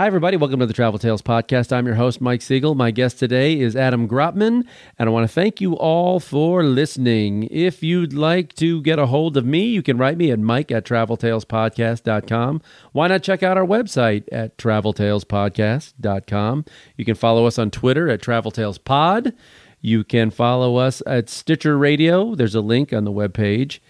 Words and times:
Hi, 0.00 0.06
everybody. 0.06 0.38
Welcome 0.38 0.60
to 0.60 0.66
the 0.66 0.72
Travel 0.72 0.98
Tales 0.98 1.20
Podcast. 1.20 1.74
I'm 1.74 1.84
your 1.84 1.96
host, 1.96 2.22
Mike 2.22 2.40
Siegel. 2.40 2.74
My 2.74 2.90
guest 2.90 3.18
today 3.18 3.60
is 3.60 3.76
Adam 3.76 4.08
Gropman, 4.08 4.64
and 4.98 5.06
I 5.06 5.12
want 5.12 5.24
to 5.24 5.28
thank 5.28 5.60
you 5.60 5.74
all 5.74 6.18
for 6.18 6.64
listening. 6.64 7.46
If 7.50 7.82
you'd 7.82 8.14
like 8.14 8.54
to 8.54 8.80
get 8.80 8.98
a 8.98 9.04
hold 9.04 9.36
of 9.36 9.44
me, 9.44 9.66
you 9.66 9.82
can 9.82 9.98
write 9.98 10.16
me 10.16 10.30
at 10.30 10.38
mike 10.38 10.72
at 10.72 10.86
traveltalespodcast.com. 10.86 12.62
Why 12.92 13.08
not 13.08 13.22
check 13.22 13.42
out 13.42 13.58
our 13.58 13.66
website 13.66 14.24
at 14.32 14.56
traveltalespodcast.com? 14.56 16.64
You 16.96 17.04
can 17.04 17.14
follow 17.14 17.44
us 17.44 17.58
on 17.58 17.70
Twitter 17.70 18.08
at 18.08 18.22
traveltalespod. 18.22 19.34
You 19.82 20.02
can 20.02 20.30
follow 20.30 20.76
us 20.76 21.02
at 21.06 21.28
Stitcher 21.28 21.76
Radio. 21.76 22.34
There's 22.34 22.54
a 22.54 22.62
link 22.62 22.94
on 22.94 23.04
the 23.04 23.12
webpage 23.12 23.80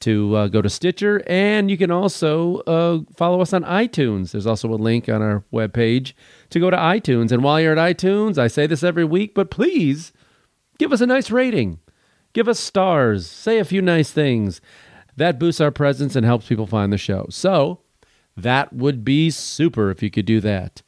to 0.00 0.34
uh, 0.34 0.48
go 0.48 0.62
to 0.62 0.70
Stitcher, 0.70 1.22
and 1.26 1.70
you 1.70 1.76
can 1.76 1.90
also 1.90 2.56
uh, 2.60 3.00
follow 3.16 3.40
us 3.40 3.52
on 3.52 3.62
iTunes. 3.64 4.32
There's 4.32 4.46
also 4.46 4.72
a 4.72 4.76
link 4.76 5.08
on 5.08 5.22
our 5.22 5.44
webpage 5.52 6.12
to 6.50 6.60
go 6.60 6.70
to 6.70 6.76
iTunes. 6.76 7.32
And 7.32 7.44
while 7.44 7.60
you're 7.60 7.78
at 7.78 7.96
iTunes, 7.96 8.38
I 8.38 8.48
say 8.48 8.66
this 8.66 8.82
every 8.82 9.04
week, 9.04 9.34
but 9.34 9.50
please 9.50 10.12
give 10.78 10.92
us 10.92 11.00
a 11.00 11.06
nice 11.06 11.30
rating. 11.30 11.78
Give 12.32 12.48
us 12.48 12.60
stars. 12.60 13.28
Say 13.28 13.58
a 13.58 13.64
few 13.64 13.82
nice 13.82 14.10
things. 14.10 14.60
That 15.16 15.38
boosts 15.38 15.60
our 15.60 15.70
presence 15.70 16.16
and 16.16 16.24
helps 16.24 16.48
people 16.48 16.66
find 16.66 16.92
the 16.92 16.98
show. 16.98 17.26
So 17.30 17.80
that 18.36 18.72
would 18.72 19.04
be 19.04 19.30
super 19.30 19.90
if 19.90 20.02
you 20.02 20.10
could 20.10 20.26
do 20.26 20.40
that. 20.40 20.82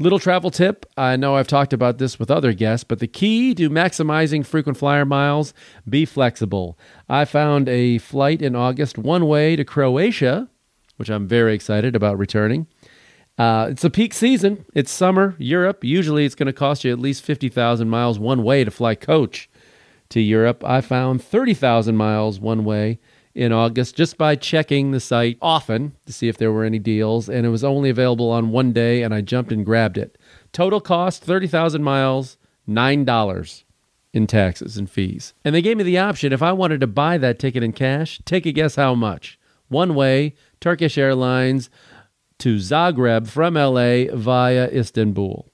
Little 0.00 0.18
travel 0.18 0.50
tip 0.50 0.86
I 0.96 1.14
know 1.14 1.36
I've 1.36 1.46
talked 1.46 1.72
about 1.72 1.98
this 1.98 2.18
with 2.18 2.28
other 2.28 2.52
guests, 2.52 2.82
but 2.82 2.98
the 2.98 3.06
key 3.06 3.54
to 3.54 3.70
maximizing 3.70 4.44
frequent 4.44 4.76
flyer 4.76 5.04
miles 5.04 5.54
be 5.88 6.04
flexible. 6.04 6.76
I 7.08 7.24
found 7.24 7.68
a 7.68 7.98
flight 7.98 8.42
in 8.42 8.56
August 8.56 8.98
one 8.98 9.28
way 9.28 9.54
to 9.54 9.64
Croatia, 9.64 10.48
which 10.96 11.10
I'm 11.10 11.28
very 11.28 11.54
excited 11.54 11.94
about 11.94 12.18
returning. 12.18 12.66
Uh, 13.38 13.68
it's 13.70 13.84
a 13.84 13.90
peak 13.90 14.14
season. 14.14 14.64
It's 14.74 14.90
summer, 14.90 15.36
Europe. 15.38 15.84
Usually 15.84 16.24
it's 16.24 16.34
going 16.34 16.46
to 16.46 16.52
cost 16.52 16.82
you 16.82 16.92
at 16.92 16.98
least 16.98 17.22
50,000 17.22 17.88
miles 17.88 18.18
one 18.18 18.42
way 18.42 18.64
to 18.64 18.72
fly 18.72 18.96
coach 18.96 19.48
to 20.08 20.20
Europe. 20.20 20.64
I 20.64 20.80
found 20.80 21.22
30,000 21.22 21.96
miles 21.96 22.40
one 22.40 22.64
way 22.64 22.98
in 23.34 23.52
August 23.52 23.96
just 23.96 24.16
by 24.16 24.36
checking 24.36 24.90
the 24.90 25.00
site 25.00 25.36
often 25.42 25.96
to 26.06 26.12
see 26.12 26.28
if 26.28 26.38
there 26.38 26.52
were 26.52 26.64
any 26.64 26.78
deals. 26.78 27.28
And 27.28 27.44
it 27.44 27.50
was 27.50 27.64
only 27.64 27.90
available 27.90 28.30
on 28.30 28.50
one 28.50 28.72
day, 28.72 29.02
and 29.02 29.12
I 29.12 29.20
jumped 29.20 29.52
and 29.52 29.64
grabbed 29.64 29.98
it. 29.98 30.16
Total 30.52 30.80
cost 30.80 31.24
30,000 31.24 31.82
miles, 31.82 32.36
$9 32.68 33.64
in 34.12 34.26
taxes 34.28 34.76
and 34.76 34.88
fees. 34.88 35.34
And 35.44 35.54
they 35.54 35.62
gave 35.62 35.76
me 35.76 35.82
the 35.82 35.98
option 35.98 36.32
if 36.32 36.42
I 36.42 36.52
wanted 36.52 36.80
to 36.80 36.86
buy 36.86 37.18
that 37.18 37.38
ticket 37.38 37.62
in 37.64 37.72
cash, 37.72 38.20
take 38.24 38.46
a 38.46 38.52
guess 38.52 38.76
how 38.76 38.94
much. 38.94 39.38
One 39.68 39.94
way, 39.94 40.34
Turkish 40.60 40.96
Airlines 40.96 41.68
to 42.38 42.56
Zagreb 42.56 43.26
from 43.26 43.54
LA 43.54 44.14
via 44.14 44.68
Istanbul. 44.68 45.50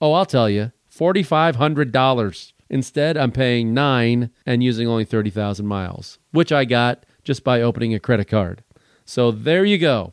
Oh, 0.00 0.12
I'll 0.12 0.26
tell 0.26 0.48
you, 0.48 0.70
$4,500. 0.94 2.52
Instead, 2.70 3.16
I'm 3.16 3.32
paying 3.32 3.74
9 3.74 4.30
and 4.46 4.62
using 4.62 4.86
only 4.88 5.04
30,000 5.04 5.66
miles, 5.66 6.18
which 6.30 6.52
I 6.52 6.64
got 6.64 7.04
just 7.24 7.44
by 7.44 7.62
opening 7.62 7.94
a 7.94 8.00
credit 8.00 8.28
card. 8.28 8.62
So 9.04 9.30
there 9.30 9.64
you 9.64 9.78
go. 9.78 10.12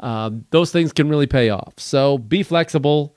Uh, 0.00 0.30
those 0.50 0.70
things 0.70 0.92
can 0.92 1.08
really 1.08 1.26
pay 1.26 1.50
off. 1.50 1.74
So 1.78 2.18
be 2.18 2.42
flexible, 2.42 3.16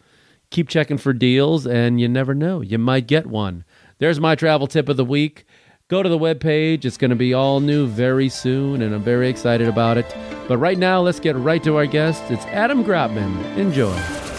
keep 0.50 0.68
checking 0.68 0.98
for 0.98 1.14
deals, 1.14 1.68
and 1.68 2.02
you 2.02 2.08
never 2.08 2.34
know. 2.34 2.62
You 2.62 2.78
might 2.78 3.08
get 3.08 3.28
one. 3.28 3.64
There's 4.00 4.20
my 4.20 4.36
travel 4.36 4.68
tip 4.68 4.90
of 4.90 4.98
the 4.98 5.06
week. 5.06 5.46
Go 5.88 6.02
to 6.02 6.10
the 6.10 6.18
webpage. 6.18 6.86
It's 6.86 6.98
going 6.98 7.10
to 7.10 7.16
be 7.18 7.34
all 7.34 7.60
new 7.60 7.86
very 7.86 8.30
soon, 8.30 8.82
and 8.82 8.96
I'm 8.96 9.04
very 9.04 9.30
excited 9.30 9.68
about 9.68 9.98
it. 9.98 10.16
But 10.48 10.58
right 10.58 10.78
now, 10.78 11.02
let's 11.02 11.20
get 11.20 11.36
right 11.36 11.64
to 11.64 11.76
our 11.76 11.86
guest. 11.86 12.24
It's 12.32 12.46
Adam 12.46 12.84
Gropman. 12.84 13.58
Enjoy. 13.58 14.31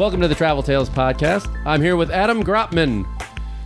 Welcome 0.00 0.22
to 0.22 0.28
the 0.28 0.34
Travel 0.34 0.62
Tales 0.62 0.88
podcast. 0.88 1.54
I'm 1.66 1.82
here 1.82 1.94
with 1.94 2.10
Adam 2.10 2.42
Gropman, 2.42 3.06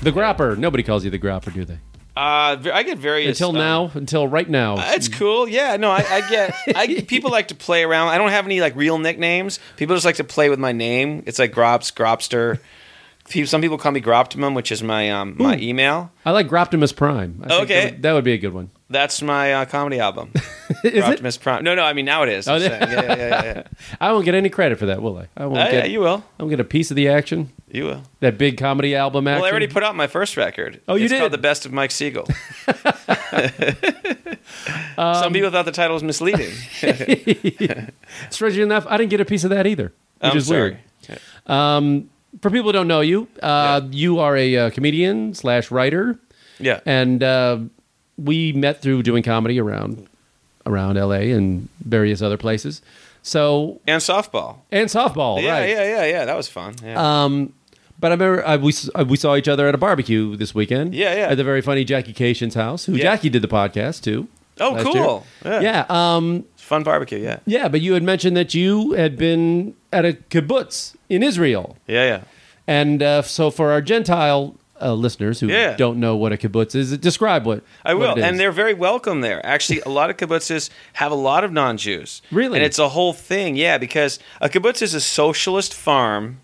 the 0.01 0.11
Gropper. 0.11 0.59
Nobody 0.59 0.83
calls 0.83 1.05
you 1.05 1.11
the 1.13 1.19
Gropper, 1.19 1.55
do 1.55 1.65
they? 1.65 1.79
Uh, 2.17 2.59
I 2.73 2.83
get 2.83 2.99
various 2.99 3.39
Until 3.39 3.51
um, 3.51 3.55
now, 3.55 3.91
until 3.95 4.27
right 4.27 4.51
now. 4.51 4.75
uh, 4.79 4.95
It's 4.97 5.07
cool. 5.07 5.47
Yeah, 5.47 5.77
no, 5.77 5.93
I, 5.93 5.99
I 5.99 6.29
get. 6.29 6.55
I 6.75 7.01
people 7.07 7.31
like 7.31 7.47
to 7.49 7.55
play 7.55 7.85
around. 7.85 8.09
I 8.09 8.19
don't 8.19 8.31
have 8.31 8.47
any 8.47 8.61
like 8.61 8.75
real 8.75 8.99
nicknames. 8.99 9.61
People 9.77 9.95
just 9.95 10.05
like 10.05 10.17
to 10.17 10.25
play 10.25 10.51
with 10.51 10.59
my 10.59 10.73
name. 10.73 11.23
It's 11.25 11.39
like 11.39 11.53
Grops, 11.53 11.95
Gropster. 11.95 12.59
Some 13.27 13.63
people 13.63 13.79
call 13.79 13.93
me 13.93 14.01
Groptimum, 14.03 14.55
which 14.55 14.71
is 14.71 14.83
my 14.83 15.11
um, 15.11 15.37
my 15.39 15.57
email. 15.59 16.11
I 16.27 16.31
like 16.33 16.47
Groptimus 16.47 16.95
Prime. 16.95 17.43
I 17.49 17.55
Okay. 17.63 17.75
that 17.85 17.93
would, 17.93 18.03
that 18.03 18.13
would 18.13 18.25
be 18.25 18.33
a 18.35 18.39
good 18.39 18.53
one. 18.53 18.71
That's 18.91 19.23
my 19.23 19.53
uh, 19.55 19.65
comedy 19.65 19.99
album. 19.99 20.31
Is 20.85 20.93
it? 20.95 21.03
Optimus 21.03 21.39
Prime. 21.39 21.65
No, 21.65 21.75
no. 21.75 21.83
I 21.83 21.95
mean 21.95 22.05
now 22.05 22.23
it 22.23 22.29
is. 22.29 22.47
I'm 22.47 22.61
Oh, 22.61 22.65
yeah, 22.65 22.91
yeah, 22.91 23.17
yeah, 23.17 23.45
yeah. 23.45 23.63
I 24.01 24.13
won't 24.13 24.27
get 24.27 24.35
any 24.35 24.51
credit 24.51 24.79
for 24.79 24.87
that, 24.87 25.01
will 25.03 25.17
I? 25.19 25.29
I 25.37 25.47
won't 25.47 25.59
Uh, 25.59 25.65
yeah, 25.65 25.71
get. 25.83 25.91
you 25.91 26.01
will. 26.01 26.23
I 26.39 26.43
won't 26.43 26.51
get 26.51 26.61
a 26.61 26.65
piece 26.65 26.91
of 26.91 26.97
the 26.97 27.09
action. 27.09 27.51
You 27.71 27.85
will. 27.87 28.03
That 28.21 28.37
big 28.37 28.59
comedy 28.59 28.95
album 28.95 29.27
action. 29.27 29.41
Well, 29.41 29.49
I 29.49 29.51
already 29.51 29.69
put 29.69 29.83
out 29.83 29.97
my 29.97 30.07
first 30.07 30.37
record. 30.37 30.81
Oh, 30.87 30.95
you 30.95 31.07
it's 31.07 31.13
did? 31.13 31.21
called 31.21 31.33
"The 31.33 31.39
Best 31.39 31.65
of 31.67 31.73
Mike 31.73 31.91
Siegel." 31.93 32.29
Um, 34.97 35.15
Some 35.17 35.33
people 35.33 35.51
thought 35.51 35.65
the 35.65 35.73
title 35.73 35.95
was 35.95 36.05
misleading. 36.05 36.53
Strangely 38.31 38.63
enough, 38.63 38.87
I 38.89 38.97
didn't 38.97 39.11
get 39.11 39.21
a 39.21 39.25
piece 39.25 39.43
of 39.43 39.51
that 39.51 39.67
either, 39.67 39.93
which 40.21 40.31
I'm 40.33 40.37
is 40.37 40.47
sorry. 40.47 40.79
weird. 41.09 41.21
Um, 41.47 42.11
for 42.41 42.51
people 42.51 42.69
who 42.69 42.73
don't 42.73 42.89
know 42.89 43.01
you, 43.01 43.29
uh, 43.43 43.81
you 43.91 44.19
are 44.21 44.37
a 44.37 44.57
uh, 44.57 44.71
comedian 44.71 45.35
slash 45.35 45.71
writer, 45.71 46.19
Yeah. 46.59 46.81
and 46.87 47.23
uh, 47.23 47.59
we 48.17 48.53
met 48.53 48.81
through 48.83 49.03
doing 49.03 49.23
comedy 49.23 49.61
around 49.61 50.07
around 50.67 50.97
L.A. 50.97 51.31
and 51.33 51.69
various 51.85 52.23
other 52.23 52.37
places. 52.39 52.81
So 53.23 53.81
And 53.87 54.01
softball. 54.03 54.59
and 54.73 54.89
softball, 54.89 55.43
yeah, 55.43 55.53
right? 55.59 55.69
yeah, 55.69 55.85
yeah, 55.85 56.05
yeah. 56.07 56.25
That 56.25 56.37
was 56.37 56.49
fun. 56.49 56.75
Yeah. 56.85 57.25
Um, 57.25 57.53
but 57.99 58.11
I 58.11 58.15
remember 58.15 58.47
uh, 58.47 58.57
we 58.59 58.73
we 59.07 59.17
saw 59.17 59.37
each 59.37 59.49
other 59.49 59.67
at 59.69 59.75
a 59.75 59.79
barbecue 59.79 60.37
this 60.37 60.55
weekend. 60.55 60.95
Yeah, 60.95 61.15
yeah. 61.15 61.29
At 61.29 61.37
the 61.37 61.45
very 61.45 61.61
funny 61.63 61.85
Jackie 61.85 62.13
Kashian's 62.13 62.55
house, 62.55 62.85
who 62.87 62.93
Yeah. 62.95 63.05
Jackie 63.05 63.31
did 63.31 63.41
the 63.43 63.49
podcast 63.49 64.03
too. 64.03 64.29
oh, 64.61 64.77
cool. 64.83 65.27
Yeah. 65.45 65.61
Yeah. 65.61 65.85
Um, 65.89 66.45
Fun 66.65 66.83
barbecue. 66.83 67.19
Yeah. 67.19 67.39
yeah, 67.47 67.69
but 67.69 67.81
you 67.83 67.93
had 67.95 68.03
mentioned 68.03 68.37
that 68.37 68.55
you 68.55 68.93
had 68.93 69.17
been 69.17 69.75
at 69.93 70.05
a 70.05 70.15
kibbutz 70.31 70.95
in 71.09 71.23
Israel, 71.23 71.77
Yeah, 71.87 72.05
yeah. 72.05 72.21
and 72.67 73.03
uh, 73.03 73.21
so 73.23 73.51
for 73.51 73.71
our 73.71 73.83
Gentile 73.83 74.55
uh, 74.81 74.95
listeners 74.95 75.41
who 75.41 75.49
Yeah. 75.49 75.77
don't 75.77 75.99
know 76.01 76.17
what 76.17 76.33
a 76.33 76.37
kibbutz 76.39 76.75
is, 76.75 76.97
describe 76.99 77.45
what 77.47 77.63
I 77.85 77.93
what 77.95 78.01
will, 78.09 78.19
is. 78.19 78.25
and 78.25 78.41
they're 78.41 78.51
very 78.65 78.75
welcome 78.75 79.21
there. 79.21 79.45
Actually, 79.47 79.81
a 79.83 79.89
lot 79.91 80.09
of 80.11 80.17
kibbutzes 80.17 80.71
have 80.95 81.13
a 81.13 81.21
lot 81.31 81.45
of 81.45 81.53
non-Jews. 81.53 82.23
Really? 82.31 82.57
and 82.59 82.65
it's 82.65 82.79
a 82.79 82.89
whole 82.89 83.13
thing. 83.13 83.57
Yeah, 83.57 83.77
because 83.79 84.19
a 84.41 84.49
kibbutz 84.49 84.81
is 84.83 84.95
a 84.95 85.01
socialist 85.03 85.75
farm 85.75 86.41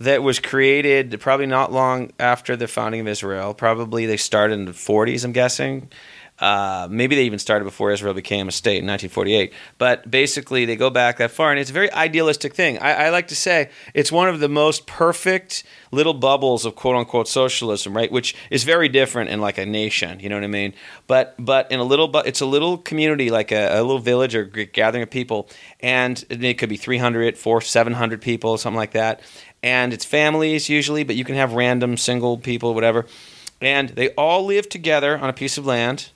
that 0.00 0.22
was 0.22 0.38
created 0.40 1.18
probably 1.20 1.46
not 1.46 1.72
long 1.72 2.10
after 2.18 2.56
the 2.56 2.66
founding 2.66 3.00
of 3.02 3.08
Israel. 3.08 3.54
Probably 3.54 4.04
they 4.06 4.16
started 4.16 4.54
in 4.54 4.64
the 4.64 4.72
40s. 4.72 5.24
I'm 5.24 5.32
guessing. 5.32 5.88
Uh, 6.40 6.88
maybe 6.90 7.14
they 7.14 7.24
even 7.24 7.38
started 7.38 7.64
before 7.64 7.90
Israel 7.90 8.14
became 8.14 8.48
a 8.48 8.52
state 8.52 8.78
in 8.78 8.86
1948. 8.86 9.52
But 9.76 10.10
basically, 10.10 10.64
they 10.64 10.74
go 10.74 10.88
back 10.88 11.18
that 11.18 11.30
far, 11.30 11.50
and 11.50 11.60
it's 11.60 11.70
a 11.70 11.74
very 11.74 11.92
idealistic 11.92 12.54
thing. 12.54 12.78
I, 12.78 13.06
I 13.06 13.08
like 13.10 13.28
to 13.28 13.36
say 13.36 13.70
it's 13.92 14.10
one 14.10 14.28
of 14.28 14.40
the 14.40 14.48
most 14.48 14.86
perfect 14.86 15.64
little 15.92 16.14
bubbles 16.14 16.64
of 16.64 16.74
quote 16.76 16.96
unquote 16.96 17.28
socialism, 17.28 17.94
right? 17.94 18.10
Which 18.10 18.34
is 18.50 18.64
very 18.64 18.88
different 18.88 19.30
in 19.30 19.40
like 19.40 19.58
a 19.58 19.66
nation. 19.66 20.20
You 20.20 20.30
know 20.30 20.36
what 20.36 20.44
I 20.44 20.48
mean? 20.48 20.72
But 21.06 21.34
but 21.38 21.70
in 21.70 21.78
a 21.78 21.84
little, 21.84 22.08
but 22.08 22.26
it's 22.26 22.40
a 22.40 22.46
little 22.46 22.78
community, 22.78 23.30
like 23.30 23.52
a, 23.52 23.78
a 23.78 23.82
little 23.82 23.98
village 23.98 24.34
or 24.34 24.44
gathering 24.44 25.02
of 25.02 25.10
people, 25.10 25.48
and 25.80 26.24
it 26.30 26.54
could 26.54 26.70
be 26.70 26.76
300, 26.76 27.36
400, 27.36 27.66
700 27.66 28.22
people, 28.22 28.56
something 28.56 28.78
like 28.78 28.92
that. 28.92 29.20
And 29.62 29.92
it's 29.92 30.06
families 30.06 30.70
usually, 30.70 31.04
but 31.04 31.16
you 31.16 31.24
can 31.24 31.34
have 31.34 31.52
random 31.52 31.98
single 31.98 32.38
people, 32.38 32.72
whatever 32.74 33.04
and 33.60 33.90
they 33.90 34.10
all 34.10 34.44
live 34.44 34.68
together 34.68 35.18
on 35.18 35.28
a 35.28 35.32
piece 35.32 35.58
of 35.58 35.66
land 35.66 36.10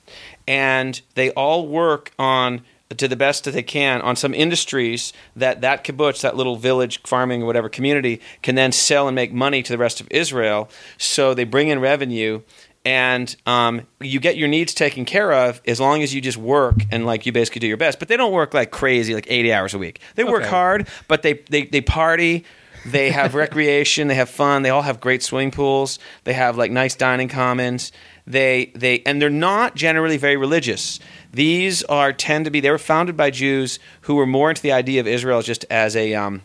and 0.47 1.01
they 1.15 1.31
all 1.31 1.67
work 1.67 2.11
on 2.19 2.61
to 2.97 3.07
the 3.07 3.15
best 3.15 3.43
that 3.45 3.51
they 3.51 3.63
can 3.63 3.99
on 4.01 4.15
some 4.15 4.33
industries 4.33 5.11
that 5.35 5.61
that 5.61 5.83
kibbutz 5.83 6.21
that 6.21 6.35
little 6.35 6.55
village 6.55 7.01
farming 7.03 7.41
or 7.41 7.45
whatever 7.45 7.67
community 7.67 8.21
can 8.43 8.55
then 8.55 8.71
sell 8.71 9.07
and 9.07 9.15
make 9.15 9.33
money 9.33 9.63
to 9.63 9.71
the 9.73 9.77
rest 9.77 9.99
of 9.99 10.07
israel. 10.11 10.69
So 10.97 11.33
they 11.33 11.45
bring 11.45 11.69
in 11.69 11.79
revenue 11.79 12.41
and 12.85 13.35
um, 13.47 13.81
you 13.99 14.19
get 14.19 14.37
your 14.37 14.47
needs 14.47 14.71
taken 14.75 15.05
care 15.05 15.33
of 15.33 15.59
as 15.65 15.79
long 15.79 16.03
as 16.03 16.13
you 16.13 16.21
just 16.21 16.37
work 16.37 16.75
and 16.91 17.07
like 17.07 17.25
you 17.25 17.31
basically 17.31 17.59
do 17.59 17.67
your 17.67 17.77
best. 17.77 17.97
But 17.97 18.07
they 18.07 18.17
don't 18.17 18.31
work 18.31 18.53
like 18.53 18.69
crazy 18.69 19.15
like 19.15 19.25
80 19.27 19.51
hours 19.51 19.73
a 19.73 19.79
week. 19.79 19.99
They 20.13 20.23
work 20.23 20.43
Okay. 20.43 20.49
hard 20.51 20.87
but 21.07 21.23
they, 21.23 21.33
they, 21.49 21.65
they 21.65 21.81
party 21.81 22.45
they 22.85 23.09
have 23.11 23.33
recreation. 23.35 24.07
They 24.07 24.15
have 24.15 24.29
fun. 24.29 24.61
They 24.61 24.69
all 24.69 24.83
have 24.83 24.99
great 24.99 25.23
swimming 25.23 25.51
pools. 25.51 25.99
They 26.23 26.33
have 26.33 26.57
like 26.57 26.71
nice 26.71 26.95
dining 26.95 27.27
commons. 27.27 27.91
They 28.27 28.71
they 28.75 29.01
and 29.05 29.21
they're 29.21 29.29
not 29.29 29.75
generally 29.75 30.17
very 30.17 30.37
religious. 30.37 30.99
These 31.33 31.83
are 31.83 32.13
tend 32.13 32.45
to 32.45 32.51
be. 32.51 32.59
They 32.59 32.71
were 32.71 32.77
founded 32.77 33.17
by 33.17 33.31
Jews 33.31 33.79
who 34.01 34.15
were 34.15 34.25
more 34.25 34.49
into 34.49 34.61
the 34.61 34.71
idea 34.71 34.99
of 34.99 35.07
Israel 35.07 35.41
just 35.41 35.65
as 35.69 35.95
a 35.95 36.13
um, 36.13 36.43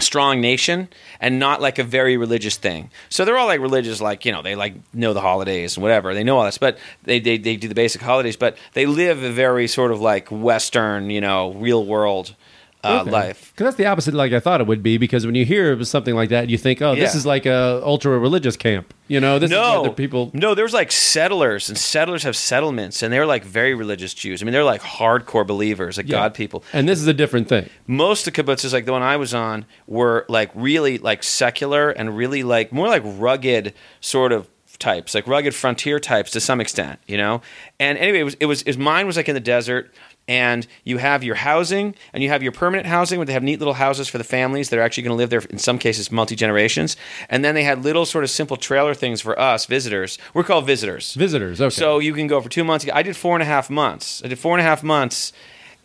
strong 0.00 0.40
nation 0.40 0.88
and 1.20 1.38
not 1.38 1.60
like 1.60 1.78
a 1.78 1.84
very 1.84 2.16
religious 2.16 2.56
thing. 2.56 2.90
So 3.08 3.24
they're 3.24 3.38
all 3.38 3.46
like 3.46 3.60
religious, 3.60 4.00
like, 4.00 4.24
you 4.24 4.32
know, 4.32 4.42
they 4.42 4.54
like 4.54 4.74
know 4.94 5.12
the 5.12 5.20
holidays 5.20 5.76
and 5.76 5.82
whatever. 5.82 6.14
They 6.14 6.24
know 6.24 6.38
all 6.38 6.44
this, 6.44 6.58
but 6.58 6.78
they, 7.04 7.20
they, 7.20 7.38
they 7.38 7.56
do 7.56 7.68
the 7.68 7.74
basic 7.74 8.00
holidays, 8.00 8.36
but 8.36 8.56
they 8.72 8.86
live 8.86 9.22
a 9.22 9.30
very 9.30 9.68
sort 9.68 9.90
of 9.90 10.00
like 10.00 10.28
Western, 10.28 11.10
you 11.10 11.20
know, 11.20 11.52
real 11.54 11.84
world 11.84 12.34
uh, 12.82 13.04
life. 13.06 13.52
Because 13.52 13.64
that's 13.66 13.76
the 13.76 13.86
opposite, 13.86 14.14
like 14.14 14.32
I 14.32 14.40
thought 14.40 14.60
it 14.60 14.66
would 14.66 14.82
be. 14.82 14.96
Because 14.98 15.26
when 15.26 15.34
you 15.34 15.44
hear 15.44 15.82
something 15.84 16.14
like 16.14 16.30
that, 16.30 16.48
you 16.48 16.56
think, 16.58 16.80
"Oh, 16.80 16.94
this 16.94 17.12
Yeah. 17.14 17.18
is 17.18 17.26
like 17.26 17.46
a 17.46 17.80
ultra 17.84 18.18
religious 18.18 18.56
camp." 18.56 18.94
You 19.08 19.20
know, 19.20 19.38
this 19.38 19.50
is 19.50 19.56
no, 19.56 19.80
where 19.82 19.90
the 19.90 19.94
people. 19.96 20.30
No, 20.32 20.54
there's 20.54 20.72
like 20.72 20.90
settlers, 20.92 21.68
and 21.68 21.76
settlers 21.76 22.22
have 22.22 22.36
settlements, 22.36 23.02
and 23.02 23.12
they're 23.12 23.26
like 23.26 23.44
very 23.44 23.74
religious 23.74 24.14
Jews. 24.14 24.40
I 24.40 24.44
mean, 24.44 24.52
they're 24.52 24.64
like 24.64 24.82
hardcore 24.82 25.46
believers, 25.46 25.96
like 25.96 26.06
Yeah. 26.08 26.16
God 26.18 26.34
people. 26.34 26.62
And 26.72 26.88
this 26.88 27.00
is 27.00 27.06
a 27.06 27.14
different 27.14 27.48
thing. 27.48 27.68
most 27.86 28.26
of 28.26 28.32
the 28.32 28.42
kibbutzes, 28.42 28.72
like 28.72 28.86
the 28.86 28.92
one 28.92 29.02
I 29.02 29.16
was 29.16 29.34
on, 29.34 29.64
were 29.86 30.24
like 30.28 30.50
really 30.54 30.98
like 30.98 31.22
secular 31.22 31.90
and 31.90 32.16
really 32.16 32.42
like 32.42 32.72
more 32.72 32.88
like 32.88 33.02
rugged 33.04 33.74
sort 34.00 34.32
of 34.32 34.48
types, 34.78 35.14
like 35.14 35.26
rugged 35.26 35.54
frontier 35.54 35.98
types 35.98 36.30
to 36.30 36.40
some 36.40 36.58
extent, 36.60 36.98
you 37.06 37.18
know. 37.18 37.42
And 37.78 37.98
anyway, 37.98 38.20
it 38.20 38.24
was 38.24 38.34
it 38.40 38.46
was, 38.46 38.62
it 38.62 38.68
was 38.68 38.78
mine 38.78 39.06
was 39.06 39.16
like 39.16 39.28
in 39.28 39.34
the 39.34 39.40
desert. 39.40 39.92
And 40.30 40.64
you 40.84 40.98
have 40.98 41.24
your 41.24 41.34
housing, 41.34 41.96
and 42.12 42.22
you 42.22 42.28
have 42.28 42.40
your 42.40 42.52
permanent 42.52 42.86
housing, 42.86 43.18
where 43.18 43.26
they 43.26 43.32
have 43.32 43.42
neat 43.42 43.58
little 43.58 43.74
houses 43.74 44.06
for 44.06 44.16
the 44.16 44.22
families 44.22 44.68
that 44.68 44.78
are 44.78 44.82
actually 44.82 45.02
going 45.02 45.10
to 45.10 45.16
live 45.16 45.28
there. 45.28 45.40
In 45.50 45.58
some 45.58 45.76
cases, 45.76 46.12
multi 46.12 46.36
generations. 46.36 46.96
And 47.28 47.44
then 47.44 47.56
they 47.56 47.64
had 47.64 47.82
little 47.82 48.06
sort 48.06 48.22
of 48.22 48.30
simple 48.30 48.56
trailer 48.56 48.94
things 48.94 49.20
for 49.20 49.36
us 49.36 49.66
visitors. 49.66 50.18
We're 50.32 50.44
called 50.44 50.66
visitors. 50.66 51.14
Visitors, 51.14 51.60
okay. 51.60 51.70
So 51.70 51.98
you 51.98 52.14
can 52.14 52.28
go 52.28 52.40
for 52.40 52.48
two 52.48 52.62
months. 52.62 52.86
I 52.94 53.02
did 53.02 53.16
four 53.16 53.34
and 53.34 53.42
a 53.42 53.46
half 53.46 53.70
months. 53.70 54.22
I 54.24 54.28
did 54.28 54.38
four 54.38 54.56
and 54.56 54.60
a 54.60 54.62
half 54.62 54.84
months, 54.84 55.32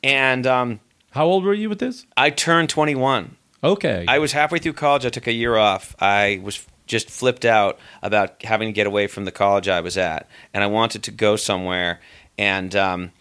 and 0.03 0.45
um, 0.45 0.79
how 1.09 1.25
old 1.25 1.43
were 1.43 1.55
you 1.55 1.67
with 1.67 1.79
this? 1.79 2.05
I 2.15 2.29
turned 2.29 2.69
21. 2.69 3.37
Okay, 3.63 4.05
I 4.07 4.19
was 4.19 4.31
halfway 4.31 4.59
through 4.59 4.73
college. 4.73 5.07
I 5.07 5.09
took 5.09 5.25
a 5.25 5.33
year 5.33 5.57
off. 5.57 5.95
I 5.99 6.39
was 6.43 6.63
just 6.85 7.09
flipped 7.09 7.45
out 7.45 7.79
about 8.03 8.43
having 8.43 8.67
to 8.67 8.73
get 8.73 8.85
away 8.85 9.07
from 9.07 9.25
the 9.25 9.31
college 9.31 9.67
I 9.67 9.81
was 9.81 9.97
at, 9.97 10.29
and 10.53 10.63
I 10.63 10.67
wanted 10.67 11.01
to 11.01 11.11
go 11.11 11.35
somewhere. 11.35 11.99
And 12.37 12.75
um, 12.75 13.11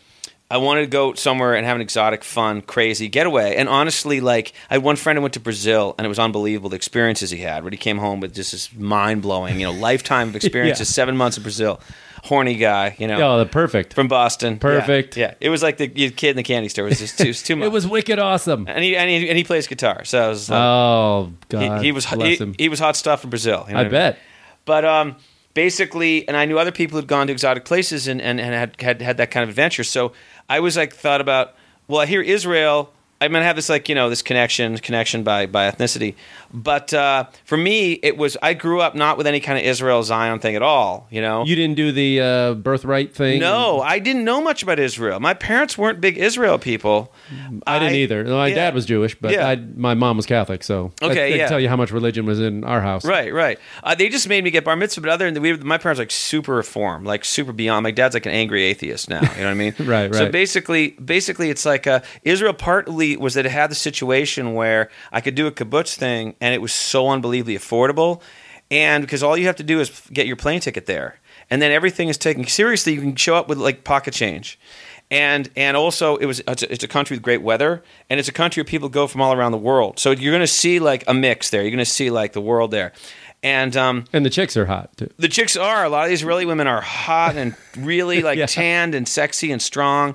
I 0.54 0.58
wanted 0.58 0.82
to 0.82 0.86
go 0.86 1.14
somewhere 1.14 1.56
and 1.56 1.66
have 1.66 1.74
an 1.74 1.82
exotic, 1.82 2.22
fun, 2.22 2.62
crazy 2.62 3.08
getaway. 3.08 3.56
And 3.56 3.68
honestly, 3.68 4.20
like 4.20 4.52
I 4.70 4.74
had 4.74 4.84
one 4.84 4.94
friend 4.94 5.16
who 5.16 5.22
went 5.22 5.34
to 5.34 5.40
Brazil, 5.40 5.96
and 5.98 6.04
it 6.04 6.08
was 6.08 6.20
unbelievable 6.20 6.70
the 6.70 6.76
experiences 6.76 7.30
he 7.30 7.38
had. 7.38 7.64
When 7.64 7.72
he 7.72 7.76
came 7.76 7.98
home 7.98 8.20
with 8.20 8.32
just 8.32 8.52
this 8.52 8.72
mind 8.72 9.20
blowing, 9.22 9.58
you 9.58 9.66
know, 9.66 9.72
lifetime 9.88 10.28
of 10.28 10.36
experiences. 10.36 10.88
Yeah. 10.88 10.92
Seven 10.92 11.16
months 11.16 11.36
in 11.38 11.42
Brazil, 11.42 11.80
horny 12.22 12.54
guy, 12.54 12.94
you 13.00 13.08
know. 13.08 13.34
oh, 13.34 13.38
the 13.40 13.46
perfect. 13.46 13.94
From 13.94 14.06
Boston, 14.06 14.60
Perfect. 14.60 15.16
Yeah, 15.16 15.34
it 15.40 15.48
was 15.48 15.60
like 15.60 15.76
the 15.78 15.88
kid 15.88 16.30
in 16.30 16.36
the 16.36 16.44
candy 16.44 16.68
store. 16.68 16.86
It 16.86 16.90
was 16.90 17.00
just 17.00 17.18
too, 17.18 17.24
it 17.24 17.28
was 17.28 17.42
too 17.42 17.56
much. 17.56 17.66
It 17.66 17.72
was 17.72 17.86
wicked 17.88 18.20
awesome. 18.20 18.66
and 18.68 18.84
he, 18.84 18.96
and 18.96 19.10
he 19.10 19.28
and 19.28 19.36
he 19.36 19.42
plays 19.42 19.66
guitar, 19.66 20.04
so 20.04 20.22
I 20.24 20.28
was 20.28 20.48
like, 20.48 20.60
Oh 20.60 21.32
God, 21.48 21.80
he, 21.80 21.86
he 21.86 21.92
was 21.92 22.06
he, 22.06 22.54
he 22.58 22.68
was 22.68 22.78
hot 22.78 22.94
stuff 22.94 23.24
in 23.24 23.30
Brazil. 23.30 23.64
you 23.66 23.74
know 23.74 23.80
I 23.80 23.82
what 23.82 23.90
mean? 23.90 24.00
bet. 24.00 24.18
But 24.66 24.84
um, 24.84 25.16
basically, 25.54 26.26
and 26.28 26.36
I 26.36 26.44
knew 26.44 26.58
other 26.58 26.72
people 26.72 26.98
who'd 26.98 27.08
gone 27.08 27.28
to 27.28 27.32
exotic 27.32 27.64
places 27.64 28.06
and, 28.08 28.20
and, 28.20 28.40
and 28.40 28.52
had, 28.52 28.80
had 28.80 29.00
had 29.00 29.16
that 29.16 29.30
kind 29.30 29.42
of 29.44 29.48
adventure. 29.48 29.84
So 29.84 30.12
I 30.48 30.60
was 30.60 30.76
like, 30.76 30.94
thought 30.94 31.20
about, 31.20 31.54
well, 31.88 32.00
I 32.00 32.06
hear 32.06 32.20
Israel. 32.20 32.92
I'm 33.24 33.32
gonna 33.32 33.44
have 33.44 33.56
this 33.56 33.68
like 33.68 33.88
you 33.88 33.94
know 33.94 34.10
this 34.10 34.22
connection 34.22 34.76
connection 34.78 35.22
by 35.22 35.46
by 35.46 35.70
ethnicity, 35.70 36.14
but 36.52 36.92
uh, 36.92 37.24
for 37.44 37.56
me 37.56 37.92
it 37.94 38.16
was 38.16 38.36
I 38.42 38.54
grew 38.54 38.80
up 38.80 38.94
not 38.94 39.16
with 39.16 39.26
any 39.26 39.40
kind 39.40 39.58
of 39.58 39.64
Israel 39.64 40.02
Zion 40.02 40.38
thing 40.38 40.56
at 40.56 40.62
all. 40.62 41.06
You 41.10 41.20
know, 41.20 41.44
You 41.44 41.56
didn't 41.56 41.76
do 41.76 41.92
the 41.92 42.20
uh, 42.20 42.54
birthright 42.54 43.14
thing. 43.14 43.40
no, 43.40 43.80
I 43.80 43.98
didn't 43.98 44.24
know 44.24 44.42
much 44.42 44.62
about 44.62 44.78
Israel. 44.78 45.20
My 45.20 45.34
parents 45.34 45.78
weren't 45.78 46.00
big 46.00 46.18
Israel 46.18 46.58
people. 46.58 47.12
I 47.66 47.78
didn't 47.78 47.94
either. 47.96 48.24
My 48.24 48.48
yeah. 48.48 48.54
dad 48.54 48.74
was 48.74 48.86
Jewish, 48.86 49.14
but 49.14 49.32
Yeah. 49.32 49.48
I, 49.48 49.56
my 49.56 49.94
mom 49.94 50.16
was 50.16 50.26
Catholic, 50.26 50.62
so 50.62 50.92
Okay, 51.02 51.26
I, 51.26 51.30
can 51.30 51.38
yeah. 51.38 51.48
tell 51.48 51.60
you 51.60 51.68
how 51.68 51.76
much 51.76 51.90
religion 51.90 52.26
was 52.26 52.40
in 52.40 52.64
our 52.64 52.80
house. 52.80 53.04
Right, 53.04 53.32
right. 53.32 53.58
Uh, 53.82 53.94
they 53.94 54.08
just 54.08 54.28
made 54.28 54.44
me 54.44 54.50
get 54.50 54.64
bar 54.64 54.76
mitzvah, 54.76 55.00
but 55.00 55.10
other 55.10 55.30
than 55.30 55.42
we, 55.42 55.56
my 55.56 55.78
parents 55.78 55.98
like 55.98 56.10
super 56.10 56.54
reform, 56.54 57.04
like 57.04 57.24
super 57.24 57.52
beyond. 57.52 57.82
My 57.84 57.90
dad's 57.90 58.14
like 58.14 58.26
an 58.26 58.32
angry 58.32 58.64
atheist 58.64 59.08
now. 59.08 59.20
You 59.20 59.28
know 59.28 59.44
what 59.44 59.50
I 59.50 59.54
mean? 59.54 59.74
Right, 59.80 59.86
right. 60.10 60.14
So 60.14 60.30
basically, 60.30 60.90
basically, 60.90 61.50
it's 61.50 61.64
like 61.64 61.86
uh, 61.86 62.00
Israel. 62.22 62.54
Partly 62.54 63.13
was 63.20 63.34
that 63.34 63.46
it 63.46 63.52
had 63.52 63.70
the 63.70 63.74
situation 63.74 64.54
where 64.54 64.90
I 65.12 65.20
could 65.20 65.34
do 65.34 65.46
a 65.46 65.52
kibbutz 65.52 65.94
thing, 65.96 66.34
and 66.40 66.54
it 66.54 66.60
was 66.62 66.72
so 66.72 67.08
unbelievably 67.08 67.56
affordable, 67.56 68.20
and 68.70 69.02
because 69.02 69.22
all 69.22 69.36
you 69.36 69.46
have 69.46 69.56
to 69.56 69.62
do 69.62 69.80
is 69.80 70.02
get 70.12 70.26
your 70.26 70.36
plane 70.36 70.60
ticket 70.60 70.86
there, 70.86 71.18
and 71.50 71.60
then 71.60 71.70
everything 71.72 72.08
is 72.08 72.18
taken 72.18 72.46
seriously. 72.46 72.94
You 72.94 73.00
can 73.00 73.16
show 73.16 73.34
up 73.36 73.48
with 73.48 73.58
like 73.58 73.84
pocket 73.84 74.14
change. 74.14 74.58
And 75.10 75.50
and 75.54 75.76
also 75.76 76.16
it 76.16 76.24
was 76.24 76.40
it's 76.48 76.62
a, 76.62 76.72
it's 76.72 76.82
a 76.82 76.88
country 76.88 77.14
with 77.14 77.22
great 77.22 77.42
weather 77.42 77.82
and 78.08 78.18
it's 78.18 78.28
a 78.28 78.32
country 78.32 78.62
where 78.62 78.64
people 78.64 78.88
go 78.88 79.06
from 79.06 79.20
all 79.20 79.34
around 79.34 79.52
the 79.52 79.58
world. 79.58 79.98
So 79.98 80.12
you're 80.12 80.32
going 80.32 80.40
to 80.40 80.46
see 80.46 80.78
like 80.80 81.04
a 81.06 81.12
mix 81.12 81.50
there. 81.50 81.60
You're 81.60 81.70
going 81.70 81.78
to 81.78 81.84
see 81.84 82.10
like 82.10 82.32
the 82.32 82.40
world 82.40 82.70
there. 82.70 82.92
And 83.42 83.76
um, 83.76 84.06
And 84.14 84.24
the 84.24 84.30
chicks 84.30 84.56
are 84.56 84.64
hot 84.64 84.96
too. 84.96 85.10
the 85.18 85.28
chicks 85.28 85.58
are 85.58 85.84
a 85.84 85.90
lot 85.90 86.04
of 86.04 86.08
these 86.08 86.20
Israeli 86.20 86.46
women 86.46 86.66
are 86.66 86.80
hot 86.80 87.36
and 87.36 87.54
really 87.76 88.22
like 88.28 88.38
Yeah. 88.38 88.46
tanned 88.46 88.94
and 88.94 89.06
sexy 89.06 89.52
and 89.52 89.60
strong. 89.60 90.14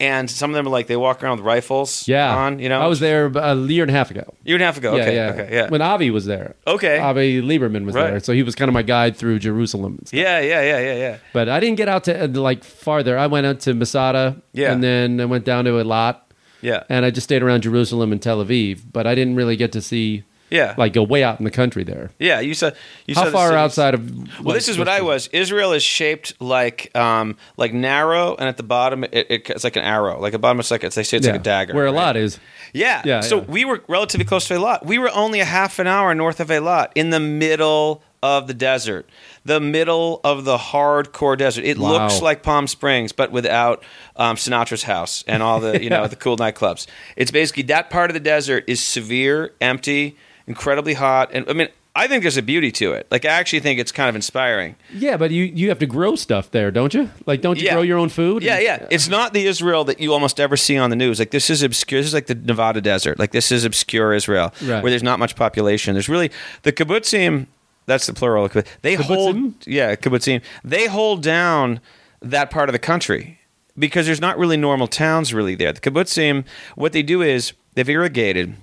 And 0.00 0.30
some 0.30 0.48
of 0.50 0.54
them 0.54 0.66
are 0.66 0.70
like 0.70 0.86
they 0.86 0.96
walk 0.96 1.22
around 1.22 1.36
with 1.36 1.44
rifles 1.46 2.08
Yeah, 2.08 2.34
on. 2.34 2.58
You 2.58 2.70
know, 2.70 2.80
I 2.80 2.86
was 2.86 3.00
there 3.00 3.26
a 3.26 3.54
year 3.54 3.82
and 3.84 3.90
a 3.90 3.94
half 3.94 4.10
ago. 4.10 4.24
year 4.44 4.56
and 4.56 4.62
a 4.62 4.64
half 4.64 4.78
ago. 4.78 4.94
Okay, 4.94 5.14
yeah, 5.14 5.26
yeah. 5.26 5.42
okay, 5.42 5.54
yeah, 5.54 5.68
When 5.68 5.82
Avi 5.82 6.10
was 6.10 6.24
there. 6.24 6.56
Okay. 6.66 6.98
Avi 6.98 7.42
Lieberman 7.42 7.84
was 7.84 7.94
Right. 7.94 8.10
there, 8.12 8.20
so 8.20 8.32
he 8.32 8.42
was 8.42 8.54
kind 8.54 8.70
of 8.70 8.72
my 8.72 8.82
guide 8.82 9.14
through 9.14 9.38
Jerusalem. 9.40 9.96
and 9.98 10.08
stuff. 10.08 10.18
yeah, 10.18 10.40
yeah, 10.40 10.62
yeah, 10.62 10.78
yeah, 10.80 10.94
yeah. 10.96 11.16
But 11.34 11.50
I 11.50 11.60
didn't 11.60 11.76
get 11.76 11.88
out 11.88 12.04
to 12.04 12.24
uh, 12.24 12.28
like 12.28 12.64
farther. 12.64 13.18
I 13.18 13.26
went 13.26 13.44
out 13.46 13.60
to 13.60 13.74
Masada, 13.74 14.36
Yeah. 14.54 14.72
and 14.72 14.82
then 14.82 15.20
I 15.20 15.26
went 15.26 15.44
down 15.44 15.66
to 15.66 15.72
Eilat, 15.72 16.16
Yeah, 16.62 16.84
and 16.88 17.04
I 17.04 17.10
just 17.10 17.24
stayed 17.24 17.42
around 17.42 17.62
Jerusalem 17.62 18.10
and 18.10 18.22
Tel 18.22 18.42
Aviv. 18.42 18.80
But 18.90 19.06
I 19.06 19.14
didn't 19.14 19.36
really 19.36 19.56
get 19.56 19.70
to 19.72 19.82
see 19.82 20.24
yeah, 20.50 20.74
like 20.76 20.92
go 20.92 21.02
way 21.02 21.22
out 21.22 21.38
in 21.38 21.44
the 21.44 21.50
country 21.50 21.84
there. 21.84 22.10
yeah. 22.18 22.40
You 22.40 22.54
saw 22.54 22.70
you 23.06 23.14
saw 23.14 23.20
How 23.20 23.26
the 23.26 23.32
far 23.32 23.52
outside 23.54 23.94
of? 23.94 24.40
Well, 24.44 24.54
this 24.54 24.68
is 24.68 24.78
what 24.78 24.88
I 24.88 25.00
was. 25.02 25.28
Israel 25.28 25.72
is 25.72 25.82
shaped 25.82 26.40
like 26.40 26.94
um, 26.96 27.36
like 27.56 27.72
narrow, 27.72 28.34
and 28.36 28.48
at 28.48 28.56
the 28.56 28.62
bottom 28.62 29.04
it, 29.04 29.14
it, 29.14 29.50
it's 29.50 29.64
like 29.64 29.76
an 29.76 29.84
arrow. 29.84 30.20
Like 30.20 30.32
the 30.32 30.38
bottom, 30.38 30.60
it's 30.60 30.70
like 30.70 30.84
it's, 30.84 30.96
they 30.96 31.02
say 31.02 31.16
it's 31.18 31.26
Yeah, 31.26 31.32
like 31.32 31.40
a 31.40 31.44
dagger. 31.44 31.74
Where 31.74 31.86
a 31.86 31.92
right? 31.92 31.94
lot 31.96 32.16
is. 32.16 32.38
Yeah. 32.72 33.02
Yeah, 33.04 33.20
So 33.20 33.38
yeah. 33.38 33.44
we 33.48 33.64
were 33.64 33.82
relatively 33.88 34.24
close 34.24 34.46
to 34.48 34.54
Eilat. 34.54 34.84
We 34.86 34.98
were 34.98 35.10
only 35.14 35.40
a 35.40 35.44
half 35.44 35.78
an 35.78 35.86
hour 35.86 36.14
north 36.14 36.38
of 36.40 36.48
Eilat 36.48 36.90
in 36.94 37.10
the 37.10 37.18
middle 37.18 38.02
of 38.22 38.46
the 38.46 38.54
desert, 38.54 39.08
the 39.46 39.58
middle 39.60 40.20
of 40.22 40.44
the 40.44 40.56
hardcore 40.58 41.36
desert. 41.38 41.64
It 41.64 41.78
Wow. 41.78 41.92
looks 41.92 42.20
like 42.22 42.42
Palm 42.42 42.66
Springs, 42.66 43.12
but 43.12 43.32
without 43.32 43.82
um, 44.16 44.36
Sinatra's 44.36 44.82
house 44.84 45.24
and 45.26 45.42
all 45.42 45.58
the 45.58 45.82
you 45.82 45.88
know 45.94 46.06
the 46.06 46.16
cool 46.16 46.36
nightclubs. 46.36 46.86
It's 47.16 47.30
basically 47.30 47.62
that 47.64 47.88
part 47.90 48.10
of 48.10 48.14
the 48.14 48.20
desert 48.20 48.64
is 48.68 48.80
severe, 48.82 49.52
empty, 49.60 50.16
incredibly 50.50 50.94
hot, 50.94 51.30
and 51.32 51.48
I 51.48 51.54
mean. 51.54 51.68
I 51.92 52.06
think 52.06 52.22
there's 52.22 52.36
a 52.36 52.42
beauty 52.42 52.70
to 52.70 52.92
it. 52.92 53.08
Like 53.10 53.24
I 53.24 53.30
actually 53.30 53.58
think 53.58 53.80
it's 53.80 53.90
kind 53.90 54.08
of 54.08 54.14
inspiring. 54.14 54.76
Yeah, 54.94 55.16
but 55.16 55.32
you 55.32 55.42
you 55.42 55.70
have 55.70 55.80
to 55.80 55.86
grow 55.86 56.14
stuff 56.14 56.48
there, 56.52 56.70
don't 56.70 56.94
you? 56.94 57.10
Like, 57.26 57.40
don't 57.42 57.58
you 57.58 57.64
Yeah. 57.66 57.72
grow 57.74 57.82
your 57.82 57.98
own 57.98 58.08
food? 58.10 58.44
Yeah, 58.44 58.60
yeah. 58.60 58.86
It's 58.92 59.08
not 59.08 59.32
the 59.34 59.44
Israel 59.44 59.82
that 59.86 59.98
you 59.98 60.12
almost 60.12 60.38
ever 60.38 60.56
see 60.56 60.78
on 60.78 60.90
the 60.90 60.96
news. 60.96 61.18
Like 61.18 61.32
this 61.32 61.50
is 61.50 61.64
obscure. 61.64 61.98
This 62.00 62.06
is 62.06 62.14
like 62.14 62.26
the 62.28 62.36
Nevada 62.36 62.80
desert. 62.80 63.18
Like 63.18 63.32
this 63.32 63.50
is 63.50 63.64
obscure 63.64 64.14
Israel, 64.14 64.54
Right. 64.62 64.80
where 64.84 64.90
there's 64.90 65.02
not 65.02 65.18
much 65.18 65.34
population. 65.34 65.94
There's 65.94 66.08
really 66.08 66.30
the 66.62 66.72
kibbutzim. 66.72 67.46
That's 67.86 68.06
the 68.06 68.14
plural. 68.14 68.46
They 68.82 68.94
Kibbutzim? 68.96 69.00
hold. 69.06 69.66
Yeah, 69.66 69.96
kibbutzim. 69.96 70.42
They 70.62 70.86
hold 70.86 71.24
down 71.24 71.80
that 72.22 72.52
part 72.52 72.68
of 72.68 72.72
the 72.72 72.78
country 72.78 73.40
because 73.76 74.06
there's 74.06 74.20
not 74.20 74.38
really 74.38 74.56
normal 74.56 74.86
towns 74.86 75.34
really 75.34 75.56
there. 75.56 75.72
The 75.72 75.80
kibbutzim, 75.80 76.44
what 76.76 76.92
they 76.92 77.02
do 77.02 77.20
is 77.20 77.52
they've 77.74 77.88
irrigated. 77.88 78.54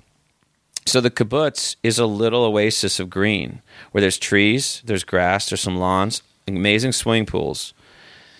So 0.88 1.00
the 1.00 1.10
kibbutz 1.10 1.76
is 1.82 1.98
a 1.98 2.06
little 2.06 2.44
oasis 2.44 2.98
of 2.98 3.10
green 3.10 3.62
where 3.92 4.00
there's 4.00 4.18
trees, 4.18 4.82
there's 4.84 5.04
grass, 5.04 5.50
there's 5.50 5.60
some 5.60 5.76
lawns, 5.76 6.22
amazing 6.46 6.92
swimming 6.92 7.26
pools. 7.26 7.74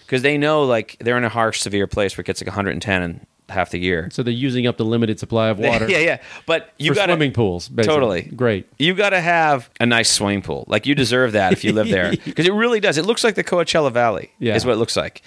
Because 0.07 0.23
they 0.23 0.38
know 0.38 0.64
like 0.64 0.97
they're 1.00 1.19
in 1.19 1.25
a 1.25 1.28
harsh, 1.28 1.61
severe 1.61 1.87
place 1.87 2.17
where 2.17 2.23
it 2.23 2.26
gets 2.26 2.40
like 2.40 2.47
110 2.47 3.02
in 3.02 3.26
half 3.50 3.71
the 3.71 3.78
year. 3.78 4.09
So 4.11 4.23
they're 4.23 4.33
using 4.33 4.67
up 4.67 4.78
the 4.78 4.85
limited 4.85 5.19
supply 5.19 5.49
of 5.49 5.59
water 5.59 5.87
yeah, 5.90 5.99
yeah. 5.99 6.19
But 6.47 6.73
you 6.78 6.95
got 6.95 7.09
swimming 7.09 7.33
pools. 7.33 7.69
basically. 7.69 7.95
Totally. 7.95 8.23
great. 8.23 8.67
You 8.78 8.95
got 8.95 9.11
to 9.11 9.21
have 9.21 9.69
a 9.81 9.87
nice 9.87 10.11
swimming 10.11 10.43
pool. 10.43 10.64
Like 10.69 10.87
you 10.87 10.95
deserve 10.95 11.33
that 11.33 11.52
if 11.52 11.64
you 11.64 11.73
live 11.73 11.88
there, 11.88 12.12
because 12.25 12.47
it 12.47 12.52
really 12.52 12.81
does. 12.81 12.97
It 12.97 13.05
looks 13.05 13.25
like 13.25 13.35
the 13.35 13.45
Coachella 13.45 13.93
Valley. 13.93 14.33
Yeah. 14.38 14.55
is 14.55 14.64
what 14.64 14.73
it 14.73 14.78
looks 14.78 14.97
like. 14.97 15.23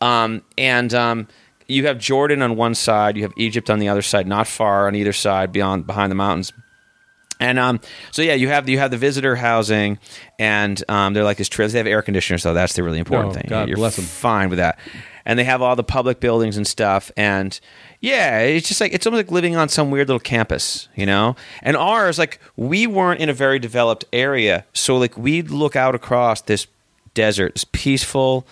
Um, 0.00 0.42
and 0.56 0.92
um, 0.94 1.28
you 1.68 1.86
have 1.86 1.98
Jordan 1.98 2.42
on 2.42 2.56
one 2.56 2.74
side, 2.74 3.16
you 3.16 3.22
have 3.22 3.32
Egypt 3.36 3.70
on 3.70 3.78
the 3.78 3.88
other 3.88 4.02
side, 4.02 4.26
not 4.26 4.46
far 4.46 4.86
on 4.86 4.94
either 4.94 5.12
side, 5.12 5.52
beyond 5.52 5.86
behind 5.86 6.10
the 6.10 6.16
mountains. 6.16 6.52
And 7.42 7.58
um, 7.58 7.80
so 8.12 8.22
yeah, 8.22 8.34
you 8.34 8.48
have 8.48 8.68
you 8.68 8.78
have 8.78 8.90
the 8.92 8.96
visitor 8.96 9.34
housing, 9.36 9.98
and 10.38 10.82
um, 10.88 11.12
they're 11.12 11.24
like 11.24 11.38
this 11.38 11.48
trails. 11.48 11.72
They 11.72 11.78
have 11.78 11.86
air 11.88 12.00
conditioners, 12.02 12.42
so 12.42 12.54
That's 12.54 12.74
the 12.74 12.82
really 12.82 12.98
important 13.00 13.30
Oh, 13.30 13.34
thing. 13.34 13.46
God 13.48 13.68
You're 13.68 13.76
bless 13.76 13.98
'em. 13.98 14.04
fine 14.04 14.48
with 14.48 14.58
that. 14.58 14.78
And 15.24 15.38
they 15.38 15.44
have 15.44 15.62
all 15.62 15.76
the 15.76 15.84
public 15.84 16.18
buildings 16.20 16.56
and 16.56 16.66
stuff. 16.66 17.10
And 17.16 17.58
yeah, 18.00 18.40
it's 18.40 18.66
just 18.68 18.80
like 18.80 18.92
it's 18.92 19.06
almost 19.06 19.20
like 19.26 19.30
living 19.32 19.56
on 19.56 19.68
some 19.68 19.90
weird 19.90 20.08
little 20.08 20.20
campus, 20.20 20.88
you 20.96 21.04
know. 21.06 21.34
And 21.62 21.76
ours, 21.76 22.18
like 22.18 22.38
we 22.56 22.86
weren't 22.86 23.20
in 23.20 23.28
a 23.28 23.32
very 23.34 23.58
developed 23.58 24.04
area, 24.12 24.64
so 24.72 24.96
like 24.96 25.16
we'd 25.18 25.50
look 25.50 25.74
out 25.76 25.94
across 25.94 26.42
this 26.42 26.66
desert, 27.14 27.54
this 27.54 27.64
peaceful, 27.72 28.46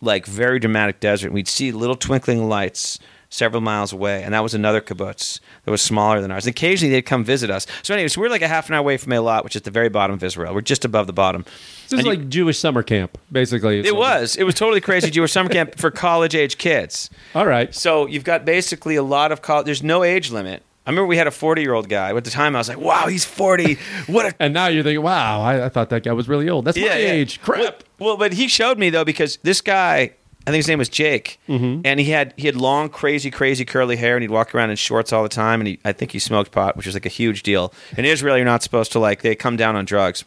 like 0.00 0.26
very 0.26 0.58
dramatic 0.58 1.00
desert. 1.00 1.26
And 1.28 1.34
we'd 1.34 1.48
see 1.48 1.70
little 1.72 1.96
twinkling 1.96 2.48
lights 2.48 2.98
several 3.36 3.60
miles 3.60 3.92
away, 3.92 4.22
and 4.22 4.32
that 4.34 4.42
was 4.42 4.54
another 4.54 4.80
kibbutz 4.80 5.40
that 5.64 5.70
was 5.70 5.82
smaller 5.82 6.20
than 6.20 6.30
ours. 6.30 6.46
And 6.46 6.50
occasionally 6.54 6.92
they'd 6.92 7.02
come 7.02 7.22
visit 7.24 7.50
us. 7.50 7.66
So, 7.82 7.94
anyways, 7.94 8.16
we're 8.16 8.28
like 8.28 8.42
a 8.42 8.48
half 8.48 8.68
an 8.68 8.74
hour 8.74 8.80
away 8.80 8.96
from 8.96 9.12
Eilat, 9.12 9.44
which 9.44 9.54
is 9.56 9.62
the 9.62 9.70
very 9.70 9.88
bottom 9.88 10.14
of 10.14 10.22
Israel. 10.24 10.54
We're 10.54 10.60
just 10.62 10.84
above 10.84 11.06
the 11.06 11.12
bottom. 11.12 11.44
This 11.88 12.00
is 12.00 12.04
you- 12.04 12.10
like 12.10 12.28
Jewish 12.28 12.58
summer 12.58 12.82
camp, 12.82 13.18
basically. 13.30 13.80
it 13.80 13.94
was. 13.94 14.36
It 14.36 14.44
was 14.44 14.54
totally 14.54 14.80
crazy 14.80 15.10
Jewish 15.10 15.32
summer 15.32 15.50
camp 15.50 15.78
for 15.78 15.90
college 15.90 16.34
age 16.34 16.58
kids. 16.58 17.10
All 17.34 17.46
right. 17.46 17.74
So 17.74 18.06
you've 18.06 18.24
got 18.24 18.44
basically 18.44 18.96
a 18.96 19.02
lot 19.02 19.30
of 19.32 19.42
college. 19.42 19.66
There's 19.66 19.82
no 19.82 20.02
age 20.02 20.30
limit. 20.30 20.62
I 20.86 20.90
remember 20.90 21.08
we 21.08 21.16
had 21.16 21.26
a 21.26 21.32
40 21.32 21.62
year 21.62 21.74
old 21.74 21.88
guy. 21.88 22.14
At 22.16 22.24
the 22.24 22.30
time, 22.30 22.54
I 22.54 22.60
was 22.60 22.68
like, 22.68 22.78
"Wow, 22.78 23.08
he's 23.08 23.24
40. 23.24 23.76
What 24.06 24.26
a 24.26 24.34
And 24.40 24.54
now 24.54 24.68
you're 24.68 24.84
thinking, 24.84 25.02
wow, 25.02 25.42
I, 25.42 25.64
I 25.66 25.68
thought 25.68 25.90
that 25.90 26.04
guy 26.04 26.12
was 26.12 26.28
really 26.28 26.48
old. 26.48 26.64
That's 26.64 26.78
my 26.78 26.84
age. 26.86 27.40
Crap. 27.42 27.82
Well, 27.98 28.10
well, 28.10 28.16
but 28.16 28.32
he 28.34 28.46
showed 28.46 28.78
me 28.78 28.90
though 28.90 29.04
because 29.04 29.38
this 29.42 29.60
guy, 29.60 30.12
I 30.46 30.50
think 30.50 30.60
his 30.60 30.68
name 30.68 30.78
was 30.78 30.88
Jake, 30.88 31.40
Mm-hmm. 31.48 31.80
and 31.84 31.98
he 31.98 32.10
had 32.10 32.32
he 32.36 32.46
had 32.46 32.56
long, 32.56 32.88
crazy, 32.88 33.30
crazy 33.30 33.64
curly 33.64 33.96
hair, 33.96 34.14
and 34.16 34.22
he'd 34.22 34.30
walk 34.30 34.54
around 34.54 34.70
in 34.70 34.76
shorts 34.76 35.12
all 35.12 35.22
the 35.22 35.28
time. 35.28 35.60
And 35.60 35.68
he, 35.68 35.78
I 35.84 35.92
think 35.92 36.12
he 36.12 36.18
smoked 36.18 36.52
pot, 36.52 36.76
which 36.76 36.86
is 36.86 36.94
like 36.94 37.06
a 37.06 37.10
huge 37.10 37.42
deal. 37.42 37.72
In 37.96 38.04
Israel, 38.04 38.36
you're 38.36 38.44
not 38.44 38.62
supposed 38.62 38.92
to 38.92 38.98
like 38.98 39.22
they 39.22 39.34
come 39.34 39.56
down 39.56 39.74
on 39.76 39.84
drugs. 39.84 40.24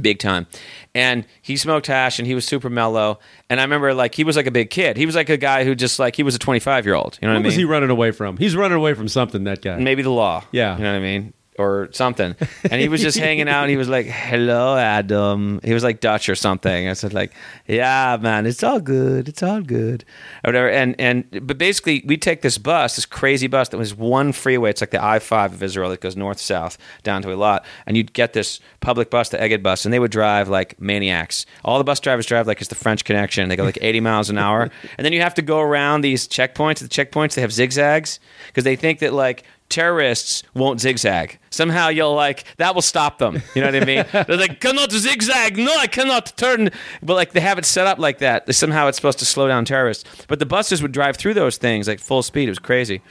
Big 0.00 0.18
time, 0.18 0.48
and 0.92 1.24
he 1.40 1.56
smoked 1.56 1.86
hash, 1.86 2.18
and 2.18 2.26
he 2.26 2.34
was 2.34 2.44
super 2.44 2.68
mellow. 2.68 3.20
And 3.48 3.60
I 3.60 3.62
remember, 3.62 3.94
like, 3.94 4.16
he 4.16 4.24
was 4.24 4.34
like 4.34 4.46
a 4.48 4.50
big 4.50 4.68
kid. 4.68 4.96
He 4.96 5.06
was 5.06 5.14
like 5.14 5.28
a 5.28 5.36
guy 5.36 5.62
who 5.62 5.76
just 5.76 6.00
like 6.00 6.16
he 6.16 6.24
was 6.24 6.34
a 6.34 6.38
25 6.40 6.84
year 6.84 6.96
old. 6.96 7.16
You 7.22 7.28
know 7.28 7.34
what, 7.34 7.34
What 7.34 7.38
I 7.38 7.42
mean? 7.42 7.46
was 7.46 7.54
he 7.54 7.64
running 7.64 7.90
away 7.90 8.10
from? 8.10 8.36
He's 8.36 8.56
running 8.56 8.76
away 8.76 8.94
from 8.94 9.06
something, 9.06 9.44
that 9.44 9.62
guy. 9.62 9.76
maybe 9.78 10.02
the 10.02 10.10
law. 10.10 10.42
Yeah. 10.50 10.76
You 10.76 10.82
know 10.82 10.90
what 10.90 10.96
I 10.98 11.00
mean? 11.00 11.32
Or 11.56 11.88
something. 11.92 12.34
And 12.68 12.80
he 12.80 12.88
was 12.88 13.00
just 13.00 13.16
hanging 13.16 13.48
out 13.48 13.62
and 13.62 13.70
he 13.70 13.76
was 13.76 13.88
like, 13.88 14.06
Hello, 14.06 14.76
Adam. 14.76 15.60
He 15.62 15.72
was 15.72 15.84
like 15.84 16.00
Dutch 16.00 16.28
or 16.28 16.34
something. 16.34 16.88
I 16.88 16.94
said, 16.94 17.14
like, 17.14 17.32
yeah, 17.68 18.18
man, 18.20 18.44
it's 18.44 18.64
all 18.64 18.80
good. 18.80 19.28
It's 19.28 19.42
all 19.42 19.60
good. 19.60 20.04
Or 20.42 20.48
whatever. 20.48 20.68
And 20.68 20.96
and 20.98 21.46
but 21.46 21.56
basically 21.56 22.02
we 22.06 22.16
take 22.16 22.42
this 22.42 22.58
bus, 22.58 22.96
this 22.96 23.06
crazy 23.06 23.46
bus 23.46 23.68
that 23.68 23.78
was 23.78 23.94
one 23.94 24.32
freeway. 24.32 24.70
It's 24.70 24.80
like 24.80 24.90
the 24.90 25.04
I 25.04 25.20
five 25.20 25.52
of 25.52 25.62
Israel 25.62 25.90
that 25.90 26.00
goes 26.00 26.16
north 26.16 26.40
south 26.40 26.76
down 27.04 27.22
to 27.22 27.28
Eilat. 27.28 27.64
And 27.86 27.96
you'd 27.96 28.12
get 28.12 28.32
this 28.32 28.58
public 28.80 29.10
bus, 29.10 29.28
the 29.28 29.40
Egged 29.40 29.62
bus, 29.62 29.84
and 29.84 29.94
they 29.94 30.00
would 30.00 30.10
drive 30.10 30.48
like 30.48 30.80
maniacs. 30.80 31.46
All 31.64 31.78
the 31.78 31.84
bus 31.84 32.00
drivers 32.00 32.26
drive 32.26 32.46
like 32.46 32.60
it's 32.60 32.68
the 32.68 32.74
French 32.74 33.04
connection. 33.04 33.48
They 33.48 33.56
go 33.56 33.64
like 33.64 33.78
80 33.80 34.00
miles 34.00 34.30
an 34.30 34.38
hour. 34.38 34.70
And 34.98 35.04
then 35.04 35.12
you 35.12 35.20
have 35.20 35.34
to 35.34 35.42
go 35.42 35.60
around 35.60 36.00
these 36.00 36.26
checkpoints. 36.26 36.80
The 36.80 36.88
checkpoints 36.88 37.34
they 37.34 37.42
have 37.42 37.52
zigzags 37.52 38.18
because 38.48 38.64
they 38.64 38.76
think 38.76 38.98
that 39.00 39.12
like 39.12 39.44
terrorists 39.74 40.44
won't 40.54 40.80
zigzag. 40.80 41.40
Somehow 41.50 41.88
you'll 41.88 42.14
like 42.14 42.44
that 42.58 42.74
will 42.76 42.82
stop 42.82 43.18
them. 43.18 43.42
You 43.54 43.62
know 43.62 43.72
what 43.72 43.82
I 43.82 43.84
mean? 43.84 44.04
They're 44.12 44.36
like, 44.36 44.60
cannot 44.60 44.92
zigzag. 44.92 45.58
No, 45.58 45.76
I 45.76 45.88
cannot 45.88 46.36
turn. 46.36 46.70
But 47.02 47.14
like 47.14 47.32
they 47.32 47.40
have 47.40 47.58
it 47.58 47.64
set 47.64 47.88
up 47.88 47.98
like 47.98 48.18
that. 48.18 48.54
Somehow 48.54 48.86
it's 48.86 48.96
supposed 48.96 49.18
to 49.18 49.24
slow 49.26 49.48
down 49.48 49.64
terrorists. 49.64 50.04
But 50.28 50.38
the 50.38 50.46
buses 50.46 50.80
would 50.80 50.92
drive 50.92 51.16
through 51.16 51.34
those 51.34 51.56
things 51.56 51.88
like 51.88 51.98
full 51.98 52.22
speed. 52.22 52.46
It 52.46 52.52
was 52.52 52.60
crazy. 52.60 53.02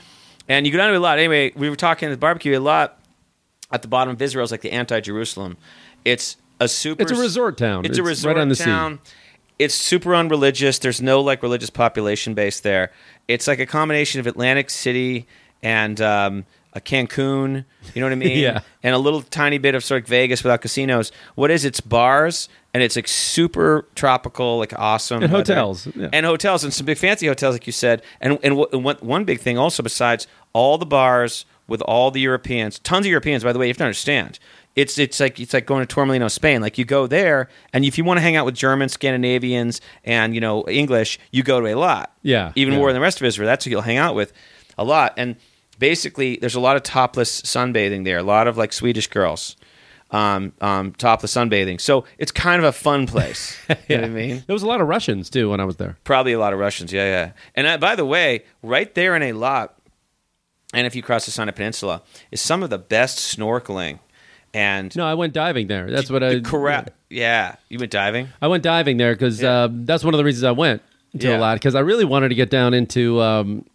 And 0.48 0.66
you 0.66 0.72
go 0.72 0.78
down 0.78 0.94
to 0.94 1.00
Eilat. 1.00 1.18
Anyway, 1.18 1.52
we 1.56 1.70
were 1.70 1.76
talking 1.76 2.08
at 2.08 2.12
the 2.12 2.18
barbecue 2.18 2.58
Eilat 2.58 2.92
at 3.72 3.82
the 3.82 3.90
bottom 3.90 4.14
of 4.14 4.22
Israel 4.22 4.46
is 4.46 4.52
like 4.52 4.62
the 4.62 4.72
anti-Jerusalem. 4.72 5.58
It's 6.06 6.38
a 6.62 6.70
super. 6.70 7.02
It's 7.04 7.12
a 7.12 7.16
resort 7.16 7.58
town. 7.58 7.86
It's, 7.86 7.98
a 7.98 8.04
resort 8.04 8.36
right 8.36 8.42
on 8.42 8.48
the 8.48 8.56
sea. 8.56 8.66
town. 8.66 9.00
It's 9.60 9.76
super 9.76 10.16
unreligious. 10.16 10.80
There's 10.80 11.02
no 11.02 11.20
like 11.20 11.44
religious 11.44 11.70
population 11.70 12.34
base 12.34 12.62
there. 12.62 12.92
It's 13.28 13.48
like 13.48 13.60
a 13.60 13.66
combination 13.66 14.22
of 14.22 14.28
Atlantic 14.28 14.70
City 14.70 15.28
and 15.64 16.00
um, 16.02 16.46
a 16.74 16.80
Cancun. 16.82 17.66
You 17.96 18.02
know 18.02 18.06
what 18.06 18.12
I 18.12 18.16
mean? 18.16 18.38
Yeah. 18.44 18.60
And 18.84 18.94
a 18.94 18.98
little 19.00 19.22
tiny 19.22 19.58
bit 19.58 19.74
of 19.76 19.84
sort 19.84 20.04
of 20.04 20.08
Vegas 20.10 20.44
without 20.44 20.62
casinos. 20.62 21.12
What 21.36 21.50
is 21.50 21.66
it's 21.66 21.80
bars 21.82 22.50
and 22.74 22.84
it's 22.84 22.96
like 22.96 23.08
super 23.08 23.88
tropical, 23.96 24.58
like 24.60 24.78
awesome 24.78 25.24
And 25.24 25.32
weather. 25.32 25.54
hotels, 25.56 25.88
yeah. 25.96 26.10
and 26.14 26.26
hotels 26.26 26.64
and 26.64 26.74
some 26.74 26.86
big 26.86 26.98
fancy 26.98 27.28
hotels, 27.28 27.56
like 27.56 27.66
you 27.66 27.74
said. 27.74 28.02
And 28.22 28.38
and, 28.44 28.58
wh- 28.58 28.72
and 28.74 28.84
one, 28.84 28.98
one 28.98 29.24
big 29.24 29.40
thing 29.40 29.58
also 29.58 29.82
besides 29.82 30.28
all 30.54 30.78
the 30.78 30.86
bars 30.86 31.46
with 31.68 31.82
all 31.84 32.12
the 32.12 32.20
Europeans, 32.20 32.78
tons 32.80 33.06
of 33.06 33.10
Europeans. 33.10 33.44
By 33.44 33.54
the 33.54 33.60
way, 33.60 33.66
you 33.68 33.70
have 33.70 33.78
to 33.78 33.86
understand. 33.86 34.38
It's 34.76 34.98
it's 34.98 35.20
like 35.20 35.40
it's 35.40 35.54
like 35.54 35.66
going 35.68 35.86
to 35.86 35.96
Torremolino, 35.96 36.30
Spain. 36.32 36.60
Like 36.62 36.78
you 36.80 36.84
go 36.84 37.06
there, 37.08 37.48
and 37.72 37.86
if 37.86 37.98
you 37.98 38.04
want 38.04 38.18
to 38.18 38.22
hang 38.22 38.36
out 38.36 38.44
with 38.46 38.56
Germans, 38.56 38.92
Scandinavians, 38.92 39.80
and 40.04 40.34
you 40.36 40.42
know 40.42 40.68
English, 40.68 41.20
you 41.32 41.44
go 41.44 41.62
to 41.62 41.68
Eilat. 41.68 42.08
Yeah, 42.24 42.52
even 42.56 42.74
yeah. 42.74 42.80
more 42.80 42.90
than 42.90 42.96
the 42.96 43.02
rest 43.02 43.22
of 43.22 43.26
Israel. 43.28 43.46
That's 43.48 43.64
who 43.66 43.72
you'll 43.72 43.82
hang 43.82 43.98
out 43.98 44.16
with 44.16 44.34
a 44.78 44.84
lot. 44.84 45.14
And 45.16 45.36
basically, 45.84 46.38
there's 46.38 46.56
a 46.56 46.62
lot 46.62 46.78
of 46.78 46.84
topless 46.84 47.42
sunbathing 47.42 48.06
there. 48.06 48.18
A 48.20 48.24
lot 48.24 48.48
of 48.48 48.56
like 48.58 48.72
Swedish 48.72 49.08
girls. 49.08 49.58
Um, 50.12 50.54
um, 50.62 50.92
topless 50.94 51.34
sunbathing, 51.34 51.82
so 51.82 52.06
it's 52.20 52.32
kind 52.32 52.60
of 52.60 52.66
a 52.66 52.72
fun 52.72 53.08
place. 53.08 53.58
You 53.90 53.96
know 53.98 54.04
what 54.04 54.12
I 54.12 54.14
mean? 54.14 54.44
There 54.46 54.54
was 54.54 54.62
a 54.62 54.68
lot 54.68 54.80
of 54.80 54.88
Russians 54.88 55.30
too 55.30 55.50
when 55.50 55.60
I 55.60 55.66
was 55.66 55.78
there. 55.78 55.98
Probably 56.04 56.34
a 56.34 56.40
lot 56.40 56.54
of 56.54 56.60
Russians. 56.60 56.94
Yeah, 56.94 57.06
yeah. 57.06 57.32
And 57.56 57.66
uh, 57.68 57.78
by 57.80 57.96
the 57.96 58.06
way, 58.06 58.44
right 58.62 58.94
there 58.94 59.16
in 59.16 59.24
Eilat, 59.24 59.70
and 60.74 60.86
if 60.86 60.96
you 60.96 61.02
cross 61.02 61.26
the 61.26 61.32
Sinai 61.32 61.52
Peninsula, 61.52 62.04
is 62.32 62.40
some 62.42 62.62
of 62.64 62.70
the 62.70 62.78
best 62.78 63.18
snorkeling. 63.38 64.00
And 64.54 64.96
No, 64.96 65.04
I 65.08 65.16
went 65.16 65.34
diving 65.34 65.66
there. 65.68 65.90
That's 65.90 66.12
what 66.12 66.22
I. 66.24 66.40
correct. 66.42 66.92
Yeah, 67.10 67.56
you 67.70 67.80
went 67.80 67.92
diving. 67.92 68.30
I 68.40 68.48
went 68.48 68.62
diving 68.64 68.98
there 68.98 69.14
because 69.16 69.42
Yeah. 69.42 69.50
uh, 69.64 69.70
that's 69.72 70.04
one 70.04 70.14
of 70.14 70.20
the 70.20 70.24
reasons 70.24 70.44
I 70.44 70.52
went 70.52 70.84
to 71.20 71.28
Yeah. 71.28 71.38
Eilat 71.40 71.56
because 71.56 71.74
I 71.74 71.80
really 71.80 72.06
wanted 72.06 72.30
to 72.30 72.36
get 72.36 72.52
down 72.52 72.76
into 72.76 73.20
um, 73.20 73.66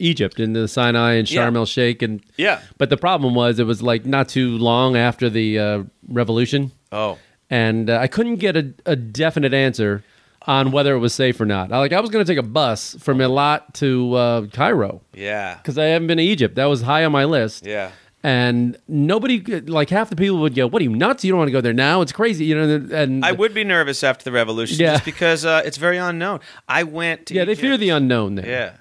Egypt, 0.00 0.40
and 0.40 0.56
the 0.56 0.66
Sinai 0.66 1.12
and 1.14 1.28
Sharm 1.28 1.56
el 1.56 1.66
Sheikh, 1.66 2.02
and 2.02 2.20
Yeah. 2.36 2.60
but 2.78 2.90
the 2.90 2.96
problem 2.96 3.34
was 3.34 3.58
it 3.58 3.64
was 3.66 3.82
like 3.82 4.04
not 4.06 4.28
too 4.28 4.58
long 4.58 4.96
after 4.96 5.30
the 5.30 5.58
uh, 5.58 5.82
revolution, 6.08 6.72
Oh, 6.92 7.18
and 7.48 7.88
uh, 7.90 7.98
I 7.98 8.06
couldn't 8.08 8.36
get 8.36 8.56
a, 8.56 8.72
a 8.86 8.96
definite 8.96 9.54
answer 9.54 10.02
on 10.46 10.70
whether 10.72 10.94
it 10.94 10.98
was 10.98 11.12
safe 11.14 11.40
or 11.40 11.44
not. 11.44 11.70
I, 11.72 11.78
like 11.78 11.92
I 11.92 12.00
was 12.00 12.10
going 12.10 12.24
to 12.24 12.30
take 12.32 12.38
a 12.42 12.46
bus 12.48 12.96
from 12.98 13.18
Eilat 13.18 13.74
to 13.74 14.14
uh, 14.14 14.46
Cairo 14.46 15.02
yeah, 15.14 15.56
because 15.56 15.76
I 15.78 15.84
haven't 15.86 16.08
been 16.08 16.16
to 16.18 16.24
Egypt. 16.24 16.54
That 16.56 16.64
was 16.66 16.80
high 16.82 17.04
on 17.04 17.12
my 17.12 17.24
list. 17.24 17.66
yeah. 17.66 17.90
And 18.22 18.76
nobody, 18.86 19.40
like 19.62 19.88
half 19.88 20.10
the 20.10 20.16
people 20.16 20.40
would 20.40 20.54
go, 20.54 20.66
"What 20.66 20.80
are 20.80 20.84
you 20.84 20.94
nuts? 20.94 21.24
You 21.24 21.32
don't 21.32 21.38
want 21.38 21.48
to 21.48 21.52
go 21.52 21.62
there 21.62 21.72
now? 21.72 22.02
It's 22.02 22.12
crazy." 22.12 22.44
You 22.44 22.54
know, 22.54 22.86
and 22.94 23.24
I 23.24 23.32
would 23.32 23.54
be 23.54 23.64
nervous 23.64 24.04
after 24.04 24.24
the 24.24 24.32
revolution, 24.32 24.76
Yeah. 24.78 24.92
just 24.92 25.06
because 25.06 25.46
uh, 25.46 25.62
it's 25.64 25.78
very 25.78 25.96
unknown. 25.96 26.40
I 26.68 26.82
went. 26.82 27.24
To 27.28 27.34
yeah, 27.34 27.46
they 27.46 27.52
Egypt. 27.52 27.62
fear 27.62 27.76
the 27.78 27.88
unknown 27.88 28.34
there. 28.34 28.46
Yeah, 28.46 28.72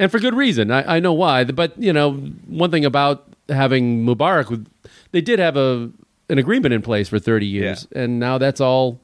and 0.00 0.10
for 0.10 0.18
good 0.18 0.34
reason. 0.34 0.72
I, 0.72 0.96
I 0.96 1.00
know 1.00 1.12
why, 1.12 1.44
but 1.44 1.80
you 1.80 1.92
know, 1.92 2.12
one 2.46 2.72
thing 2.72 2.84
about 2.84 3.28
having 3.48 4.04
Mubarak, 4.04 4.66
they 5.12 5.20
did 5.20 5.38
have 5.38 5.56
a 5.56 5.90
an 6.28 6.38
agreement 6.38 6.74
in 6.74 6.82
place 6.82 7.08
for 7.08 7.18
thirty 7.20 7.46
years, 7.46 7.86
and 7.92 8.18
now 8.18 8.38
that's 8.38 8.60
all. 8.60 8.98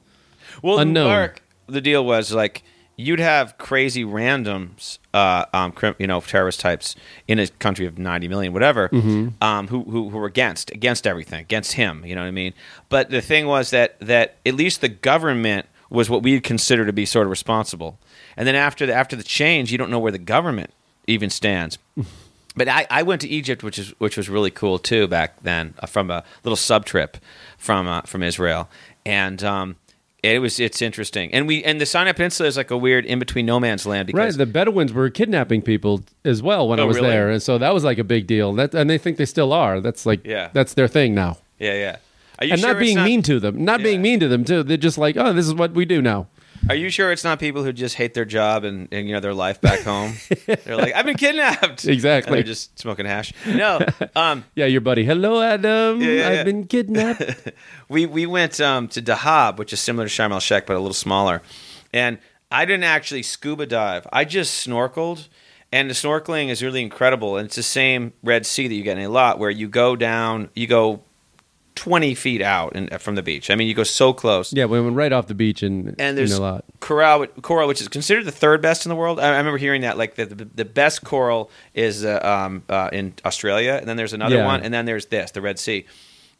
Well, 0.61 0.79
Unknown. 0.79 1.09
Mubarak, 1.09 1.37
the 1.67 1.81
deal 1.81 2.03
was 2.05 2.33
like 2.33 2.63
you'd 2.99 3.19
have 3.19 3.57
crazy 3.59 4.03
randoms, 4.03 4.97
uh, 5.13 5.45
um, 5.53 5.71
crim- 5.71 5.93
you 5.99 6.07
know, 6.07 6.19
terrorist 6.19 6.59
types 6.59 6.95
in 7.27 7.37
a 7.37 7.47
country 7.47 7.85
of 7.85 7.97
ninety 7.99 8.27
million, 8.27 8.53
whatever, 8.53 8.89
Mm-hmm. 8.89 9.41
um, 9.43 9.67
who, 9.67 9.83
who 9.83 10.09
who 10.09 10.17
were 10.17 10.25
against 10.25 10.71
against 10.71 11.05
everything, 11.05 11.41
against 11.41 11.73
him. 11.73 12.03
You 12.05 12.15
know 12.15 12.21
what 12.21 12.27
I 12.27 12.31
mean? 12.31 12.53
But 12.89 13.09
the 13.11 13.21
thing 13.21 13.45
was 13.45 13.69
that 13.69 13.99
that 13.99 14.37
at 14.45 14.55
least 14.55 14.81
the 14.81 14.89
government 14.89 15.65
was 15.89 16.09
what 16.09 16.23
we'd 16.23 16.43
consider 16.43 16.85
to 16.85 16.91
be 16.93 17.05
sort 17.05 17.25
of 17.27 17.29
responsible. 17.29 17.97
And 18.35 18.47
then 18.47 18.55
after 18.55 18.85
the 18.85 18.93
after 18.93 19.15
the 19.15 19.23
change, 19.23 19.71
you 19.71 19.77
don't 19.77 19.89
know 19.91 19.99
where 19.99 20.11
the 20.11 20.17
government 20.17 20.71
even 21.07 21.29
stands. 21.29 21.77
But 22.55 22.67
I, 22.67 22.87
I 22.89 23.03
went 23.03 23.21
to 23.21 23.27
Egypt, 23.27 23.63
which 23.63 23.77
is 23.79 23.89
which 23.99 24.17
was 24.17 24.29
really 24.29 24.49
cool 24.51 24.79
too 24.79 25.07
back 25.07 25.41
then, 25.43 25.73
uh, 25.79 25.85
from 25.85 26.09
a 26.09 26.23
little 26.43 26.55
sub 26.57 26.85
trip 26.85 27.17
from 27.57 27.87
uh, 27.87 28.01
from 28.01 28.23
Israel, 28.23 28.67
and 29.05 29.43
um, 29.43 29.75
it 30.23 30.39
was 30.39 30.59
it's 30.59 30.81
interesting. 30.81 31.31
And 31.33 31.47
we 31.47 31.63
and 31.63 31.79
the 31.79 31.85
Sinai 31.85 32.13
Peninsula 32.13 32.47
is 32.49 32.57
like 32.57 32.71
a 32.71 32.77
weird 32.77 33.05
in 33.05 33.19
between 33.19 33.45
no 33.45 33.59
man's 33.59 33.85
land 33.85 34.09
Right, 34.11 34.33
the 34.33 34.47
Bedouins 34.47 34.91
were 34.91 35.09
kidnapping 35.11 35.61
people 35.61 36.01
as 36.25 36.41
well 36.41 36.67
when 36.67 36.79
I 36.79 36.83
Oh, 36.83 36.87
was 36.87 36.95
really? 36.97 37.09
there, 37.09 37.29
and 37.29 37.41
so 37.43 37.59
that 37.59 37.75
was 37.75 37.83
like 37.83 37.99
a 37.99 38.03
big 38.03 38.25
deal. 38.25 38.53
That 38.53 38.73
and 38.73 38.89
they 38.89 38.97
think 38.97 39.17
they 39.17 39.25
still 39.25 39.53
are. 39.53 39.79
That's 39.79 40.07
like 40.07 40.25
Yeah. 40.25 40.49
that's 40.51 40.73
their 40.73 40.87
thing 40.87 41.13
now. 41.13 41.37
yeah 41.59 41.73
yeah. 41.73 41.97
And 42.39 42.59
sure 42.59 42.73
not 42.73 42.79
being 42.79 43.03
mean 43.03 43.21
to 43.23 43.39
them, 43.39 43.63
not 43.65 43.81
being 43.83 44.01
mean 44.01 44.19
to 44.19 44.27
them 44.27 44.43
too. 44.45 44.61
They're 44.63 44.77
just 44.77 44.97
like, 44.99 45.15
oh, 45.17 45.33
this 45.33 45.47
is 45.47 45.53
what 45.55 45.73
we 45.73 45.85
do 45.85 46.01
now. 46.01 46.27
Are 46.69 46.75
you 46.75 46.89
sure 46.89 47.11
it's 47.11 47.23
not 47.23 47.39
people 47.39 47.63
who 47.63 47.71
just 47.71 47.95
hate 47.95 48.13
their 48.13 48.25
job 48.25 48.63
and, 48.63 48.87
and 48.91 49.07
you 49.07 49.13
know 49.13 49.19
their 49.19 49.33
life 49.33 49.61
back 49.61 49.81
home? 49.81 50.13
They're 50.45 50.75
like, 50.75 50.93
I've 50.93 51.05
been 51.05 51.17
kidnapped. 51.17 51.85
Exactly. 51.85 52.27
And 52.27 52.35
they're 52.35 52.43
just 52.43 52.77
smoking 52.77 53.05
hash. 53.05 53.31
No, 53.45 53.79
um, 54.15 54.43
Yeah, 54.55 54.65
your 54.65 54.81
buddy. 54.81 55.05
Hello, 55.05 55.41
Adam. 55.41 56.01
Yeah, 56.01 56.07
yeah, 56.09 56.27
I've 56.27 56.33
yeah. 56.35 56.43
been 56.43 56.67
kidnapped. 56.67 57.51
we 57.89 58.05
we 58.05 58.25
went 58.25 58.59
um, 58.59 58.87
to 58.89 59.01
Dahab, 59.01 59.57
which 59.57 59.71
is 59.71 59.79
similar 59.79 60.07
to 60.07 60.13
Sharm 60.13 60.31
el 60.31 60.39
Sheikh 60.39 60.65
but 60.65 60.75
a 60.75 60.79
little 60.79 60.93
smaller. 60.93 61.41
And 61.93 62.19
I 62.51 62.65
didn't 62.65 62.83
actually 62.83 63.23
scuba 63.23 63.65
dive. 63.65 64.07
I 64.11 64.25
just 64.25 64.67
snorkeled, 64.67 65.27
and 65.71 65.89
the 65.89 65.93
snorkeling 65.93 66.49
is 66.49 66.61
really 66.61 66.81
incredible. 66.81 67.37
And 67.37 67.45
it's 67.45 67.55
the 67.55 67.63
same 67.63 68.13
Red 68.23 68.45
Sea 68.45 68.67
that 68.67 68.75
you 68.75 68.83
get 68.83 68.97
in 68.97 69.09
Eilat, 69.09 69.37
where 69.37 69.49
you 69.49 69.67
go 69.67 69.95
down, 69.95 70.49
you 70.53 70.67
go 70.67 71.03
twenty 71.77 72.13
feet 72.15 72.41
out 72.41 72.75
in, 72.75 72.89
from 72.99 73.15
the 73.15 73.23
beach. 73.23 73.49
I 73.49 73.55
mean, 73.55 73.67
you 73.69 73.73
go 73.73 73.83
so 73.83 74.11
close. 74.11 74.51
yeah, 74.51 74.65
we 74.65 74.81
went 74.81 74.95
right 74.97 75.13
off 75.13 75.27
the 75.27 75.33
beach 75.35 75.63
and 75.63 75.95
And 75.99 76.17
there's 76.17 76.33
a 76.33 76.41
lot. 76.41 76.65
coral, 76.81 77.25
coral, 77.41 77.67
which 77.69 77.79
is 77.79 77.87
considered 77.87 78.25
the 78.25 78.31
third 78.33 78.61
best 78.61 78.85
in 78.85 78.89
the 78.89 78.95
world. 78.95 79.19
I, 79.19 79.27
I 79.33 79.37
remember 79.37 79.57
hearing 79.57 79.81
that. 79.81 79.97
Like 79.97 80.15
the, 80.15 80.25
the, 80.25 80.45
the 80.45 80.65
best 80.65 81.03
coral 81.05 81.49
is 81.73 82.03
uh, 82.03 82.19
um, 82.23 82.63
uh, 82.67 82.89
in 82.91 83.13
Australia, 83.23 83.77
and 83.79 83.87
then 83.87 83.95
there's 83.95 84.13
another 84.13 84.37
Yeah. 84.37 84.45
one, 84.45 84.61
and 84.63 84.73
then 84.73 84.85
there's 84.85 85.05
this, 85.05 85.31
the 85.31 85.41
Red 85.41 85.57
Sea. 85.59 85.85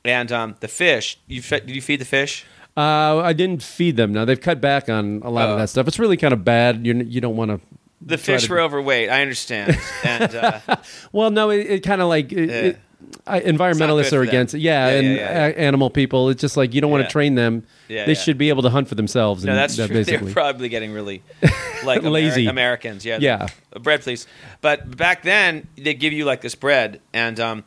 And 0.04 0.32
um, 0.32 0.56
the 0.60 0.68
fish, 0.68 1.18
you 1.28 1.42
fe- 1.42 1.62
did 1.62 1.72
you 1.76 1.82
feed 1.82 2.00
the 2.02 2.06
fish? 2.06 2.46
Uh, 2.76 3.18
I 3.20 3.34
didn't 3.34 3.64
feed 3.64 3.98
them. 3.98 4.14
Now 4.14 4.24
they've 4.26 4.40
cut 4.40 4.62
back 4.62 4.88
on 4.90 5.22
a 5.24 5.30
lot 5.30 5.50
Oh. 5.50 5.54
of 5.54 5.60
that 5.60 5.70
stuff. 5.70 5.88
It's 5.88 5.98
really 6.00 6.18
kind 6.18 6.34
of 6.34 6.44
bad. 6.46 6.86
You 6.86 6.94
you 6.96 7.20
don't 7.22 7.36
want 7.36 7.50
to 7.52 7.60
The 8.02 8.18
fish 8.18 8.46
to- 8.46 8.52
were 8.52 8.60
overweight. 8.60 9.10
I 9.10 9.22
understand. 9.22 9.78
And 10.04 10.36
uh, 10.36 10.60
Well, 11.12 11.32
no, 11.32 11.50
it, 11.50 11.66
it 11.70 11.80
kind 11.84 12.02
of 12.02 12.08
like 12.08 12.32
it, 12.32 12.50
it- 12.50 12.80
I, 13.28 13.42
environmentalists 13.42 14.14
are 14.14 14.22
against 14.22 14.54
it. 14.54 14.60
Yeah, 14.60 14.90
Yeah, 14.90 14.98
and 14.98 15.08
yeah, 15.16 15.46
a- 15.48 15.58
animal 15.60 15.90
people. 15.90 16.30
It's 16.30 16.42
just 16.42 16.58
like 16.58 16.74
you 16.74 16.82
don't 16.82 16.92
want 16.92 17.04
to 17.06 17.10
train 17.12 17.36
them. 17.36 17.64
Yeah, 17.88 18.06
they 18.06 18.16
should 18.16 18.38
be 18.38 18.50
able 18.50 18.64
to 18.64 18.70
hunt 18.70 18.88
for 18.88 18.96
themselves. 18.96 19.44
no, 19.46 19.52
and 19.52 19.58
that's 19.60 19.78
that 19.78 19.88
true. 19.90 20.04
They're 20.04 20.34
probably 20.34 20.70
getting 20.70 20.92
really 20.94 21.24
like 21.86 22.02
Ameri- 22.04 22.12
Lazy. 22.12 22.48
Americans. 22.48 23.06
Yeah. 23.06 23.18
Yeah. 23.20 23.48
Bread, 23.80 24.02
please. 24.02 24.28
But 24.62 24.98
back 24.98 25.24
then, 25.24 25.68
they 25.78 25.94
give 25.94 26.14
you 26.14 26.26
like 26.26 26.42
this 26.42 26.56
bread, 26.56 27.00
and 27.14 27.40
um, 27.40 27.64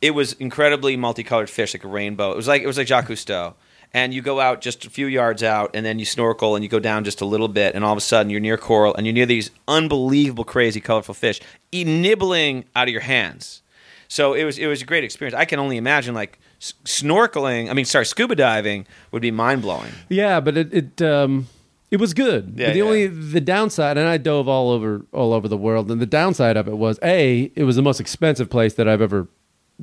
it 0.00 0.12
was 0.12 0.34
incredibly 0.34 0.96
multicolored 0.96 1.50
fish, 1.50 1.74
like 1.74 1.84
a 1.84 1.88
rainbow. 1.88 2.30
It 2.32 2.36
was 2.36 2.46
like 2.48 2.62
it 2.62 2.66
was 2.66 2.78
like 2.78 2.86
Jacques 2.86 3.08
Cousteau. 3.08 3.54
And 3.94 4.12
you 4.12 4.20
go 4.20 4.38
out 4.38 4.60
just 4.60 4.84
a 4.84 4.90
few 4.90 5.06
yards 5.06 5.42
out, 5.42 5.70
and 5.72 5.84
then 5.86 5.98
you 5.98 6.04
snorkel, 6.04 6.54
and 6.54 6.62
you 6.62 6.68
go 6.68 6.78
down 6.78 7.04
just 7.04 7.22
a 7.22 7.24
little 7.24 7.48
bit, 7.48 7.74
and 7.74 7.82
all 7.86 7.92
of 7.92 7.96
a 7.96 8.02
sudden 8.02 8.28
you're 8.28 8.38
near 8.38 8.58
coral, 8.58 8.94
and 8.94 9.06
you're 9.06 9.14
near 9.14 9.24
these 9.24 9.50
unbelievable, 9.66 10.44
crazy, 10.44 10.78
colorful 10.78 11.14
fish, 11.14 11.40
nibbling 11.72 12.66
out 12.76 12.86
of 12.88 12.92
your 12.92 13.00
hands. 13.00 13.62
So 14.08 14.32
it 14.32 14.44
was 14.44 14.58
it 14.58 14.66
was 14.66 14.82
a 14.82 14.86
great 14.86 15.04
experience. 15.04 15.38
I 15.38 15.44
can 15.44 15.58
only 15.58 15.76
imagine 15.76 16.14
like 16.14 16.38
snorkeling. 16.60 17.70
I 17.70 17.74
mean, 17.74 17.84
sorry, 17.84 18.06
scuba 18.06 18.34
diving 18.34 18.86
would 19.12 19.22
be 19.22 19.30
mind 19.30 19.62
blowing. 19.62 19.92
Yeah, 20.08 20.40
but 20.40 20.56
it 20.56 20.72
it 20.72 21.02
um 21.02 21.46
it 21.90 22.00
was 22.00 22.14
good. 22.14 22.54
Yeah, 22.56 22.68
but 22.68 22.72
the 22.72 22.78
yeah. 22.78 22.84
only 22.84 23.06
the 23.06 23.40
downside, 23.40 23.98
and 23.98 24.08
I 24.08 24.16
dove 24.16 24.48
all 24.48 24.70
over 24.70 25.04
all 25.12 25.34
over 25.34 25.46
the 25.46 25.58
world, 25.58 25.90
and 25.90 26.00
the 26.00 26.06
downside 26.06 26.56
of 26.56 26.68
it 26.68 26.76
was 26.78 26.98
a 27.02 27.52
it 27.54 27.64
was 27.64 27.76
the 27.76 27.82
most 27.82 28.00
expensive 28.00 28.48
place 28.48 28.74
that 28.74 28.88
I've 28.88 29.02
ever 29.02 29.28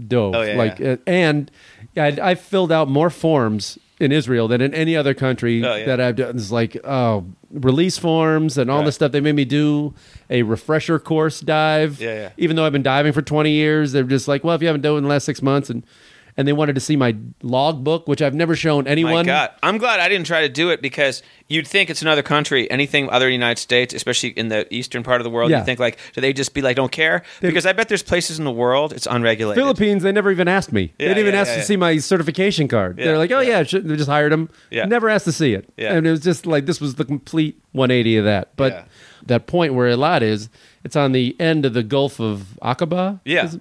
dove. 0.08 0.36
Oh, 0.36 0.42
yeah, 0.42 0.56
like 0.56 0.80
yeah. 0.80 0.94
uh, 0.94 0.98
and 1.06 1.52
I, 1.96 2.18
I 2.22 2.36
filled 2.36 2.72
out 2.72 2.90
more 2.90 3.12
forms 3.12 3.78
in 4.00 4.12
Israel 4.12 4.48
than 4.48 4.60
in 4.62 4.74
any 4.74 4.96
other 4.96 5.14
country 5.14 5.64
Oh, 5.66 5.76
yeah. 5.76 5.86
that 5.86 6.02
I've 6.02 6.16
done. 6.18 6.36
It's 6.36 6.52
like 6.52 6.76
oh 6.84 7.26
release 7.52 7.98
forms 7.98 8.58
and 8.58 8.70
all 8.70 8.80
Right. 8.80 8.86
this 8.86 8.96
stuff. 8.96 9.12
They 9.14 9.22
made 9.22 9.36
me 9.36 9.46
do 9.46 9.94
a 10.30 10.44
refresher 10.44 11.00
course 11.00 11.40
dive. 11.40 12.02
Yeah, 12.02 12.14
yeah. 12.14 12.30
Even 12.38 12.56
though 12.58 12.66
I've 12.66 12.74
been 12.74 12.84
diving 12.84 13.14
for 13.14 13.22
twenty 13.22 13.52
years, 13.52 13.94
they're 13.94 14.04
just 14.04 14.28
like, 14.28 14.44
well, 14.44 14.56
if 14.56 14.62
you 14.62 14.68
haven't 14.68 14.82
done 14.82 14.96
it 14.96 14.98
in 14.98 15.04
the 15.04 15.10
last 15.10 15.26
six 15.26 15.42
months 15.42 15.70
and. 15.70 15.84
And 16.38 16.46
they 16.46 16.54
wanted 16.54 16.76
to 16.76 16.82
see 16.82 16.98
my 16.98 17.16
logbook, 17.44 18.08
which 18.10 18.22
I've 18.22 18.34
never 18.34 18.58
shown 18.58 18.88
anyone. 18.88 19.26
My 19.26 19.32
God, 19.32 19.52
I'm 19.64 19.78
glad 19.78 20.02
I 20.02 20.10
didn't 20.10 20.28
try 20.28 20.42
to 20.42 20.50
do 20.50 20.70
it 20.70 20.82
because 20.82 21.24
you'd 21.48 21.66
think 21.66 21.90
it's 21.90 22.02
another 22.02 22.24
country, 22.24 22.70
anything 22.70 23.10
other 23.10 23.26
than 23.26 23.30
the 23.30 23.36
United 23.36 23.62
States, 23.62 23.94
especially 23.94 24.30
in 24.30 24.50
the 24.50 24.68
eastern 24.74 25.02
part 25.02 25.22
of 25.22 25.24
the 25.24 25.30
world. 25.30 25.50
Yeah. 25.50 25.60
You 25.60 25.66
think 25.66 25.80
like, 25.80 25.98
do 26.14 26.20
they 26.20 26.34
just 26.34 26.54
be 26.54 26.62
like, 26.62 26.76
don't 26.76 26.92
care? 26.92 27.24
Because 27.40 27.66
I 27.66 27.72
bet 27.72 27.88
there's 27.88 28.04
places 28.04 28.38
in 28.38 28.44
the 28.44 28.52
world 28.52 28.92
it's 28.92 29.08
unregulated. 29.10 29.62
Philippines, 29.62 30.04
they 30.04 30.12
never 30.12 30.30
even 30.30 30.50
asked 30.50 30.74
me. 30.74 30.92
they 30.98 31.06
didn't 31.06 31.20
even 31.20 31.34
yeah, 31.36 31.40
ask 31.42 31.50
yeah, 31.50 31.54
to 31.56 31.60
yeah. 31.62 31.66
see 31.66 31.78
my 31.78 31.98
certification 32.00 32.68
card. 32.68 32.98
Yeah, 32.98 33.06
They're 33.06 33.18
like, 33.18 33.32
oh 33.32 33.40
yeah. 33.40 33.64
yeah, 33.70 33.80
they 33.80 33.96
just 33.96 34.10
hired 34.10 34.34
him. 34.34 34.50
Yeah. 34.72 34.86
Never 34.86 35.10
asked 35.10 35.26
to 35.26 35.32
see 35.32 35.54
it. 35.54 35.70
Yeah. 35.78 35.94
And 35.94 36.06
it 36.06 36.12
was 36.12 36.20
just 36.20 36.46
like 36.46 36.66
this 36.66 36.82
was 36.82 36.96
the 36.96 37.06
complete 37.06 37.58
180 37.72 38.18
of 38.18 38.26
that. 38.26 38.56
But 38.58 38.74
Yeah. 38.74 38.84
that 39.28 39.48
point 39.48 39.74
where 39.74 39.90
Eilat 39.96 40.22
is, 40.22 40.50
it's 40.84 40.96
on 40.98 41.14
the 41.14 41.36
end 41.40 41.66
of 41.66 41.74
the 41.74 41.84
Gulf 41.84 42.20
of 42.20 42.58
Aqaba. 42.62 43.22
Yeah. 43.24 43.52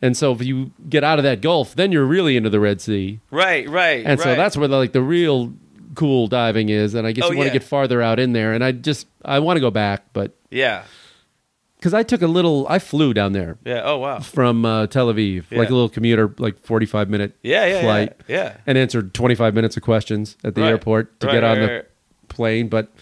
And 0.00 0.16
so 0.16 0.32
if 0.32 0.42
you 0.44 0.70
get 0.88 1.02
out 1.04 1.18
of 1.18 1.24
that 1.24 1.40
Gulf, 1.40 1.74
then 1.74 1.90
you're 1.92 2.04
really 2.06 2.36
into 2.36 2.50
the 2.50 2.60
Red 2.60 2.80
Sea. 2.80 3.20
Right, 3.30 3.68
right. 3.68 4.04
And 4.06 4.20
so 4.20 4.26
right. 4.30 4.36
that's 4.36 4.56
where 4.56 4.68
the, 4.68 4.76
like 4.76 4.92
the 4.92 5.02
real 5.02 5.52
cool 5.94 6.28
diving 6.28 6.68
is. 6.68 6.94
And 6.94 7.06
I 7.06 7.12
guess 7.12 7.24
Oh, 7.24 7.30
you 7.32 7.36
want 7.36 7.46
yeah. 7.48 7.52
to 7.54 7.58
get 7.58 7.66
farther 7.68 8.00
out 8.00 8.20
in 8.20 8.32
there. 8.32 8.52
And 8.52 8.62
I 8.62 8.72
just 8.72 9.06
I 9.24 9.40
want 9.40 9.56
to 9.56 9.60
go 9.60 9.70
back, 9.72 10.04
but 10.12 10.32
yeah, 10.50 10.84
because 11.76 11.94
I 11.94 12.02
took 12.04 12.22
a 12.22 12.26
little, 12.28 12.66
I 12.68 12.78
flew 12.78 13.12
down 13.14 13.32
there 13.32 13.58
yeah. 13.64 13.82
Oh 13.84 13.98
wow. 13.98 14.20
from 14.20 14.64
uh, 14.64 14.86
Tel 14.86 15.12
Aviv, 15.12 15.44
Yeah. 15.50 15.58
like 15.58 15.68
a 15.70 15.74
little 15.74 15.88
commuter, 15.88 16.32
like 16.38 16.60
45 16.60 17.08
minute 17.10 17.36
Yeah, 17.42 17.66
yeah, 17.66 17.80
flight, 17.82 18.16
yeah, 18.28 18.36
yeah. 18.36 18.56
and 18.66 18.78
answered 18.78 19.14
25 19.14 19.54
minutes 19.54 19.76
of 19.76 19.82
questions 19.82 20.36
at 20.44 20.54
the 20.54 20.60
Right. 20.62 20.68
airport 20.68 21.18
to 21.20 21.26
Right, 21.26 21.32
get 21.34 21.44
on 21.44 21.58
the 21.58 21.86
plane. 22.28 22.68
But 22.68 22.92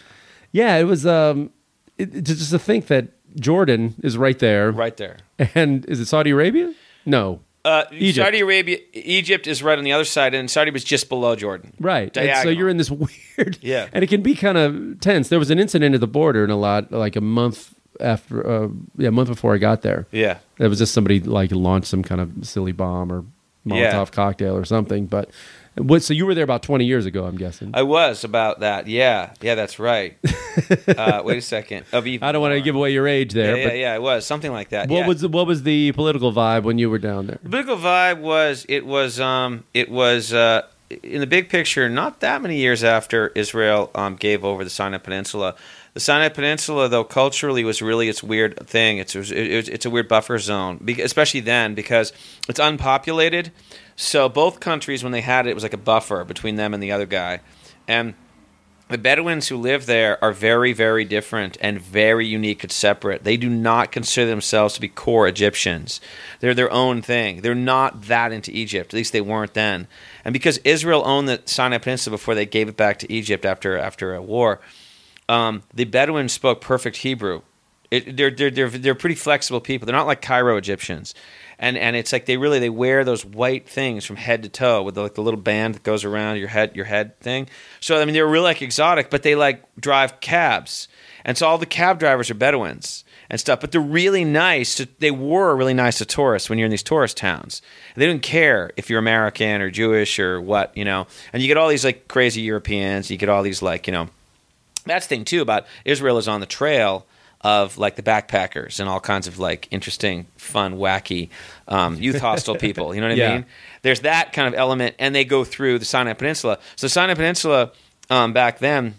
yeah, 0.53 0.77
it 0.77 0.85
was 0.85 1.07
um, 1.07 1.51
it- 1.99 2.23
just 2.25 2.51
to 2.51 2.59
think 2.59 2.87
that 2.87 3.09
Jordan 3.39 3.95
is 4.03 4.17
right 4.17 4.39
there, 4.39 4.71
Right 4.73 4.97
there. 4.97 5.19
and 5.55 5.85
is 5.87 6.01
it 6.01 6.07
Saudi 6.07 6.31
Arabia? 6.31 6.73
No, 7.07 7.41
Uh, 7.65 7.85
Egypt. 7.93 8.25
Saudi 8.27 8.41
Arabia, 8.41 8.79
Egypt 8.93 9.47
is 9.47 9.63
right 9.63 9.77
on 9.79 9.83
the 9.85 9.93
other 9.93 10.05
side, 10.05 10.35
and 10.35 10.49
Saudi 10.51 10.71
was 10.71 10.85
just 10.85 11.09
below 11.09 11.35
Jordan. 11.35 11.73
right. 11.81 12.05
And 12.05 12.15
so 12.15 12.21
Diagonal. 12.23 12.53
you're 12.57 12.69
in 12.69 12.77
this 12.77 12.91
weird, 13.37 13.59
Yeah. 13.63 13.89
and 13.93 14.05
it 14.05 14.09
can 14.09 14.23
be 14.23 14.35
kind 14.35 14.59
of 14.59 15.01
tense. 15.01 15.29
There 15.29 15.39
was 15.39 15.51
an 15.51 15.59
incident 15.59 15.95
at 15.95 16.01
the 16.01 16.07
border, 16.07 16.43
and 16.45 16.53
a 16.53 16.57
lot 16.57 16.93
like 16.93 17.17
a 17.17 17.21
month 17.21 17.75
after, 18.01 18.47
uh, 18.47 18.69
yeah, 18.99 19.09
a 19.09 19.13
month 19.13 19.29
before 19.29 19.55
I 19.55 19.59
got 19.59 19.83
there. 19.83 20.07
Yeah, 20.13 20.39
It 20.59 20.69
was 20.69 20.79
just 20.79 20.93
somebody 20.93 21.19
like 21.21 21.51
launched 21.51 21.89
some 21.89 22.03
kind 22.03 22.21
of 22.21 22.31
silly 22.43 22.73
bomb 22.73 23.11
or 23.11 23.25
Molotov 23.67 23.79
Yeah. 23.81 24.05
cocktail 24.13 24.57
or 24.57 24.65
something. 24.65 25.07
But 25.07 25.31
what? 25.77 26.03
So 26.03 26.15
you 26.15 26.27
were 26.27 26.35
there 26.35 26.45
about 26.45 26.63
twenty 26.63 26.85
years 26.85 27.07
ago, 27.07 27.25
I'm 27.25 27.37
guessing. 27.37 27.71
I 27.75 27.83
was 27.83 28.25
about 28.25 28.61
that. 28.61 28.87
Yeah, 28.87 29.33
yeah, 29.41 29.55
that's 29.55 29.79
right. 29.79 30.17
uh, 30.89 31.23
wait 31.25 31.39
a 31.39 31.43
second. 31.43 31.85
Even 31.93 32.23
I 32.23 32.33
don't 32.33 32.41
want 32.41 32.55
to 32.55 32.61
give 32.61 32.75
away 32.75 32.93
your 32.93 33.07
age 33.07 33.33
there, 33.33 33.57
yeah, 33.57 33.69
but 33.69 33.77
yeah, 33.77 33.95
it 33.95 34.03
was 34.03 34.27
something 34.27 34.53
like 34.53 34.71
that. 34.71 34.89
what 34.89 34.97
yeah. 34.99 35.07
was 35.07 35.21
the, 35.21 35.29
what 35.29 35.47
was 35.47 35.63
the 35.63 35.93
political 35.93 36.33
vibe 36.33 36.63
when 36.63 36.79
you 36.79 36.89
were 36.91 36.99
down 36.99 37.27
there? 37.27 37.39
The 37.43 37.49
political 37.51 37.77
vibe 37.77 38.21
was 38.21 38.65
it 38.69 38.87
was 38.87 39.21
um 39.21 39.65
it 39.75 39.91
was 39.91 40.33
uh 40.33 40.63
in 41.03 41.21
the 41.21 41.27
big 41.27 41.49
picture 41.49 41.89
not 41.89 42.21
that 42.21 42.41
many 42.43 42.59
years 42.59 42.85
after 42.85 43.29
Israel 43.35 43.91
um 43.95 44.17
gave 44.17 44.45
over 44.45 44.65
the 44.65 44.71
Sinai 44.71 44.99
Peninsula. 44.99 45.55
The 45.95 46.01
Sinai 46.01 46.29
Peninsula, 46.29 46.91
though 46.91 47.05
culturally, 47.05 47.65
was 47.65 47.81
really 47.81 48.11
its 48.11 48.23
weird 48.23 48.69
thing. 48.69 48.99
It's 48.99 49.17
it, 49.17 49.31
it's- 49.33 49.69
it's 49.69 49.87
a 49.87 49.91
weird 49.91 50.09
buffer 50.09 50.39
zone, 50.39 50.87
especially 51.03 51.41
then 51.41 51.75
because 51.75 52.13
it's 52.51 52.61
unpopulated. 52.61 53.51
So 53.97 54.29
both 54.29 54.61
countries, 54.61 55.03
when 55.03 55.13
they 55.13 55.23
had 55.23 55.47
it, 55.47 55.51
it 55.51 55.55
was 55.55 55.63
like 55.63 55.73
a 55.73 55.79
buffer 55.79 56.25
between 56.25 56.57
them 56.57 56.75
and 56.75 56.83
the 56.83 56.93
other 56.93 57.07
guy, 57.07 57.41
and 57.89 58.15
the 58.89 58.99
Bedouins 58.99 59.49
who 59.49 59.57
live 59.57 59.87
there 59.87 60.23
are 60.23 60.33
very, 60.33 60.73
very 60.73 61.05
different 61.05 61.57
and 61.61 61.81
very 61.81 62.25
unique 62.25 62.63
and 62.63 62.71
separate. 62.71 63.25
They 63.25 63.37
do 63.37 63.49
not 63.49 63.91
consider 63.91 64.31
themselves 64.31 64.75
to 64.75 64.81
be 64.81 64.89
core 64.89 65.27
Egyptians. 65.27 66.01
They're 66.39 66.55
their 66.55 66.71
own 66.71 67.03
thing. 67.03 67.41
They're 67.41 67.55
not 67.55 68.03
that 68.03 68.31
into 68.31 68.53
Egypt. 68.53 68.95
At 68.95 68.97
least 68.97 69.13
they 69.13 69.21
weren't 69.21 69.55
then. 69.55 69.89
And 70.25 70.33
because 70.33 70.59
Israel 70.59 71.03
owned 71.05 71.29
the 71.29 71.43
Sinai 71.47 71.79
Peninsula 71.79 72.15
before 72.15 72.37
they 72.37 72.47
gave 72.47 72.69
it 72.69 72.77
back 72.77 73.01
to 73.01 73.13
Egypt 73.13 73.45
after 73.45 73.77
after 73.77 74.15
a 74.15 74.23
war, 74.23 74.61
um, 75.29 75.65
the 75.75 75.85
Bedouins 75.85 76.33
spoke 76.33 76.61
perfect 76.61 76.99
Hebrew. 76.99 77.43
It, 77.91 78.17
they're, 78.17 78.31
they're, 78.31 78.51
they're, 78.51 78.69
they're 78.69 78.95
pretty 78.95 79.15
flexible 79.17 79.61
people. 79.61 79.87
They're 79.87 79.97
not 79.97 80.07
like 80.07 80.23
Cairo 80.23 80.57
Egyptians. 80.57 81.15
And, 81.59 81.79
and 81.79 81.97
it's 81.97 82.13
like 82.13 82.27
they 82.27 82.37
really 82.37 82.59
they 82.59 82.69
wear 82.69 83.05
those 83.05 83.25
white 83.25 83.69
things 83.69 84.05
from 84.05 84.17
head 84.17 84.43
to 84.43 84.49
toe 84.49 84.83
with 84.83 84.95
the, 84.95 85.03
like 85.03 85.15
the 85.15 85.23
little 85.23 85.41
band 85.41 85.75
that 85.75 85.83
goes 85.83 86.05
around 86.05 86.37
your 86.37 86.49
head 86.49 86.77
your 86.77 86.85
head 86.85 87.19
thing. 87.21 87.49
So 87.81 88.01
I 88.01 88.05
mean 88.05 88.15
they're 88.15 88.27
really 88.27 88.45
like 88.45 88.63
exotic, 88.63 89.09
but 89.09 89.23
they 89.23 89.35
like 89.35 89.63
drive 89.81 90.21
cabs, 90.21 90.89
and 91.25 91.39
so 91.39 91.47
all 91.47 91.59
the 91.59 91.67
cab 91.67 91.99
drivers 91.99 92.31
are 92.31 92.35
Bedouins 92.35 93.05
and 93.31 93.41
stuff. 93.41 93.61
But 93.61 93.73
they're 93.73 93.81
really 93.81 94.25
nice. 94.25 94.77
To, 94.77 94.89
they 94.99 95.11
were 95.11 95.57
really 95.57 95.75
nice 95.75 95.99
to 95.99 96.05
tourists 96.05 96.51
when 96.51 96.59
you're 96.59 96.67
in 96.67 96.71
these 96.71 96.83
tourist 96.83 97.17
towns. 97.17 97.63
They 97.95 98.07
didn't 98.07 98.23
care 98.23 98.71
if 98.77 98.91
you're 98.91 98.99
American 98.99 99.63
or 99.63 99.71
Jewish 99.71 100.19
or 100.19 100.41
what 100.41 100.77
you 100.77 100.85
know. 100.85 101.07
And 101.33 101.43
you 101.43 101.49
get 101.49 101.57
all 101.57 101.69
these 101.69 101.85
like 101.85 102.07
crazy 102.09 102.43
Europeans. 102.43 103.11
You 103.11 103.17
get 103.17 103.29
all 103.29 103.43
these 103.43 103.63
like 103.63 103.87
you 103.87 103.93
know 103.93 104.11
that's 104.85 105.07
the 105.07 105.17
thing 105.17 105.25
too 105.25 105.41
about 105.43 105.67
Israel 105.85 106.19
is 106.19 106.29
on 106.29 106.41
the 106.41 106.47
trail 106.47 107.07
of 107.55 107.79
like 107.79 107.95
the 107.95 108.03
backpackers 108.03 108.81
and 108.81 108.89
all 108.89 108.99
kinds 108.99 109.27
of 109.29 109.39
like 109.39 109.69
interesting, 109.71 110.27
fun, 110.37 110.71
wacky, 110.79 111.29
um, 111.69 111.95
youth 112.07 112.19
hostel 112.21 112.57
people. 112.57 112.93
You 112.95 113.01
know 113.01 113.07
what 113.09 113.13
I 113.13 113.17
Yeah. 113.25 113.35
mean? 113.37 113.47
There's 113.83 114.01
that 114.01 114.33
kind 114.33 114.49
of 114.49 114.55
element, 114.55 114.97
and 114.99 115.15
they 115.15 115.25
go 115.25 115.45
through 115.45 115.79
the 115.79 115.85
Sinai 115.85 116.15
Peninsula. 116.15 116.59
So 116.75 116.87
the 116.87 116.91
Sinai 116.91 117.15
Peninsula 117.15 117.71
um, 118.11 118.33
back 118.33 118.59
then 118.59 118.95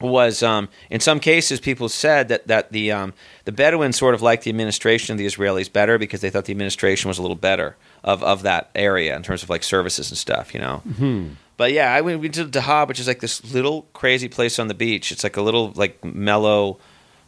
was 0.00 0.42
um, 0.42 0.68
in 0.90 1.00
some 1.00 1.20
cases 1.20 1.60
people 1.60 1.88
said 1.88 2.28
that 2.28 2.46
that 2.48 2.72
the 2.72 2.90
um, 2.90 3.12
the 3.44 3.52
Bedouins 3.52 3.96
sort 3.96 4.14
of 4.14 4.22
liked 4.22 4.44
the 4.44 4.50
administration 4.50 5.12
of 5.12 5.18
the 5.18 5.26
Israelis 5.26 5.70
better 5.72 5.98
because 5.98 6.20
they 6.22 6.30
thought 6.30 6.46
the 6.46 6.52
administration 6.52 7.08
was 7.08 7.18
a 7.18 7.22
little 7.22 7.36
better 7.36 7.76
of, 8.02 8.22
of 8.22 8.42
that 8.42 8.70
area 8.74 9.14
in 9.14 9.22
terms 9.22 9.42
of 9.42 9.50
like 9.50 9.62
services 9.62 10.10
and 10.10 10.18
stuff, 10.18 10.54
you 10.54 10.60
know. 10.60 10.82
But 11.56 11.72
yeah, 11.72 11.92
I 11.94 12.00
went 12.00 12.20
we 12.20 12.28
did 12.28 12.50
Dahab, 12.50 12.88
which 12.88 12.98
is 12.98 13.06
like 13.06 13.20
this 13.20 13.52
little 13.54 13.82
crazy 13.92 14.28
place 14.28 14.58
on 14.58 14.66
the 14.68 14.74
beach. 14.74 15.12
It's 15.12 15.22
like 15.22 15.36
a 15.36 15.42
little 15.42 15.72
like 15.76 16.02
mellow. 16.04 16.78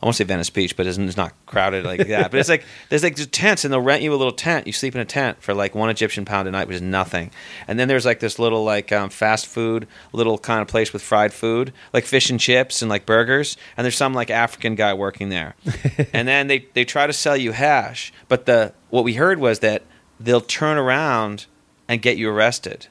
I 0.05 0.07
won't 0.07 0.17
say 0.17 0.25
Venice 0.25 0.51
Beach, 0.51 0.77
but 0.77 0.87
it's 0.87 0.99
it's 0.99 1.17
not 1.17 1.33
crowded 1.47 1.87
like 1.87 2.07
that. 2.09 2.31
But 2.31 2.39
it's 2.39 2.51
like 2.51 2.63
there's 2.91 3.03
like 3.03 3.17
just 3.17 3.33
tents, 3.33 3.65
and 3.65 3.73
they'll 3.73 3.81
rent 3.81 4.03
you 4.03 4.13
a 4.13 4.17
little 4.17 4.35
tent. 4.35 4.67
You 4.67 4.73
sleep 4.75 4.95
in 4.95 5.01
a 5.01 5.05
tent 5.07 5.43
for 5.43 5.55
like 5.55 5.75
one 5.75 5.89
Egyptian 5.89 6.27
pound 6.27 6.47
a 6.47 6.51
night, 6.51 6.69
which 6.69 6.75
is 6.75 6.83
nothing. 6.83 7.31
And 7.67 7.79
then 7.79 7.89
there's 7.89 8.05
like 8.05 8.21
this 8.21 8.39
little 8.39 8.65
like 8.65 8.93
um, 8.93 9.09
fast 9.09 9.47
food, 9.47 9.89
little 10.13 10.37
kind 10.37 10.61
of 10.61 10.69
place 10.69 10.93
with 10.93 11.01
fried 11.01 11.33
food, 11.33 11.73
like 11.95 12.05
fish 12.05 12.29
and 12.29 12.39
chips 12.39 12.83
and 12.83 12.91
like 12.91 13.07
burgers. 13.07 13.57
And 13.79 13.85
there's 13.87 13.97
some 13.97 14.13
like 14.13 14.29
African 14.31 14.75
guy 14.75 14.93
working 14.93 15.31
there. 15.31 15.55
and 16.13 16.29
then 16.29 16.49
they 16.49 16.67
they 16.75 16.85
try 16.85 17.07
to 17.07 17.15
sell 17.15 17.37
you 17.39 17.53
hash, 17.53 18.13
but 18.29 18.45
the 18.45 18.75
what 18.91 19.05
we 19.05 19.15
heard 19.15 19.39
was 19.39 19.61
that 19.61 19.85
they'll 20.21 20.43
turn 20.43 20.77
around 20.77 21.47
and 21.89 22.03
get 22.03 22.19
you 22.19 22.29
arrested. 22.29 22.89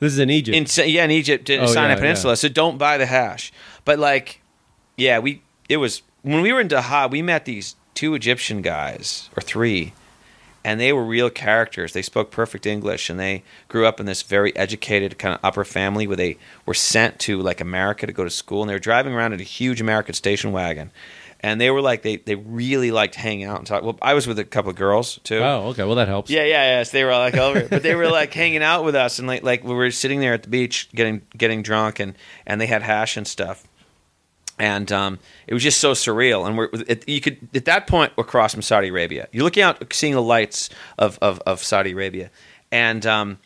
This 0.00 0.12
is 0.12 0.18
in 0.18 0.28
Egypt. 0.28 0.78
In 0.78 0.90
yeah, 0.90 1.04
in 1.04 1.10
Egypt, 1.12 1.48
in 1.48 1.60
Oh, 1.60 1.66
Sinai 1.66 1.94
yeah, 1.94 1.96
Peninsula. 1.96 2.32
yeah. 2.32 2.36
So 2.36 2.48
don't 2.50 2.76
buy 2.76 2.98
the 2.98 3.06
hash. 3.06 3.52
But 3.86 3.98
like, 3.98 4.42
yeah, 4.98 5.18
we 5.18 5.40
it 5.70 5.78
was 5.78 6.02
when 6.22 6.40
we 6.40 6.52
were 6.52 6.60
in 6.60 6.68
Dahab, 6.68 7.10
we 7.10 7.22
met 7.22 7.44
these 7.44 7.76
two 7.94 8.14
Egyptian 8.14 8.62
guys 8.62 9.28
or 9.36 9.42
three, 9.42 9.92
and 10.64 10.80
they 10.80 10.92
were 10.92 11.04
real 11.04 11.30
characters. 11.30 11.92
They 11.92 12.02
spoke 12.02 12.30
perfect 12.30 12.66
English, 12.66 13.10
and 13.10 13.18
they 13.18 13.42
grew 13.68 13.86
up 13.86 14.00
in 14.00 14.06
this 14.06 14.22
very 14.22 14.54
educated 14.56 15.18
kind 15.18 15.34
of 15.34 15.40
upper 15.42 15.64
family 15.64 16.06
where 16.06 16.16
they 16.16 16.38
were 16.64 16.74
sent 16.74 17.18
to 17.20 17.40
like 17.40 17.60
America 17.60 18.06
to 18.06 18.12
go 18.12 18.24
to 18.24 18.30
school, 18.30 18.62
and 18.62 18.70
they 18.70 18.74
were 18.74 18.78
driving 18.80 19.12
around 19.12 19.32
in 19.32 19.40
a 19.40 19.44
huge 19.44 19.80
American 19.80 20.14
station 20.14 20.52
wagon. 20.52 20.90
And 21.44 21.60
they 21.60 21.72
were 21.72 21.80
like 21.80 22.02
they, 22.02 22.18
they 22.18 22.36
really 22.36 22.92
liked 22.92 23.16
hanging 23.16 23.46
out 23.46 23.58
and 23.58 23.66
talk. 23.66 23.82
Well, 23.82 23.98
I 24.00 24.14
was 24.14 24.28
with 24.28 24.38
a 24.38 24.44
couple 24.44 24.70
of 24.70 24.76
girls 24.76 25.18
too. 25.24 25.38
Oh, 25.38 25.70
okay. 25.70 25.82
Well, 25.82 25.96
that 25.96 26.06
helps. 26.06 26.30
Yeah, 26.30 26.44
yeah, 26.44 26.78
yeah. 26.78 26.82
So 26.84 26.96
they 26.96 27.02
were 27.02 27.10
like 27.10 27.34
over, 27.34 27.66
but 27.68 27.82
they 27.82 27.96
were 27.96 28.08
like 28.08 28.32
hanging 28.42 28.62
out 28.62 28.84
with 28.84 28.94
us, 28.94 29.18
and 29.18 29.26
like 29.26 29.42
like 29.42 29.64
we 29.64 29.74
were 29.74 29.90
sitting 29.90 30.20
there 30.20 30.34
at 30.34 30.44
the 30.44 30.48
beach 30.48 30.88
getting 30.94 31.22
getting 31.36 31.64
drunk, 31.64 31.98
and 31.98 32.14
and 32.46 32.60
they 32.60 32.68
had 32.68 32.82
hash 32.82 33.16
and 33.16 33.26
stuff, 33.26 33.66
and 34.62 34.92
um, 34.92 35.18
it 35.48 35.54
was 35.54 35.62
just 35.64 35.80
so 35.80 35.90
surreal. 35.90 36.46
And 36.46 36.56
we're 36.56 36.68
it, 36.72 37.06
you 37.08 37.20
could 37.20 37.36
at 37.52 37.64
that 37.64 37.88
point 37.88 38.12
we're 38.14 38.22
crossing 38.22 38.62
Saudi 38.62 38.88
Arabia. 38.88 39.26
You're 39.32 39.42
looking 39.42 39.64
out, 39.64 39.92
seeing 39.92 40.14
the 40.14 40.22
lights 40.22 40.70
of 40.98 41.18
of, 41.20 41.40
of 41.40 41.62
Saudi 41.62 41.90
Arabia, 41.90 42.30
and 42.70 43.04
um, 43.04 43.38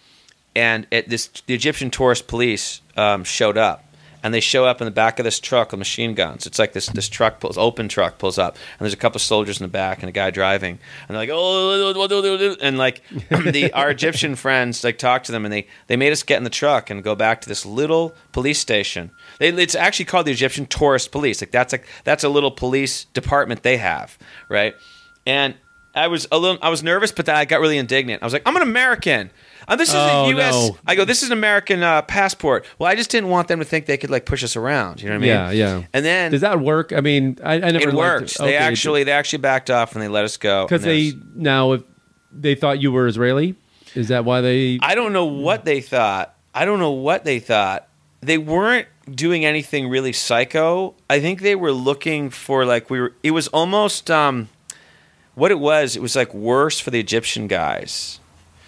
and 0.54 0.86
at 0.92 1.08
this 1.08 1.28
the 1.46 1.54
Egyptian 1.54 1.90
tourist 1.90 2.28
police 2.28 2.82
um, 2.96 3.24
showed 3.24 3.56
up. 3.56 3.82
And 4.22 4.34
they 4.34 4.40
show 4.40 4.64
up 4.64 4.80
in 4.80 4.86
the 4.86 4.90
back 4.90 5.20
of 5.20 5.24
this 5.24 5.38
truck 5.38 5.70
with 5.70 5.78
machine 5.78 6.14
guns. 6.14 6.48
It's 6.48 6.58
like 6.58 6.72
this 6.72 6.86
this 6.86 7.08
truck 7.08 7.38
pulls 7.38 7.56
open 7.56 7.88
truck 7.88 8.18
pulls 8.18 8.38
up, 8.38 8.56
and 8.56 8.84
there's 8.84 8.92
a 8.92 8.96
couple 8.96 9.16
of 9.16 9.22
soldiers 9.22 9.60
in 9.60 9.64
the 9.64 9.70
back 9.70 10.00
and 10.00 10.08
a 10.08 10.12
guy 10.12 10.30
driving, 10.30 10.80
and 11.06 11.14
they're 11.14 11.22
like 11.22 11.30
oh, 11.32 12.56
and 12.60 12.76
like 12.76 13.02
the 13.30 13.72
our 13.72 13.90
Egyptian 13.90 14.34
friends 14.34 14.82
like 14.82 14.98
talk 14.98 15.22
to 15.24 15.32
them, 15.32 15.44
and 15.44 15.52
they 15.52 15.68
they 15.86 15.96
made 15.96 16.12
us 16.12 16.24
get 16.24 16.38
in 16.38 16.44
the 16.44 16.50
truck 16.50 16.90
and 16.90 17.04
go 17.04 17.14
back 17.14 17.40
to 17.42 17.48
this 17.48 17.64
little 17.64 18.16
police 18.32 18.58
station. 18.58 19.12
They, 19.38 19.48
it's 19.48 19.74
actually 19.74 20.06
called 20.06 20.26
the 20.26 20.32
Egyptian 20.32 20.66
Tourist 20.66 21.12
Police. 21.12 21.40
Like 21.42 21.50
that's 21.52 21.72
like 21.72 21.86
that's 22.04 22.24
a 22.24 22.28
little 22.28 22.50
police 22.50 23.04
department 23.06 23.62
they 23.62 23.76
have, 23.76 24.16
right? 24.48 24.74
And 25.26 25.54
I 25.94 26.08
was 26.08 26.26
a 26.30 26.38
little 26.38 26.58
I 26.62 26.68
was 26.68 26.82
nervous, 26.82 27.12
but 27.12 27.26
then 27.26 27.36
I 27.36 27.44
got 27.44 27.60
really 27.60 27.78
indignant. 27.78 28.22
I 28.22 28.26
was 28.26 28.32
like, 28.32 28.42
I'm 28.46 28.56
an 28.56 28.62
American. 28.62 29.30
Uh, 29.68 29.74
this 29.74 29.88
is 29.88 29.94
Oh, 29.96 30.26
a 30.26 30.28
U.S. 30.30 30.54
no. 30.68 30.76
I 30.86 30.94
go, 30.94 31.04
this 31.04 31.24
is 31.24 31.30
an 31.30 31.36
American 31.38 31.82
uh, 31.82 32.00
passport. 32.02 32.64
Well, 32.78 32.88
I 32.88 32.94
just 32.94 33.10
didn't 33.10 33.30
want 33.30 33.48
them 33.48 33.58
to 33.58 33.64
think 33.64 33.86
they 33.86 33.96
could 33.96 34.10
like 34.10 34.24
push 34.24 34.44
us 34.44 34.54
around. 34.54 35.02
You 35.02 35.08
know 35.08 35.14
what 35.14 35.18
I 35.18 35.20
mean? 35.20 35.28
Yeah, 35.28 35.50
yeah. 35.50 35.82
And 35.92 36.04
then 36.04 36.30
Does 36.30 36.42
that 36.42 36.60
work? 36.60 36.92
I 36.92 37.00
mean, 37.00 37.38
I, 37.42 37.54
I 37.54 37.58
never. 37.72 37.88
it 37.88 37.94
worked. 37.94 38.38
they 38.38 38.56
actually 38.56 39.02
they 39.04 39.12
actually 39.12 39.38
backed 39.40 39.70
off 39.70 39.94
and 39.94 40.02
they 40.02 40.08
let 40.08 40.24
us 40.24 40.36
go. 40.36 40.64
because 40.66 40.82
they 40.82 41.10
there's- 41.10 41.24
now 41.34 41.72
if 41.72 41.82
they 42.30 42.54
thought 42.54 42.80
you 42.80 42.92
were 42.92 43.06
Israeli. 43.08 43.56
Is 43.94 44.08
that 44.08 44.24
why 44.26 44.42
they? 44.42 44.78
I 44.82 44.94
don't 44.94 45.12
know 45.14 45.24
what 45.24 45.64
they 45.64 45.80
thought. 45.80 46.36
I 46.54 46.64
don't 46.66 46.78
know 46.78 46.92
what 46.92 47.24
they 47.24 47.40
thought. 47.40 47.88
They 48.26 48.38
weren't 48.38 48.88
doing 49.08 49.44
anything 49.44 49.88
really 49.88 50.12
psycho. 50.12 50.94
I 51.08 51.20
think 51.20 51.40
they 51.40 51.54
were 51.54 51.72
looking 51.72 52.28
for 52.30 52.64
like 52.64 52.90
we 52.90 53.00
were. 53.00 53.12
It 53.22 53.30
was 53.30 53.46
almost 53.48 54.10
um, 54.10 54.48
what 55.34 55.52
it 55.52 55.60
was. 55.60 55.94
It 55.94 56.02
was 56.02 56.16
like 56.16 56.34
worse 56.34 56.80
for 56.80 56.90
the 56.90 56.98
Egyptian 56.98 57.46
guys. 57.46 58.18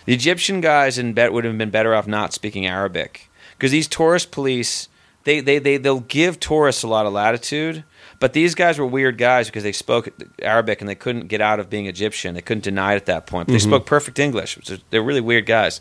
The 0.06 0.14
Egyptian 0.14 0.60
guys 0.60 0.96
in 0.96 1.12
bet 1.12 1.32
would 1.32 1.44
have 1.44 1.58
been 1.58 1.70
better 1.70 1.92
off 1.94 2.06
not 2.06 2.32
speaking 2.32 2.66
Arabic 2.66 3.28
because 3.52 3.72
these 3.72 3.88
tourist 3.88 4.30
police 4.30 4.88
they 5.24 5.40
they 5.40 5.58
they 5.58 5.76
they'll 5.76 6.00
give 6.00 6.38
tourists 6.40 6.82
a 6.84 6.88
lot 6.88 7.04
of 7.04 7.12
latitude. 7.12 7.84
But 8.20 8.32
these 8.32 8.54
guys 8.54 8.78
were 8.78 8.86
weird 8.86 9.18
guys 9.18 9.48
because 9.48 9.62
they 9.64 9.72
spoke 9.72 10.08
Arabic 10.40 10.80
and 10.80 10.88
they 10.88 10.94
couldn't 10.94 11.28
get 11.28 11.40
out 11.40 11.60
of 11.60 11.68
being 11.68 11.86
Egyptian. 11.86 12.34
They 12.34 12.42
couldn't 12.42 12.64
deny 12.64 12.94
it 12.94 12.96
at 12.96 13.06
that 13.06 13.26
point. 13.26 13.46
But 13.46 13.52
They 13.52 13.58
spoke 13.58 13.86
perfect 13.86 14.18
English. 14.18 14.58
They're 14.90 15.02
really 15.02 15.20
weird 15.20 15.46
guys, 15.46 15.80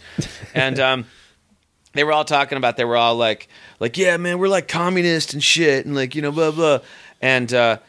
and 0.54 0.80
um, 0.80 1.06
they 1.94 2.04
were 2.04 2.12
all 2.12 2.26
talking 2.26 2.58
about. 2.58 2.78
They 2.78 2.86
were 2.86 2.98
all 2.98 3.16
like, 3.16 3.48
like, 3.80 3.98
yeah, 3.98 4.18
man, 4.18 4.40
we're 4.40 4.50
like 4.50 4.68
communist 4.68 5.34
and 5.34 5.44
shit, 5.44 5.86
and 5.86 5.96
like, 5.96 6.16
you 6.16 6.22
know, 6.22 6.32
blah 6.32 6.52
blah. 6.52 6.80
And 7.22 7.54
uh, 7.54 7.80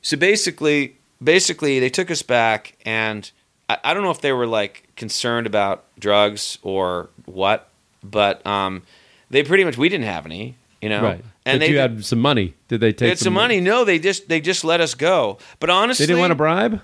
so 0.00 0.16
basically, 0.16 0.96
basically, 1.22 1.78
they 1.80 1.90
took 1.90 2.10
us 2.10 2.22
back, 2.22 2.76
and 2.84 3.30
I, 3.68 3.78
I 3.84 3.94
don't 3.94 4.02
know 4.02 4.10
if 4.10 4.20
they 4.20 4.32
were 4.32 4.46
like 4.46 4.88
concerned 4.96 5.46
about 5.46 5.84
drugs 5.98 6.58
or 6.62 7.08
what, 7.24 7.68
but 8.02 8.44
um, 8.46 8.82
they 9.30 9.42
pretty 9.42 9.64
much 9.64 9.76
we 9.78 9.88
didn't 9.88 10.06
have 10.06 10.26
any, 10.26 10.56
you 10.80 10.88
know, 10.88 11.02
right. 11.02 11.24
and 11.46 11.60
but 11.60 11.66
they 11.66 11.72
you 11.72 11.78
had 11.78 12.04
some 12.04 12.20
money. 12.20 12.54
Did 12.68 12.80
they 12.80 12.90
take 12.90 12.98
they 12.98 13.08
had 13.10 13.18
some 13.18 13.34
money. 13.34 13.60
No, 13.60 13.84
they 13.84 13.98
just 13.98 14.28
they 14.28 14.40
just 14.40 14.64
let 14.64 14.80
us 14.80 14.94
go. 14.94 15.38
But 15.60 15.70
honestly, 15.70 16.06
They 16.06 16.12
didn't 16.12 16.20
want 16.20 16.30
to 16.32 16.36
bribe. 16.36 16.80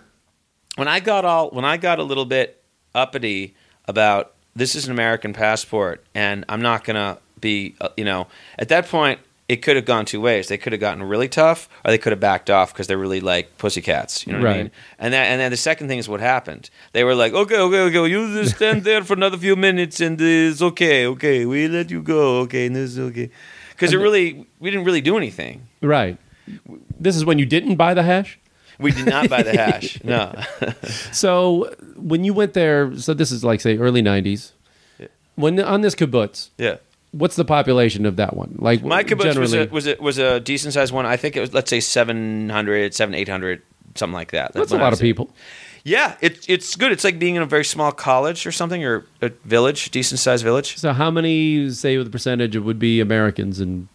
when 0.76 0.88
I 0.88 1.00
got 1.00 1.24
all 1.24 1.50
when 1.50 1.64
I 1.64 1.76
got 1.76 1.98
a 1.98 2.04
little 2.04 2.24
bit 2.24 2.62
uppity 2.94 3.54
about 3.86 4.34
this 4.58 4.74
is 4.74 4.84
an 4.86 4.92
American 4.92 5.32
passport 5.32 6.04
and 6.14 6.44
I'm 6.48 6.60
not 6.62 6.84
gonna 6.84 7.18
be 7.40 7.74
uh, 7.80 7.88
you 7.96 8.04
know 8.04 8.26
at 8.58 8.68
that 8.68 8.86
point 8.88 9.20
it 9.48 9.62
could 9.62 9.76
have 9.76 9.86
gone 9.86 10.04
two 10.04 10.20
ways. 10.20 10.48
They 10.48 10.58
could 10.58 10.74
have 10.74 10.80
gotten 10.80 11.02
really 11.02 11.26
tough, 11.26 11.70
or 11.82 11.90
they 11.90 11.96
could 11.96 12.12
have 12.12 12.20
backed 12.20 12.50
off 12.50 12.70
because 12.70 12.86
they're 12.86 12.98
really 12.98 13.20
like 13.22 13.56
pussycats. 13.56 14.26
You 14.26 14.34
know 14.34 14.40
what 14.40 14.48
I 14.48 14.50
Right. 14.52 14.62
mean? 14.64 14.70
And 14.98 15.14
that, 15.14 15.24
and 15.24 15.40
then 15.40 15.50
the 15.50 15.56
second 15.56 15.88
thing 15.88 15.98
is 15.98 16.06
what 16.06 16.20
happened. 16.20 16.68
They 16.92 17.02
were 17.02 17.14
like, 17.14 17.32
okay, 17.32 17.56
okay, 17.56 17.80
okay, 17.80 18.10
you 18.12 18.20
just 18.42 18.56
stand 18.60 18.84
there 18.84 19.02
for 19.02 19.14
another 19.14 19.38
few 19.38 19.56
minutes, 19.56 20.02
and 20.02 20.20
it's 20.20 20.60
okay, 20.60 21.06
okay, 21.06 21.46
we 21.46 21.66
let 21.66 21.90
you 21.90 22.02
go, 22.02 22.40
okay, 22.40 22.66
and 22.66 22.76
this 22.76 22.90
is 22.90 22.98
okay. 22.98 23.30
Because 23.70 23.94
it 23.94 23.96
really, 23.96 24.44
we 24.60 24.70
didn't 24.70 24.84
really 24.84 25.00
do 25.00 25.16
anything. 25.16 25.66
Right. 25.80 26.18
This 27.00 27.16
is 27.16 27.24
when 27.24 27.38
you 27.38 27.46
didn't 27.46 27.76
buy 27.76 27.94
the 27.94 28.02
hash. 28.02 28.38
We 28.78 28.92
did 28.92 29.06
not 29.06 29.28
buy 29.28 29.42
the 29.42 29.52
hash. 29.56 30.02
No. 30.04 30.32
So 31.12 31.74
when 31.96 32.24
you 32.24 32.32
went 32.32 32.54
there, 32.54 32.96
so 32.96 33.14
this 33.14 33.32
is 33.32 33.44
like 33.44 33.60
say 33.60 33.76
early 33.76 34.02
'90s. 34.02 34.52
When 35.34 35.60
on 35.60 35.82
this 35.82 35.94
kibbutz, 35.94 36.50
yeah. 36.58 36.76
what's 37.12 37.36
the 37.36 37.44
population 37.44 38.06
of 38.06 38.16
that 38.16 38.36
one? 38.36 38.56
Like 38.58 38.82
My 38.82 39.04
kibbutz 39.04 39.36
was 39.38 39.54
a, 39.54 39.66
was 39.66 39.86
a 39.86 39.96
was 40.00 40.18
a 40.18 40.40
decent 40.40 40.74
sized 40.74 40.92
one. 40.92 41.06
I 41.06 41.16
think 41.16 41.36
it 41.36 41.40
was 41.40 41.54
let's 41.54 41.70
say 41.70 41.80
700, 41.80 42.94
700, 42.94 43.20
800, 43.20 43.62
something 43.94 44.14
like 44.14 44.32
that. 44.32 44.52
that's 44.52 44.72
a 44.72 44.76
lot 44.76 44.92
of 44.92 45.00
people. 45.00 45.30
Yeah, 45.88 46.16
it's 46.20 46.46
it's 46.48 46.76
good. 46.76 46.92
It's 46.92 47.02
like 47.02 47.18
being 47.18 47.36
in 47.36 47.42
a 47.42 47.46
very 47.46 47.64
small 47.64 47.92
college 47.92 48.46
or 48.46 48.52
something 48.52 48.84
or 48.84 49.06
a 49.22 49.30
village, 49.44 49.90
decent 49.90 50.20
sized 50.20 50.44
village. 50.44 50.76
So 50.76 50.92
how 50.92 51.10
many, 51.10 51.70
say, 51.70 51.96
with 51.96 52.06
the 52.06 52.10
percentage 52.10 52.54
it 52.54 52.60
would 52.60 52.78
be 52.78 53.00
Americans 53.00 53.58
and 53.58 53.88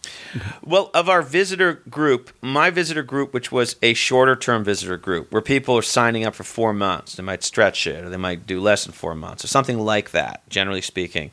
Well, 0.63 0.89
of 0.95 1.07
our 1.07 1.21
visitor 1.21 1.83
group, 1.91 2.31
my 2.41 2.71
visitor 2.71 3.03
group, 3.03 3.31
which 3.31 3.51
was 3.51 3.75
a 3.83 3.93
shorter 3.93 4.35
term 4.35 4.63
visitor 4.63 4.97
group, 4.97 5.31
where 5.31 5.41
people 5.41 5.77
are 5.77 5.83
signing 5.83 6.25
up 6.25 6.33
for 6.33 6.43
four 6.43 6.73
months, 6.73 7.13
they 7.13 7.23
might 7.23 7.43
stretch 7.43 7.85
it, 7.85 8.03
or 8.03 8.09
they 8.09 8.17
might 8.17 8.47
do 8.47 8.59
less 8.59 8.85
than 8.85 8.93
four 8.93 9.13
months, 9.13 9.45
or 9.45 9.47
something 9.47 9.77
like 9.77 10.09
that. 10.11 10.41
Generally 10.49 10.81
speaking, 10.81 11.29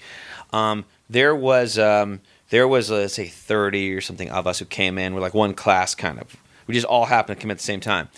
um, 0.53 0.85
there 1.09 1.35
was 1.35 1.79
um, 1.79 2.21
there 2.51 2.69
was 2.69 2.91
uh, 2.91 2.97
let's 2.97 3.15
say 3.15 3.29
thirty 3.29 3.95
or 3.95 4.03
something 4.03 4.29
of 4.29 4.47
us 4.47 4.59
who 4.59 4.67
came 4.67 4.99
in. 4.99 5.15
We're 5.15 5.23
like 5.23 5.33
one 5.33 5.55
class, 5.55 5.95
kind 5.95 6.21
of. 6.21 6.37
We 6.67 6.75
just 6.75 6.87
all 6.87 7.07
happened 7.07 7.39
to 7.39 7.43
come 7.43 7.51
at 7.51 7.57
the 7.57 7.65
same 7.65 7.81
time. 7.81 8.09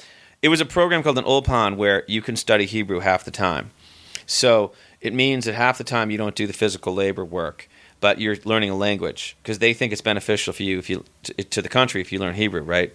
It 0.43 0.49
was 0.49 0.61
a 0.61 0.67
program 0.67 1.05
called 1.05 1.19
an 1.19 1.25
Ulpan 1.25 1.77
where 1.77 2.03
you 2.09 2.21
can 2.21 2.35
study 2.35 2.67
Hebrew 2.67 2.99
half 2.99 3.25
the 3.25 3.31
time. 3.31 3.71
So 4.27 4.73
it 5.01 5.15
means 5.15 5.45
that 5.45 5.55
half 5.55 5.79
the 5.79 5.85
time 5.85 6.11
you 6.11 6.19
don't 6.19 6.35
do 6.35 6.49
the 6.49 6.53
physical 6.53 6.93
labor 6.95 7.25
work, 7.25 7.69
but 8.01 8.21
you're 8.21 8.37
learning 8.45 8.71
a 8.71 8.75
language 8.75 9.37
because 9.41 9.61
they 9.61 9.73
think 9.73 9.93
it's 9.93 10.03
beneficial 10.03 10.53
for 10.53 10.65
you 10.65 10.79
if 10.79 10.91
you 10.91 11.05
to, 11.23 11.63
the 11.63 11.69
country 11.69 12.01
if 12.01 12.11
you 12.11 12.19
learn 12.19 12.35
Hebrew, 12.35 12.63
right? 12.63 12.93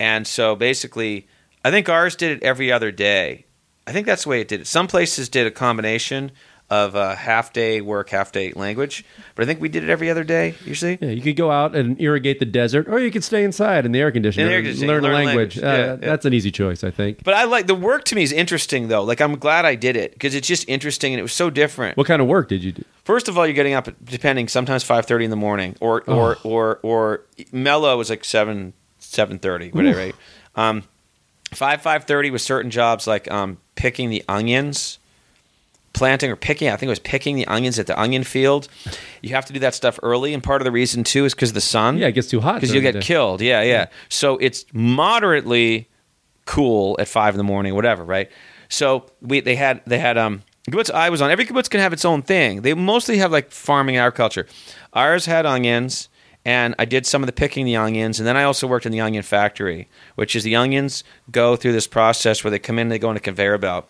And 0.00 0.26
so 0.26 0.56
basically, 0.56 1.26
I 1.62 1.70
think 1.70 1.90
ours 1.90 2.16
did 2.16 2.38
it 2.38 2.42
every 2.42 2.72
other 2.72 2.90
day. 2.90 3.44
I 3.86 3.92
think 3.92 4.06
that's 4.06 4.24
the 4.24 4.30
way 4.30 4.40
it 4.40 4.48
did 4.48 4.62
it. 4.62 4.66
Some 4.66 4.86
places 4.86 5.28
did 5.28 5.46
a 5.46 5.50
combination 5.50 6.30
of 6.70 6.94
uh, 6.94 7.14
half 7.14 7.52
day 7.52 7.80
work, 7.80 8.10
half 8.10 8.30
day 8.30 8.52
language, 8.54 9.04
but 9.34 9.42
I 9.42 9.46
think 9.46 9.60
we 9.60 9.70
did 9.70 9.84
it 9.84 9.88
every 9.88 10.10
other 10.10 10.22
day 10.24 10.54
usually. 10.66 10.98
yeah, 11.00 11.08
you 11.10 11.22
could 11.22 11.36
go 11.36 11.50
out 11.50 11.74
and 11.74 11.98
irrigate 12.00 12.40
the 12.40 12.44
desert, 12.44 12.88
or 12.88 12.98
you 12.98 13.10
could 13.10 13.24
stay 13.24 13.42
inside 13.42 13.86
in 13.86 13.92
the 13.92 14.00
air 14.00 14.10
conditioner, 14.12 14.48
air 14.50 14.58
and 14.58 14.66
conditioning, 14.66 14.88
learn 14.88 15.04
a 15.04 15.08
language. 15.08 15.56
language. 15.56 15.58
Uh, 15.58 15.66
Yeah, 15.66 15.86
yeah. 15.86 15.94
That's 15.96 16.26
an 16.26 16.34
easy 16.34 16.50
choice, 16.50 16.84
I 16.84 16.90
think. 16.90 17.24
But 17.24 17.34
I 17.34 17.44
like 17.44 17.66
the 17.68 17.74
work 17.74 18.04
to 18.04 18.14
me 18.14 18.22
is 18.22 18.32
interesting 18.32 18.88
though. 18.88 19.02
Like 19.02 19.20
I'm 19.22 19.36
glad 19.38 19.64
I 19.64 19.76
did 19.76 19.96
it 19.96 20.12
because 20.12 20.34
it's 20.34 20.46
just 20.46 20.68
interesting 20.68 21.14
and 21.14 21.20
it 21.20 21.22
was 21.22 21.32
so 21.32 21.48
different. 21.48 21.96
What 21.96 22.06
kind 22.06 22.20
of 22.20 22.28
work 22.28 22.48
did 22.48 22.62
you 22.62 22.72
do? 22.72 22.84
First 23.04 23.28
of 23.28 23.38
all, 23.38 23.46
you're 23.46 23.54
getting 23.54 23.72
up 23.72 23.88
depending 24.04 24.48
sometimes 24.48 24.84
five 24.84 25.06
thirty 25.06 25.24
in 25.24 25.30
the 25.30 25.36
morning, 25.36 25.74
or 25.80 26.02
or 26.02 26.36
or 26.44 26.80
or 26.82 27.22
mellow 27.50 27.96
was 27.96 28.10
like 28.10 28.24
seven 28.24 28.74
seven 28.98 29.38
thirty, 29.38 29.70
whatever. 29.70 29.96
Right? 29.98 30.14
Um, 30.54 30.82
five 31.54 31.80
five 31.80 32.04
thirty 32.04 32.30
with 32.30 32.42
certain 32.42 32.70
jobs 32.70 33.06
like 33.06 33.30
um, 33.30 33.56
picking 33.76 34.10
the 34.10 34.22
onions, 34.28 34.98
planting 35.98 36.30
or 36.30 36.36
picking. 36.36 36.68
I 36.68 36.76
think 36.76 36.88
it 36.88 36.90
was 36.90 36.98
picking 37.00 37.34
the 37.34 37.46
onions 37.48 37.78
at 37.78 37.86
the 37.88 38.00
onion 38.00 38.22
field. 38.22 38.68
You 39.20 39.30
have 39.30 39.44
to 39.46 39.52
do 39.52 39.58
that 39.60 39.74
stuff 39.74 39.98
early, 40.02 40.32
and 40.32 40.42
part 40.42 40.62
of 40.62 40.64
the 40.64 40.70
reason 40.70 41.02
too 41.02 41.24
is 41.24 41.34
because 41.34 41.52
the 41.52 41.60
sun. 41.60 41.98
Yeah, 41.98 42.06
it 42.06 42.12
gets 42.12 42.28
too 42.28 42.40
hot 42.40 42.54
because 42.56 42.72
you'll 42.72 42.82
get 42.82 43.02
killed. 43.02 43.40
Yeah, 43.40 43.62
yeah. 43.62 43.86
So 44.08 44.36
it's 44.38 44.64
moderately 44.72 45.88
cool 46.44 46.96
at 47.00 47.08
five 47.08 47.34
in 47.34 47.38
the 47.38 47.44
morning, 47.44 47.74
whatever, 47.74 48.04
right? 48.04 48.30
So 48.68 49.06
we 49.20 49.40
they 49.40 49.56
had 49.56 49.82
they 49.86 49.98
had 49.98 50.16
um 50.16 50.42
kibbutz 50.70 50.90
I 50.90 51.10
was 51.10 51.20
on. 51.20 51.30
Every 51.30 51.44
kibbutz 51.44 51.68
can 51.68 51.80
have 51.80 51.92
its 51.92 52.04
own 52.04 52.22
thing. 52.22 52.62
They 52.62 52.74
mostly 52.74 53.18
have 53.18 53.32
like 53.32 53.50
farming 53.50 53.96
and 53.96 54.02
agriculture. 54.02 54.46
Ours 54.92 55.26
had 55.26 55.46
onions, 55.46 56.08
and 56.44 56.74
I 56.78 56.84
did 56.84 57.06
some 57.06 57.22
of 57.22 57.26
the 57.26 57.32
picking 57.32 57.66
the 57.66 57.76
onions, 57.76 58.20
and 58.20 58.26
then 58.26 58.36
I 58.36 58.44
also 58.44 58.66
worked 58.66 58.86
in 58.86 58.92
the 58.92 59.00
onion 59.00 59.22
factory, 59.22 59.88
which 60.14 60.36
is 60.36 60.44
the 60.44 60.54
onions 60.54 61.02
go 61.30 61.56
through 61.56 61.72
this 61.72 61.86
process 61.88 62.44
where 62.44 62.50
they 62.52 62.58
come 62.58 62.78
in, 62.78 62.88
they 62.88 62.98
go 62.98 63.08
on 63.08 63.16
a 63.16 63.20
conveyor 63.20 63.58
belt. 63.58 63.88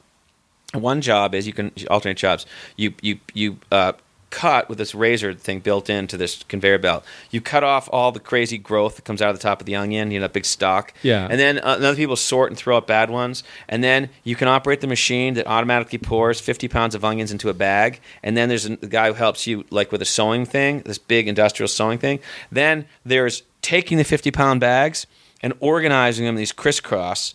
One 0.75 1.01
job 1.01 1.35
is 1.35 1.47
you 1.47 1.53
can 1.53 1.73
alternate 1.91 2.19
jobs. 2.19 2.45
You 2.77 2.95
you 3.01 3.21
you 3.33 3.59
uh, 3.73 3.93
cut 4.31 4.69
with 4.69 4.79
this 4.79 4.95
razor 4.95 5.35
thing 5.35 5.61
built 5.61 5.89
into 5.89 6.17
this 6.17 6.43
conveyor 6.45 6.79
belt. 6.79 7.05
You 7.31 7.41
cut 7.41 7.65
off 7.65 7.89
all 7.93 8.13
the 8.13 8.21
crazy 8.21 8.59
growth 8.59 8.97
that 8.97 9.05
comes 9.05 9.23
out 9.23 9.31
of 9.31 9.37
the 9.37 9.43
top 9.43 9.61
of 9.61 9.67
the 9.67 9.77
onion, 9.77 10.11
you 10.11 10.19
know, 10.19 10.25
that 10.25 10.33
big 10.33 10.45
stalk. 10.45 10.93
Yeah. 11.03 11.27
And 11.31 11.41
then 11.41 11.59
uh, 11.59 11.79
other 11.79 11.97
people 11.97 12.17
sort 12.17 12.51
and 12.51 12.59
throw 12.59 12.77
out 12.77 12.87
bad 12.87 13.11
ones. 13.11 13.43
And 13.69 13.83
then 13.83 14.11
you 14.25 14.37
can 14.37 14.49
operate 14.49 14.81
the 14.81 14.87
machine 14.87 15.35
that 15.35 15.47
automatically 15.47 15.99
pours 15.99 16.41
50 16.41 16.69
pounds 16.69 16.95
of 16.95 17.05
onions 17.05 17.33
into 17.33 17.49
a 17.49 17.55
bag. 17.55 18.01
And 18.23 18.37
then 18.37 18.49
there's 18.49 18.67
a 18.67 18.77
guy 18.77 19.09
who 19.09 19.15
helps 19.15 19.47
you, 19.47 19.65
like 19.71 19.91
with 19.91 20.03
a 20.03 20.07
sewing 20.07 20.45
thing, 20.45 20.81
this 20.81 20.99
big 20.99 21.29
industrial 21.29 21.69
sewing 21.69 21.99
thing. 21.99 22.21
Then 22.53 22.87
there's 23.05 23.43
taking 23.63 23.99
the 23.99 24.05
50 24.05 24.31
pound 24.31 24.61
bags 24.61 25.07
and 25.43 25.53
organizing 25.61 26.27
them 26.27 26.35
in 26.35 26.39
these 26.39 26.53
crisscross, 26.53 27.33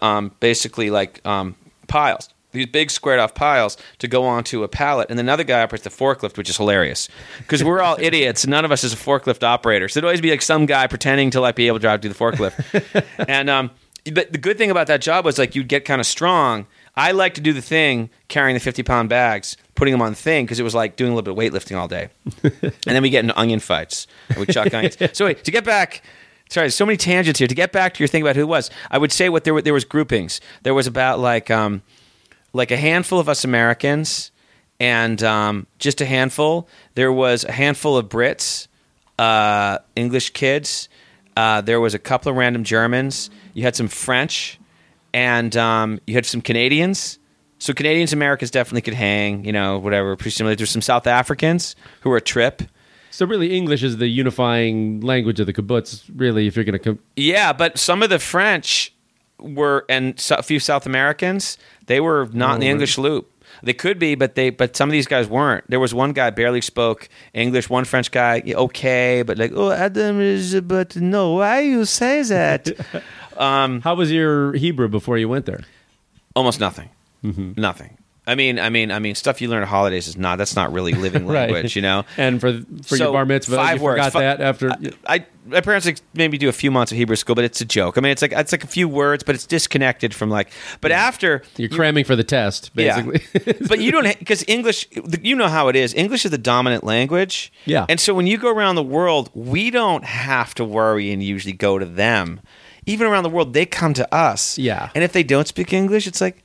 um, 0.00 0.32
basically 0.40 0.90
like 0.90 1.24
um, 1.26 1.54
piles. 1.86 2.28
These 2.54 2.66
big 2.66 2.90
squared 2.90 3.20
off 3.20 3.34
piles 3.34 3.76
to 3.98 4.08
go 4.08 4.24
onto 4.24 4.62
a 4.62 4.68
pallet, 4.68 5.10
and 5.10 5.18
then 5.18 5.26
another 5.26 5.44
guy 5.44 5.62
operates 5.62 5.84
the 5.84 5.90
forklift, 5.90 6.36
which 6.36 6.48
is 6.48 6.56
hilarious 6.56 7.08
because 7.38 7.62
we're 7.62 7.82
all 7.82 7.96
idiots. 8.00 8.46
None 8.46 8.64
of 8.64 8.72
us 8.72 8.84
is 8.84 8.92
a 8.92 8.96
forklift 8.96 9.42
operator, 9.42 9.88
so 9.88 10.00
there'd 10.00 10.08
always 10.08 10.20
be 10.20 10.30
like 10.30 10.42
some 10.42 10.66
guy 10.66 10.86
pretending 10.86 11.30
to 11.30 11.40
like 11.40 11.56
be 11.56 11.66
able 11.66 11.78
to 11.78 11.82
drive 11.82 12.00
to 12.00 12.08
the 12.08 12.14
forklift. 12.14 13.04
and 13.28 13.50
um, 13.50 13.70
but 14.12 14.32
the 14.32 14.38
good 14.38 14.56
thing 14.56 14.70
about 14.70 14.86
that 14.86 15.00
job 15.00 15.24
was 15.24 15.38
like 15.38 15.54
you'd 15.54 15.68
get 15.68 15.84
kind 15.84 16.00
of 16.00 16.06
strong. 16.06 16.66
I 16.96 17.10
like 17.10 17.34
to 17.34 17.40
do 17.40 17.52
the 17.52 17.62
thing 17.62 18.08
carrying 18.28 18.54
the 18.54 18.60
fifty 18.60 18.82
pound 18.82 19.08
bags, 19.08 19.56
putting 19.74 19.92
them 19.92 20.00
on 20.00 20.12
the 20.12 20.16
thing 20.16 20.44
because 20.44 20.60
it 20.60 20.62
was 20.62 20.74
like 20.74 20.96
doing 20.96 21.12
a 21.12 21.14
little 21.14 21.34
bit 21.34 21.44
of 21.44 21.52
weightlifting 21.52 21.76
all 21.76 21.88
day. 21.88 22.08
and 22.42 22.72
then 22.84 23.02
we 23.02 23.10
get 23.10 23.24
into 23.24 23.38
onion 23.38 23.60
fights 23.60 24.06
we 24.38 24.46
chuck 24.46 24.72
onions. 24.72 24.96
So 25.12 25.26
wait, 25.26 25.44
to 25.44 25.50
get 25.50 25.64
back 25.64 26.02
sorry, 26.48 26.70
so 26.70 26.86
many 26.86 26.96
tangents 26.96 27.38
here. 27.38 27.48
To 27.48 27.54
get 27.54 27.72
back 27.72 27.94
to 27.94 27.98
your 28.00 28.08
thing 28.08 28.22
about 28.22 28.36
who 28.36 28.42
it 28.42 28.48
was, 28.48 28.70
I 28.90 28.98
would 28.98 29.12
say 29.12 29.28
what 29.28 29.44
there 29.44 29.54
were 29.54 29.62
there 29.62 29.74
was 29.74 29.84
groupings. 29.84 30.40
There 30.62 30.74
was 30.74 30.86
about 30.86 31.18
like 31.18 31.50
um, 31.50 31.82
like 32.54 32.70
a 32.70 32.76
handful 32.78 33.18
of 33.18 33.28
us 33.28 33.44
Americans 33.44 34.30
and 34.80 35.22
um, 35.22 35.66
just 35.78 36.00
a 36.00 36.06
handful. 36.06 36.68
There 36.94 37.12
was 37.12 37.44
a 37.44 37.52
handful 37.52 37.98
of 37.98 38.08
Brits, 38.08 38.68
uh, 39.18 39.78
English 39.94 40.30
kids. 40.30 40.88
Uh, 41.36 41.60
there 41.60 41.80
was 41.80 41.92
a 41.94 41.98
couple 41.98 42.30
of 42.30 42.36
random 42.36 42.64
Germans. 42.64 43.28
You 43.52 43.64
had 43.64 43.76
some 43.76 43.88
French, 43.88 44.58
and 45.12 45.54
um, 45.56 46.00
you 46.06 46.14
had 46.14 46.24
some 46.24 46.40
Canadians. 46.40 47.18
So 47.58 47.72
Canadians, 47.72 48.12
Americans 48.12 48.50
definitely 48.50 48.82
could 48.82 48.94
hang. 48.94 49.44
You 49.44 49.52
know, 49.52 49.78
whatever. 49.78 50.16
Pretty 50.16 50.30
similar. 50.30 50.54
There's 50.54 50.70
some 50.70 50.82
South 50.82 51.06
Africans 51.06 51.74
who 52.02 52.10
were 52.10 52.16
a 52.16 52.22
trip. 52.22 52.62
So 53.10 53.26
really, 53.26 53.56
English 53.56 53.82
is 53.82 53.96
the 53.98 54.08
unifying 54.08 55.00
language 55.00 55.40
of 55.40 55.46
the 55.46 55.52
kibbutz. 55.52 56.02
Really, 56.14 56.46
if 56.46 56.56
you're 56.56 56.64
going 56.64 56.78
to 56.78 56.78
com- 56.78 56.98
Yeah, 57.16 57.52
but 57.52 57.78
some 57.78 58.02
of 58.02 58.10
the 58.10 58.18
French 58.18 58.93
were 59.38 59.84
and 59.88 60.22
a 60.30 60.42
few 60.42 60.58
South 60.60 60.86
Americans, 60.86 61.58
they 61.86 62.00
were 62.00 62.28
not 62.32 62.54
in 62.54 62.60
the 62.60 62.68
Oh, 62.68 62.70
English 62.70 62.98
loop. 62.98 63.30
They 63.62 63.72
could 63.72 63.98
be, 63.98 64.14
but 64.16 64.34
they 64.34 64.50
but 64.50 64.76
some 64.76 64.88
of 64.88 64.92
these 64.92 65.06
guys 65.06 65.28
weren't. 65.28 65.64
There 65.70 65.78
was 65.80 65.94
one 65.94 66.12
guy 66.12 66.30
barely 66.30 66.60
spoke 66.60 67.08
English. 67.32 67.70
One 67.70 67.84
French 67.84 68.10
guy, 68.10 68.42
okay, 68.46 69.22
but 69.22 69.38
like, 69.38 69.52
oh, 69.54 69.70
Adam 69.70 70.20
is, 70.20 70.60
but 70.62 70.96
no, 70.96 71.34
why 71.34 71.60
you 71.60 71.84
say 71.84 72.22
that? 72.24 72.68
um, 73.36 73.80
how 73.82 73.94
was 73.94 74.10
your 74.10 74.54
Hebrew 74.54 74.88
before 74.88 75.18
you 75.18 75.28
went 75.28 75.46
there? 75.46 75.60
almost 76.36 76.58
nothing, 76.58 76.90
Mm-hmm. 77.22 77.52
nothing. 77.60 77.96
I 78.26 78.34
mean, 78.36 78.58
I 78.58 78.70
mean, 78.70 78.90
I 78.90 78.98
mean, 79.00 79.14
stuff 79.14 79.42
you 79.42 79.48
learn 79.48 79.62
at 79.62 79.68
holidays 79.68 80.08
is 80.08 80.16
not. 80.16 80.38
That's 80.38 80.56
not 80.56 80.72
really 80.72 80.92
living 81.06 81.26
Right. 81.26 81.50
language, 81.50 81.76
you 81.76 81.82
know. 81.82 82.04
And 82.16 82.40
for 82.40 82.60
for 82.82 82.96
So, 82.96 83.04
your 83.04 83.12
bar 83.12 83.26
mitzvah, 83.26 83.56
five 83.56 83.78
you 83.78 83.84
words. 83.84 83.98
forgot 83.98 84.12
Fi- 84.12 84.20
that 84.20 84.40
after. 84.40 84.70
I 85.06 85.26
my 85.46 85.60
parents 85.60 85.84
like, 85.84 85.98
maybe 86.14 86.38
do 86.38 86.48
a 86.48 86.52
few 86.52 86.70
months 86.70 86.90
of 86.90 86.96
Hebrew 86.96 87.16
school, 87.16 87.34
but 87.34 87.44
it's 87.44 87.60
a 87.60 87.66
joke. 87.66 87.98
I 87.98 88.00
mean, 88.00 88.12
it's 88.12 88.22
like 88.22 88.32
it's 88.32 88.50
like 88.50 88.64
a 88.64 88.66
few 88.66 88.88
words, 88.88 89.22
but 89.22 89.34
it's 89.34 89.46
disconnected 89.46 90.14
from 90.14 90.30
like. 90.30 90.48
But 90.80 90.90
after 90.90 91.42
you're 91.58 91.68
cramming 91.68 92.04
for 92.06 92.16
the 92.16 92.24
test, 92.24 92.74
basically. 92.74 93.20
Yeah. 93.46 93.52
but 93.68 93.80
you 93.80 93.90
don't 93.90 94.18
because 94.18 94.42
English. 94.48 94.88
You 95.20 95.36
know 95.36 95.48
how 95.48 95.68
it 95.68 95.76
is. 95.76 95.92
English 95.92 96.24
is 96.24 96.30
the 96.30 96.38
dominant 96.38 96.82
language. 96.82 97.52
Yeah. 97.66 97.84
And 97.90 98.00
so 98.00 98.14
when 98.14 98.26
you 98.26 98.38
go 98.38 98.50
around 98.50 98.76
the 98.76 98.82
world, 98.82 99.28
we 99.34 99.70
don't 99.70 100.04
have 100.04 100.54
to 100.54 100.64
worry 100.64 101.12
and 101.12 101.22
usually 101.22 101.52
go 101.52 101.78
to 101.78 101.84
them. 101.84 102.40
Even 102.86 103.06
around 103.06 103.22
the 103.24 103.30
world, 103.30 103.52
they 103.52 103.66
come 103.66 103.92
to 103.94 104.14
us. 104.14 104.56
Yeah. 104.58 104.90
And 104.94 105.04
if 105.04 105.12
they 105.12 105.22
don't 105.22 105.46
speak 105.48 105.72
English, 105.72 106.06
it's 106.06 106.20
like, 106.20 106.42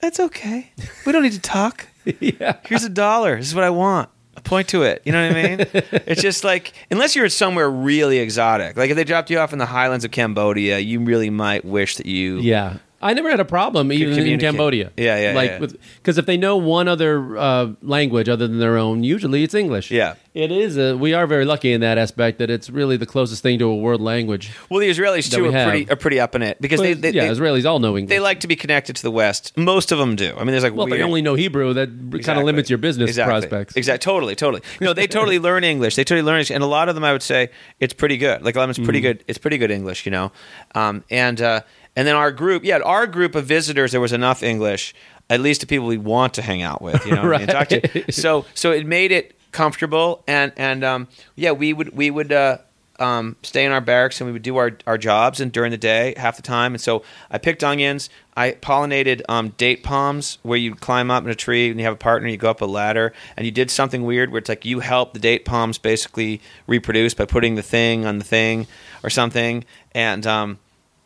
that's 0.00 0.20
okay. 0.20 0.72
We 1.06 1.12
don't 1.12 1.22
need 1.22 1.32
to 1.32 1.40
talk. 1.40 1.86
yeah. 2.20 2.56
Here's 2.66 2.84
a 2.84 2.88
dollar. 2.88 3.36
This 3.36 3.46
is 3.48 3.54
what 3.54 3.64
I 3.64 3.70
want. 3.70 4.08
A 4.36 4.40
point 4.40 4.68
to 4.68 4.82
it. 4.82 5.02
You 5.04 5.12
know 5.12 5.26
what 5.26 5.36
I 5.36 5.42
mean? 5.42 5.60
it's 5.72 6.22
just 6.22 6.44
like 6.44 6.72
unless 6.90 7.14
you're 7.16 7.28
somewhere 7.28 7.68
really 7.70 8.18
exotic. 8.18 8.76
Like 8.76 8.90
if 8.90 8.96
they 8.96 9.04
dropped 9.04 9.28
you 9.30 9.38
off 9.38 9.52
in 9.52 9.58
the 9.58 9.66
highlands 9.66 10.04
of 10.04 10.10
Cambodia, 10.10 10.78
you 10.78 11.00
really 11.00 11.30
might 11.30 11.64
wish 11.64 11.96
that 11.96 12.06
you 12.06 12.38
Yeah. 12.38 12.78
I 13.02 13.14
never 13.14 13.30
had 13.30 13.40
a 13.40 13.44
problem 13.44 13.92
even 13.92 14.18
in. 14.26 14.38
Cambodia. 14.40 14.92
Yeah, 14.96 15.18
yeah, 15.18 15.34
Like 15.34 15.50
yeah. 15.50 15.66
because 15.96 16.18
if 16.18 16.26
they 16.26 16.36
know 16.36 16.56
one 16.56 16.86
other 16.88 17.36
uh, 17.36 17.72
language 17.82 18.28
other 18.28 18.46
than 18.46 18.58
their 18.58 18.76
own, 18.76 19.02
usually 19.04 19.42
it's 19.42 19.54
English. 19.54 19.90
Yeah. 19.90 20.14
it 20.34 20.52
is. 20.52 20.76
A, 20.76 20.96
we 20.96 21.14
are 21.14 21.26
very 21.26 21.44
lucky 21.44 21.72
in 21.72 21.80
that 21.80 21.96
aspect 21.98 22.38
that 22.38 22.50
it's 22.50 22.68
really 22.70 22.96
the 22.98 23.06
closest 23.06 23.42
thing 23.42 23.58
to 23.58 23.64
a 23.66 23.74
world 23.76 24.00
language. 24.00 24.50
Well, 24.68 24.80
the 24.80 24.88
Israelis 24.90 25.30
too 25.32 25.46
are 25.46 25.52
have. 25.52 25.68
pretty 25.70 25.90
are 25.90 25.96
pretty 25.96 26.20
up 26.20 26.34
in 26.34 26.42
it 26.42 26.60
because 26.60 26.80
they, 26.80 26.92
they, 26.94 27.10
yeah, 27.10 27.24
they, 27.26 27.30
Israelis 27.30 27.64
all 27.64 27.78
know 27.78 27.96
English. 27.96 28.10
they 28.10 28.20
like 28.20 28.40
to 28.40 28.46
be 28.46 28.56
connected 28.56 28.96
to 28.96 29.02
the 29.02 29.10
West. 29.10 29.56
Most 29.56 29.92
of 29.92 29.98
them 29.98 30.14
do. 30.16 30.34
I 30.36 30.38
mean, 30.40 30.48
there's 30.48 30.62
like 30.62 30.74
well, 30.74 30.86
if 30.86 30.90
weird, 30.90 31.00
they 31.00 31.04
only 31.04 31.22
know 31.22 31.34
Hebrew. 31.34 31.72
That 31.74 31.88
kind 32.24 32.38
of 32.38 32.44
limits 32.44 32.68
your 32.70 32.78
business 32.78 33.08
exactly. 33.10 33.32
prospects. 33.48 33.76
Exactly, 33.76 34.04
totally, 34.04 34.34
totally. 34.36 34.62
No, 34.80 34.92
they 34.92 35.06
totally 35.06 35.38
learn 35.48 35.64
English. 35.64 35.96
They 35.96 36.04
totally 36.04 36.22
learn 36.22 36.36
English, 36.36 36.50
and 36.50 36.62
a 36.62 36.66
lot 36.66 36.88
of 36.88 36.94
them, 36.94 37.04
I 37.04 37.12
would 37.12 37.22
say, 37.22 37.48
it's 37.80 37.94
pretty 37.94 38.16
good. 38.18 38.42
Like 38.44 38.56
a 38.56 38.58
lot 38.58 38.68
of 38.68 38.76
them, 38.76 38.82
it's 38.82 38.86
pretty 38.86 39.00
Mm-hmm. 39.00 39.18
good. 39.18 39.24
It's 39.28 39.38
pretty 39.38 39.56
good 39.58 39.70
English, 39.70 40.04
you 40.04 40.12
know. 40.12 40.30
Um, 40.74 41.02
and 41.10 41.40
uh, 41.40 41.62
and 42.00 42.08
then 42.08 42.16
our 42.16 42.32
group, 42.32 42.64
yeah, 42.64 42.78
our 42.78 43.06
group 43.06 43.34
of 43.34 43.44
visitors, 43.44 43.92
there 43.92 44.00
was 44.00 44.14
enough 44.14 44.42
English, 44.42 44.94
at 45.28 45.38
least 45.38 45.60
to 45.60 45.66
people 45.66 45.86
we 45.86 45.98
want 45.98 46.32
to 46.32 46.40
hang 46.40 46.62
out 46.62 46.80
with, 46.80 47.04
you 47.04 47.14
know, 47.14 47.30
and 47.30 47.46
talk 47.50 47.68
to. 47.68 47.82
Right. 47.94 48.14
So 48.14 48.46
so 48.54 48.72
it 48.72 48.86
made 48.86 49.12
it 49.12 49.36
comfortable, 49.52 50.24
and 50.26 50.50
and 50.56 50.82
um, 50.82 51.08
yeah, 51.36 51.52
we 51.52 51.74
would 51.74 51.94
we 51.94 52.10
would. 52.10 52.32
Uh, 52.32 52.56
um, 52.98 53.36
stay 53.42 53.64
in 53.64 53.72
our 53.72 53.80
barracks 53.80 54.20
and 54.20 54.26
we 54.26 54.32
would 54.32 54.42
do 54.42 54.58
our, 54.58 54.72
our 54.86 54.98
jobs 54.98 55.40
and 55.40 55.50
during 55.50 55.70
the 55.70 55.78
day 55.78 56.12
half 56.18 56.36
the 56.36 56.42
time. 56.42 56.74
And 56.74 56.80
so 56.82 57.02
I 57.30 57.38
picked 57.38 57.64
onions. 57.64 58.10
I 58.36 58.50
pollinated 58.52 59.22
um, 59.26 59.54
date 59.56 59.82
palms 59.82 60.36
where 60.42 60.58
you 60.58 60.74
climb 60.74 61.10
up 61.10 61.24
in 61.24 61.30
a 61.30 61.34
tree 61.34 61.70
and 61.70 61.80
you 61.80 61.86
have 61.86 61.94
a 61.94 61.96
partner. 61.96 62.28
You 62.28 62.36
go 62.36 62.50
up 62.50 62.60
a 62.60 62.66
ladder 62.66 63.14
and 63.38 63.46
you 63.46 63.52
did 63.52 63.70
something 63.70 64.04
weird 64.04 64.30
where 64.30 64.38
it's 64.40 64.50
like 64.50 64.66
you 64.66 64.80
help 64.80 65.14
the 65.14 65.18
date 65.18 65.46
palms 65.46 65.78
basically 65.78 66.42
reproduce 66.66 67.14
by 67.14 67.24
putting 67.24 67.54
the 67.54 67.62
thing 67.62 68.04
on 68.04 68.18
the 68.18 68.24
thing 68.24 68.66
or 69.02 69.08
something. 69.08 69.64
And 69.94 70.26
um, 70.26 70.58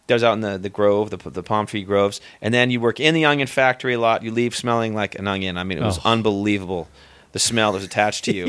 that 0.06 0.14
was 0.14 0.22
out 0.24 0.34
in 0.34 0.40
the, 0.40 0.58
the 0.58 0.68
grove, 0.68 1.10
the, 1.10 1.16
the 1.30 1.42
palm 1.42 1.66
tree 1.66 1.82
groves. 1.82 2.20
And 2.42 2.52
then 2.52 2.70
you 2.70 2.80
work 2.80 3.00
in 3.00 3.14
the 3.14 3.24
onion 3.24 3.46
factory 3.48 3.94
a 3.94 3.98
lot. 4.00 4.22
You 4.22 4.30
leave 4.30 4.54
smelling 4.54 4.94
like 4.94 5.14
an 5.18 5.26
onion. 5.26 5.56
I 5.56 5.64
mean, 5.64 5.78
it 5.78 5.82
was 5.82 5.98
Oh. 5.98 6.10
unbelievable. 6.10 6.88
The 7.32 7.38
smell 7.38 7.72
that 7.72 7.76
was 7.78 7.84
attached 7.84 8.24
to 8.26 8.32
you 8.34 8.46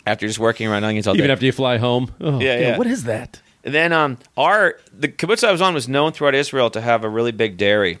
after 0.06 0.26
just 0.26 0.38
working 0.38 0.66
around 0.68 0.84
onions 0.84 1.06
all 1.06 1.14
day. 1.14 1.18
Even 1.18 1.30
after 1.30 1.44
you 1.44 1.52
fly 1.52 1.76
home. 1.78 2.12
Oh, 2.20 2.40
Yeah, 2.40 2.54
God, 2.56 2.62
yeah. 2.62 2.78
What 2.78 2.86
is 2.86 3.04
that? 3.04 3.40
And 3.62 3.74
then 3.74 3.92
um, 3.92 4.16
our 4.38 4.76
the 4.96 5.08
kibbutz 5.08 5.46
I 5.46 5.52
was 5.52 5.60
on 5.60 5.74
was 5.74 5.86
known 5.86 6.12
throughout 6.12 6.34
Israel 6.34 6.70
to 6.70 6.80
have 6.80 7.04
a 7.04 7.10
really 7.10 7.32
big 7.32 7.58
dairy. 7.58 7.98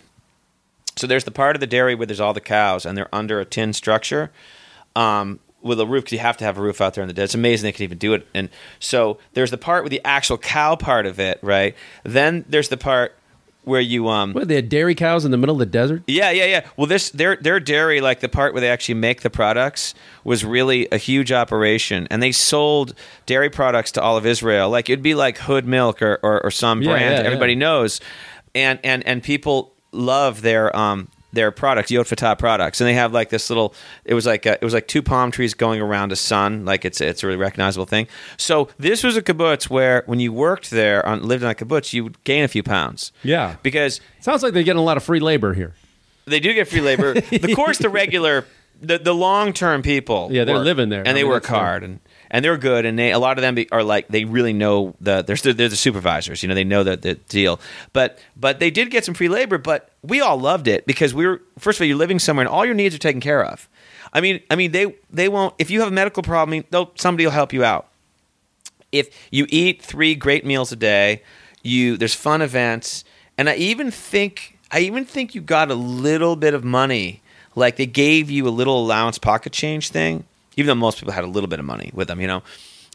So 0.96 1.06
there's 1.06 1.24
the 1.24 1.30
part 1.30 1.54
of 1.54 1.60
the 1.60 1.66
dairy 1.66 1.94
where 1.94 2.06
there's 2.06 2.20
all 2.20 2.32
the 2.32 2.40
cows, 2.40 2.86
and 2.86 2.96
they're 2.96 3.14
under 3.14 3.40
a 3.40 3.44
tin 3.44 3.72
structure 3.74 4.30
um, 4.96 5.38
with 5.62 5.78
a 5.80 5.86
roof 5.86 6.04
because 6.04 6.12
you 6.12 6.18
have 6.20 6.36
to 6.38 6.44
have 6.44 6.56
a 6.58 6.62
roof 6.62 6.80
out 6.80 6.94
there 6.94 7.02
in 7.02 7.08
the 7.08 7.14
desert. 7.14 7.24
It's 7.24 7.34
amazing 7.34 7.68
they 7.68 7.72
can 7.72 7.84
even 7.84 7.98
do 7.98 8.14
it. 8.14 8.26
And 8.34 8.48
so 8.78 9.18
there's 9.34 9.50
the 9.50 9.58
part 9.58 9.84
with 9.84 9.90
the 9.90 10.00
actual 10.04 10.38
cow 10.38 10.76
part 10.76 11.06
of 11.06 11.20
it, 11.20 11.38
right? 11.42 11.74
Then 12.04 12.44
there's 12.48 12.68
the 12.68 12.76
part 12.76 13.14
where 13.64 13.80
you 13.80 14.08
um, 14.08 14.32
What? 14.32 14.48
They 14.48 14.54
had 14.54 14.70
dairy 14.70 14.94
cows 14.94 15.26
in 15.26 15.30
the 15.32 15.36
middle 15.36 15.54
of 15.54 15.58
the 15.58 15.66
desert. 15.66 16.02
yeah, 16.06 16.30
yeah, 16.30 16.46
yeah. 16.46 16.66
Well, 16.78 16.86
this 16.86 17.10
their 17.10 17.36
their 17.36 17.60
dairy, 17.60 18.00
like 18.00 18.20
the 18.20 18.28
part 18.28 18.54
where 18.54 18.60
they 18.62 18.70
actually 18.70 18.94
make 18.94 19.20
the 19.20 19.28
products, 19.28 19.94
was 20.24 20.46
really 20.46 20.88
a 20.90 20.96
huge 20.96 21.30
operation, 21.30 22.08
and 22.10 22.22
they 22.22 22.32
sold 22.32 22.94
dairy 23.26 23.50
products 23.50 23.92
to 23.92 24.02
all 24.02 24.16
of 24.16 24.24
Israel. 24.24 24.70
Like 24.70 24.88
it'd 24.88 25.02
be 25.02 25.14
like 25.14 25.36
Hood 25.38 25.66
Milk 25.66 26.00
or 26.00 26.18
or, 26.22 26.42
or 26.42 26.50
some 26.50 26.80
Yeah, 26.80 26.92
brand 26.92 27.18
yeah, 27.18 27.24
everybody 27.24 27.52
yeah. 27.52 27.58
knows, 27.58 28.00
and 28.54 28.78
and 28.82 29.06
and 29.06 29.22
people 29.22 29.74
love 29.92 30.40
their 30.40 30.74
um 30.74 31.08
their 31.32 31.50
products, 31.50 31.90
Yotvata 31.90 32.38
products, 32.38 32.80
and 32.80 32.88
they 32.88 32.94
have 32.94 33.12
like 33.12 33.30
this 33.30 33.48
little. 33.50 33.74
It 34.04 34.14
was 34.14 34.26
like 34.26 34.46
a, 34.46 34.54
it 34.54 34.62
was 34.62 34.74
like 34.74 34.88
two 34.88 35.02
palm 35.02 35.30
trees 35.30 35.54
going 35.54 35.80
around 35.80 36.10
a 36.12 36.16
sun, 36.16 36.64
like 36.64 36.84
it's 36.84 37.00
it's 37.00 37.22
a 37.22 37.26
really 37.26 37.38
recognizable 37.38 37.86
thing. 37.86 38.08
So 38.36 38.68
this 38.78 39.04
was 39.04 39.16
a 39.16 39.22
kibbutz 39.22 39.70
where 39.70 40.02
when 40.06 40.18
you 40.20 40.32
worked 40.32 40.70
there 40.70 41.04
on 41.06 41.22
lived 41.22 41.42
in 41.44 41.50
a 41.50 41.54
kibbutz, 41.54 41.92
you 41.92 42.04
would 42.04 42.22
gain 42.24 42.42
a 42.44 42.48
few 42.48 42.62
pounds. 42.62 43.12
Yeah. 43.22 43.56
because 43.62 44.00
Sounds 44.20 44.42
like 44.42 44.52
they're 44.54 44.62
getting 44.64 44.80
a 44.80 44.84
lot 44.84 44.96
of 44.96 45.02
free 45.04 45.20
labor 45.20 45.54
here. 45.54 45.74
they 46.26 46.40
do 46.40 46.52
get 46.52 46.68
free 46.68 46.80
labor. 46.80 47.14
Of 47.32 47.54
course, 47.54 47.78
the 47.78 47.88
regular, 47.88 48.44
the, 48.82 48.98
the 48.98 49.14
long 49.14 49.52
term 49.52 49.82
people, 49.82 50.28
Yeah, 50.30 50.44
they're 50.44 50.56
work, 50.56 50.64
living 50.64 50.88
there. 50.88 51.00
and 51.00 51.08
I 51.10 51.12
they 51.12 51.22
mean, 51.22 51.30
work 51.30 51.46
hard, 51.46 51.82
and 51.84 52.00
and 52.30 52.44
they're 52.44 52.56
good, 52.56 52.84
and 52.84 52.98
they 52.98 53.12
a 53.12 53.18
lot 53.18 53.38
of 53.38 53.42
them 53.42 53.64
are 53.72 53.82
like 53.82 54.08
they 54.08 54.24
really 54.24 54.52
know 54.52 54.94
the 55.00 55.22
they're 55.22 55.36
they're 55.36 55.68
the 55.68 55.76
supervisors, 55.76 56.42
you 56.42 56.48
know, 56.48 56.54
they 56.54 56.64
know 56.64 56.82
the, 56.82 56.96
the 56.96 57.14
deal. 57.14 57.60
But 57.92 58.18
but 58.36 58.60
they 58.60 58.70
did 58.70 58.90
get 58.90 59.04
some 59.04 59.14
free 59.14 59.28
labor, 59.28 59.58
but 59.58 59.90
we 60.02 60.20
all 60.20 60.38
loved 60.38 60.68
it 60.68 60.86
because 60.86 61.14
we 61.14 61.26
were 61.26 61.42
first 61.58 61.78
of 61.78 61.82
all 61.82 61.88
you're 61.88 61.96
living 61.96 62.18
somewhere 62.18 62.46
and 62.46 62.52
all 62.52 62.64
your 62.64 62.74
needs 62.74 62.94
are 62.94 62.98
taken 62.98 63.20
care 63.20 63.44
of. 63.44 63.68
I 64.12 64.20
mean, 64.20 64.40
I 64.50 64.56
mean 64.56 64.72
they 64.72 64.94
they 65.10 65.28
won't 65.28 65.54
if 65.58 65.70
you 65.70 65.80
have 65.80 65.88
a 65.88 65.92
medical 65.92 66.22
problem, 66.22 66.64
they'll 66.70 66.92
somebody 66.96 67.24
will 67.24 67.32
help 67.32 67.52
you 67.52 67.64
out 67.64 67.86
if 68.92 69.28
you 69.30 69.46
eat 69.48 69.82
three 69.82 70.14
great 70.14 70.44
meals 70.44 70.72
a 70.72 70.76
day, 70.76 71.22
you 71.62 71.96
there's 71.96 72.14
fun 72.14 72.42
events, 72.42 73.04
and 73.36 73.48
I 73.48 73.54
even 73.54 73.90
think 73.90 74.58
I 74.70 74.80
even 74.80 75.04
think 75.04 75.34
you 75.34 75.40
got 75.40 75.70
a 75.70 75.74
little 75.74 76.36
bit 76.36 76.54
of 76.54 76.64
money. 76.64 77.22
Like 77.54 77.76
they 77.76 77.86
gave 77.86 78.30
you 78.30 78.46
a 78.46 78.50
little 78.50 78.80
allowance 78.80 79.18
pocket 79.18 79.52
change 79.52 79.90
thing. 79.90 80.24
Even 80.60 80.66
though 80.66 80.74
most 80.74 80.98
people 80.98 81.12
had 81.12 81.24
a 81.24 81.28
little 81.28 81.48
bit 81.48 81.58
of 81.58 81.64
money 81.64 81.90
with 81.94 82.08
them, 82.08 82.20
you 82.20 82.26
know, 82.26 82.42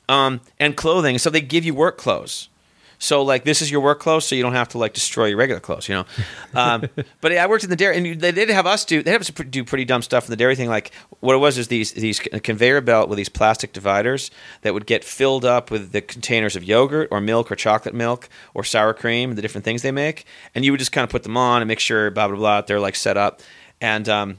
um, 0.07 0.39
and 0.59 0.77
clothing. 0.77 1.17
So 1.17 1.29
they 1.29 1.41
give 1.41 1.65
you 1.65 1.73
work 1.73 1.97
clothes. 1.97 2.49
So 2.97 3.23
like 3.23 3.43
this 3.43 3.61
is 3.61 3.69
your 3.69 3.81
work 3.81 3.99
clothes, 3.99 4.25
so 4.25 4.35
you 4.35 4.43
don't 4.43 4.53
have 4.53 4.69
to 4.69 4.77
like 4.77 4.93
destroy 4.93 5.25
your 5.25 5.37
regular 5.37 5.59
clothes, 5.59 5.89
you 5.89 5.95
know. 5.95 6.05
Um, 6.53 6.87
but 7.21 7.33
I 7.33 7.45
worked 7.47 7.63
in 7.63 7.69
the 7.69 7.75
dairy, 7.75 7.97
and 7.97 8.21
they 8.21 8.31
did 8.31 8.49
have 8.49 8.65
us 8.65 8.85
do. 8.85 9.03
They 9.03 9.11
had 9.11 9.19
us 9.19 9.29
do 9.29 9.65
pretty 9.65 9.83
dumb 9.83 10.01
stuff 10.01 10.25
in 10.25 10.29
the 10.29 10.37
dairy 10.37 10.55
thing. 10.55 10.69
Like 10.69 10.91
what 11.19 11.33
it 11.33 11.39
was 11.39 11.57
is 11.57 11.67
these 11.67 11.91
these 11.91 12.19
conveyor 12.19 12.81
belt 12.81 13.09
with 13.09 13.17
these 13.17 13.27
plastic 13.27 13.73
dividers 13.73 14.31
that 14.61 14.73
would 14.73 14.85
get 14.85 15.03
filled 15.03 15.43
up 15.43 15.71
with 15.71 15.91
the 15.91 16.01
containers 16.01 16.55
of 16.55 16.63
yogurt 16.63 17.09
or 17.11 17.19
milk 17.19 17.51
or 17.51 17.55
chocolate 17.55 17.95
milk 17.95 18.29
or 18.53 18.63
sour 18.63 18.93
cream, 18.93 19.35
the 19.35 19.41
different 19.41 19.65
things 19.65 19.81
they 19.81 19.91
make, 19.91 20.25
and 20.53 20.63
you 20.63 20.71
would 20.71 20.79
just 20.79 20.93
kind 20.93 21.03
of 21.03 21.09
put 21.09 21.23
them 21.23 21.35
on 21.35 21.61
and 21.61 21.67
make 21.67 21.81
sure 21.81 22.09
blah 22.11 22.27
blah 22.29 22.37
blah 22.37 22.61
they're 22.61 22.79
like 22.79 22.95
set 22.95 23.17
up, 23.17 23.41
and 23.81 24.07
um, 24.07 24.37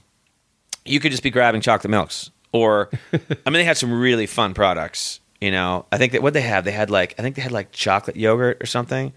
you 0.87 0.99
could 0.99 1.11
just 1.11 1.23
be 1.23 1.31
grabbing 1.31 1.61
chocolate 1.61 1.91
milks 1.91 2.31
or 2.53 2.91
I 3.13 3.51
mean 3.51 3.55
they 3.55 3.65
had 3.65 3.77
some 3.77 3.93
really 3.93 4.27
fun 4.27 4.55
products. 4.55 5.21
You 5.41 5.51
know, 5.51 5.85
I 5.93 5.99
think 5.99 6.13
that 6.13 6.23
what 6.23 6.33
they 6.33 6.41
had, 6.41 6.65
they 6.65 6.73
had 6.73 6.89
like 6.91 7.15
I 7.19 7.23
think 7.23 7.37
they 7.37 7.43
had 7.43 7.53
like 7.53 7.71
chocolate 7.73 8.17
yogurt 8.17 8.57
or 8.63 8.67
something, 8.67 9.13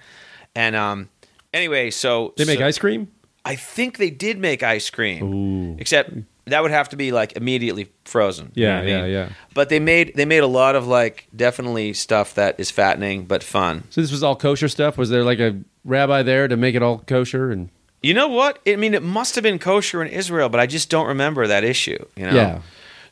and 0.55 0.75
um, 0.75 1.09
anyway, 1.53 1.91
so 1.91 2.33
They 2.37 2.45
make 2.45 2.59
so- 2.59 2.65
ice 2.65 2.77
cream. 2.77 3.07
I 3.45 3.55
think 3.55 3.97
they 3.97 4.09
did 4.09 4.37
make 4.37 4.61
ice 4.63 4.89
cream, 4.89 5.23
Ooh. 5.23 5.77
except 5.79 6.11
that 6.45 6.61
would 6.61 6.71
have 6.71 6.89
to 6.89 6.97
be 6.97 7.11
like 7.13 7.37
immediately 7.37 7.89
frozen. 8.03 8.51
you 8.53 8.65
know 8.65 8.73
Yeah, 8.73 8.79
I 8.79 8.83
yeah, 8.83 9.01
mean? 9.03 9.11
yeah. 9.11 9.29
But 9.53 9.69
they 9.69 9.79
made 9.79 10.11
they 10.15 10.25
made 10.25 10.43
a 10.43 10.47
lot 10.47 10.75
of 10.75 10.87
like 10.87 11.27
definitely 11.35 11.93
stuff 11.93 12.33
that 12.35 12.59
is 12.59 12.69
fattening 12.69 13.25
but 13.25 13.41
fun. 13.41 13.85
So 13.91 14.01
this 14.01 14.11
was 14.11 14.23
all 14.23 14.35
kosher 14.35 14.67
stuff. 14.67 14.97
Was 14.97 15.09
there 15.09 15.23
like 15.23 15.39
a 15.39 15.57
rabbi 15.85 16.21
there 16.21 16.47
to 16.49 16.57
make 16.57 16.75
it 16.75 16.83
all 16.83 16.99
kosher? 16.99 17.49
And 17.49 17.69
You 18.03 18.13
know 18.13 18.27
what? 18.27 18.59
I 18.67 18.75
mean, 18.75 18.93
it 18.93 19.03
must 19.03 19.35
have 19.35 19.43
been 19.43 19.57
kosher 19.57 20.03
in 20.03 20.09
Israel, 20.09 20.49
but 20.49 20.59
I 20.59 20.65
just 20.67 20.89
don't 20.89 21.07
remember 21.07 21.47
that 21.47 21.63
issue. 21.63 22.05
You 22.17 22.25
know? 22.25 22.35
yeah, 22.35 22.61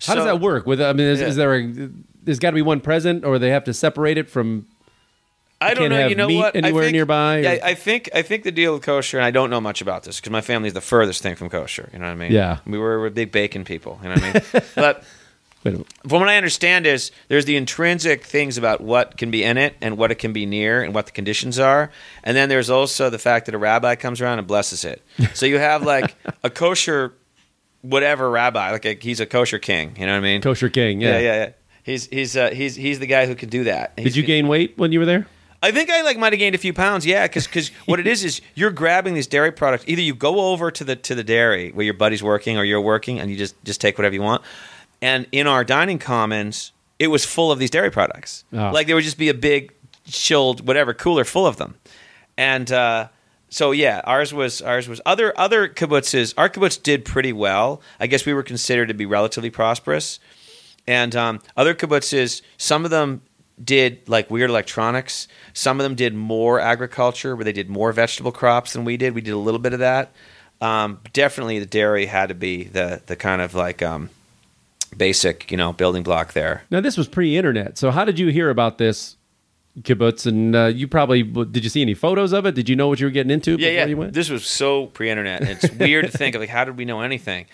how 0.06 0.16
does 0.16 0.26
that 0.26 0.40
work? 0.40 0.66
With 0.66 0.82
I 0.82 0.94
mean, 0.94 1.08
is, 1.08 1.20
Yeah. 1.22 1.28
is 1.28 1.36
there 1.36 1.56
a 1.56 1.90
there's 2.24 2.40
got 2.40 2.50
to 2.52 2.56
be 2.56 2.62
one 2.62 2.82
present, 2.82 3.24
or 3.26 3.40
they 3.40 3.50
have 3.52 3.64
to 3.66 3.74
separate 3.74 4.18
it 4.18 4.30
from? 4.30 4.66
I 5.60 5.74
don't 5.74 5.90
know. 5.90 6.08
You 6.08 6.16
know 6.16 6.28
what? 6.30 6.56
Anywhere 6.56 6.84
think- 6.84 6.94
nearby, 6.94 7.40
Yeah, 7.40 7.58
I 7.64 7.74
think 7.74 8.10
I 8.14 8.22
think 8.22 8.44
the 8.44 8.52
deal 8.52 8.74
with 8.74 8.84
kosher, 8.84 9.18
and 9.18 9.26
I 9.26 9.32
don't 9.32 9.50
know 9.50 9.60
much 9.62 9.82
about 9.82 10.04
this 10.04 10.20
because 10.20 10.32
my 10.32 10.42
family's 10.42 10.74
the 10.74 10.82
furthest 10.82 11.24
thing 11.24 11.36
from 11.36 11.50
kosher. 11.50 11.90
You 11.94 12.00
know 12.00 12.06
what 12.06 12.12
I 12.12 12.16
mean? 12.16 12.32
Yeah. 12.32 12.58
we 12.68 12.78
were, 12.78 13.00
we're 13.00 13.10
big 13.10 13.32
bacon 13.32 13.64
people. 13.64 14.00
You 14.04 14.10
know 14.10 14.16
what 14.16 14.24
I 14.24 14.34
mean? 14.34 14.64
but 14.76 15.04
Wait 15.64 15.72
a 15.74 15.78
minute. 15.78 15.88
from 16.08 16.20
what 16.20 16.30
I 16.30 16.38
understand 16.38 16.86
is 16.86 17.12
there's 17.28 17.46
the 17.46 17.56
intrinsic 17.58 18.24
things 18.24 18.60
about 18.60 18.82
what 18.82 19.18
can 19.18 19.32
be 19.32 19.44
in 19.44 19.58
it 19.58 19.76
and 19.82 19.98
what 19.98 20.12
it 20.12 20.16
can 20.20 20.32
be 20.32 20.46
near 20.46 20.84
and 20.84 20.94
what 20.94 21.08
the 21.08 21.12
conditions 21.12 21.58
are, 21.58 21.90
and 22.24 22.38
then 22.38 22.50
there's 22.50 22.70
also 22.70 23.10
the 23.10 23.18
fact 23.18 23.48
that 23.48 23.56
a 23.56 23.58
rabbi 23.58 23.96
comes 23.96 24.22
around 24.22 24.38
and 24.38 24.48
blesses 24.48 24.86
it. 24.86 25.02
So 25.34 25.48
you 25.48 25.58
have 25.58 25.82
like 25.82 26.14
a 26.44 26.52
kosher, 26.52 27.14
whatever 27.82 28.30
rabbi, 28.30 28.72
like 28.72 28.86
a, 28.86 28.94
he's 28.94 29.20
a 29.20 29.26
kosher 29.26 29.60
king. 29.60 29.96
You 29.98 30.06
know 30.06 30.14
what 30.14 30.20
I 30.20 30.22
mean? 30.22 30.42
Kosher 30.42 30.70
king. 30.70 31.02
yeah, 31.02 31.12
Yeah, 31.12 31.20
yeah, 31.20 31.36
yeah. 31.36 31.52
He's 31.84 32.08
he's 32.08 32.36
uh, 32.36 32.50
he's 32.50 32.76
he's 32.76 33.00
the 33.00 33.08
guy 33.08 33.26
who 33.26 33.36
can 33.36 33.50
do 33.50 33.64
that. 33.64 33.96
Did 33.96 34.16
you 34.16 34.24
gain 34.24 34.48
weight 34.48 34.78
when 34.78 34.92
you 34.92 35.00
were 35.00 35.06
there? 35.06 35.28
I 35.64 35.72
think 35.72 35.90
I 35.90 36.02
like 36.02 36.18
might 36.18 36.34
have 36.34 36.40
gained 36.40 36.54
a 36.54 36.60
few 36.60 36.74
pounds. 36.74 37.06
Yeah, 37.06 37.26
because 37.28 37.70
what 37.86 38.00
it 38.00 38.08
is 38.08 38.24
is 38.24 38.42
you're 38.56 38.72
grabbing 38.72 39.14
these 39.14 39.28
dairy 39.28 39.52
products. 39.52 39.86
Either 39.88 40.02
you 40.02 40.14
go 40.14 40.52
over 40.52 40.70
to 40.70 40.84
the 40.84 40.96
to 40.98 41.16
the 41.16 41.24
dairy 41.24 41.72
where 41.72 41.86
your 41.86 41.94
buddy's 41.94 42.22
working 42.22 42.58
or 42.58 42.64
you're 42.64 42.82
working, 42.82 43.20
and 43.20 43.32
you 43.32 43.38
just 43.38 43.56
just 43.64 43.80
take 43.80 43.98
whatever 43.98 44.14
you 44.14 44.22
want. 44.22 44.42
And 45.02 45.28
in 45.32 45.48
our 45.48 45.64
dining 45.64 46.00
commons, 46.00 46.74
it 47.00 47.08
was 47.08 47.24
full 47.26 47.52
of 47.52 47.60
these 47.60 47.70
dairy 47.70 47.92
products. 47.92 48.44
Oh. 48.52 48.72
Like 48.72 48.88
there 48.88 48.96
would 48.96 49.06
just 49.06 49.18
be 49.18 49.30
a 49.30 49.34
big 49.34 49.74
chilled 50.06 50.66
whatever 50.68 50.94
cooler 50.94 51.24
full 51.24 51.46
of 51.46 51.58
them. 51.58 51.76
And 52.38 52.72
uh, 52.72 53.10
so 53.50 53.72
yeah, 53.72 54.02
ours 54.04 54.34
was 54.34 54.62
ours 54.62 54.88
was 54.88 55.02
other 55.06 55.38
other 55.40 55.68
kibbutzes. 55.70 56.34
Our 56.38 56.50
kibbutz 56.50 56.82
did 56.82 57.06
pretty 57.06 57.34
well. 57.34 57.82
I 58.00 58.08
guess 58.08 58.26
we 58.26 58.34
were 58.34 58.44
considered 58.44 58.88
to 58.88 58.94
be 58.94 59.06
relatively 59.06 59.50
prosperous. 59.50 60.20
And 60.88 61.16
um, 61.16 61.42
other 61.56 61.76
kibbutzes, 61.76 62.42
some 62.58 62.86
of 62.86 62.92
them 62.92 63.22
did 63.62 64.08
like 64.08 64.30
weird 64.32 64.50
electronics. 64.50 65.28
Some 65.54 65.80
of 65.80 65.84
them 65.84 65.96
did 65.96 66.14
more 66.14 66.60
agriculture, 66.60 67.36
where 67.36 67.46
they 67.46 67.54
did 67.54 67.70
more 67.70 67.92
vegetable 67.92 68.32
crops 68.32 68.74
than 68.74 68.86
we 68.86 68.98
did. 68.98 69.14
We 69.14 69.22
did 69.22 69.32
a 69.32 69.38
little 69.38 69.60
bit 69.60 69.74
of 69.74 69.80
that. 69.80 70.12
Um, 70.62 71.00
definitely, 71.14 71.60
the 71.60 71.66
dairy 71.66 72.06
had 72.06 72.30
to 72.30 72.36
be 72.36 72.64
the 72.66 73.02
the 73.06 73.16
kind 73.16 73.42
of 73.42 73.54
like 73.54 73.82
um, 73.82 74.10
basic, 74.96 75.52
you 75.52 75.58
know, 75.58 75.74
building 75.74 76.04
block 76.04 76.34
there. 76.34 76.64
Now 76.72 76.82
this 76.82 76.98
was 76.98 77.08
pre-internet, 77.08 77.78
so 77.78 77.92
how 77.92 78.06
did 78.06 78.18
you 78.18 78.28
hear 78.28 78.50
about 78.50 78.78
this 78.78 79.17
kibbutz? 79.82 80.26
And 80.26 80.56
uh, 80.56 80.66
you 80.66 80.88
probably 80.88 81.24
did. 81.24 81.64
You 81.64 81.70
see 81.70 81.82
any 81.82 81.94
photos 81.94 82.34
of 82.34 82.46
it? 82.46 82.56
Did 82.56 82.70
you 82.70 82.76
know 82.76 82.88
what 82.88 83.00
you 83.00 83.06
were 83.08 83.12
getting 83.12 83.32
into 83.32 83.52
Yeah, 83.52 83.58
before 83.58 83.72
yeah. 83.72 83.86
you 83.86 83.98
went? 83.98 84.14
This 84.14 84.30
was 84.30 84.46
so 84.46 84.88
pre-internet. 84.88 85.42
It's 85.44 85.72
weird 85.72 86.06
to 86.12 86.18
think 86.18 86.36
of 86.36 86.42
like 86.42 86.50
how 86.50 86.66
did 86.66 86.78
we 86.78 86.86
know 86.86 87.02
anything? 87.02 87.46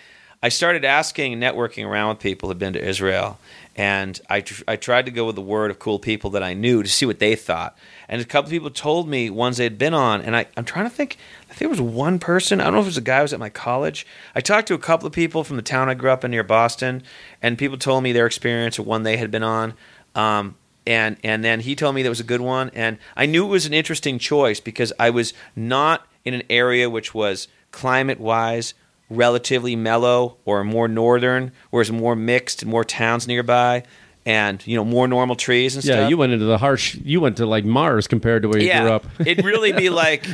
I 0.41 0.49
started 0.49 0.83
asking, 0.83 1.39
networking 1.39 1.85
around 1.87 2.09
with 2.09 2.19
people 2.19 2.49
who'd 2.49 2.59
been 2.59 2.73
to 2.73 2.85
Israel, 2.85 3.39
and 3.77 4.19
I 4.29 4.41
tr- 4.41 4.63
I 4.67 4.75
tried 4.75 5.05
to 5.05 5.11
go 5.11 5.25
with 5.25 5.35
the 5.35 5.41
word 5.41 5.71
of 5.71 5.79
cool 5.79 5.99
people 5.99 6.31
that 6.31 6.43
I 6.43 6.53
knew 6.53 6.83
to 6.83 6.89
see 6.89 7.05
what 7.05 7.19
they 7.19 7.37
thought. 7.37 7.77
And 8.09 8.21
a 8.21 8.25
couple 8.25 8.51
people 8.51 8.69
told 8.69 9.07
me 9.07 9.29
ones 9.29 9.55
they'd 9.55 9.77
been 9.77 9.93
on, 9.93 10.19
and 10.21 10.35
I 10.35 10.47
I'm 10.57 10.65
trying 10.65 10.83
to 10.83 10.89
think. 10.89 11.17
I 11.49 11.53
think 11.53 11.59
there 11.59 11.69
was 11.69 11.79
one 11.79 12.19
person. 12.19 12.59
I 12.59 12.65
don't 12.65 12.73
know 12.73 12.79
if 12.79 12.85
it 12.85 12.87
was 12.87 12.97
a 12.97 13.01
guy 13.01 13.19
who 13.19 13.21
was 13.21 13.31
at 13.31 13.39
my 13.39 13.47
college. 13.49 14.05
I 14.35 14.41
talked 14.41 14.67
to 14.67 14.73
a 14.73 14.79
couple 14.79 15.07
of 15.07 15.13
people 15.13 15.45
from 15.45 15.55
the 15.55 15.61
town 15.61 15.87
I 15.87 15.93
grew 15.93 16.09
up 16.11 16.25
in 16.25 16.31
near 16.31 16.43
Boston, 16.43 17.03
and 17.41 17.57
people 17.57 17.77
told 17.77 18.03
me 18.03 18.11
their 18.11 18.25
experience 18.25 18.77
of 18.77 18.85
one 18.85 19.03
they 19.03 19.15
had 19.15 19.31
been 19.31 19.43
on. 19.43 19.75
Um, 20.13 20.55
and 20.85 21.17
and 21.23 21.43
then 21.43 21.61
he 21.61 21.75
told 21.75 21.95
me 21.95 22.03
that 22.03 22.09
was 22.09 22.19
a 22.19 22.25
good 22.25 22.41
one, 22.41 22.71
and 22.73 22.97
I 23.15 23.25
knew 23.25 23.45
it 23.45 23.49
was 23.49 23.65
an 23.65 23.73
interesting 23.73 24.19
choice 24.19 24.59
because 24.59 24.93
I 24.99 25.09
was 25.09 25.33
not 25.55 26.05
in 26.25 26.33
an 26.33 26.43
area 26.49 26.89
which 26.89 27.13
was 27.13 27.47
climate 27.71 28.19
wise 28.19 28.73
relatively 29.09 29.75
mellow 29.75 30.37
or 30.45 30.63
more 30.63 30.87
northern, 30.87 31.51
whereas 31.69 31.91
more 31.91 32.15
mixed, 32.15 32.65
more 32.65 32.83
towns 32.83 33.27
nearby, 33.27 33.83
and 34.25 34.65
you 34.65 34.75
know 34.75 34.85
more 34.85 35.07
normal 35.07 35.35
trees 35.35 35.75
and 35.75 35.83
yeah, 35.83 35.93
stuff. 35.93 36.03
Yeah, 36.03 36.09
you 36.09 36.17
went 36.17 36.33
into 36.33 36.45
the 36.45 36.57
harsh. 36.57 36.95
You 36.95 37.21
went 37.21 37.37
to 37.37 37.45
like 37.45 37.65
Mars 37.65 38.07
compared 38.07 38.43
to 38.43 38.49
where 38.49 38.59
you 38.59 38.71
grew 38.71 38.91
up. 38.91 39.05
It'd 39.19 39.45
really 39.45 39.71
be 39.71 39.89
like 40.03 40.25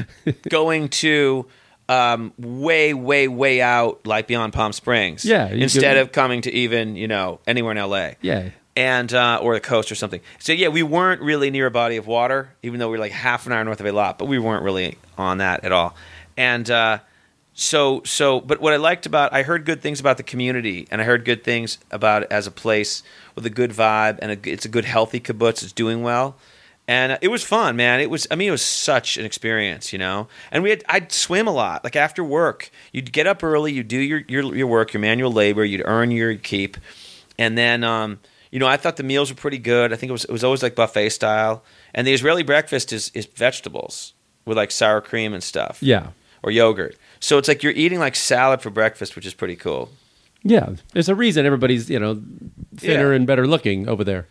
going 0.49 0.89
to 0.89 1.45
um, 1.89 2.33
way, 2.37 2.93
way, 2.93 3.27
way 3.27 3.61
out, 3.61 4.05
like 4.05 4.27
beyond 4.27 4.53
Palm 4.53 4.71
Springs. 4.71 5.25
Yeah, 5.25 5.47
Instead 5.47 5.95
could- 5.95 6.01
of 6.01 6.11
coming 6.11 6.41
to 6.41 6.53
even, 6.53 6.95
you 6.95 7.07
know, 7.07 7.39
anywhere 7.47 7.71
in 7.75 7.77
LA. 7.89 8.11
Yeah. 8.21 8.49
And 8.75 9.11
uh, 9.13 9.39
or 9.41 9.55
the 9.55 9.59
coast 9.59 9.91
or 9.91 9.95
something. 9.95 10.21
So 10.37 10.53
yeah, 10.53 10.69
we 10.69 10.83
weren't 10.83 11.21
really 11.21 11.49
near 11.49 11.65
a 11.65 11.71
body 11.71 11.97
of 11.97 12.07
water, 12.07 12.53
even 12.63 12.79
though 12.79 12.87
we 12.87 12.97
were 12.97 13.03
like 13.03 13.11
half 13.11 13.45
an 13.45 13.51
hour 13.51 13.63
north 13.63 13.81
of 13.81 13.85
a 13.85 13.91
lot, 13.91 14.17
but 14.17 14.25
we 14.25 14.39
weren't 14.39 14.63
really 14.63 14.97
on 15.17 15.39
that 15.39 15.65
at 15.65 15.73
all. 15.73 15.95
And 16.37 16.69
uh, 16.69 16.99
so 17.59 18.01
so 18.05 18.39
but 18.39 18.61
what 18.61 18.71
I 18.71 18.77
liked 18.77 19.05
about 19.05 19.33
I 19.33 19.43
heard 19.43 19.65
good 19.65 19.81
things 19.81 19.99
about 19.99 20.15
the 20.15 20.23
community 20.23 20.87
and 20.89 21.01
I 21.01 21.03
heard 21.03 21.25
good 21.25 21.43
things 21.43 21.77
about 21.91 22.23
it 22.23 22.31
as 22.31 22.47
a 22.47 22.51
place 22.51 23.03
with 23.35 23.45
a 23.45 23.49
good 23.49 23.71
vibe 23.71 24.19
and 24.21 24.31
a, 24.31 24.49
it's 24.49 24.63
a 24.63 24.69
good 24.69 24.85
healthy 24.85 25.19
kibbutz. 25.19 25.61
It's 25.61 25.73
doing 25.73 26.01
well. 26.01 26.37
And 26.87 27.19
it 27.21 27.27
was 27.27 27.43
fun, 27.43 27.75
man. 27.75 27.99
It 27.99 28.09
was 28.09 28.27
I 28.31 28.35
mean 28.35 28.47
it 28.47 28.51
was 28.51 28.61
such 28.61 29.17
an 29.17 29.25
experience, 29.25 29.91
you 29.91 29.99
know. 29.99 30.29
And 30.51 30.63
we 30.63 30.69
had 30.69 30.85
I'd 30.87 31.11
swim 31.11 31.47
a 31.47 31.51
lot. 31.51 31.83
Like 31.83 31.97
after 31.97 32.23
work, 32.23 32.71
you'd 32.93 33.11
get 33.11 33.27
up 33.27 33.43
early, 33.43 33.73
you'd 33.73 33.89
do 33.89 33.99
your 33.99 34.23
your 34.29 34.55
your 34.55 34.67
work, 34.67 34.93
your 34.93 35.01
manual 35.01 35.31
labor, 35.31 35.65
you'd 35.65 35.83
earn 35.83 36.11
your 36.11 36.35
keep. 36.35 36.77
And 37.37 37.57
then 37.57 37.83
um 37.83 38.19
you 38.51 38.59
know, 38.59 38.67
I 38.67 38.77
thought 38.77 38.97
the 38.97 39.03
meals 39.03 39.29
were 39.29 39.35
pretty 39.35 39.57
good. 39.59 39.93
I 39.93 39.95
think 39.95 40.09
it 40.09 40.13
was 40.13 40.25
it 40.25 40.31
was 40.31 40.43
always 40.43 40.63
like 40.63 40.75
buffet 40.75 41.09
style. 41.09 41.63
And 41.93 42.05
the 42.07 42.13
Israeli 42.13 42.43
breakfast 42.43 42.91
is 42.93 43.11
is 43.13 43.25
vegetables 43.25 44.13
with 44.45 44.57
like 44.57 44.71
sour 44.71 45.01
cream 45.01 45.33
and 45.33 45.43
stuff 45.43 45.77
Yeah. 45.81 46.07
or 46.43 46.51
yogurt. 46.51 46.95
So 47.19 47.37
it's 47.37 47.47
like 47.47 47.61
you're 47.63 47.73
eating 47.73 47.99
like 47.99 48.15
salad 48.15 48.61
for 48.61 48.69
breakfast, 48.69 49.15
which 49.15 49.25
is 49.25 49.33
pretty 49.33 49.55
cool. 49.55 49.89
Yeah. 50.43 50.69
There's 50.93 51.09
a 51.09 51.15
reason 51.15 51.45
everybody's, 51.45 51.89
you 51.89 51.99
know, 51.99 52.21
thinner 52.77 53.09
Yeah. 53.09 53.15
and 53.17 53.27
better 53.27 53.45
looking 53.45 53.87
over 53.89 54.03
there. 54.03 54.27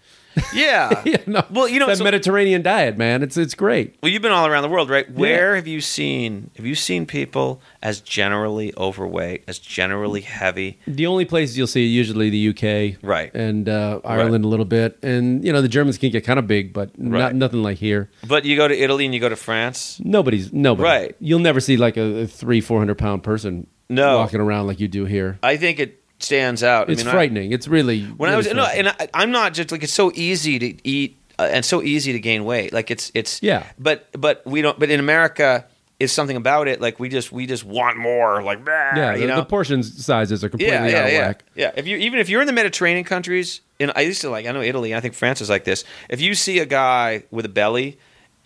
Yeah. 0.54 1.02
yeah, 1.06 1.16
no. 1.26 1.44
Well, 1.50 1.68
you 1.68 1.78
know, 1.80 1.86
that 1.86 1.98
so- 1.98 2.04
Mediterranean 2.04 2.62
diet, 2.62 2.96
man. 2.96 3.22
It's 3.22 3.36
it's 3.36 3.54
great. 3.54 3.96
Well, 4.02 4.10
you've 4.12 4.22
been 4.22 4.32
all 4.32 4.46
around 4.46 4.62
the 4.62 4.68
world, 4.68 4.90
right? 4.90 5.10
Where 5.10 5.56
have 5.56 5.66
you 5.66 5.80
seen 5.80 6.50
have 6.56 6.66
you 6.66 6.74
seen 6.74 7.06
people 7.06 7.60
as 7.82 8.00
generally 8.00 8.72
overweight, 8.76 9.44
as 9.48 9.58
generally 9.58 10.20
heavy? 10.22 10.78
The 10.86 11.06
only 11.06 11.24
places 11.24 11.56
you'll 11.56 11.66
see 11.66 11.84
usually 11.86 12.30
the 12.30 12.48
UK, 12.50 12.98
Right. 13.02 13.34
and 13.34 13.68
uh, 13.68 14.00
Ireland 14.04 14.44
a 14.44 14.48
little 14.48 14.64
bit, 14.64 14.98
and 15.02 15.44
you 15.44 15.52
know 15.52 15.62
the 15.62 15.68
Germans 15.68 15.98
can 15.98 16.10
get 16.10 16.24
kind 16.24 16.38
of 16.38 16.46
big, 16.46 16.72
but 16.72 16.98
not 16.98 17.34
nothing 17.34 17.62
like 17.62 17.78
here. 17.78 18.10
But 18.26 18.44
you 18.44 18.56
go 18.56 18.68
to 18.68 18.76
Italy 18.78 19.04
and 19.04 19.14
you 19.14 19.20
go 19.20 19.28
to 19.28 19.36
France. 19.36 20.00
Nobody's 20.04 20.52
nobody. 20.52 20.88
Right. 20.88 21.16
You'll 21.20 21.38
never 21.40 21.60
see 21.60 21.76
like 21.76 21.96
a, 21.96 22.22
a 22.22 22.26
three 22.26 22.60
four 22.60 22.78
hundred 22.78 22.98
pound 22.98 23.22
person 23.22 23.66
No. 23.88 24.18
walking 24.18 24.40
around 24.40 24.66
like 24.66 24.80
you 24.80 24.88
do 24.88 25.04
here. 25.04 25.38
I 25.42 25.56
think 25.56 25.78
it 25.78 26.02
stands 26.20 26.62
out. 26.62 26.90
It's 26.90 27.02
I 27.02 27.04
mean, 27.04 27.08
I- 27.08 27.12
frightening. 27.12 27.52
it's 27.52 27.68
really 27.68 28.04
when 28.04 28.30
I 28.30 28.36
was 28.36 28.52
no, 28.52 28.64
and 28.64 28.88
I, 28.88 29.08
I'm 29.14 29.30
not 29.30 29.54
just 29.54 29.72
like 29.72 29.82
it's 29.82 29.92
so 29.92 30.12
easy 30.14 30.58
to 30.58 30.88
eat 30.88 31.18
uh, 31.38 31.48
and 31.50 31.64
so 31.64 31.82
easy 31.82 32.12
to 32.12 32.20
gain 32.20 32.44
weight. 32.44 32.72
Like 32.72 32.90
it's 32.90 33.10
it's 33.14 33.42
Yeah. 33.42 33.64
But 33.78 34.08
but 34.12 34.42
we 34.46 34.62
don't. 34.62 34.78
But 34.78 34.90
in 34.90 35.00
America, 35.00 35.66
is 36.00 36.12
something 36.12 36.36
about 36.36 36.68
it. 36.68 36.80
Like 36.80 37.00
we 37.00 37.08
just 37.08 37.32
we 37.32 37.46
just 37.46 37.64
want 37.64 37.96
more. 37.96 38.42
Like 38.42 38.64
bah, 38.64 38.92
yeah, 38.94 39.14
you 39.14 39.26
know. 39.26 39.36
the 39.36 39.44
portion 39.44 39.82
sizes 39.82 40.44
are 40.44 40.48
completely 40.48 40.74
yeah, 40.76 40.98
out 40.98 41.06
of 41.06 41.12
yeah, 41.12 41.26
whack. 41.26 41.44
yeah. 41.54 41.72
If 41.76 41.86
you 41.86 41.96
even 41.96 42.20
if 42.20 42.28
you're 42.28 42.40
in 42.40 42.46
the 42.46 42.52
Mediterranean 42.52 43.04
countries, 43.04 43.60
and 43.80 43.92
I 43.96 44.02
used 44.02 44.20
to 44.20 44.30
like 44.30 44.46
I 44.46 44.52
know 44.52 44.62
Italy, 44.62 44.94
I 44.94 45.00
think 45.00 45.14
France 45.14 45.40
is 45.40 45.50
like 45.50 45.64
this. 45.64 45.84
If 46.08 46.20
you 46.20 46.34
see 46.34 46.58
a 46.60 46.66
guy 46.66 47.24
with 47.30 47.44
a 47.44 47.50
belly. 47.50 47.98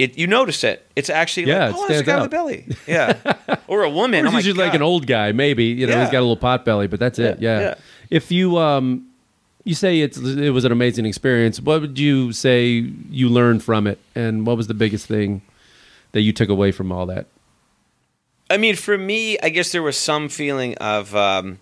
It, 0.03 0.19
you 0.19 0.27
notice 0.27 0.65
it. 0.65 0.87
It's 0.97 1.11
actually 1.11 1.47
Yeah, 1.47 1.67
like, 1.69 1.75
oh, 1.77 1.89
there's 1.89 2.01
a 2.01 2.05
guy 2.05 2.13
out. 2.15 2.19
with 2.23 2.27
a 2.27 2.31
belly. 2.31 2.67
Yeah, 2.87 3.17
or 3.69 3.83
a 3.85 3.91
woman. 3.91 4.25
Or 4.25 4.29
oh 4.29 4.33
my 4.33 4.39
usually 4.39 4.65
like 4.65 4.75
an 4.75 4.83
old 4.83 5.07
guy, 5.07 5.33
maybe. 5.33 5.65
You 5.67 5.87
know, 5.87 5.93
Yeah. 5.95 6.03
he's 6.03 6.11
got 6.11 6.19
a 6.19 6.27
little 6.27 6.37
pot 6.37 6.65
belly, 6.65 6.87
but 6.89 6.99
that's 7.01 7.19
it. 7.19 7.41
Yeah, 7.41 7.59
Yeah. 7.59 7.61
yeah. 7.67 7.75
If 8.11 8.31
you 8.33 8.59
um, 8.59 9.07
You 9.65 9.75
say 9.77 10.01
it's 10.01 10.19
it 10.19 10.51
was 10.51 10.65
an 10.65 10.73
amazing 10.73 11.07
experience. 11.07 11.61
What 11.61 11.81
would 11.83 11.99
you 11.99 12.33
say 12.33 12.65
you 13.11 13.29
learned 13.29 13.63
from 13.63 13.87
it, 13.87 13.99
and 14.15 14.45
what 14.47 14.57
was 14.57 14.67
the 14.67 14.75
biggest 14.75 15.07
thing 15.07 15.41
that 16.13 16.23
you 16.23 16.33
took 16.33 16.49
away 16.49 16.73
from 16.73 16.91
all 16.91 17.07
that? 17.07 17.27
I 18.51 18.57
mean, 18.59 18.77
for 18.77 18.99
me, 18.99 19.39
I 19.39 19.49
guess 19.49 19.73
there 19.73 19.83
was 19.83 19.97
some 19.97 20.29
feeling 20.29 20.75
of 20.79 21.15
um, 21.17 21.59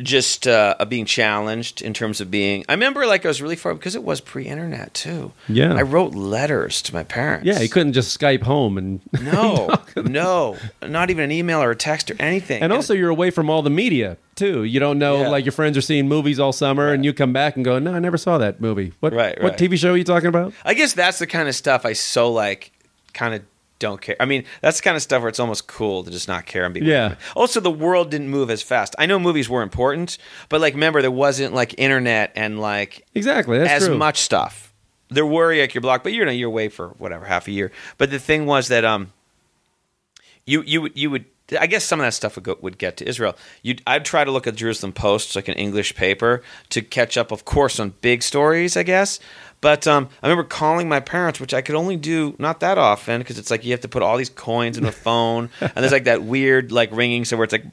just 0.00 0.48
uh, 0.48 0.74
being 0.88 1.04
challenged 1.04 1.80
in 1.80 1.94
terms 1.94 2.20
of 2.20 2.28
being. 2.30 2.64
I 2.68 2.72
remember, 2.72 3.06
like, 3.06 3.24
I 3.24 3.28
was 3.28 3.40
really 3.40 3.54
far 3.54 3.74
because 3.74 3.94
it 3.94 4.02
was 4.02 4.20
pre-internet 4.20 4.92
too. 4.92 5.32
Yeah. 5.48 5.72
I 5.74 5.82
wrote 5.82 6.14
letters 6.14 6.82
to 6.82 6.92
my 6.94 7.04
parents. 7.04 7.46
Yeah, 7.46 7.60
you 7.60 7.68
couldn't 7.68 7.92
just 7.92 8.18
Skype 8.18 8.42
home 8.42 8.76
and 8.76 9.00
No, 9.22 9.72
no, 9.96 10.56
not 10.82 11.10
even 11.10 11.22
an 11.24 11.30
email 11.30 11.62
or 11.62 11.70
a 11.70 11.76
text 11.76 12.10
or 12.10 12.16
anything. 12.18 12.60
and 12.62 12.72
also 12.72 12.92
you're 12.92 13.08
away 13.10 13.30
from 13.30 13.48
all 13.48 13.62
the 13.62 13.70
media 13.70 14.16
too. 14.34 14.64
You 14.64 14.80
don't 14.80 14.98
know 14.98 15.22
Yeah. 15.22 15.28
like 15.28 15.44
your 15.44 15.52
friends 15.52 15.76
are 15.78 15.80
seeing 15.80 16.08
movies 16.08 16.40
all 16.40 16.52
summer, 16.52 16.92
and 16.92 17.04
you 17.04 17.12
come 17.12 17.32
back 17.32 17.54
and 17.54 17.64
go, 17.64 17.78
"No, 17.78 17.94
I 17.94 18.00
never 18.00 18.16
saw 18.18 18.36
that 18.38 18.60
movie." 18.60 18.92
What 18.98 19.12
Right, 19.12 19.40
what. 19.40 19.56
TV 19.56 19.76
show 19.78 19.92
are 19.92 19.96
you 19.96 20.02
talking 20.02 20.28
about? 20.28 20.52
I 20.64 20.74
guess 20.74 20.92
that's 20.92 21.20
the 21.20 21.26
kind 21.28 21.48
of 21.48 21.54
stuff 21.54 21.86
I 21.86 21.92
so 21.92 22.32
like, 22.32 22.72
kind 23.12 23.34
of 23.34 23.42
don't 23.78 24.00
care. 24.00 24.16
I 24.20 24.24
mean, 24.24 24.44
that's 24.60 24.78
the 24.78 24.82
kind 24.82 24.96
of 24.96 25.02
stuff 25.02 25.22
where 25.22 25.28
it's 25.28 25.40
almost 25.40 25.66
cool 25.66 26.04
to 26.04 26.10
just 26.10 26.28
not 26.28 26.46
care 26.46 26.64
and 26.64 26.72
be. 26.72 26.80
Yeah. 26.80 27.16
Also, 27.34 27.60
the 27.60 27.70
world 27.70 28.10
didn't 28.10 28.28
move 28.28 28.50
as 28.50 28.62
fast. 28.62 28.94
I 28.98 29.06
know 29.06 29.18
movies 29.18 29.48
were 29.48 29.62
important, 29.62 30.18
but 30.48 30.60
like, 30.60 30.74
remember 30.74 31.02
there 31.02 31.10
wasn't 31.10 31.54
like 31.54 31.74
internet 31.78 32.32
and 32.36 32.60
like 32.60 33.06
Exactly, 33.14 33.58
that's 33.58 33.70
as 33.70 33.86
true. 33.86 33.96
much 33.96 34.20
stuff. 34.20 34.72
There 35.10 35.26
were 35.26 35.54
like 35.56 35.74
your 35.74 35.82
block, 35.82 36.02
but 36.02 36.12
you're 36.12 36.22
in 36.22 36.28
a 36.28 36.32
year 36.32 36.46
away 36.46 36.68
for 36.68 36.88
whatever 36.98 37.24
half 37.24 37.46
a 37.46 37.50
year. 37.50 37.72
But 37.98 38.10
the 38.10 38.18
thing 38.18 38.46
was 38.46 38.68
that 38.68 38.84
um, 38.84 39.12
you 40.46 40.62
you 40.62 40.82
would 40.82 40.98
you 40.98 41.10
would 41.10 41.24
I 41.60 41.66
guess 41.66 41.84
some 41.84 42.00
of 42.00 42.06
that 42.06 42.14
stuff 42.14 42.36
would 42.36 42.44
go, 42.44 42.56
would 42.62 42.78
get 42.78 42.96
to 42.98 43.08
Israel. 43.08 43.36
You 43.62 43.76
I'd 43.86 44.04
try 44.04 44.24
to 44.24 44.30
look 44.30 44.46
at 44.46 44.54
Jerusalem 44.54 44.92
Post, 44.92 45.36
like 45.36 45.48
an 45.48 45.54
English 45.54 45.94
paper, 45.94 46.42
to 46.70 46.80
catch 46.80 47.18
up, 47.18 47.30
of 47.30 47.44
course, 47.44 47.78
on 47.78 47.94
big 48.00 48.22
stories. 48.22 48.76
I 48.76 48.82
guess. 48.82 49.20
But 49.64 49.86
um, 49.86 50.10
I 50.22 50.28
remember 50.28 50.46
calling 50.46 50.90
my 50.90 51.00
parents, 51.00 51.40
which 51.40 51.54
I 51.54 51.62
could 51.62 51.74
only 51.74 51.96
do 51.96 52.36
not 52.38 52.60
that 52.60 52.76
often 52.76 53.22
because 53.22 53.38
it's 53.38 53.50
like 53.50 53.64
you 53.64 53.70
have 53.70 53.80
to 53.80 53.88
put 53.88 54.02
all 54.02 54.18
these 54.18 54.28
coins 54.28 54.76
in 54.76 54.84
a 54.84 54.92
phone, 54.92 55.48
and 55.62 55.72
there's 55.74 55.90
like 55.90 56.04
that 56.04 56.22
weird 56.22 56.70
like 56.70 56.90
ringing, 56.92 57.24
so 57.24 57.38
where 57.38 57.44
it's 57.44 57.52
like, 57.54 57.64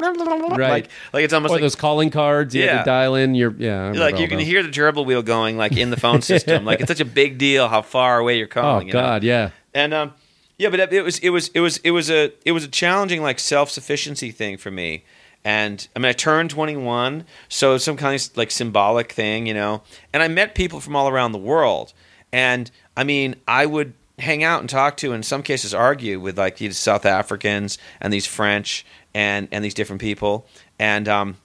like, 0.00 0.88
like 1.12 1.24
it's 1.24 1.32
almost 1.32 1.52
or 1.52 1.54
like 1.54 1.60
those 1.62 1.76
calling 1.76 2.10
cards. 2.10 2.52
You 2.54 2.64
Yeah. 2.64 2.78
to 2.80 2.84
dial 2.84 3.14
in 3.14 3.36
your 3.36 3.54
yeah. 3.58 3.92
Like 3.94 4.18
you 4.18 4.26
can 4.26 4.38
those. 4.38 4.46
hear 4.46 4.62
the 4.64 4.70
gerbil 4.70 5.06
wheel 5.06 5.22
going 5.22 5.56
like 5.56 5.76
in 5.76 5.90
the 5.90 5.96
phone 5.96 6.20
system. 6.32 6.64
like 6.64 6.80
it's 6.80 6.88
such 6.88 7.00
a 7.00 7.04
big 7.04 7.38
deal 7.38 7.68
how 7.68 7.82
far 7.82 8.18
away 8.18 8.38
you're 8.38 8.48
Oh 8.50 8.60
calling. 8.60 8.88
you 8.88 8.92
know? 8.94 9.00
God, 9.00 9.22
yeah. 9.22 9.50
And 9.74 9.94
um, 9.94 10.14
yeah, 10.58 10.68
but 10.70 10.92
it 10.92 11.02
was 11.04 11.18
it 11.20 11.30
was 11.30 11.48
it 11.54 11.60
was 11.60 11.78
it 11.78 11.92
was 11.92 12.10
a 12.10 12.32
it 12.44 12.52
was 12.52 12.64
a 12.64 12.68
challenging 12.68 13.22
like 13.22 13.38
self 13.38 13.70
sufficiency 13.70 14.30
thing 14.32 14.56
for 14.56 14.70
me. 14.70 15.04
And 15.44 15.86
I 15.96 15.98
mean, 15.98 16.08
I 16.08 16.12
turned 16.12 16.50
21, 16.50 17.24
so 17.48 17.76
some 17.76 17.96
kind 17.96 18.14
of 18.14 18.36
like 18.36 18.50
symbolic 18.50 19.12
thing, 19.12 19.46
you 19.46 19.54
know. 19.54 19.82
And 20.12 20.22
I 20.22 20.28
met 20.28 20.54
people 20.54 20.80
from 20.80 20.94
all 20.94 21.08
around 21.08 21.32
the 21.32 21.38
world, 21.38 21.92
and 22.32 22.70
I 22.96 23.04
mean, 23.04 23.36
I 23.48 23.66
would 23.66 23.94
hang 24.18 24.44
out 24.44 24.60
and 24.60 24.70
talk 24.70 24.96
to, 24.98 25.12
in 25.12 25.22
some 25.22 25.42
cases, 25.42 25.74
argue 25.74 26.20
with 26.20 26.38
like 26.38 26.58
these 26.58 26.78
South 26.78 27.04
Africans 27.04 27.76
and 28.00 28.12
these 28.12 28.26
French 28.26 28.86
and 29.14 29.48
and 29.50 29.64
these 29.64 29.74
different 29.74 30.00
people, 30.00 30.46
and 30.78 31.08
um, 31.08 31.36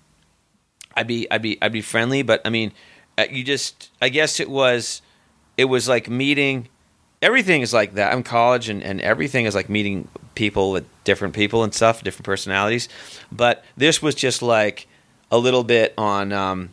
I'd 0.96 1.08
be 1.08 1.30
I'd 1.32 1.42
be 1.42 1.58
I'd 1.62 1.72
be 1.72 1.82
friendly, 1.82 2.22
but 2.22 2.42
I 2.46 2.50
mean, 2.50 2.74
uh, 3.18 3.26
you 3.30 3.44
just 3.44 3.92
I 4.02 4.10
guess 4.10 4.40
it 4.40 4.50
was 4.50 5.02
it 5.58 5.66
was 5.66 5.88
like 5.88 6.10
meeting. 6.10 6.70
Everything 7.22 7.62
is 7.62 7.74
like 7.74 7.96
that. 7.96 8.14
I'm 8.14 8.24
college, 8.24 8.70
and, 8.70 8.84
and 8.84 9.02
everything 9.02 9.46
is 9.46 9.56
like 9.56 9.70
meeting 9.70 10.08
people 10.36 10.72
with 10.72 10.86
different 11.04 11.34
people 11.34 11.64
and 11.64 11.74
stuff, 11.74 12.04
different 12.04 12.26
personalities. 12.26 12.90
But 13.32 13.64
this 13.76 14.02
was 14.02 14.14
just 14.14 14.42
like 14.42 14.88
a 15.32 15.38
little 15.38 15.64
bit 15.64 15.94
on 15.98 16.32
um, 16.32 16.70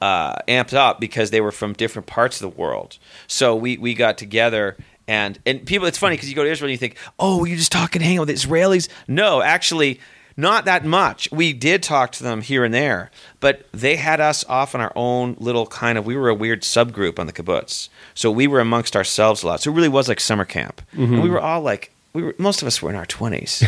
uh, 0.00 0.36
amped 0.48 0.72
up 0.72 0.98
because 0.98 1.30
they 1.30 1.40
were 1.40 1.52
from 1.52 1.74
different 1.74 2.06
parts 2.06 2.40
of 2.40 2.50
the 2.50 2.56
world. 2.56 2.98
So 3.26 3.54
we 3.54 3.76
we 3.76 3.94
got 3.94 4.18
together. 4.18 4.76
And 5.08 5.38
and 5.46 5.64
people, 5.64 5.86
it's 5.86 5.98
funny 5.98 6.16
because 6.16 6.28
you 6.28 6.34
go 6.34 6.42
to 6.42 6.50
Israel 6.50 6.66
and 6.66 6.72
you 6.72 6.78
think, 6.78 6.96
oh, 7.20 7.44
you're 7.44 7.56
just 7.56 7.70
talking, 7.70 8.02
and 8.02 8.08
hang 8.08 8.18
out 8.18 8.26
with 8.26 8.36
Israelis. 8.36 8.88
No, 9.06 9.40
actually, 9.40 10.00
not 10.36 10.64
that 10.66 10.84
much. 10.84 11.28
We 11.32 11.52
did 11.52 11.82
talk 11.82 12.12
to 12.12 12.22
them 12.22 12.42
here 12.42 12.64
and 12.64 12.74
there, 12.74 13.10
but 13.40 13.66
they 13.72 13.96
had 13.96 14.20
us 14.20 14.44
off 14.48 14.74
on 14.74 14.80
our 14.80 14.92
own 14.94 15.36
little 15.38 15.66
kind 15.66 15.96
of. 15.96 16.04
We 16.04 16.16
were 16.16 16.28
a 16.28 16.34
weird 16.34 16.62
subgroup 16.62 17.18
on 17.18 17.26
the 17.26 17.32
kibbutz, 17.32 17.88
so 18.14 18.30
we 18.30 18.46
were 18.46 18.60
amongst 18.60 18.94
ourselves 18.96 19.42
a 19.42 19.46
lot. 19.46 19.60
So 19.62 19.70
it 19.70 19.74
really 19.74 19.88
was 19.88 20.08
like 20.08 20.20
summer 20.20 20.44
camp, 20.44 20.82
and 20.92 21.22
we 21.22 21.30
were 21.30 21.40
all 21.40 21.62
like, 21.62 21.90
we 22.12 22.22
were 22.22 22.34
most 22.38 22.62
of 22.62 22.68
us 22.68 22.80
were 22.82 22.90
in 22.90 22.96
our 22.96 23.06
twenties. 23.06 23.62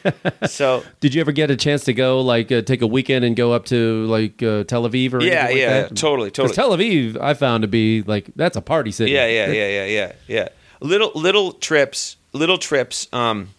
so 0.46 0.82
Did 1.00 1.14
you 1.14 1.20
ever 1.20 1.32
get 1.32 1.50
a 1.50 1.56
chance 1.56 1.84
to 1.84 1.92
go 1.92 2.20
like 2.20 2.50
uh, 2.52 2.62
take 2.62 2.82
a 2.82 2.86
weekend 2.86 3.24
and 3.24 3.34
go 3.36 3.52
up 3.52 3.64
to 3.66 4.04
like 4.06 4.42
uh, 4.42 4.64
Tel 4.64 4.88
Aviv 4.88 5.12
or 5.14 5.22
Yeah, 5.22 5.44
anything 5.44 5.46
like 5.48 5.56
yeah, 5.56 5.80
that? 5.82 5.96
totally, 5.96 6.30
totally. 6.30 6.54
Tel 6.54 6.70
Aviv, 6.70 7.16
I 7.20 7.34
found 7.34 7.62
to 7.62 7.68
be 7.68 8.02
like 8.02 8.26
that's 8.36 8.56
a 8.56 8.60
party 8.62 8.90
city. 8.92 9.12
Yeah, 9.12 9.26
yeah, 9.26 9.50
yeah, 9.52 9.68
yeah, 9.68 9.84
yeah, 9.86 10.12
yeah. 10.28 10.48
Little 10.80 11.12
little 11.14 11.52
trips, 11.52 12.16
little 12.32 12.58
trips. 12.58 13.06
Um, 13.12 13.50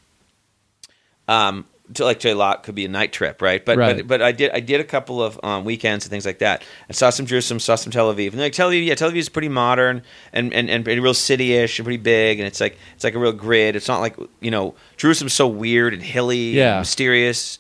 um, 1.27 1.65
to 1.95 2.05
like 2.05 2.19
to 2.21 2.29
a 2.31 2.35
lot 2.35 2.63
could 2.63 2.75
be 2.75 2.85
a 2.85 2.87
night 2.89 3.11
trip, 3.13 3.41
right? 3.41 3.63
But 3.63 3.77
Right. 3.77 3.97
but 3.97 4.07
but 4.07 4.21
I 4.21 4.31
did 4.31 4.51
I 4.51 4.59
did 4.59 4.79
a 4.79 4.83
couple 4.83 5.21
of 5.23 5.39
um, 5.43 5.63
weekends 5.65 6.05
and 6.05 6.09
things 6.11 6.25
like 6.25 6.39
that. 6.39 6.63
I 6.89 6.93
saw 6.93 7.09
some 7.09 7.25
Jerusalem, 7.25 7.59
saw 7.59 7.75
some 7.75 7.91
Tel 7.91 8.13
Aviv, 8.13 8.31
and 8.31 8.39
like 8.39 8.53
Tel 8.53 8.69
Aviv, 8.69 8.85
yeah, 8.85 8.95
Tel 8.95 9.11
Aviv 9.11 9.17
is 9.17 9.29
pretty 9.29 9.49
modern 9.49 10.01
and 10.33 10.53
and 10.53 10.69
and 10.69 10.87
real 10.87 11.13
city-ish 11.13 11.79
and 11.79 11.85
pretty 11.85 12.01
big, 12.01 12.39
and 12.39 12.47
it's 12.47 12.59
like 12.59 12.77
it's 12.95 13.03
like 13.03 13.15
a 13.15 13.19
real 13.19 13.31
grid. 13.33 13.75
It's 13.75 13.87
not 13.87 14.01
like 14.01 14.15
you 14.41 14.51
know 14.51 14.75
Jerusalem's 14.97 15.33
so 15.33 15.47
weird 15.47 15.93
and 15.93 16.01
hilly, 16.03 16.51
Yeah. 16.51 16.73
and 16.73 16.81
mysterious, 16.81 17.59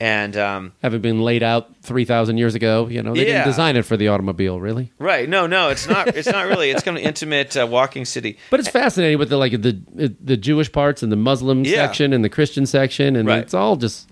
and 0.00 0.36
um, 0.36 0.72
Having 0.82 1.00
been 1.00 1.20
laid 1.22 1.42
out 1.42 1.70
three 1.82 2.04
thousand 2.04 2.38
years 2.38 2.54
ago, 2.54 2.86
you 2.88 3.02
know 3.02 3.14
they 3.14 3.26
Yeah. 3.26 3.32
didn't 3.38 3.46
design 3.46 3.76
it 3.76 3.84
for 3.84 3.96
the 3.96 4.08
automobile, 4.08 4.60
really. 4.60 4.92
right? 4.98 5.28
No, 5.28 5.46
no, 5.46 5.68
it's 5.70 5.88
not. 5.88 6.08
It's 6.16 6.28
not 6.28 6.46
really. 6.46 6.70
It's 6.70 6.82
kind 6.82 6.96
of 6.96 7.02
intimate 7.02 7.56
uh, 7.56 7.66
walking 7.66 8.04
city. 8.04 8.38
But 8.50 8.60
it's 8.60 8.68
fascinating 8.68 9.18
with 9.18 9.28
the 9.30 9.36
like 9.36 9.52
the 9.60 9.80
the 10.20 10.36
Jewish 10.36 10.70
parts 10.70 11.02
and 11.02 11.10
the 11.10 11.16
Muslim 11.16 11.64
Yeah. 11.64 11.86
section 11.86 12.12
and 12.12 12.24
the 12.24 12.28
Christian 12.28 12.66
section, 12.66 13.16
and 13.16 13.26
Right. 13.28 13.38
it's 13.40 13.54
all 13.54 13.76
just 13.76 14.08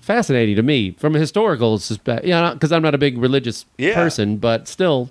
fascinating 0.00 0.54
to 0.56 0.62
me 0.62 0.92
from 0.92 1.16
a 1.16 1.18
historical 1.18 1.78
suspect. 1.78 2.24
Yeah, 2.24 2.52
because 2.52 2.70
I'm 2.72 2.82
not 2.82 2.94
a 2.94 2.98
big 2.98 3.18
religious 3.18 3.64
Yeah. 3.78 3.94
person, 3.94 4.36
but 4.36 4.68
still, 4.68 5.10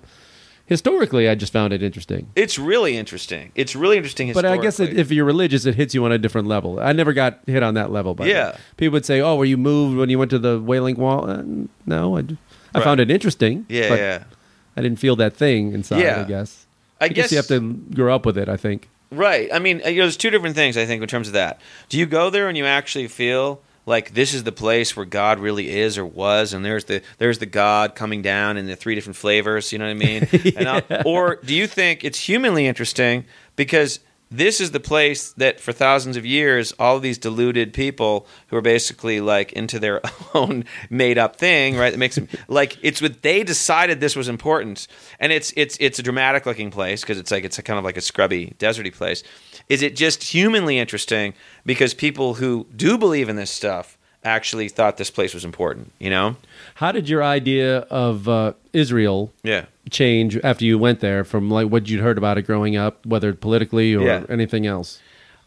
historically, 0.66 1.28
I 1.28 1.34
just 1.34 1.52
found 1.52 1.72
it 1.72 1.82
interesting. 1.82 2.28
It's 2.36 2.58
really 2.58 2.96
interesting. 2.96 3.52
It's 3.54 3.74
really 3.74 3.96
interesting. 3.96 4.32
But 4.32 4.44
I 4.44 4.56
guess 4.58 4.78
it, 4.80 4.98
if 4.98 5.10
you're 5.10 5.24
religious, 5.24 5.64
it 5.66 5.74
hits 5.76 5.94
you 5.94 6.04
on 6.04 6.12
a 6.12 6.18
different 6.18 6.46
level. 6.48 6.78
I 6.80 6.92
never 6.92 7.12
got 7.12 7.40
hit 7.46 7.62
on 7.62 7.74
that 7.74 7.90
level. 7.90 8.14
But 8.14 8.26
Yeah. 8.28 8.56
people 8.76 8.92
would 8.94 9.06
say, 9.06 9.20
"Oh, 9.20 9.36
were 9.36 9.44
you 9.44 9.56
moved 9.56 9.96
when 9.96 10.10
you 10.10 10.18
went 10.18 10.30
to 10.32 10.38
the 10.38 10.60
Wailing 10.60 10.96
Wall?" 10.96 11.28
Uh, 11.30 11.42
no, 11.86 12.16
I, 12.16 12.20
I 12.20 12.24
Right. 12.74 12.84
found 12.84 13.00
it 13.00 13.10
interesting. 13.10 13.64
yeah, 13.68 13.88
but 13.88 13.98
yeah. 13.98 14.24
I 14.76 14.82
didn't 14.82 14.98
feel 14.98 15.16
that 15.16 15.34
thing 15.34 15.72
inside. 15.72 16.00
Yeah. 16.02 16.20
I 16.20 16.24
guess. 16.24 16.66
I, 17.00 17.08
guess, 17.08 17.30
you 17.30 17.36
have 17.36 17.46
to 17.48 17.60
grow 17.94 18.14
up 18.14 18.24
with 18.26 18.36
it. 18.38 18.48
I 18.48 18.56
think. 18.56 18.88
Right. 19.12 19.48
I 19.52 19.58
mean, 19.60 19.78
you 19.86 19.96
know, 19.96 20.02
there's 20.02 20.16
two 20.16 20.30
different 20.30 20.56
things 20.56 20.76
I 20.76 20.84
think 20.84 21.00
in 21.00 21.08
terms 21.08 21.28
of 21.28 21.34
that. 21.34 21.60
Do 21.88 21.98
you 21.98 22.06
go 22.06 22.28
there 22.30 22.48
and 22.48 22.56
you 22.58 22.64
actually 22.66 23.06
feel 23.08 23.60
like 23.86 24.12
this 24.14 24.34
is 24.34 24.44
the 24.44 24.52
place 24.52 24.96
where 24.96 25.06
God 25.06 25.38
really 25.38 25.70
is 25.70 25.96
or 25.96 26.04
was, 26.04 26.52
and 26.52 26.64
there's 26.64 26.84
the 26.84 27.02
there's 27.18 27.38
the 27.38 27.46
God 27.46 27.94
coming 27.94 28.20
down 28.20 28.56
in 28.56 28.66
the 28.66 28.76
three 28.76 28.94
different 28.94 29.16
flavors? 29.16 29.72
You 29.72 29.78
know 29.78 29.86
what 29.86 29.92
I 29.92 29.94
mean? 29.94 30.28
and 30.56 31.04
or 31.06 31.36
do 31.36 31.54
you 31.54 31.66
think 31.66 32.04
it's 32.04 32.18
humanly 32.18 32.66
interesting 32.66 33.24
because 33.54 34.00
this 34.30 34.60
is 34.60 34.72
the 34.72 34.80
place 34.80 35.32
that 35.34 35.60
for 35.60 35.72
thousands 35.72 36.16
of 36.16 36.26
years 36.26 36.72
all 36.80 36.96
of 36.96 37.02
these 37.02 37.16
deluded 37.16 37.72
people 37.72 38.26
who 38.48 38.56
are 38.56 38.62
basically 38.62 39.20
like 39.20 39.52
into 39.52 39.78
their 39.78 40.00
own 40.34 40.64
made 40.90 41.16
up 41.16 41.36
thing 41.36 41.76
right 41.76 41.92
that 41.92 41.98
makes 41.98 42.16
them 42.16 42.28
like 42.48 42.76
it's 42.82 43.00
what 43.00 43.22
they 43.22 43.44
decided 43.44 44.00
this 44.00 44.16
was 44.16 44.28
important 44.28 44.88
and 45.20 45.32
it's 45.32 45.52
it's 45.56 45.76
it's 45.78 45.98
a 45.98 46.02
dramatic 46.02 46.44
looking 46.44 46.70
place 46.70 47.02
because 47.02 47.18
it's 47.18 47.30
like 47.30 47.44
it's 47.44 47.58
a 47.58 47.62
kind 47.62 47.78
of 47.78 47.84
like 47.84 47.96
a 47.96 48.00
scrubby 48.00 48.52
deserty 48.58 48.92
place 48.92 49.22
is 49.68 49.82
it 49.82 49.96
just 49.96 50.22
humanly 50.22 50.78
interesting 50.78 51.34
because 51.64 51.94
people 51.94 52.34
who 52.34 52.66
do 52.76 52.96
believe 52.98 53.28
in 53.28 53.36
this 53.36 53.50
stuff 53.50 53.96
actually 54.24 54.68
thought 54.68 54.96
this 54.96 55.10
place 55.10 55.32
was 55.34 55.44
important 55.44 55.92
you 56.00 56.10
know 56.10 56.36
How 56.76 56.90
did 56.92 57.08
your 57.08 57.22
idea 57.22 57.78
of 57.90 58.28
uh, 58.28 58.52
Israel 58.72 59.32
yeah 59.42 59.66
change 59.90 60.36
after 60.42 60.64
you 60.64 60.78
went 60.78 60.98
there 61.00 61.22
from 61.24 61.48
like 61.50 61.68
what 61.68 61.88
you'd 61.88 62.00
heard 62.00 62.18
about 62.18 62.36
it 62.38 62.42
growing 62.42 62.74
up, 62.76 63.06
whether 63.06 63.32
politically 63.32 63.94
or 63.94 64.02
Yeah. 64.04 64.24
anything 64.28 64.66
else? 64.66 65.00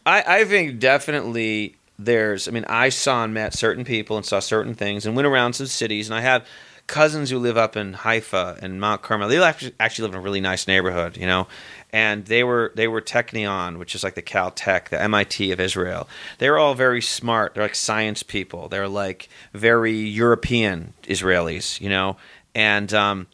I, 0.05 0.23
I 0.39 0.45
think 0.45 0.79
definitely 0.79 1.75
there's. 1.97 2.47
I 2.47 2.51
mean, 2.51 2.63
I 2.69 2.87
saw 2.87 3.25
and 3.25 3.33
met 3.33 3.53
certain 3.53 3.83
people 3.83 4.15
and 4.15 4.25
saw 4.25 4.39
certain 4.39 4.73
things 4.75 5.05
and 5.05 5.13
went 5.13 5.27
around 5.27 5.53
some 5.53 5.67
cities. 5.67 6.07
And 6.09 6.15
I 6.17 6.21
have 6.21 6.45
cousins 6.87 7.29
who 7.31 7.37
live 7.37 7.57
up 7.57 7.75
in 7.75 7.91
Haifa 7.93 8.57
and 8.61 8.79
Mount 8.79 9.01
Carmel. 9.01 9.27
They 9.27 9.43
actually, 9.43 9.73
actually 9.77 10.03
live 10.03 10.13
in 10.15 10.19
a 10.19 10.23
really 10.23 10.39
nice 10.41 10.65
neighborhood, 10.67 11.17
you 11.17 11.25
know. 11.27 11.47
And 11.91 12.25
they 12.25 12.43
were 12.43 12.71
they 12.75 12.87
were 12.87 13.01
Technion, 13.01 13.77
which 13.79 13.95
is 13.95 14.03
like 14.03 14.13
the 14.15 14.21
Caltech, 14.21 14.89
the 14.89 15.01
MIT 15.01 15.51
of 15.51 15.59
Israel. 15.59 16.07
They 16.37 16.49
were 16.49 16.59
all 16.59 16.75
very 16.75 17.01
smart. 17.01 17.53
They're 17.55 17.63
like 17.63 17.73
science 17.75 18.21
people. 18.21 18.69
They're 18.69 18.87
like 18.87 19.27
very 19.53 19.93
European 19.97 20.93
Israelis, 21.03 21.81
you 21.81 21.89
know. 21.89 22.17
And 22.53 22.93
um, 22.93 23.27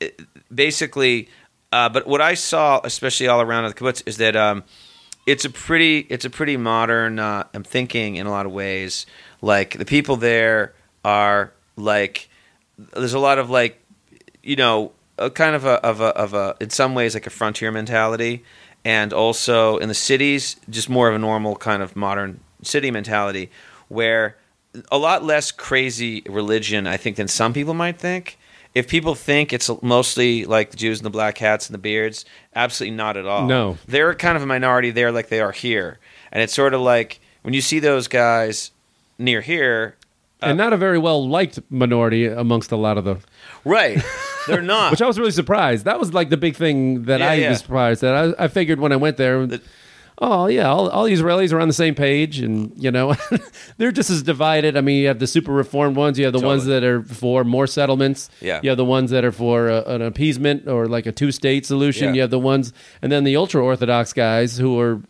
it- 0.00 0.20
basically, 0.54 1.28
uh, 1.72 1.88
but 1.88 2.06
what 2.06 2.20
I 2.20 2.34
saw, 2.34 2.80
especially 2.84 3.26
all 3.28 3.40
around 3.40 3.68
the 3.68 3.74
kibbutz, 3.74 4.02
is 4.06 4.18
that. 4.18 4.36
Um, 4.36 4.64
it's 5.26 5.46
a 5.46 5.50
pretty 5.50 6.00
it's 6.10 6.26
a 6.26 6.30
pretty 6.30 6.58
modern 6.58 7.18
uh, 7.18 7.44
I'm 7.54 7.64
thinking 7.64 8.16
in 8.16 8.26
a 8.26 8.30
lot 8.30 8.44
of 8.44 8.52
ways. 8.52 9.06
Like 9.40 9.78
the 9.78 9.86
people 9.86 10.16
there 10.16 10.74
are 11.02 11.50
like 11.76 12.28
there's 12.76 13.14
a 13.14 13.18
lot 13.18 13.38
of 13.38 13.48
like 13.48 13.80
you 14.42 14.56
know, 14.56 14.92
a 15.18 15.30
kind 15.30 15.54
of 15.54 15.64
a 15.64 15.74
of 15.84 16.00
a 16.00 16.06
of 16.16 16.34
a 16.34 16.56
in 16.60 16.70
some 16.70 16.94
ways 16.94 17.14
like 17.14 17.26
a 17.26 17.30
frontier 17.30 17.70
mentality, 17.70 18.44
and 18.84 19.12
also 19.12 19.78
in 19.78 19.88
the 19.88 19.94
cities, 19.94 20.56
just 20.68 20.88
more 20.88 21.08
of 21.08 21.14
a 21.14 21.18
normal 21.18 21.56
kind 21.56 21.82
of 21.82 21.96
modern 21.96 22.40
city 22.62 22.90
mentality, 22.90 23.50
where 23.88 24.36
a 24.90 24.98
lot 24.98 25.22
less 25.24 25.52
crazy 25.52 26.22
religion, 26.26 26.86
I 26.86 26.96
think, 26.96 27.16
than 27.16 27.28
some 27.28 27.52
people 27.52 27.74
might 27.74 27.98
think. 27.98 28.38
If 28.74 28.88
people 28.88 29.14
think 29.14 29.52
it's 29.52 29.70
mostly 29.82 30.44
like 30.46 30.72
the 30.72 30.76
Jews 30.76 30.98
and 30.98 31.06
the 31.06 31.10
black 31.10 31.38
hats 31.38 31.68
and 31.68 31.74
the 31.74 31.78
beards, 31.78 32.24
absolutely 32.56 32.96
not 32.96 33.16
at 33.16 33.24
all. 33.24 33.46
No. 33.46 33.78
they're 33.86 34.14
kind 34.16 34.36
of 34.36 34.42
a 34.42 34.46
minority 34.46 34.90
there, 34.90 35.12
like 35.12 35.28
they 35.28 35.40
are 35.40 35.52
here, 35.52 36.00
and 36.32 36.42
it's 36.42 36.52
sort 36.52 36.74
of 36.74 36.80
like 36.80 37.20
when 37.42 37.54
you 37.54 37.60
see 37.60 37.78
those 37.78 38.08
guys 38.08 38.72
near 39.16 39.40
here, 39.40 39.96
and 40.42 40.60
uh, 40.60 40.64
not 40.64 40.72
a 40.72 40.76
very 40.76 40.98
well 40.98 41.26
liked 41.26 41.60
minority 41.70 42.26
amongst 42.26 42.72
a 42.72 42.76
lot 42.76 42.98
of 42.98 43.04
the. 43.04 43.18
right? 43.64 44.02
They're 44.46 44.62
not. 44.62 44.90
Which 44.90 45.02
I 45.02 45.06
was 45.06 45.18
really 45.18 45.30
surprised. 45.30 45.84
That 45.86 45.98
was 45.98 46.12
like 46.14 46.30
the 46.30 46.36
big 46.36 46.56
thing 46.56 47.04
that 47.04 47.20
Yeah, 47.20 47.30
I 47.30 47.34
yeah. 47.34 47.48
was 47.50 47.58
surprised 47.60 48.00
that 48.02 48.14
I, 48.38 48.44
I 48.44 48.48
figured 48.48 48.80
when 48.80 48.92
I 48.92 48.96
went 48.96 49.16
there. 49.16 49.46
The- 49.46 49.60
Oh 50.18 50.46
yeah, 50.46 50.68
all, 50.70 50.88
all 50.90 51.02
these 51.06 51.20
Israelis 51.20 51.52
are 51.52 51.58
on 51.58 51.66
the 51.66 51.74
same 51.74 51.96
page, 51.96 52.38
and 52.38 52.72
you 52.76 52.92
know 52.92 53.16
they're 53.78 53.90
just 53.90 54.10
as 54.10 54.22
divided. 54.22 54.76
I 54.76 54.80
mean, 54.80 55.00
you 55.02 55.08
have 55.08 55.18
the 55.18 55.26
super 55.26 55.50
reformed 55.50 55.96
ones, 55.96 56.20
you 56.20 56.24
have 56.24 56.32
the 56.32 56.38
ones 56.38 56.62
Totally. 56.62 56.80
that 56.80 56.86
are 56.86 57.02
for 57.02 57.42
more 57.42 57.66
settlements, 57.66 58.30
Yeah. 58.40 58.60
You 58.62 58.70
have 58.70 58.76
the 58.76 58.84
ones 58.84 59.10
that 59.10 59.24
are 59.24 59.32
for 59.32 59.68
uh, 59.68 59.82
an 59.86 60.02
appeasement 60.02 60.68
or 60.68 60.86
like 60.86 61.06
a 61.06 61.12
two-state 61.12 61.66
solution. 61.66 62.10
Yeah. 62.10 62.14
You 62.14 62.20
have 62.20 62.30
the 62.30 62.38
ones, 62.38 62.72
and 63.02 63.10
then 63.10 63.24
the 63.24 63.34
ultra-orthodox 63.34 64.12
guys 64.12 64.56
who 64.56 64.78
are 64.78 65.00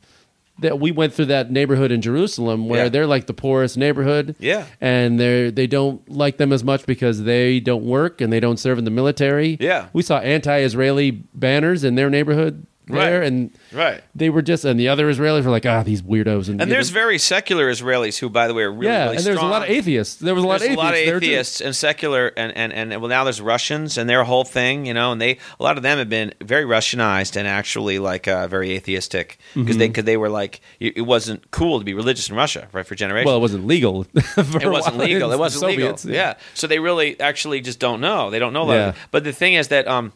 that 0.60 0.78
we 0.78 0.92
went 0.92 1.12
through 1.12 1.24
that 1.26 1.50
neighborhood 1.50 1.90
in 1.90 2.00
Jerusalem 2.00 2.68
where 2.68 2.84
Yeah. 2.84 2.88
they're 2.88 3.06
like 3.06 3.26
the 3.26 3.34
poorest 3.34 3.76
neighborhood, 3.76 4.36
Yeah. 4.38 4.64
and 4.80 5.18
they 5.18 5.50
they 5.50 5.66
don't 5.66 6.08
like 6.08 6.36
them 6.36 6.52
as 6.52 6.62
much 6.62 6.86
because 6.86 7.24
they 7.24 7.58
don't 7.60 7.84
work 7.84 8.20
and 8.20 8.32
they 8.32 8.40
don't 8.40 8.58
serve 8.58 8.78
in 8.78 8.84
the 8.84 8.90
military. 8.90 9.56
Yeah. 9.60 9.86
we 9.92 10.02
saw 10.02 10.18
anti-Israeli 10.20 11.10
banners 11.34 11.82
in 11.84 11.96
their 11.96 12.08
neighborhood 12.08 12.66
there, 12.86 13.20
Right. 13.20 13.26
and 13.26 13.50
right. 13.72 14.02
they 14.14 14.28
were 14.30 14.42
just, 14.42 14.64
and 14.64 14.78
the 14.78 14.88
other 14.88 15.10
Israelis 15.10 15.44
were 15.44 15.50
like, 15.50 15.64
ah, 15.66 15.82
these 15.82 16.02
weirdos. 16.02 16.48
And, 16.48 16.60
And 16.60 16.70
there's 16.70 16.90
know, 16.90 16.94
very 16.94 17.18
secular 17.18 17.70
Israelis 17.70 18.18
who, 18.18 18.28
by 18.28 18.46
the 18.48 18.54
way, 18.54 18.64
are 18.64 18.72
really, 18.72 18.86
yeah, 18.92 19.04
really 19.04 19.16
and 19.16 19.24
there's 19.26 19.38
a 19.38 19.42
lot 19.46 19.62
of 19.62 19.70
atheists. 19.70 20.16
There 20.16 20.34
was 20.34 20.44
a 20.44 20.46
lot 20.46 20.60
There's 20.60 20.72
of 20.72 20.76
a 20.76 20.80
lot 20.80 20.92
of 20.94 20.98
atheists. 21.00 21.24
atheists 21.26 21.60
and 21.60 21.74
secular, 21.76 22.28
and, 22.36 22.54
and, 22.56 22.72
and 22.72 23.00
well, 23.00 23.08
now 23.08 23.24
there's 23.24 23.40
Russians, 23.40 23.96
and 23.98 24.08
their 24.08 24.24
whole 24.24 24.44
thing, 24.44 24.86
you 24.86 24.94
know, 24.94 25.12
and 25.12 25.20
they 25.20 25.38
a 25.58 25.62
lot 25.62 25.76
of 25.76 25.82
them 25.82 25.98
have 25.98 26.08
been 26.10 26.34
very 26.42 26.64
Russianized 26.64 27.36
and 27.36 27.48
actually 27.48 27.98
like 27.98 28.28
uh, 28.28 28.46
very 28.48 28.72
atheistic 28.72 29.38
because 29.54 29.70
Mm-hmm. 29.76 29.78
they 29.78 29.88
because 29.88 30.04
they 30.04 30.16
were 30.16 30.28
like 30.28 30.60
it, 30.80 31.02
wasn't 31.02 31.50
cool 31.50 31.78
to 31.78 31.84
be 31.84 31.94
religious 31.94 32.28
in 32.28 32.36
Russia, 32.36 32.68
right, 32.72 32.86
for 32.86 32.94
generations. 32.94 33.26
Well, 33.26 33.36
it 33.36 33.40
wasn't 33.40 33.66
legal. 33.66 34.04
for 34.04 34.60
it 34.62 34.70
wasn't 34.70 34.98
legal. 34.98 35.32
It 35.32 35.38
wasn't 35.38 35.62
the 35.62 35.66
legal. 35.68 35.96
Soviets, 35.96 36.04
Yeah. 36.04 36.34
So 36.54 36.66
they 36.66 36.78
really 36.78 37.18
actually 37.20 37.60
just 37.60 37.78
don't 37.78 38.00
know. 38.00 38.30
They 38.30 38.38
don't 38.38 38.52
know. 38.52 38.62
a 38.62 38.64
lot 38.64 38.72
of 38.76 38.80
Yeah. 38.80 38.88
it. 38.90 38.94
But 39.10 39.24
the 39.24 39.32
thing 39.32 39.54
is 39.54 39.68
that 39.68 39.86
um, 39.88 40.12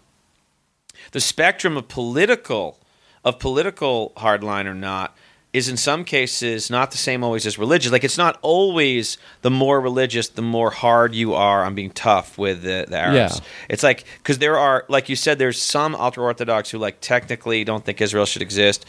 the 1.13 1.21
spectrum 1.21 1.77
of 1.77 1.89
political 1.89 2.79
of 3.25 3.39
political 3.39 4.13
hardline 4.17 4.67
or 4.67 4.75
not 4.75 5.17
is 5.53 5.69
in 5.69 5.77
some 5.77 6.05
cases 6.05 6.71
not 6.71 6.91
the 6.91 6.99
same 6.99 7.25
always 7.25 7.47
as 7.47 7.59
religious. 7.59 7.91
Like 7.91 8.05
it's 8.05 8.19
not 8.19 8.39
always 8.43 9.17
the 9.43 9.51
more 9.51 9.81
religious, 9.81 10.29
the 10.29 10.43
more 10.43 10.71
hard 10.71 11.15
you 11.15 11.35
are 11.35 11.65
on 11.65 11.75
being 11.75 11.91
tough 11.91 12.37
with 12.37 12.63
the, 12.63 12.87
the 12.89 12.97
Arabs. 12.97 13.39
Yeah. 13.39 13.47
It's 13.69 13.83
like 13.83 14.05
because 14.19 14.39
there 14.39 14.59
are, 14.59 14.85
like 14.89 15.09
you 15.09 15.17
said, 15.17 15.39
there's 15.39 15.61
some 15.61 15.95
ultra 15.95 16.23
orthodox 16.23 16.71
who 16.71 16.79
like 16.79 17.01
technically 17.01 17.65
don't 17.65 17.85
think 17.85 18.01
Israel 18.01 18.27
should 18.27 18.43
exist. 18.43 18.85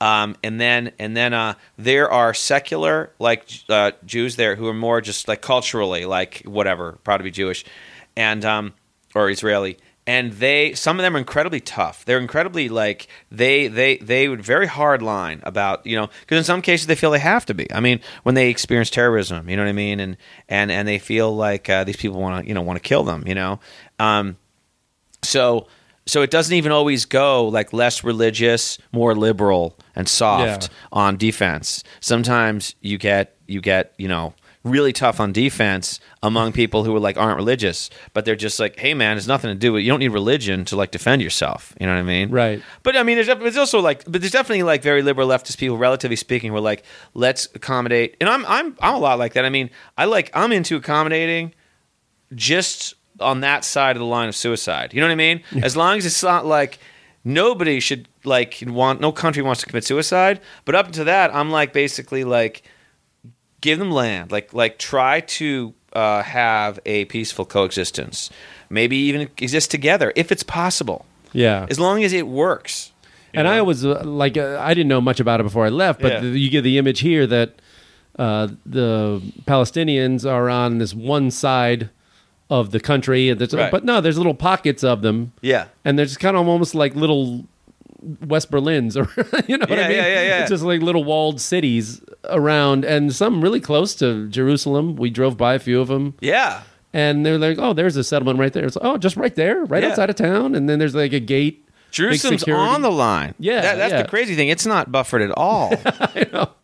Um, 0.00 0.36
and 0.42 0.60
then 0.60 0.92
and 0.98 1.16
then 1.16 1.34
uh, 1.34 1.54
there 1.76 2.10
are 2.10 2.32
secular 2.32 3.12
like 3.18 3.48
uh, 3.68 3.92
Jews 4.06 4.36
there 4.36 4.54
who 4.56 4.68
are 4.68 4.74
more 4.74 5.00
just 5.00 5.26
like 5.28 5.42
culturally 5.42 6.04
like 6.04 6.42
whatever 6.44 6.92
proud 7.04 7.18
to 7.18 7.24
be 7.24 7.32
Jewish, 7.32 7.64
and 8.16 8.44
um, 8.44 8.74
or 9.14 9.28
Israeli. 9.28 9.76
And 10.08 10.32
they 10.32 10.72
some 10.72 10.98
of 10.98 11.02
them 11.02 11.14
are 11.14 11.18
incredibly 11.18 11.60
tough. 11.60 12.04
They're 12.06 12.18
incredibly 12.18 12.70
like 12.70 13.08
they 13.30 13.68
they 13.68 13.98
they 13.98 14.28
would 14.28 14.42
very 14.42 14.66
hard 14.66 15.02
line 15.02 15.40
about 15.42 15.84
you 15.86 15.96
know 15.96 16.08
because 16.20 16.38
in 16.38 16.44
some 16.44 16.62
cases 16.62 16.86
they 16.86 16.94
feel 16.94 17.10
they 17.10 17.18
have 17.18 17.44
to 17.46 17.54
be. 17.54 17.70
I 17.72 17.80
mean 17.80 18.00
when 18.22 18.34
they 18.34 18.48
experience 18.48 18.88
terrorism, 18.88 19.50
you 19.50 19.56
know 19.56 19.62
what 19.64 19.68
I 19.68 19.72
mean, 19.72 20.00
and 20.00 20.16
and 20.48 20.70
and 20.72 20.88
they 20.88 20.98
feel 20.98 21.36
like 21.36 21.68
uh, 21.68 21.84
these 21.84 21.96
people 21.96 22.18
want 22.20 22.42
to 22.42 22.48
you 22.48 22.54
know 22.54 22.62
want 22.62 22.82
to 22.82 22.88
kill 22.88 23.04
them, 23.04 23.22
you 23.26 23.34
know. 23.34 23.60
Um, 23.98 24.38
so 25.22 25.66
so 26.06 26.22
it 26.22 26.30
doesn't 26.30 26.54
even 26.56 26.72
always 26.72 27.04
go 27.04 27.46
like 27.48 27.74
less 27.74 28.02
religious, 28.02 28.78
more 28.92 29.14
liberal 29.14 29.76
and 29.94 30.08
soft 30.08 30.62
Yeah. 30.64 30.68
on 30.90 31.16
defense. 31.18 31.84
Sometimes 32.00 32.74
you 32.80 32.96
get 32.96 33.36
you 33.46 33.60
get, 33.60 33.92
you 33.98 34.08
know, 34.08 34.32
really 34.68 34.92
tough 34.92 35.20
on 35.20 35.32
defense 35.32 36.00
among 36.22 36.52
people 36.52 36.84
who 36.84 36.94
are 36.94 37.00
like 37.00 37.16
aren't 37.16 37.36
religious, 37.36 37.90
but 38.12 38.24
they're 38.24 38.36
just 38.36 38.60
like, 38.60 38.78
"Hey 38.78 38.94
man, 38.94 39.16
it's 39.16 39.26
nothing 39.26 39.48
to 39.48 39.54
do 39.54 39.72
with 39.72 39.82
you 39.82 39.90
don't 39.90 40.00
need 40.00 40.08
religion 40.08 40.64
to 40.66 40.76
like 40.76 40.90
defend 40.90 41.22
yourself." 41.22 41.74
You 41.80 41.86
know 41.86 41.94
what 41.94 42.00
I 42.00 42.04
mean? 42.04 42.30
Right. 42.30 42.62
But 42.82 42.96
I 42.96 43.02
mean, 43.02 43.16
there's, 43.16 43.26
there's 43.26 43.56
also 43.56 43.80
like, 43.80 44.04
but 44.04 44.20
there's 44.20 44.32
definitely 44.32 44.62
like 44.62 44.82
very 44.82 45.02
liberal 45.02 45.28
leftist 45.28 45.58
people, 45.58 45.78
relatively 45.78 46.16
speaking, 46.16 46.50
who 46.50 46.56
are 46.56 46.60
like, 46.60 46.84
let's 47.14 47.48
accommodate. 47.54 48.16
And 48.20 48.28
I'm 48.28 48.44
I'm 48.46 48.76
I'm 48.80 48.94
a 48.94 48.98
lot 48.98 49.18
like 49.18 49.34
that. 49.34 49.44
I 49.44 49.50
mean, 49.50 49.70
I 49.96 50.04
like 50.04 50.30
I'm 50.34 50.52
into 50.52 50.76
accommodating, 50.76 51.54
just 52.34 52.94
on 53.20 53.40
that 53.40 53.64
side 53.64 53.96
of 53.96 54.00
the 54.00 54.06
line 54.06 54.28
of 54.28 54.36
suicide. 54.36 54.94
You 54.94 55.00
know 55.00 55.06
what 55.06 55.12
I 55.12 55.16
mean? 55.16 55.42
As 55.62 55.76
long 55.76 55.98
as 55.98 56.06
it's 56.06 56.22
not 56.22 56.46
like 56.46 56.78
nobody 57.24 57.80
should 57.80 58.08
like 58.24 58.62
want 58.66 59.00
no 59.00 59.12
country 59.12 59.42
wants 59.42 59.60
to 59.60 59.66
commit 59.66 59.84
suicide. 59.84 60.40
But 60.64 60.74
up 60.74 60.92
to 60.92 61.04
that, 61.04 61.34
I'm 61.34 61.50
like 61.50 61.72
basically 61.72 62.24
like 62.24 62.62
give 63.60 63.78
them 63.78 63.90
land. 63.90 64.30
Like 64.32 64.52
like 64.54 64.78
try 64.78 65.20
to 65.20 65.74
uh, 65.92 66.22
have 66.22 66.78
a 66.86 67.04
peaceful 67.06 67.44
coexistence. 67.44 68.30
Maybe 68.70 68.96
even 68.96 69.22
exist 69.38 69.70
together 69.70 70.12
if 70.16 70.30
it's 70.30 70.42
possible. 70.42 71.06
Yeah. 71.32 71.66
As 71.70 71.78
long 71.80 72.04
as 72.04 72.12
it 72.12 72.26
works. 72.26 72.92
and 73.34 73.46
I 73.48 73.60
was 73.62 73.84
uh, 73.84 74.02
like, 74.04 74.36
uh, 74.38 74.58
I 74.60 74.72
didn't 74.74 74.88
know 74.88 75.00
much 75.00 75.20
about 75.20 75.40
it 75.40 75.42
before 75.44 75.66
I 75.66 75.68
left, 75.68 76.00
but 76.00 76.12
Yeah. 76.12 76.20
the, 76.20 76.28
you 76.40 76.50
get 76.50 76.62
the 76.62 76.78
image 76.78 77.00
here 77.00 77.26
that 77.26 77.60
uh, 78.18 78.48
the 78.66 79.20
Palestinians 79.46 80.28
are 80.30 80.48
on 80.48 80.78
this 80.78 80.94
one 80.94 81.30
side 81.30 81.90
of 82.50 82.70
the 82.70 82.80
country, 82.80 83.28
and 83.28 83.38
there's, 83.40 83.52
Right. 83.54 83.70
but 83.70 83.84
no, 83.84 84.00
there's 84.00 84.16
little 84.16 84.34
pockets 84.34 84.82
of 84.82 85.02
them, 85.02 85.32
Yeah. 85.42 85.66
and 85.84 85.98
there's 85.98 86.16
kind 86.16 86.36
of 86.36 86.48
almost 86.48 86.74
like 86.74 86.94
little 86.96 87.44
West 88.26 88.50
Berlins, 88.50 88.96
or 88.96 89.08
you 89.48 89.58
know 89.58 89.66
what 89.68 89.78
I 89.78 89.88
mean? 89.88 89.96
yeah, 89.96 90.06
yeah, 90.06 90.22
yeah. 90.22 90.40
It's 90.42 90.50
just 90.50 90.62
like 90.64 90.80
little 90.82 91.04
walled 91.04 91.40
cities 91.40 92.00
around, 92.24 92.84
and 92.84 93.14
some 93.14 93.40
really 93.42 93.60
close 93.60 93.94
to 93.96 94.28
Jerusalem. 94.28 94.96
We 94.96 95.10
drove 95.10 95.36
by 95.36 95.54
a 95.54 95.58
few 95.58 95.80
of 95.80 95.88
them. 95.88 96.14
Yeah. 96.20 96.62
And 96.92 97.24
they're 97.26 97.38
like, 97.38 97.58
"Oh, 97.58 97.72
there's 97.74 97.96
a 97.96 98.04
settlement 98.04 98.38
right 98.38 98.52
there." 98.52 98.64
It's 98.64 98.76
like, 98.76 98.84
"Oh, 98.84 98.96
just 98.98 99.16
right 99.16 99.34
there, 99.34 99.64
right 99.64 99.82
Yeah. 99.82 99.90
outside 99.90 100.10
of 100.10 100.16
town." 100.16 100.54
And 100.54 100.68
then 100.68 100.78
there's 100.78 100.94
like 100.94 101.12
a 101.12 101.20
gate. 101.20 101.64
Jerusalem's 101.90 102.44
on 102.44 102.82
the 102.82 102.90
line. 102.90 103.34
Yeah, 103.38 103.60
That- 103.62 103.76
that's 103.76 103.92
yeah. 103.92 104.02
the 104.02 104.08
crazy 104.08 104.36
thing. 104.36 104.48
It's 104.48 104.66
not 104.66 104.92
buffered 104.92 105.22
at 105.22 105.30
all. 105.36 105.72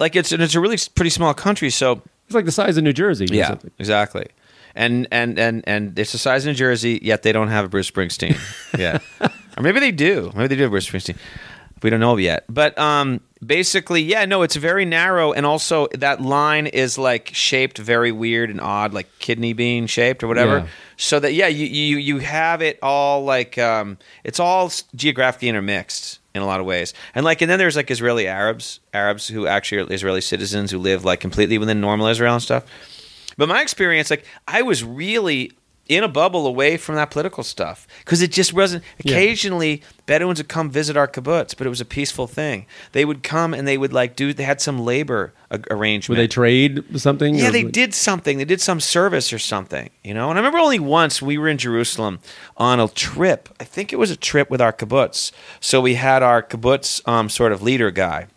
Like 0.01 0.17
it's 0.17 0.33
and 0.33 0.43
it's 0.43 0.55
a 0.55 0.61
really 0.61 0.77
pretty 0.95 1.11
small 1.11 1.33
country, 1.35 1.71
so 1.71 2.03
It's 2.27 2.35
like 2.35 2.45
the 2.45 2.53
size 2.53 2.77
of 2.77 2.85
New 2.85 2.93
Jersey. 2.93 3.27
or 3.41 3.59
exactly. 3.79 4.27
And 4.75 5.07
and 5.13 5.39
and 5.39 5.63
and 5.67 5.99
it's 5.99 6.13
the 6.13 6.19
size 6.19 6.45
of 6.45 6.49
New 6.49 6.55
Jersey, 6.55 6.99
yet 7.03 7.23
they 7.23 7.33
don't 7.33 7.49
have 7.49 7.65
a 7.65 7.69
Bruce 7.69 7.91
Springsteen. 7.91 8.37
yeah, 8.79 8.99
or 9.57 9.63
maybe 9.63 9.81
they 9.81 9.93
do. 9.93 10.33
Maybe 10.35 10.49
they 10.49 10.57
do 10.57 10.63
have 10.63 10.71
Bruce 10.71 10.89
Springsteen. 10.89 11.17
We 11.83 11.91
don't 11.91 12.01
know 12.01 12.17
yet. 12.17 12.45
But 12.49 12.79
um, 12.79 13.21
basically, 13.45 14.01
yeah, 14.03 14.25
no, 14.25 14.41
it's 14.41 14.57
very 14.57 14.87
narrow, 14.87 15.33
and 15.33 15.45
also 15.45 15.89
that 15.93 16.21
line 16.21 16.67
is 16.67 16.97
like 16.97 17.31
shaped 17.35 17.77
very 17.77 18.11
weird 18.11 18.49
and 18.49 18.59
odd, 18.59 18.95
like 18.95 19.07
kidney 19.19 19.53
bean 19.53 19.87
shaped 19.87 20.23
or 20.23 20.29
whatever. 20.29 20.61
Yeah. 20.61 20.67
So 20.97 21.21
that 21.21 21.35
yeah, 21.35 21.49
you 21.49 21.67
you 21.67 21.99
you 21.99 22.19
have 22.21 22.63
it 22.63 22.79
all 22.83 23.25
like 23.25 23.59
um, 23.59 23.99
it's 24.25 24.41
all 24.41 24.73
geographically 24.95 25.49
intermixed 25.49 26.21
in 26.35 26.41
a 26.41 26.47
lot 26.47 26.59
of 26.59 26.65
ways, 26.65 26.95
and 27.15 27.23
like 27.23 27.43
and 27.43 27.51
then 27.51 27.59
there's 27.59 27.77
like 27.77 27.91
Israeli 27.91 28.27
Arabs, 28.27 28.81
Arabs 28.95 29.29
who 29.29 29.47
actually 29.47 29.83
are 29.83 29.93
Israeli 29.93 30.23
citizens 30.23 30.71
who 30.71 30.79
live 30.79 31.05
like 31.05 31.21
completely 31.21 31.59
within 31.59 31.83
normal 31.83 32.07
Israel 32.07 32.33
and 32.33 32.43
stuff. 32.43 32.65
But 33.37 33.49
my 33.49 33.61
experience, 33.61 34.09
like 34.11 34.25
I 34.49 34.63
was 34.63 34.83
really 34.83 35.53
in 35.87 36.03
a 36.03 36.09
bubble 36.09 36.47
away 36.47 36.77
from 36.77 36.95
that 36.95 37.11
political 37.11 37.43
stuff 37.43 37.87
because 37.99 38.23
it 38.23 38.33
just 38.33 38.55
wasn't. 38.55 38.83
Yeah. 39.03 39.13
Occasionally, 39.13 39.83
Bedouins 40.07 40.39
would 40.39 40.49
come 40.49 40.71
visit 40.71 40.97
our 40.97 41.07
kibbutz, 41.07 41.57
but 41.57 41.67
it 41.67 41.71
was 41.71 41.81
a 41.81 41.85
peaceful 41.85 42.27
thing. 42.27 42.67
They 42.93 43.05
would 43.05 43.23
come 43.23 43.53
and 43.53 43.69
they 43.69 43.77
would 43.77 43.93
like 43.93 44.17
do. 44.17 44.33
They 44.33 44.45
had 44.45 44.61
some 44.61 44.79
labor 44.79 45.35
a- 45.51 45.61
arrangement. 45.71 46.19
Would 46.19 46.23
they 46.23 46.29
trade 46.29 46.99
something? 46.99 47.35
Yeah, 47.35 47.51
they 47.51 47.65
did 47.65 47.95
something. 47.95 48.39
They 48.39 48.45
did 48.45 48.61
some 48.61 48.81
service 48.81 49.33
or 49.33 49.39
something, 49.39 49.91
you 50.03 50.15
know. 50.15 50.31
And 50.31 50.39
I 50.39 50.41
remember 50.41 50.59
only 50.59 50.81
once 50.81 51.21
we 51.21 51.37
were 51.37 51.49
in 51.49 51.59
Jerusalem 51.59 52.21
on 52.57 52.81
a 52.81 52.89
trip. 52.89 53.49
I 53.61 53.65
think 53.65 53.93
it 53.93 53.97
was 53.97 54.11
a 54.11 54.17
trip 54.17 54.49
with 54.51 54.61
our 54.61 54.73
kibbutz. 54.73 55.33
So 55.61 55.81
we 55.81 55.95
had 55.95 56.23
our 56.23 56.43
kibbutz 56.43 57.07
um, 57.07 57.29
sort 57.29 57.53
of 57.53 57.63
leader 57.63 57.91
guy, 57.91 58.29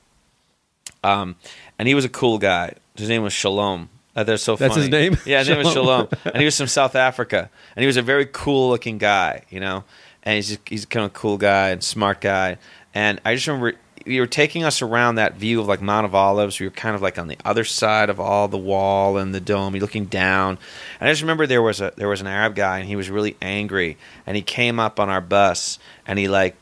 um, 1.04 1.36
and 1.80 1.88
he 1.88 1.96
was 1.96 2.04
a 2.06 2.10
cool 2.10 2.38
guy. 2.38 2.74
His 2.96 3.08
name 3.10 3.24
was 3.24 3.32
Shalom. 3.34 3.90
Uh, 4.18 4.24
they're 4.24 4.38
so 4.38 4.56
That's 4.56 4.74
funny. 4.74 4.88
his 4.88 4.90
name? 4.90 5.18
Yeah, 5.28 5.40
his 5.40 5.50
name 5.50 5.60
was 5.60 5.72
Shalom. 5.72 6.08
Shalom, 6.10 6.22
and 6.26 6.38
he 6.38 6.46
was 6.46 6.58
from 6.58 6.66
South 6.68 6.96
Africa, 6.96 7.52
and 7.76 7.84
he 7.84 7.88
was 7.88 7.98
a 7.98 8.02
very 8.02 8.26
cool 8.26 8.70
looking 8.70 8.98
guy, 8.98 9.44
you 9.50 9.60
know. 9.60 9.84
And 10.24 10.36
he's 10.36 10.50
just, 10.50 10.62
he's 10.68 10.86
kind 10.86 11.06
of 11.06 11.12
a 11.12 11.14
cool 11.14 11.38
guy 11.38 11.70
and 11.70 11.84
smart 11.84 12.20
guy. 12.20 12.58
And 12.96 13.22
I 13.24 13.36
just 13.36 13.46
remember 13.46 13.78
you 14.08 14.20
were 14.22 14.28
taking 14.28 14.64
us 14.64 14.82
around 14.82 15.16
that 15.16 15.36
view 15.36 15.62
of 15.62 15.68
like 15.68 15.82
Mount 15.82 16.06
of 16.06 16.16
Olives. 16.16 16.60
We 16.60 16.66
were 16.66 16.72
kind 16.72 16.96
of 16.96 17.02
like 17.02 17.20
on 17.20 17.28
the 17.28 17.38
other 17.46 17.64
side 17.64 18.10
of 18.10 18.20
all 18.20 18.48
the 18.48 18.58
wall 18.58 19.18
and 19.18 19.36
the 19.36 19.40
dome. 19.40 19.76
You're 19.76 19.82
looking 19.82 20.06
down, 20.06 20.58
and 21.00 21.08
I 21.08 21.12
just 21.12 21.22
remember 21.22 21.46
there 21.46 21.62
was 21.62 21.80
a 21.80 21.94
there 21.96 22.10
was 22.10 22.20
an 22.22 22.28
Arab 22.28 22.56
guy, 22.56 22.80
and 22.80 22.88
he 22.88 22.96
was 22.96 23.12
really 23.12 23.38
angry, 23.42 23.98
and 24.26 24.36
he 24.36 24.42
came 24.42 24.80
up 24.80 25.00
on 25.00 25.10
our 25.10 25.22
bus, 25.22 25.78
and 26.08 26.18
he 26.18 26.28
like 26.28 26.56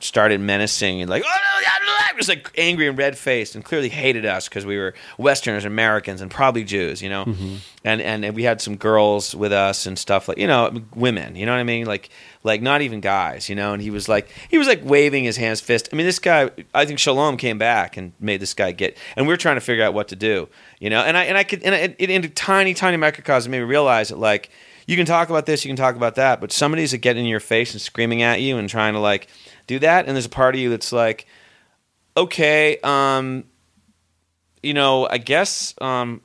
started 0.00 0.40
menacing 0.40 1.00
and 1.00 1.08
like 1.08 1.22
oh, 1.24 1.28
no, 1.28 1.60
just 2.20 2.28
like 2.28 2.50
angry 2.56 2.86
and 2.86 2.96
red 2.96 3.16
faced 3.18 3.54
and 3.54 3.64
clearly 3.64 3.88
hated 3.88 4.24
us 4.24 4.48
because 4.48 4.64
we 4.64 4.76
were 4.76 4.94
Westerners, 5.18 5.64
Americans, 5.64 6.20
and 6.20 6.30
probably 6.30 6.64
Jews, 6.64 7.02
you 7.02 7.08
know. 7.08 7.24
Mm-hmm. 7.24 7.56
And, 7.82 8.02
and 8.02 8.24
and 8.24 8.36
we 8.36 8.42
had 8.42 8.60
some 8.60 8.76
girls 8.76 9.34
with 9.34 9.52
us 9.52 9.86
and 9.86 9.98
stuff 9.98 10.28
like 10.28 10.36
you 10.36 10.46
know 10.46 10.82
women, 10.94 11.34
you 11.34 11.46
know 11.46 11.52
what 11.52 11.58
I 11.58 11.64
mean, 11.64 11.86
like 11.86 12.10
like 12.44 12.60
not 12.60 12.82
even 12.82 13.00
guys, 13.00 13.48
you 13.48 13.54
know. 13.54 13.72
And 13.72 13.82
he 13.82 13.90
was 13.90 14.08
like 14.08 14.28
he 14.48 14.58
was 14.58 14.68
like 14.68 14.82
waving 14.84 15.24
his 15.24 15.38
hands 15.38 15.60
fist. 15.60 15.88
I 15.92 15.96
mean, 15.96 16.06
this 16.06 16.18
guy, 16.18 16.50
I 16.74 16.84
think 16.84 16.98
Shalom 16.98 17.38
came 17.38 17.58
back 17.58 17.96
and 17.96 18.12
made 18.20 18.40
this 18.40 18.54
guy 18.54 18.72
get, 18.72 18.98
and 19.16 19.26
we 19.26 19.32
were 19.32 19.38
trying 19.38 19.56
to 19.56 19.62
figure 19.62 19.82
out 19.82 19.94
what 19.94 20.08
to 20.08 20.16
do, 20.16 20.48
you 20.78 20.90
know. 20.90 21.00
And 21.00 21.16
I 21.16 21.24
and 21.24 21.38
I 21.38 21.44
could 21.44 21.62
and 21.62 21.74
it, 21.74 21.96
it 21.98 22.10
in 22.10 22.24
a 22.24 22.28
tiny 22.28 22.74
tiny 22.74 22.98
microcosm 22.98 23.50
made 23.50 23.60
me 23.60 23.64
realize 23.64 24.10
that 24.10 24.18
like 24.18 24.50
you 24.86 24.96
can 24.96 25.06
talk 25.06 25.30
about 25.30 25.46
this, 25.46 25.64
you 25.64 25.68
can 25.68 25.76
talk 25.76 25.96
about 25.96 26.16
that, 26.16 26.40
but 26.40 26.52
somebody's 26.52 26.92
getting 26.94 27.24
in 27.24 27.30
your 27.30 27.40
face 27.40 27.72
and 27.72 27.80
screaming 27.80 28.22
at 28.22 28.40
you 28.40 28.58
and 28.58 28.68
trying 28.68 28.92
to 28.92 29.00
like 29.00 29.28
do 29.70 29.78
that, 29.80 30.06
and 30.06 30.16
there's 30.16 30.26
a 30.26 30.30
part 30.30 30.54
of 30.54 30.60
you 30.60 30.70
that's 30.70 30.92
like, 30.92 31.26
okay, 32.16 32.78
um, 32.82 33.44
you 34.62 34.74
know, 34.74 35.06
I 35.08 35.18
guess, 35.18 35.74
um, 35.80 36.20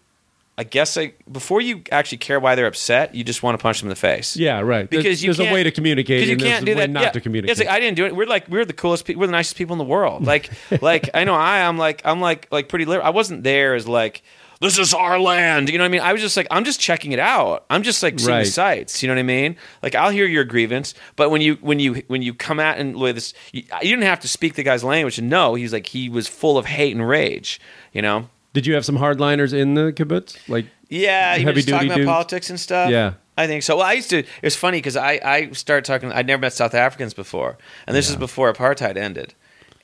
I 0.57 0.63
guess 0.63 0.97
I 0.97 1.13
before 1.31 1.61
you 1.61 1.83
actually 1.91 2.19
care 2.19 2.39
why 2.39 2.55
they're 2.55 2.65
upset, 2.65 3.13
you 3.13 3.23
just 3.23 3.43
want 3.43 3.59
to 3.59 3.61
punch 3.61 3.81
them 3.81 3.87
in 3.87 3.89
the 3.89 3.97
face. 3.97 4.37
Yeah, 4.37 4.61
right. 4.61 4.89
Because 4.89 5.03
there's, 5.03 5.23
you 5.23 5.33
there's 5.33 5.49
a 5.49 5.53
way 5.53 5.63
to 5.63 5.71
communicate. 5.71 6.25
You 6.25 6.33
and 6.33 6.41
there's 6.41 6.51
can't 6.51 6.63
a 6.63 6.65
do 6.65 6.71
way 6.71 6.81
that. 6.81 6.89
Not 6.89 7.03
yeah. 7.03 7.11
to 7.11 7.21
communicate. 7.21 7.51
It's 7.51 7.59
like 7.59 7.69
I 7.69 7.79
didn't 7.79 7.97
do 7.97 8.05
it. 8.05 8.15
We're 8.15 8.25
like 8.25 8.47
we're 8.47 8.65
the 8.65 8.73
coolest. 8.73 9.05
people. 9.05 9.19
We're 9.19 9.27
the 9.27 9.33
nicest 9.33 9.57
people 9.57 9.73
in 9.73 9.79
the 9.79 9.83
world. 9.83 10.25
Like 10.25 10.49
like 10.81 11.09
I 11.13 11.25
know 11.25 11.35
I 11.35 11.55
I 11.55 11.59
am 11.59 11.77
like 11.77 12.01
I'm 12.05 12.21
like 12.21 12.47
like 12.51 12.69
pretty. 12.69 12.85
Liberal. 12.85 13.05
I 13.05 13.09
wasn't 13.09 13.43
there 13.43 13.75
as 13.75 13.85
like 13.85 14.23
this 14.61 14.77
is 14.77 14.93
our 14.93 15.19
land. 15.19 15.69
You 15.69 15.77
know 15.77 15.83
what 15.83 15.89
I 15.89 15.91
mean? 15.91 16.01
I 16.01 16.13
was 16.13 16.21
just 16.21 16.37
like 16.37 16.47
I'm 16.51 16.63
just 16.63 16.79
checking 16.79 17.11
it 17.11 17.19
out. 17.19 17.65
I'm 17.69 17.83
just 17.83 18.01
like 18.03 18.19
seeing 18.19 18.29
Right. 18.31 18.45
the 18.45 18.51
sights. 18.51 19.01
You 19.03 19.07
know 19.07 19.15
what 19.15 19.19
I 19.19 19.23
mean? 19.23 19.57
Like 19.83 19.95
I'll 19.95 20.09
hear 20.11 20.25
your 20.25 20.43
grievance, 20.43 20.93
but 21.15 21.29
when 21.29 21.41
you 21.41 21.55
when 21.61 21.79
you 21.79 22.03
when 22.07 22.21
you 22.21 22.33
come 22.33 22.59
out 22.59 22.77
and 22.77 22.95
this, 23.15 23.33
you, 23.51 23.63
you 23.81 23.89
didn't 23.89 24.03
have 24.03 24.19
to 24.21 24.27
speak 24.27 24.55
the 24.55 24.63
guy's 24.63 24.83
language 24.83 25.17
and 25.19 25.29
know 25.29 25.55
he's 25.55 25.73
like 25.73 25.87
he 25.87 26.09
was 26.09 26.27
full 26.27 26.57
of 26.57 26.65
hate 26.65 26.95
and 26.95 27.07
rage. 27.07 27.59
You 27.93 28.01
know? 28.01 28.29
Did 28.53 28.65
you 28.65 28.73
have 28.75 28.85
some 28.85 28.97
hardliners 28.97 29.53
in 29.53 29.73
the 29.73 29.91
kibbutz? 29.91 30.37
Like, 30.47 30.65
Yeah, 30.89 31.35
you 31.35 31.45
were 31.45 31.51
just 31.51 31.67
talking 31.67 31.87
about 31.89 31.97
dudes? 31.97 32.07
politics 32.07 32.49
and 32.49 32.57
stuff. 32.59 32.89
Yeah. 32.89 33.13
I 33.37 33.47
think 33.47 33.63
so. 33.63 33.75
Well, 33.75 33.85
I 33.85 33.91
used 33.93 34.09
to. 34.11 34.19
It 34.19 34.27
was 34.41 34.55
funny 34.55 34.77
because 34.77 34.95
I 34.95 35.19
I 35.21 35.51
started 35.51 35.83
talking. 35.83 36.09
I'd 36.13 36.25
never 36.25 36.39
met 36.39 36.53
South 36.53 36.73
Africans 36.73 37.13
before, 37.13 37.57
and 37.85 37.93
this 37.93 38.09
is 38.09 38.15
before 38.15 38.51
apartheid 38.53 38.95
ended. 38.95 39.33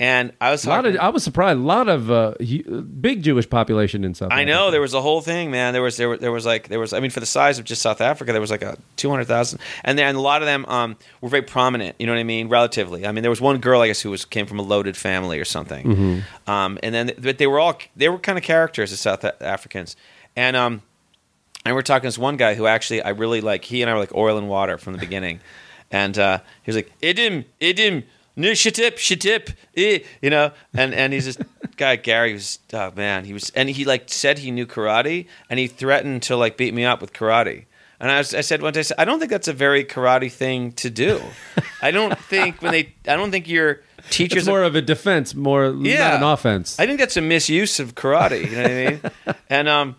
And 0.01 0.33
I 0.41 0.49
was 0.49 0.63
talking. 0.63 0.95
of, 0.95 0.99
I 0.99 1.09
was 1.09 1.23
surprised. 1.23 1.59
A 1.59 1.61
lot 1.61 1.87
of 1.87 2.09
uh, 2.09 2.33
big 2.39 3.21
Jewish 3.21 3.47
population 3.47 4.03
in 4.03 4.15
South. 4.15 4.31
I 4.31 4.45
know 4.45 4.71
there 4.71 4.81
was 4.81 4.95
a 4.95 5.01
whole 5.01 5.21
thing, 5.21 5.51
man. 5.51 5.73
There 5.73 5.83
was 5.83 5.95
there, 5.95 6.17
there 6.17 6.31
was 6.31 6.43
like 6.43 6.69
there 6.69 6.79
was. 6.79 6.91
I 6.91 6.99
mean, 6.99 7.11
for 7.11 7.19
the 7.19 7.27
size 7.27 7.59
of 7.59 7.65
just 7.65 7.83
South 7.83 8.01
Africa, 8.01 8.31
there 8.31 8.41
was 8.41 8.49
like 8.49 8.63
a 8.63 8.79
two 8.95 9.11
hundred 9.11 9.25
thousand, 9.25 9.59
and 9.83 9.99
then 9.99 10.15
a 10.15 10.19
lot 10.19 10.41
of 10.41 10.47
them 10.47 10.65
um, 10.65 10.97
were 11.21 11.29
very 11.29 11.43
prominent. 11.43 11.97
You 11.99 12.07
know 12.07 12.13
what 12.13 12.19
I 12.19 12.23
mean? 12.23 12.49
Relatively. 12.49 13.05
I 13.05 13.11
mean, 13.11 13.21
there 13.21 13.29
was 13.29 13.41
one 13.41 13.59
girl 13.59 13.81
I 13.81 13.87
guess 13.87 14.01
who 14.01 14.09
was 14.09 14.25
came 14.25 14.47
from 14.47 14.57
a 14.57 14.63
loaded 14.63 14.97
family 14.97 15.39
or 15.39 15.45
something, 15.45 15.85
Mm-hmm. 15.85 16.49
um, 16.49 16.79
and 16.81 16.95
then 16.95 17.11
but 17.19 17.37
they 17.37 17.45
were 17.45 17.59
all 17.59 17.77
they 17.95 18.09
were 18.09 18.17
kind 18.17 18.39
of 18.39 18.43
characters, 18.43 18.89
the 18.89 18.97
South 18.97 19.23
Africans, 19.39 19.95
and 20.35 20.55
um, 20.55 20.81
and 21.63 21.75
we're 21.75 21.83
talking 21.83 22.01
to 22.01 22.07
this 22.07 22.17
one 22.17 22.37
guy 22.37 22.55
who 22.55 22.65
actually 22.65 23.03
I 23.03 23.09
really 23.09 23.41
like. 23.41 23.65
He 23.65 23.83
and 23.83 23.91
I 23.91 23.93
were 23.93 23.99
like 23.99 24.15
oil 24.15 24.39
and 24.39 24.49
water 24.49 24.79
from 24.79 24.93
the 24.93 24.99
beginning, 24.99 25.41
and 25.91 26.17
uh, 26.17 26.39
he 26.63 26.69
was 26.71 26.75
like 26.75 26.91
Idim 27.01 27.45
Idim. 27.61 28.03
No 28.35 28.51
shitip, 28.51 29.53
eh, 29.75 29.99
you 30.21 30.29
know, 30.29 30.51
and 30.73 30.93
and 30.93 31.13
he's 31.13 31.25
this 31.25 31.37
guy 31.77 31.95
Gary 31.97 32.33
was 32.33 32.59
oh 32.73 32.91
man, 32.95 33.25
he 33.25 33.33
was 33.33 33.49
and 33.51 33.69
he 33.69 33.85
like 33.85 34.03
said 34.07 34.39
he 34.39 34.51
knew 34.51 34.65
karate 34.65 35.27
and 35.49 35.59
he 35.59 35.67
threatened 35.67 36.23
to 36.23 36.35
like 36.35 36.57
beat 36.57 36.73
me 36.73 36.85
up 36.85 37.01
with 37.01 37.13
karate. 37.13 37.65
And 37.99 38.09
I, 38.09 38.17
was, 38.17 38.33
I 38.33 38.41
said 38.41 38.63
one 38.63 38.73
day, 38.73 38.79
I, 38.79 38.81
said, 38.81 38.97
I 38.97 39.05
don't 39.05 39.19
think 39.19 39.29
that's 39.29 39.47
a 39.47 39.53
very 39.53 39.85
karate 39.85 40.31
thing 40.31 40.71
to 40.71 40.89
do. 40.89 41.21
I 41.83 41.91
don't 41.91 42.17
think 42.17 42.59
when 42.59 42.71
they, 42.71 42.95
I 43.07 43.15
don't 43.15 43.29
think 43.29 43.47
your 43.47 43.81
teachers 44.09 44.39
It's 44.39 44.47
more 44.47 44.63
of 44.63 44.73
a 44.73 44.81
defense, 44.81 45.35
more 45.35 45.71
Yeah. 45.79 46.09
not 46.09 46.13
an 46.15 46.23
offense. 46.23 46.79
I 46.79 46.87
think 46.87 46.99
that's 46.99 47.15
a 47.15 47.21
misuse 47.21 47.79
of 47.79 47.93
karate. 47.93 48.49
You 48.49 48.55
know 48.55 48.61
what 48.63 48.71
I 48.71 48.89
mean? 48.89 49.35
and 49.51 49.69
um, 49.69 49.95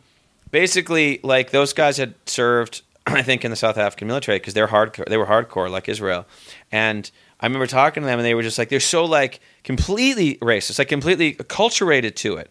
basically, 0.51 1.21
like 1.23 1.51
those 1.53 1.73
guys 1.73 1.97
had 1.97 2.15
served, 2.27 2.83
I 3.07 3.23
think, 3.23 3.45
in 3.45 3.53
the 3.53 3.57
South 3.57 3.79
African 3.79 4.09
military 4.09 4.39
because 4.41 4.55
they're 4.55 4.67
hardcore. 4.67 5.07
They 5.09 5.17
were 5.17 5.27
hardcore, 5.27 5.71
like 5.71 5.89
Israel. 5.89 6.27
And 6.73 7.09
I 7.43 7.47
remember 7.47 7.67
talking 7.67 8.03
to 8.03 8.07
them, 8.07 8.19
and 8.19 8.25
they 8.25 8.35
were 8.35 8.43
just 8.43 8.57
like 8.57 8.69
they're 8.71 8.81
so 8.81 9.05
like 9.05 9.41
completely 9.65 10.37
racist, 10.37 10.79
like 10.79 10.89
completely 10.89 11.35
acculturated 11.35 12.15
to 12.17 12.37
it, 12.37 12.51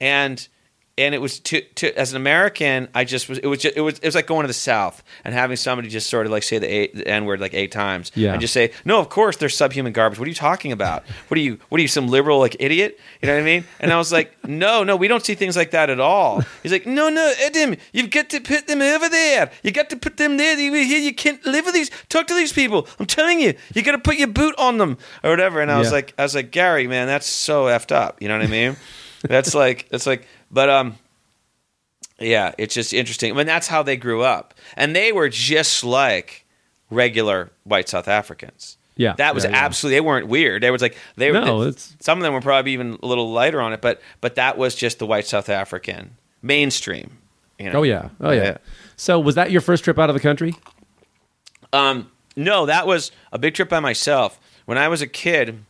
and. 0.00 0.48
And 0.98 1.14
it 1.14 1.18
was 1.20 1.38
to, 1.40 1.60
to 1.76 1.96
as 1.98 2.10
an 2.12 2.16
American, 2.16 2.88
I 2.94 3.04
just 3.04 3.28
was. 3.28 3.38
It 3.38 3.46
was 3.46 3.60
just, 3.60 3.76
it 3.76 3.80
was 3.80 3.98
it 4.00 4.04
was 4.06 4.14
like 4.14 4.26
going 4.26 4.42
to 4.42 4.48
the 4.48 4.52
South 4.52 5.02
and 5.24 5.32
having 5.32 5.56
somebody 5.56 5.88
just 5.88 6.08
sort 6.10 6.26
of 6.26 6.32
like 6.32 6.42
say 6.42 6.58
the, 6.58 6.90
the 6.92 7.06
N 7.06 7.24
word 7.24 7.40
like 7.40 7.54
eight 7.54 7.70
times, 7.72 8.10
Yeah. 8.14 8.32
and 8.32 8.40
just 8.40 8.52
say, 8.52 8.72
"No, 8.84 8.98
of 8.98 9.08
course 9.08 9.36
they're 9.36 9.48
subhuman 9.48 9.92
garbage. 9.92 10.18
What 10.18 10.26
are 10.26 10.28
you 10.28 10.34
talking 10.34 10.72
about? 10.72 11.04
What 11.28 11.38
are 11.38 11.40
you? 11.40 11.58
What 11.68 11.78
are 11.78 11.82
you? 11.82 11.88
Some 11.88 12.08
liberal 12.08 12.38
like 12.40 12.56
idiot? 12.58 12.98
You 13.22 13.28
know 13.28 13.34
what 13.34 13.40
I 13.42 13.44
mean?" 13.44 13.64
And 13.80 13.92
I 13.92 13.96
was 13.96 14.10
like, 14.12 14.34
"No, 14.44 14.82
no, 14.84 14.96
we 14.96 15.06
don't 15.08 15.24
see 15.24 15.34
things 15.34 15.56
like 15.56 15.70
that 15.70 15.88
at 15.88 16.00
all." 16.00 16.42
He's 16.62 16.72
like, 16.72 16.86
"No, 16.86 17.08
no, 17.08 17.32
Adam, 17.46 17.76
you've 17.92 18.10
got 18.10 18.28
to 18.30 18.40
put 18.40 18.66
them 18.66 18.82
over 18.82 19.08
there. 19.08 19.50
You 19.62 19.70
got 19.70 19.90
to 19.90 19.96
put 19.96 20.16
them 20.16 20.36
there. 20.36 20.58
You 20.58 20.72
here, 20.72 20.98
you 20.98 21.14
can't 21.14 21.44
live 21.46 21.64
with 21.66 21.74
these. 21.74 21.90
Talk 22.08 22.26
to 22.26 22.34
these 22.34 22.52
people. 22.52 22.88
I'm 22.98 23.06
telling 23.06 23.40
you, 23.40 23.54
you 23.74 23.82
got 23.82 23.92
to 23.92 23.98
put 23.98 24.16
your 24.16 24.28
boot 24.28 24.54
on 24.58 24.78
them 24.78 24.98
or 25.22 25.30
whatever." 25.30 25.60
And 25.60 25.70
I 25.70 25.78
was 25.78 25.88
Yeah. 25.88 25.92
like, 25.94 26.14
"I 26.18 26.22
was 26.22 26.34
like, 26.34 26.50
Gary, 26.50 26.86
man, 26.88 27.06
that's 27.06 27.26
so 27.26 27.66
effed 27.66 27.92
up. 27.92 28.20
You 28.20 28.28
know 28.28 28.36
what 28.36 28.46
I 28.46 28.50
mean? 28.50 28.76
that's 29.22 29.54
like, 29.54 29.88
that's 29.90 30.06
like, 30.06 30.26
but 30.50 30.68
um." 30.68 30.96
Yeah, 32.20 32.52
it's 32.58 32.74
just 32.74 32.92
interesting. 32.92 33.30
I 33.32 33.36
mean, 33.36 33.46
that's 33.46 33.68
how 33.68 33.84
they 33.84 33.96
grew 33.96 34.22
up, 34.22 34.52
and 34.76 34.94
they 34.96 35.12
were 35.12 35.28
just 35.28 35.84
like 35.84 36.44
regular 36.90 37.50
white 37.62 37.88
South 37.88 38.08
Africans. 38.08 38.76
Yeah, 38.96 39.12
that 39.18 39.36
was 39.36 39.44
yeah, 39.44 39.50
yeah. 39.50 39.64
absolutely. 39.64 39.96
They 39.96 40.00
weren't 40.00 40.26
weird. 40.26 40.64
They 40.64 40.72
was 40.72 40.82
like 40.82 40.96
they 41.16 41.30
were. 41.30 41.40
No, 41.40 41.62
they- 41.62 41.68
it's- 41.68 41.94
some 42.00 42.18
of 42.18 42.24
them 42.24 42.32
were 42.32 42.40
probably 42.40 42.72
even 42.72 42.98
a 43.04 43.06
little 43.06 43.30
lighter 43.30 43.60
on 43.60 43.72
it, 43.72 43.80
but 43.80 44.00
but 44.20 44.34
that 44.34 44.58
was 44.58 44.74
just 44.74 44.98
the 44.98 45.06
white 45.06 45.26
South 45.28 45.48
African 45.48 46.16
mainstream. 46.42 47.18
You 47.56 47.70
know? 47.70 47.78
oh 47.78 47.82
yeah, 47.84 48.08
oh 48.20 48.32
yeah. 48.32 48.42
Yeah. 48.42 48.56
So 48.96 49.20
was 49.20 49.36
that 49.36 49.52
your 49.52 49.60
first 49.60 49.84
trip 49.84 49.96
out 49.96 50.10
of 50.10 50.14
the 50.14 50.20
country? 50.20 50.56
Um, 51.72 52.10
no, 52.36 52.66
that 52.66 52.86
was 52.86 53.12
a 53.32 53.38
big 53.38 53.54
trip 53.54 53.68
by 53.68 53.78
myself. 53.80 54.40
When 54.64 54.76
I 54.78 54.88
was 54.88 55.02
a 55.02 55.06
kid, 55.06 55.60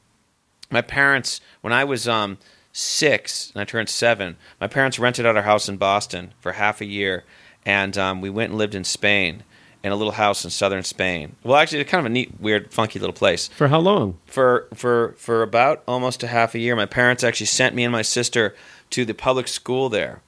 my 0.70 0.80
parents, 0.80 1.40
when 1.60 1.72
I 1.74 1.84
was 1.84 2.08
um, 2.08 2.38
six 2.78 3.50
and 3.54 3.60
I 3.60 3.64
turned 3.64 3.88
seven, 3.88 4.36
my 4.60 4.68
parents 4.68 4.98
rented 4.98 5.26
out 5.26 5.36
our 5.36 5.42
house 5.42 5.68
in 5.68 5.76
Boston 5.76 6.32
for 6.40 6.52
half 6.52 6.80
a 6.80 6.84
year, 6.84 7.24
and 7.66 7.98
um, 7.98 8.20
we 8.20 8.30
went 8.30 8.50
and 8.50 8.58
lived 8.58 8.74
in 8.74 8.84
Spain 8.84 9.42
in 9.82 9.92
a 9.92 9.96
little 9.96 10.12
house 10.12 10.44
in 10.44 10.50
southern 10.50 10.82
Spain. 10.82 11.36
Well, 11.42 11.56
actually, 11.56 11.80
it's 11.80 11.90
kind 11.90 12.00
of 12.00 12.06
a 12.06 12.12
neat, 12.12 12.40
weird, 12.40 12.72
funky 12.72 12.98
little 12.98 13.14
place. 13.14 13.48
For 13.48 13.68
how 13.68 13.80
long? 13.80 14.18
For 14.26 14.68
for 14.74 15.14
for 15.18 15.42
about 15.42 15.82
almost 15.88 16.22
a 16.22 16.28
half 16.28 16.54
a 16.54 16.58
year, 16.58 16.76
my 16.76 16.86
parents 16.86 17.24
actually 17.24 17.46
sent 17.46 17.74
me 17.74 17.84
and 17.84 17.92
my 17.92 18.02
sister 18.02 18.54
to 18.90 19.04
the 19.04 19.14
public 19.14 19.48
school 19.48 19.88
there, 19.88 20.22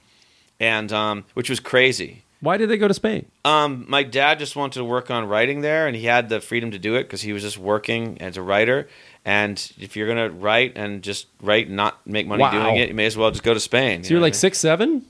and 0.59 0.91
um, 0.91 1.25
which 1.33 1.49
was 1.49 1.59
crazy. 1.59 2.23
Why 2.41 2.57
did 2.57 2.69
they 2.69 2.77
go 2.77 2.87
to 2.87 2.93
Spain? 2.93 3.27
Um, 3.45 3.85
my 3.87 4.01
dad 4.01 4.39
just 4.39 4.55
wanted 4.55 4.79
to 4.79 4.83
work 4.83 5.11
on 5.11 5.27
writing 5.27 5.61
there, 5.61 5.85
and 5.85 5.95
he 5.95 6.05
had 6.05 6.27
the 6.27 6.41
freedom 6.41 6.71
to 6.71 6.79
do 6.79 6.95
it 6.95 7.03
because 7.03 7.21
he 7.21 7.33
was 7.33 7.43
just 7.43 7.59
working 7.59 8.19
as 8.19 8.35
a 8.35 8.41
writer. 8.41 8.87
And 9.23 9.71
if 9.79 9.95
you're 9.95 10.07
gonna 10.07 10.29
write 10.29 10.73
and 10.75 11.01
just 11.03 11.27
write, 11.41 11.67
and 11.67 11.75
not 11.75 12.05
make 12.07 12.25
money 12.27 12.41
Wow. 12.41 12.51
doing 12.51 12.77
it, 12.77 12.89
you 12.89 12.95
may 12.95 13.05
as 13.05 13.15
well 13.15 13.29
just 13.31 13.43
go 13.43 13.53
to 13.53 13.59
Spain. 13.59 14.03
So 14.03 14.09
you 14.09 14.15
you're 14.15 14.21
like 14.21 14.33
I 14.33 14.35
mean? 14.35 14.39
six, 14.39 14.59
seven. 14.59 15.05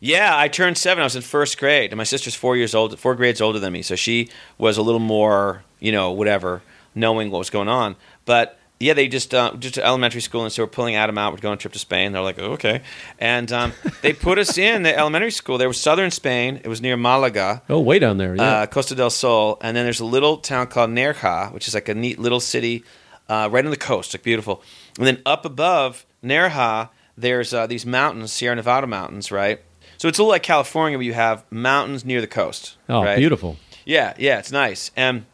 Yeah, 0.00 0.32
I 0.36 0.48
turned 0.48 0.78
seven. 0.78 1.02
I 1.02 1.04
was 1.04 1.16
in 1.16 1.22
first 1.22 1.58
grade, 1.58 1.90
and 1.90 1.98
my 1.98 2.04
sister's 2.04 2.34
four 2.34 2.56
years 2.56 2.74
old, 2.74 2.96
four 2.98 3.14
grades 3.16 3.40
older 3.40 3.58
than 3.58 3.72
me, 3.72 3.82
so 3.82 3.96
she 3.96 4.28
was 4.56 4.76
a 4.78 4.82
little 4.82 5.00
more, 5.00 5.64
you 5.80 5.90
know, 5.90 6.12
whatever, 6.12 6.62
knowing 6.94 7.30
what 7.30 7.38
was 7.38 7.50
going 7.50 7.68
on. 7.68 7.96
But 8.24 8.58
yeah, 8.78 8.94
they 8.94 9.08
just 9.08 9.34
uh, 9.34 9.54
just 9.58 9.74
to 9.74 9.84
elementary 9.84 10.20
school, 10.20 10.44
and 10.44 10.52
so 10.52 10.62
we're 10.62 10.68
pulling 10.68 10.94
Adam 10.94 11.18
out. 11.18 11.32
We're 11.32 11.40
going 11.40 11.50
on 11.52 11.58
a 11.58 11.60
trip 11.60 11.72
to 11.72 11.80
Spain. 11.80 12.12
They're 12.12 12.22
like, 12.22 12.38
oh, 12.38 12.52
okay, 12.52 12.82
and 13.18 13.50
um, 13.52 13.72
they 14.02 14.12
put 14.12 14.38
us 14.38 14.56
in 14.56 14.84
the 14.84 14.96
elementary 14.96 15.32
school. 15.32 15.58
There 15.58 15.66
was 15.68 15.80
southern 15.80 16.12
Spain. 16.12 16.60
It 16.62 16.68
was 16.68 16.80
near 16.80 16.96
Malaga. 16.96 17.62
Oh, 17.68 17.80
way 17.80 17.98
down 17.98 18.18
there. 18.18 18.36
Yeah. 18.36 18.42
uh, 18.60 18.66
Costa 18.66 18.94
del 18.94 19.10
Sol, 19.10 19.58
and 19.62 19.76
then 19.76 19.84
there's 19.84 20.00
a 20.00 20.04
little 20.04 20.36
town 20.36 20.68
called 20.68 20.90
Nerja, 20.90 21.52
which 21.52 21.66
is 21.66 21.74
like 21.74 21.88
a 21.88 21.94
neat 21.94 22.20
little 22.20 22.40
city 22.40 22.84
uh, 23.28 23.48
right 23.50 23.64
on 23.64 23.70
the 23.70 23.76
coast, 23.76 24.14
like 24.14 24.22
beautiful. 24.22 24.62
And 24.96 25.06
then 25.06 25.22
up 25.26 25.44
above 25.44 26.06
Nerja, 26.22 26.90
there's 27.16 27.52
uh, 27.52 27.66
these 27.66 27.84
mountains, 27.84 28.32
Sierra 28.32 28.56
Nevada 28.56 28.86
mountains, 28.86 29.30
right? 29.30 29.60
So 29.98 30.06
it's 30.08 30.18
a 30.18 30.22
little 30.22 30.30
like 30.30 30.42
California, 30.42 30.96
where 30.96 31.04
you 31.04 31.12
have 31.14 31.44
mountains 31.50 32.04
near 32.04 32.20
the 32.20 32.28
coast. 32.28 32.76
oh, 32.88 33.02
right? 33.02 33.18
beautiful. 33.18 33.56
Yeah, 33.84 34.14
yeah, 34.18 34.38
it's 34.38 34.52
nice. 34.52 34.90
And 34.96 35.26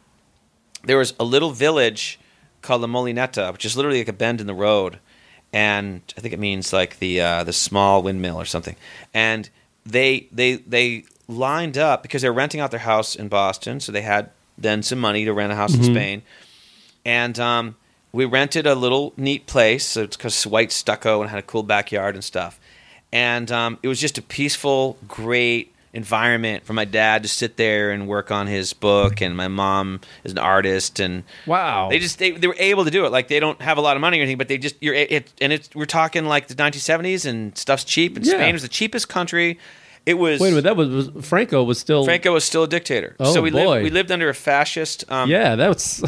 there 0.83 0.97
was 0.97 1.13
a 1.19 1.23
little 1.23 1.51
village 1.51 2.19
called 2.61 2.81
La 2.81 2.87
Molineta, 2.87 3.51
which 3.51 3.65
is 3.65 3.77
literally 3.77 3.99
like 3.99 4.07
a 4.07 4.13
bend 4.13 4.41
in 4.41 4.47
the 4.47 4.53
road, 4.53 4.99
and 5.53 6.01
I 6.17 6.21
think 6.21 6.33
it 6.33 6.39
means 6.39 6.73
like 6.73 6.99
the 6.99 7.21
uh, 7.21 7.43
the 7.43 7.53
small 7.53 8.01
windmill 8.01 8.39
or 8.41 8.45
something. 8.45 8.75
And 9.13 9.49
they 9.85 10.27
they 10.31 10.55
they 10.55 11.05
lined 11.27 11.77
up 11.77 12.01
because 12.01 12.21
they 12.21 12.29
were 12.29 12.35
renting 12.35 12.59
out 12.59 12.71
their 12.71 12.79
house 12.79 13.15
in 13.15 13.27
Boston, 13.27 13.79
so 13.79 13.91
they 13.91 14.01
had 14.01 14.31
then 14.57 14.81
some 14.83 14.99
money 14.99 15.25
to 15.25 15.33
rent 15.33 15.51
a 15.51 15.55
house 15.55 15.75
in 15.75 15.83
Spain. 15.83 16.21
And 17.05 17.39
um, 17.39 17.75
we 18.15 18.25
rented 18.25 18.65
a 18.65 18.75
little 18.75 19.13
neat 19.17 19.45
place. 19.45 19.85
So 19.85 20.03
it's 20.03 20.15
because 20.17 20.45
white 20.47 20.71
stucco 20.71 21.21
and 21.21 21.29
had 21.29 21.39
a 21.39 21.43
cool 21.43 21.63
backyard 21.63 22.15
and 22.15 22.23
stuff. 22.23 22.59
And 23.11 23.51
um, 23.51 23.77
it 23.83 23.87
was 23.87 23.99
just 23.99 24.17
a 24.17 24.21
peaceful, 24.21 24.97
great 25.07 25.73
environment 25.93 26.65
for 26.65 26.73
my 26.73 26.83
dad 26.83 27.23
to 27.23 27.29
sit 27.29 27.55
there 27.55 27.91
and 27.91 28.07
work 28.07 28.29
on 28.29 28.47
his 28.47 28.73
book. 28.73 29.21
And 29.21 29.35
my 29.37 29.47
mom 29.47 30.01
is 30.25 30.31
an 30.33 30.37
artist, 30.37 30.99
and 30.99 31.23
Wow. 31.45 31.87
they 31.89 31.99
just 31.99 32.19
they, 32.19 32.31
they 32.31 32.47
were 32.47 32.55
able 32.59 32.83
to 32.85 32.91
do 32.91 33.05
it. 33.05 33.11
Like 33.11 33.27
they 33.29 33.39
don't 33.39 33.61
have 33.61 33.77
a 33.77 33.81
lot 33.81 33.95
of 33.95 34.01
money 34.01 34.19
or 34.19 34.21
anything, 34.23 34.37
but 34.37 34.47
they 34.49 34.57
just 34.57 34.75
you're 34.81 34.93
it, 34.95 35.31
and 35.39 35.53
it's 35.53 35.69
we're 35.73 35.85
talking 35.85 36.25
like 36.25 36.47
the 36.47 36.55
1970s 36.55 37.25
and 37.25 37.57
stuff's 37.57 37.83
cheap. 37.85 38.17
And 38.17 38.25
Yeah. 38.25 38.33
Spain 38.33 38.53
was 38.53 38.61
the 38.63 38.67
cheapest 38.67 39.07
country. 39.09 39.57
It 40.05 40.15
was. 40.15 40.39
Wait 40.41 40.49
a 40.49 40.51
minute. 40.51 40.63
That 40.65 40.75
was, 40.77 40.89
was 40.89 41.25
Franco 41.25 41.63
was 41.63 41.79
still. 41.79 42.03
Franco 42.05 42.33
was 42.33 42.43
still 42.43 42.63
a 42.63 42.67
dictator. 42.67 43.15
Oh, 43.19 43.33
so 43.33 43.41
we 43.41 43.49
boy. 43.51 43.65
lived 43.69 43.83
we 43.83 43.89
lived 43.89 44.11
under 44.11 44.27
a 44.29 44.33
fascist. 44.35 45.09
Um, 45.09 45.29
Yeah, 45.29 45.55
that 45.55 45.69
was. 45.69 46.03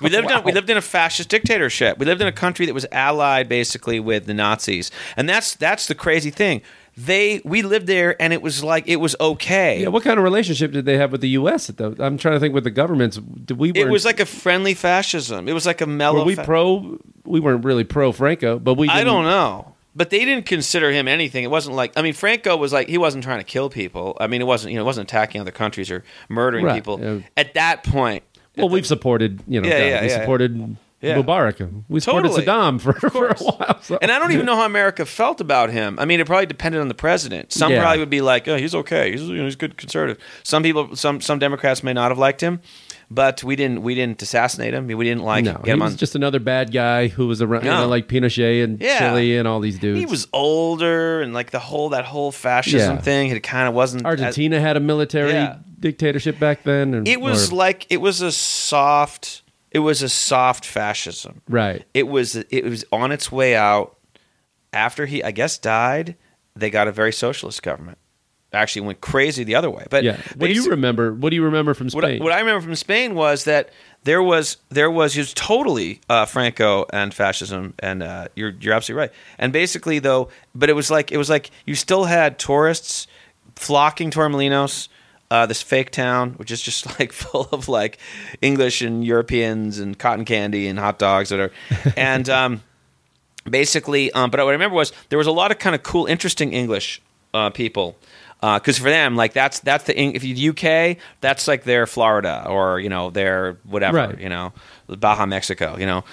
We 0.00 0.10
lived 0.10 0.30
in 0.30 0.44
we 0.44 0.52
lived 0.52 0.70
in 0.70 0.76
a 0.76 0.82
fascist 0.82 1.28
dictatorship. 1.28 1.98
We 1.98 2.06
lived 2.06 2.20
in 2.20 2.26
a 2.26 2.32
country 2.32 2.66
that 2.66 2.74
was 2.74 2.86
allied 2.92 3.48
basically 3.48 4.00
with 4.00 4.26
the 4.26 4.34
Nazis, 4.34 4.90
and 5.16 5.28
that's 5.28 5.54
that's 5.54 5.86
the 5.86 5.94
crazy 5.94 6.30
thing. 6.30 6.62
They 6.98 7.42
we 7.44 7.60
lived 7.60 7.86
there, 7.86 8.20
and 8.22 8.32
it 8.32 8.40
was 8.40 8.64
like 8.64 8.88
it 8.88 8.96
was 8.96 9.14
okay. 9.20 9.82
Yeah, 9.82 9.88
what 9.88 10.02
kind 10.02 10.18
of 10.18 10.24
relationship 10.24 10.72
did 10.72 10.86
they 10.86 10.96
have 10.96 11.12
with 11.12 11.20
the 11.20 11.28
U.S. 11.30 11.68
At 11.68 11.76
the, 11.76 11.94
I'm 11.98 12.16
trying 12.16 12.34
to 12.34 12.40
think 12.40 12.54
with 12.54 12.64
the 12.64 12.70
governments. 12.70 13.18
Did 13.18 13.58
we? 13.58 13.70
it 13.72 13.88
was 13.88 14.06
like 14.06 14.18
a 14.18 14.24
friendly 14.24 14.72
fascism. 14.72 15.46
It 15.46 15.52
was 15.52 15.66
like 15.66 15.82
a 15.82 15.86
mellow. 15.86 16.20
Were 16.20 16.24
we 16.24 16.36
fa- 16.36 16.44
pro? 16.44 16.98
We 17.24 17.40
weren't 17.40 17.64
really 17.66 17.84
pro 17.84 18.12
Franco, 18.12 18.58
but 18.58 18.74
we. 18.74 18.88
I 18.88 19.04
don't 19.04 19.24
know. 19.24 19.74
But 19.94 20.10
they 20.10 20.24
didn't 20.26 20.44
consider 20.46 20.90
him 20.90 21.08
anything. 21.08 21.42
It 21.44 21.50
wasn't 21.50 21.76
like 21.76 21.92
I 21.96 22.02
mean, 22.02 22.12
Franco 22.14 22.56
was 22.56 22.72
like 22.72 22.88
he 22.88 22.98
wasn't 22.98 23.24
trying 23.24 23.38
to 23.38 23.44
kill 23.44 23.68
people. 23.70 24.16
I 24.20 24.26
mean, 24.26 24.40
it 24.40 24.44
wasn't 24.44 24.72
you 24.72 24.76
know 24.78 24.82
it 24.82 24.86
wasn't 24.86 25.10
attacking 25.10 25.40
other 25.42 25.50
countries 25.50 25.90
or 25.90 26.02
murdering 26.30 26.64
Right, 26.64 26.74
people. 26.74 27.00
yeah. 27.00 27.20
At 27.36 27.54
that 27.54 27.82
point, 27.84 28.22
Well, 28.56 28.68
we've 28.68 28.86
supported. 28.86 29.42
You 29.46 29.60
know, 29.60 29.68
Yeah, 29.68 29.78
God, 29.78 29.84
yeah, 29.86 30.00
we 30.02 30.08
yeah. 30.08 30.20
supported 30.20 30.76
Yeah. 31.02 31.16
Mubarak. 31.22 31.84
We 31.88 32.00
supported 32.00 32.28
Totally. 32.28 32.46
Saddam 32.46 32.80
for, 32.80 32.92
for 33.10 33.28
a 33.28 33.34
course. 33.34 33.40
while. 33.42 33.78
so- 33.82 33.98
And 34.00 34.10
I 34.10 34.18
don't 34.18 34.32
even 34.32 34.46
know 34.46 34.56
how 34.56 34.64
America 34.64 35.04
felt 35.04 35.40
about 35.42 35.70
him. 35.70 35.98
I 35.98 36.04
mean, 36.06 36.20
it 36.20 36.26
probably 36.26 36.46
depended 36.46 36.80
on 36.80 36.88
the 36.88 36.94
president. 36.94 37.52
Some 37.52 37.70
Yeah. 37.72 37.82
probably 37.82 37.98
would 38.00 38.10
be 38.10 38.22
like, 38.22 38.48
"Oh, 38.48 38.56
he's 38.56 38.74
okay. 38.74 39.10
He's 39.12 39.22
you 39.22 39.36
know, 39.36 39.44
he's 39.44 39.54
a 39.54 39.58
good 39.58 39.76
conservative." 39.76 40.18
Some 40.42 40.62
people, 40.62 40.96
some 40.96 41.20
some 41.20 41.38
Democrats 41.38 41.82
may 41.84 41.92
not 41.92 42.10
have 42.10 42.18
liked 42.18 42.40
him, 42.40 42.60
but 43.10 43.44
we 43.44 43.54
didn't 43.56 43.82
we 43.82 43.94
didn't 43.94 44.20
assassinate 44.22 44.74
him. 44.74 44.86
We 44.88 45.04
didn't 45.04 45.22
like 45.22 45.44
no, 45.44 45.52
get 45.54 45.64
he 45.66 45.70
him 45.70 45.80
was 45.80 45.92
on. 45.92 45.98
just 45.98 46.14
another 46.14 46.40
bad 46.40 46.72
guy 46.72 47.08
who 47.08 47.26
was 47.28 47.40
around, 47.40 47.64
you 47.64 47.70
know, 47.70 47.86
like 47.88 48.08
Pinochet 48.08 48.64
and 48.64 48.80
Yeah. 48.80 48.98
Chile 48.98 49.36
and 49.38 49.46
all 49.46 49.60
these 49.60 49.78
dudes. 49.78 49.98
he 50.00 50.06
was 50.06 50.26
older 50.32 51.20
and 51.22 51.32
like 51.32 51.50
the 51.50 51.58
whole 51.60 51.90
that 51.90 52.04
whole 52.04 52.32
fascism 52.32 52.96
Yeah. 52.96 53.02
thing. 53.02 53.30
It 53.30 53.42
kind 53.42 53.68
of 53.68 53.74
wasn't 53.74 54.02
as- 54.02 54.06
Argentina 54.06 54.60
had 54.60 54.76
a 54.76 54.80
military 54.80 55.32
Yeah. 55.32 55.56
dictatorship 55.78 56.38
back 56.40 56.64
then. 56.64 56.94
And, 56.94 57.06
it 57.08 57.20
was 57.20 57.52
or- 57.52 57.56
like 57.56 57.86
it 57.90 58.00
was 58.00 58.20
a 58.20 58.32
soft. 58.32 59.42
It 59.70 59.80
was 59.80 60.02
a 60.02 60.08
soft 60.08 60.64
fascism. 60.64 61.42
right. 61.48 61.84
It 61.94 62.08
was 62.08 62.34
it 62.36 62.64
was 62.64 62.84
on 62.92 63.12
its 63.12 63.30
way 63.30 63.54
out. 63.54 63.92
After 64.72 65.06
he, 65.06 65.22
I 65.22 65.30
guess, 65.30 65.56
died, 65.58 66.16
they 66.54 66.70
got 66.70 66.86
a 66.88 66.92
very 66.92 67.12
socialist 67.12 67.62
government. 67.62 67.98
Actually, 68.56 68.86
went 68.86 69.00
crazy 69.00 69.44
the 69.44 69.54
other 69.54 69.70
way. 69.70 69.86
But 69.90 70.04
Yeah. 70.04 70.16
What 70.36 70.48
do 70.48 70.52
you 70.52 70.70
remember? 70.70 71.12
What 71.12 71.30
do 71.30 71.36
you 71.36 71.44
remember 71.44 71.74
from 71.74 71.88
What 71.88 72.04
I, 72.04 72.08
Spain? 72.08 72.22
what 72.22 72.32
I 72.32 72.40
remember 72.40 72.62
from 72.62 72.74
Spain 72.74 73.14
was 73.14 73.44
that 73.44 73.70
there 74.04 74.22
was 74.22 74.56
there 74.70 74.90
was 74.90 75.16
was 75.16 75.34
totally 75.34 76.00
uh, 76.08 76.26
Franco 76.26 76.86
and 76.92 77.12
fascism, 77.12 77.74
and 77.78 78.02
uh, 78.02 78.28
you're 78.34 78.54
you're 78.60 78.74
absolutely 78.74 79.00
right. 79.00 79.12
And 79.38 79.52
basically, 79.52 79.98
though, 79.98 80.28
but 80.54 80.70
it 80.70 80.74
was 80.74 80.90
like 80.90 81.12
it 81.12 81.18
was 81.18 81.28
like 81.28 81.50
you 81.66 81.74
still 81.74 82.04
had 82.04 82.38
tourists 82.38 83.06
flocking 83.56 84.10
to 84.10 84.18
Torremolinos, 84.18 84.88
uh, 85.30 85.46
this 85.46 85.62
fake 85.62 85.90
town, 85.90 86.32
which 86.32 86.50
is 86.50 86.60
just 86.62 86.86
like 87.00 87.12
full 87.12 87.48
of 87.52 87.68
like 87.68 87.98
English 88.40 88.82
and 88.82 89.04
Europeans 89.04 89.78
and 89.78 89.98
cotton 89.98 90.24
candy 90.24 90.68
and 90.68 90.78
hot 90.78 90.98
dogs 90.98 91.30
that 91.30 91.40
are, 91.40 91.52
and 91.96 92.28
um, 92.28 92.62
basically, 93.48 94.12
um, 94.12 94.30
but 94.30 94.38
what 94.40 94.48
I 94.48 94.52
remember 94.52 94.76
was 94.76 94.92
there 95.08 95.18
was 95.18 95.26
a 95.26 95.32
lot 95.32 95.50
of 95.50 95.58
kind 95.58 95.74
of 95.74 95.82
cool, 95.82 96.06
interesting 96.06 96.52
English 96.52 97.02
uh, 97.34 97.50
people. 97.50 97.96
Uh, 98.42 98.58
because 98.58 98.78
for 98.78 98.90
them, 98.90 99.16
like 99.16 99.32
that's 99.32 99.60
that's 99.60 99.84
the 99.84 99.98
if 99.98 100.22
you 100.22 100.50
UK, 100.52 100.98
that's 101.20 101.48
like 101.48 101.64
their 101.64 101.86
Florida 101.86 102.44
or 102.48 102.78
you 102.80 102.88
know 102.90 103.10
their 103.10 103.56
whatever 103.64 103.96
Right. 103.96 104.20
you 104.20 104.28
know 104.28 104.52
Baja 104.88 105.24
Mexico, 105.26 105.76
you 105.78 105.86
know. 105.86 106.04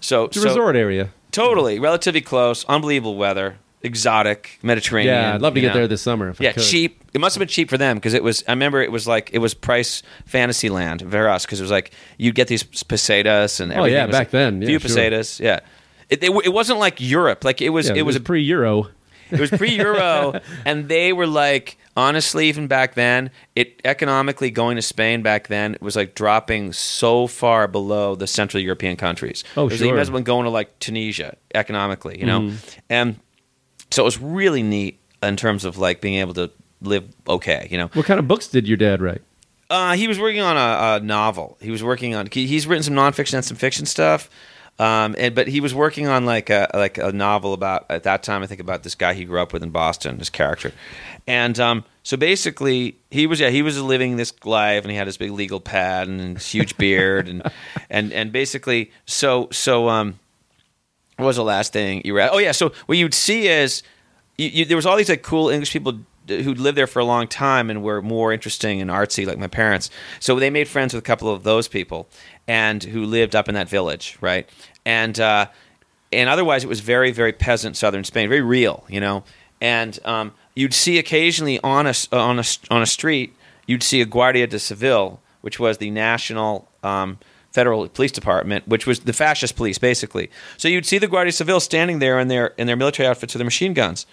So, 0.00 0.24
it's 0.24 0.36
a 0.36 0.40
so 0.40 0.46
resort 0.48 0.76
area. 0.76 1.10
totally 1.32 1.78
relatively 1.80 2.20
close, 2.20 2.64
unbelievable 2.66 3.16
weather, 3.16 3.56
exotic 3.82 4.58
Mediterranean. 4.62 5.14
Yeah, 5.14 5.34
I'd 5.34 5.42
love 5.42 5.54
to 5.54 5.60
get 5.60 5.68
know. 5.68 5.74
there 5.74 5.88
this 5.88 6.02
summer. 6.02 6.28
If 6.30 6.40
I 6.40 6.44
Yeah, 6.44 6.52
cheap. 6.52 7.02
It 7.14 7.20
must 7.20 7.34
have 7.34 7.40
been 7.40 7.48
cheap 7.48 7.68
for 7.68 7.76
them 7.78 7.96
because 7.98 8.14
it 8.14 8.22
was. 8.22 8.42
I 8.48 8.52
remember 8.52 8.80
it 8.80 8.90
was 8.92 9.06
like 9.06 9.30
it 9.32 9.38
was 9.38 9.52
price 9.54 10.02
Fantasyland 10.24 11.02
for 11.10 11.28
us 11.28 11.44
because 11.44 11.60
it 11.60 11.64
was 11.64 11.70
like 11.70 11.90
you'd 12.16 12.34
get 12.36 12.48
these 12.48 12.62
pesetas 12.64 13.60
and 13.60 13.72
Oh, 13.72 13.84
yeah, 13.84 14.06
back 14.06 14.14
like 14.14 14.30
then, 14.30 14.62
yeah, 14.62 14.66
few 14.68 14.78
sure. 14.78 14.88
pesetas. 14.88 15.38
Yeah, 15.40 15.60
it, 16.08 16.22
it, 16.24 16.30
it 16.44 16.52
wasn't 16.52 16.78
like 16.78 17.00
Europe. 17.00 17.44
Like 17.44 17.60
it 17.60 17.70
was. 17.70 17.88
Yeah, 17.88 17.96
it 17.96 18.02
was 18.02 18.16
a 18.16 18.20
pre-Euro. 18.20 18.88
It 19.32 19.40
was 19.40 19.50
pre-Euro, 19.50 20.40
and 20.64 20.88
they 20.88 21.12
were 21.12 21.26
like, 21.26 21.76
honestly, 21.96 22.48
even 22.48 22.66
back 22.66 22.94
then, 22.94 23.30
it 23.56 23.80
economically 23.84 24.50
going 24.50 24.76
to 24.76 24.82
Spain 24.82 25.22
back 25.22 25.48
then 25.48 25.74
it 25.74 25.82
was 25.82 25.96
like 25.96 26.14
dropping 26.14 26.72
so 26.72 27.26
far 27.26 27.66
below 27.68 28.14
the 28.14 28.26
Central 28.26 28.62
European 28.62 28.96
countries. 28.96 29.44
Oh, 29.56 29.62
it 29.62 29.70
was 29.70 29.78
sure. 29.78 29.88
Even 29.88 29.98
as 30.00 30.10
when 30.10 30.22
going 30.22 30.44
to 30.44 30.50
like 30.50 30.78
Tunisia 30.78 31.36
economically, 31.54 32.18
you 32.20 32.26
know, 32.26 32.40
Mm-hmm. 32.40 32.80
and 32.90 33.16
so 33.90 34.02
it 34.02 34.04
was 34.06 34.18
really 34.18 34.62
neat 34.62 34.98
in 35.22 35.36
terms 35.36 35.64
of 35.64 35.76
like 35.78 36.00
being 36.00 36.14
able 36.14 36.34
to 36.34 36.50
live 36.80 37.04
okay, 37.28 37.68
you 37.70 37.78
know. 37.78 37.88
What 37.92 38.06
kind 38.06 38.18
of 38.18 38.26
books 38.26 38.48
did 38.48 38.66
your 38.66 38.76
dad 38.76 39.00
write? 39.02 39.22
Uh, 39.70 39.94
he 39.94 40.06
was 40.08 40.18
working 40.18 40.40
on 40.42 40.56
a, 40.56 40.96
a 40.96 41.00
novel. 41.04 41.56
He 41.60 41.70
was 41.70 41.82
working 41.82 42.14
on. 42.14 42.28
He, 42.30 42.46
he's 42.46 42.66
written 42.66 42.82
some 42.82 42.94
nonfiction 42.94 43.34
and 43.34 43.44
some 43.44 43.56
fiction 43.56 43.86
stuff. 43.86 44.28
Um, 44.78 45.14
and 45.18 45.34
but 45.34 45.48
he 45.48 45.60
was 45.60 45.74
working 45.74 46.08
on 46.08 46.24
like 46.24 46.50
a 46.50 46.68
like 46.74 46.98
a 46.98 47.12
novel 47.12 47.52
about 47.52 47.86
at 47.90 48.04
that 48.04 48.22
time 48.22 48.42
I 48.42 48.46
think 48.46 48.60
about 48.60 48.82
this 48.82 48.94
guy 48.94 49.14
he 49.14 49.24
grew 49.24 49.40
up 49.40 49.52
with 49.52 49.62
in 49.62 49.70
Boston, 49.70 50.18
this 50.18 50.30
character, 50.30 50.72
and 51.26 51.58
um, 51.60 51.84
so 52.02 52.16
basically 52.16 52.96
he 53.10 53.26
was 53.26 53.38
yeah 53.38 53.50
he 53.50 53.62
was 53.62 53.80
living 53.80 54.16
this 54.16 54.32
life 54.44 54.82
and 54.82 54.90
he 54.90 54.96
had 54.96 55.06
his 55.06 55.16
big 55.16 55.30
legal 55.30 55.60
pad 55.60 56.08
and 56.08 56.36
his 56.38 56.50
huge 56.50 56.76
beard 56.78 57.28
and 57.28 57.42
and 57.90 58.12
and 58.12 58.32
basically 58.32 58.90
so 59.04 59.48
so 59.52 59.88
um, 59.88 60.18
what 61.16 61.26
was 61.26 61.36
the 61.36 61.44
last 61.44 61.72
thing 61.72 62.02
you 62.04 62.14
read? 62.14 62.30
Oh 62.32 62.38
yeah, 62.38 62.52
so 62.52 62.72
what 62.86 62.96
you'd 62.98 63.14
see 63.14 63.48
is 63.48 63.82
you, 64.38 64.48
you, 64.48 64.64
there 64.64 64.76
was 64.76 64.86
all 64.86 64.96
these 64.96 65.10
like 65.10 65.22
cool 65.22 65.50
English 65.50 65.72
people 65.72 66.00
who'd 66.28 66.58
lived 66.58 66.76
there 66.76 66.86
for 66.86 67.00
a 67.00 67.04
long 67.04 67.26
time 67.26 67.70
and 67.70 67.82
were 67.82 68.02
more 68.02 68.32
interesting 68.32 68.80
and 68.80 68.90
artsy, 68.90 69.26
like 69.26 69.38
my 69.38 69.48
parents. 69.48 69.90
So 70.20 70.38
they 70.38 70.50
made 70.50 70.68
friends 70.68 70.94
with 70.94 71.02
a 71.02 71.06
couple 71.06 71.28
of 71.28 71.42
those 71.42 71.68
people, 71.68 72.08
and 72.46 72.82
who 72.82 73.04
lived 73.04 73.34
up 73.34 73.48
in 73.48 73.54
that 73.54 73.68
village, 73.68 74.16
right? 74.20 74.48
And 74.84 75.18
uh, 75.18 75.46
and 76.12 76.28
otherwise, 76.28 76.64
it 76.64 76.68
was 76.68 76.80
very 76.80 77.10
very 77.10 77.32
peasant 77.32 77.76
southern 77.76 78.04
Spain, 78.04 78.28
very 78.28 78.42
real, 78.42 78.84
you 78.88 79.00
know. 79.00 79.24
And 79.60 79.98
um, 80.04 80.32
you'd 80.54 80.74
see 80.74 80.98
occasionally 80.98 81.60
on 81.60 81.86
a 81.86 81.94
on 82.12 82.38
a 82.38 82.44
on 82.70 82.82
a 82.82 82.86
street, 82.86 83.34
you'd 83.66 83.82
see 83.82 84.00
a 84.00 84.06
Guardia 84.06 84.46
de 84.46 84.58
Civil, 84.58 85.20
which 85.40 85.58
was 85.58 85.78
the 85.78 85.90
national. 85.90 86.68
Um, 86.82 87.18
federal 87.52 87.86
police 87.86 88.10
department, 88.10 88.66
which 88.66 88.86
was 88.86 89.00
the 89.00 89.12
fascist 89.12 89.56
police, 89.56 89.76
basically. 89.76 90.30
So 90.56 90.68
you'd 90.68 90.86
see 90.86 90.96
the 90.96 91.06
Guardia 91.06 91.32
Civil 91.32 91.60
standing 91.60 91.98
there 91.98 92.18
in 92.18 92.28
their 92.28 92.46
in 92.56 92.66
their 92.66 92.76
military 92.76 93.06
outfits 93.06 93.34
with 93.34 93.40
their 93.40 93.44
machine 93.44 93.74
guns. 93.74 94.06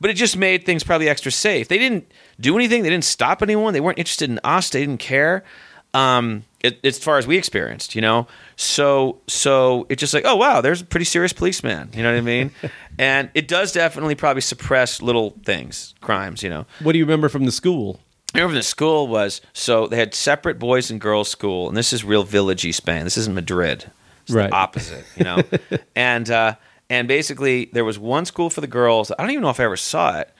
But 0.00 0.10
it 0.10 0.14
just 0.14 0.36
made 0.36 0.64
things 0.64 0.82
probably 0.82 1.08
extra 1.08 1.30
safe. 1.30 1.68
They 1.68 1.78
didn't 1.78 2.10
do 2.40 2.56
anything. 2.56 2.82
They 2.82 2.90
didn't 2.90 3.04
stop 3.04 3.42
anyone. 3.42 3.74
They 3.74 3.80
weren't 3.80 3.98
interested 3.98 4.30
in 4.30 4.40
us. 4.42 4.70
They 4.70 4.80
didn't 4.80 4.98
care. 5.00 5.44
Um, 5.92 6.44
it, 6.62 6.78
as 6.84 6.98
far 6.98 7.18
as 7.18 7.26
we 7.26 7.36
experienced, 7.36 7.94
you 7.94 8.00
know. 8.00 8.26
So 8.56 9.20
so 9.26 9.86
it's 9.88 10.00
just 10.00 10.14
like, 10.14 10.24
oh 10.26 10.36
wow, 10.36 10.60
there's 10.60 10.80
a 10.82 10.84
pretty 10.84 11.04
serious 11.04 11.32
policeman. 11.32 11.90
You 11.94 12.02
know 12.02 12.12
what 12.12 12.18
I 12.18 12.22
mean? 12.22 12.50
and 12.98 13.30
it 13.34 13.48
does 13.48 13.72
definitely 13.72 14.14
probably 14.14 14.42
suppress 14.42 15.02
little 15.02 15.36
things, 15.44 15.94
crimes. 16.00 16.42
You 16.42 16.50
know. 16.50 16.66
What 16.82 16.92
do 16.92 16.98
you 16.98 17.04
remember 17.04 17.28
from 17.28 17.44
the 17.44 17.52
school? 17.52 18.00
I 18.34 18.38
remember 18.38 18.54
the 18.54 18.62
school 18.62 19.08
was 19.08 19.40
so 19.52 19.88
they 19.88 19.96
had 19.96 20.14
separate 20.14 20.58
boys 20.60 20.90
and 20.90 21.00
girls 21.00 21.28
school, 21.28 21.66
and 21.68 21.76
this 21.76 21.92
is 21.92 22.04
real 22.04 22.24
villagey 22.24 22.72
Spain. 22.72 23.04
This 23.04 23.18
isn't 23.18 23.34
Madrid. 23.34 23.90
It's 24.22 24.32
Right. 24.32 24.50
the 24.50 24.56
opposite, 24.56 25.04
you 25.16 25.24
know. 25.24 25.42
and 25.96 26.30
uh, 26.30 26.54
and 26.90 27.06
basically 27.06 27.70
there 27.72 27.84
was 27.84 27.98
one 27.98 28.26
school 28.26 28.50
for 28.50 28.60
the 28.60 28.66
girls. 28.66 29.10
I 29.12 29.22
don't 29.22 29.30
even 29.30 29.42
know 29.42 29.50
if 29.50 29.60
I 29.60 29.64
ever 29.64 29.76
saw 29.76 30.18
it. 30.18 30.30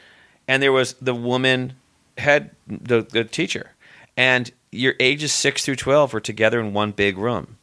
And 0.48 0.62
there 0.62 0.72
was 0.72 0.94
the 0.94 1.14
woman 1.14 1.74
head 2.18 2.50
the, 2.66 3.02
the 3.02 3.22
teacher, 3.24 3.70
and 4.16 4.50
your 4.72 4.94
ages 4.98 5.32
six 5.32 5.64
through 5.64 5.76
twelve 5.76 6.12
were 6.12 6.20
together 6.20 6.60
in 6.60 6.74
one 6.74 6.90
big 6.90 7.16
room. 7.16 7.56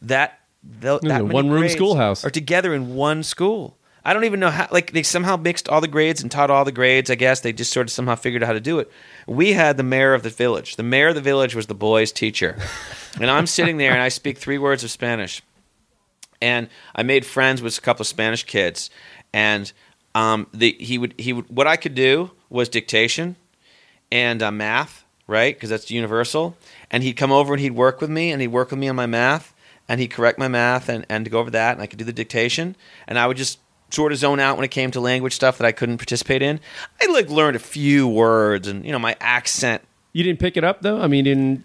That 0.00 0.38
the, 0.62 1.00
that 1.00 1.26
one-room 1.26 1.68
schoolhouse. 1.68 2.24
are 2.24 2.30
together 2.30 2.72
in 2.72 2.94
one 2.94 3.24
school. 3.24 3.76
I 4.04 4.12
don't 4.12 4.24
even 4.24 4.38
know 4.38 4.50
how. 4.50 4.68
Like 4.70 4.92
they 4.92 5.02
somehow 5.02 5.36
mixed 5.36 5.68
all 5.68 5.80
the 5.80 5.88
grades 5.88 6.22
and 6.22 6.30
taught 6.30 6.50
all 6.50 6.64
the 6.64 6.72
grades. 6.72 7.10
I 7.10 7.16
guess 7.16 7.40
they 7.40 7.52
just 7.52 7.72
sort 7.72 7.88
of 7.88 7.90
somehow 7.90 8.14
figured 8.14 8.44
out 8.44 8.46
how 8.46 8.52
to 8.52 8.60
do 8.60 8.78
it. 8.78 8.90
We 9.26 9.52
had 9.52 9.76
the 9.76 9.82
mayor 9.82 10.14
of 10.14 10.22
the 10.22 10.30
village. 10.30 10.76
The 10.76 10.84
mayor 10.84 11.08
of 11.08 11.14
the 11.16 11.20
village 11.20 11.54
was 11.54 11.66
the 11.66 11.74
boys' 11.74 12.12
teacher, 12.12 12.56
and 13.20 13.28
I'm 13.28 13.46
sitting 13.46 13.76
there 13.76 13.92
and 13.92 14.00
I 14.00 14.08
speak 14.08 14.38
three 14.38 14.58
words 14.58 14.84
of 14.84 14.90
Spanish, 14.92 15.42
and 16.40 16.68
I 16.94 17.02
made 17.02 17.24
friends 17.26 17.62
with 17.62 17.76
a 17.78 17.80
couple 17.80 18.02
of 18.02 18.06
Spanish 18.06 18.44
kids, 18.44 18.90
and 19.32 19.72
um, 20.14 20.46
the 20.52 20.76
he 20.78 20.98
would 20.98 21.14
he 21.18 21.32
would 21.32 21.48
what 21.48 21.66
I 21.66 21.76
could 21.76 21.94
do 21.94 22.30
was 22.50 22.68
dictation, 22.68 23.36
and 24.10 24.42
uh, 24.42 24.50
math, 24.50 25.04
right? 25.26 25.54
Because 25.54 25.70
that's 25.70 25.90
universal. 25.90 26.56
And 26.90 27.02
he'd 27.02 27.14
come 27.14 27.30
over 27.32 27.52
and 27.54 27.60
he'd 27.60 27.72
work 27.72 28.00
with 28.00 28.10
me, 28.10 28.32
and 28.32 28.40
he'd 28.40 28.48
work 28.48 28.70
with 28.70 28.78
me 28.78 28.88
on 28.88 28.96
my 28.96 29.06
math. 29.06 29.54
and 29.88 30.00
he'd 30.00 30.08
correct 30.08 30.38
my 30.38 30.48
math 30.48 30.88
and, 30.88 31.06
and 31.08 31.30
go 31.30 31.38
over 31.38 31.50
that, 31.50 31.72
and 31.72 31.82
I 31.82 31.86
could 31.86 31.98
do 31.98 32.04
the 32.04 32.12
dictation, 32.12 32.76
and 33.06 33.18
I 33.18 33.26
would 33.26 33.36
just 33.38 33.58
sort 33.90 34.12
of 34.12 34.18
zone 34.18 34.38
out 34.38 34.56
when 34.56 34.64
it 34.64 34.70
came 34.70 34.90
to 34.90 35.00
language 35.00 35.32
stuff 35.34 35.56
that 35.58 35.66
I 35.66 35.72
couldn't 35.72 35.96
participate 35.96 36.42
in. 36.42 36.60
I 37.00 37.06
like 37.10 37.30
learned 37.30 37.56
a 37.56 37.60
few 37.60 38.06
words, 38.06 38.68
and 38.68 38.84
you 38.84 38.92
know 38.92 38.98
my 38.98 39.16
accent. 39.20 39.82
You 40.12 40.24
didn't 40.24 40.40
pick 40.40 40.56
it 40.56 40.64
up 40.64 40.82
though. 40.82 41.00
I 41.00 41.06
mean, 41.06 41.26
in 41.26 41.64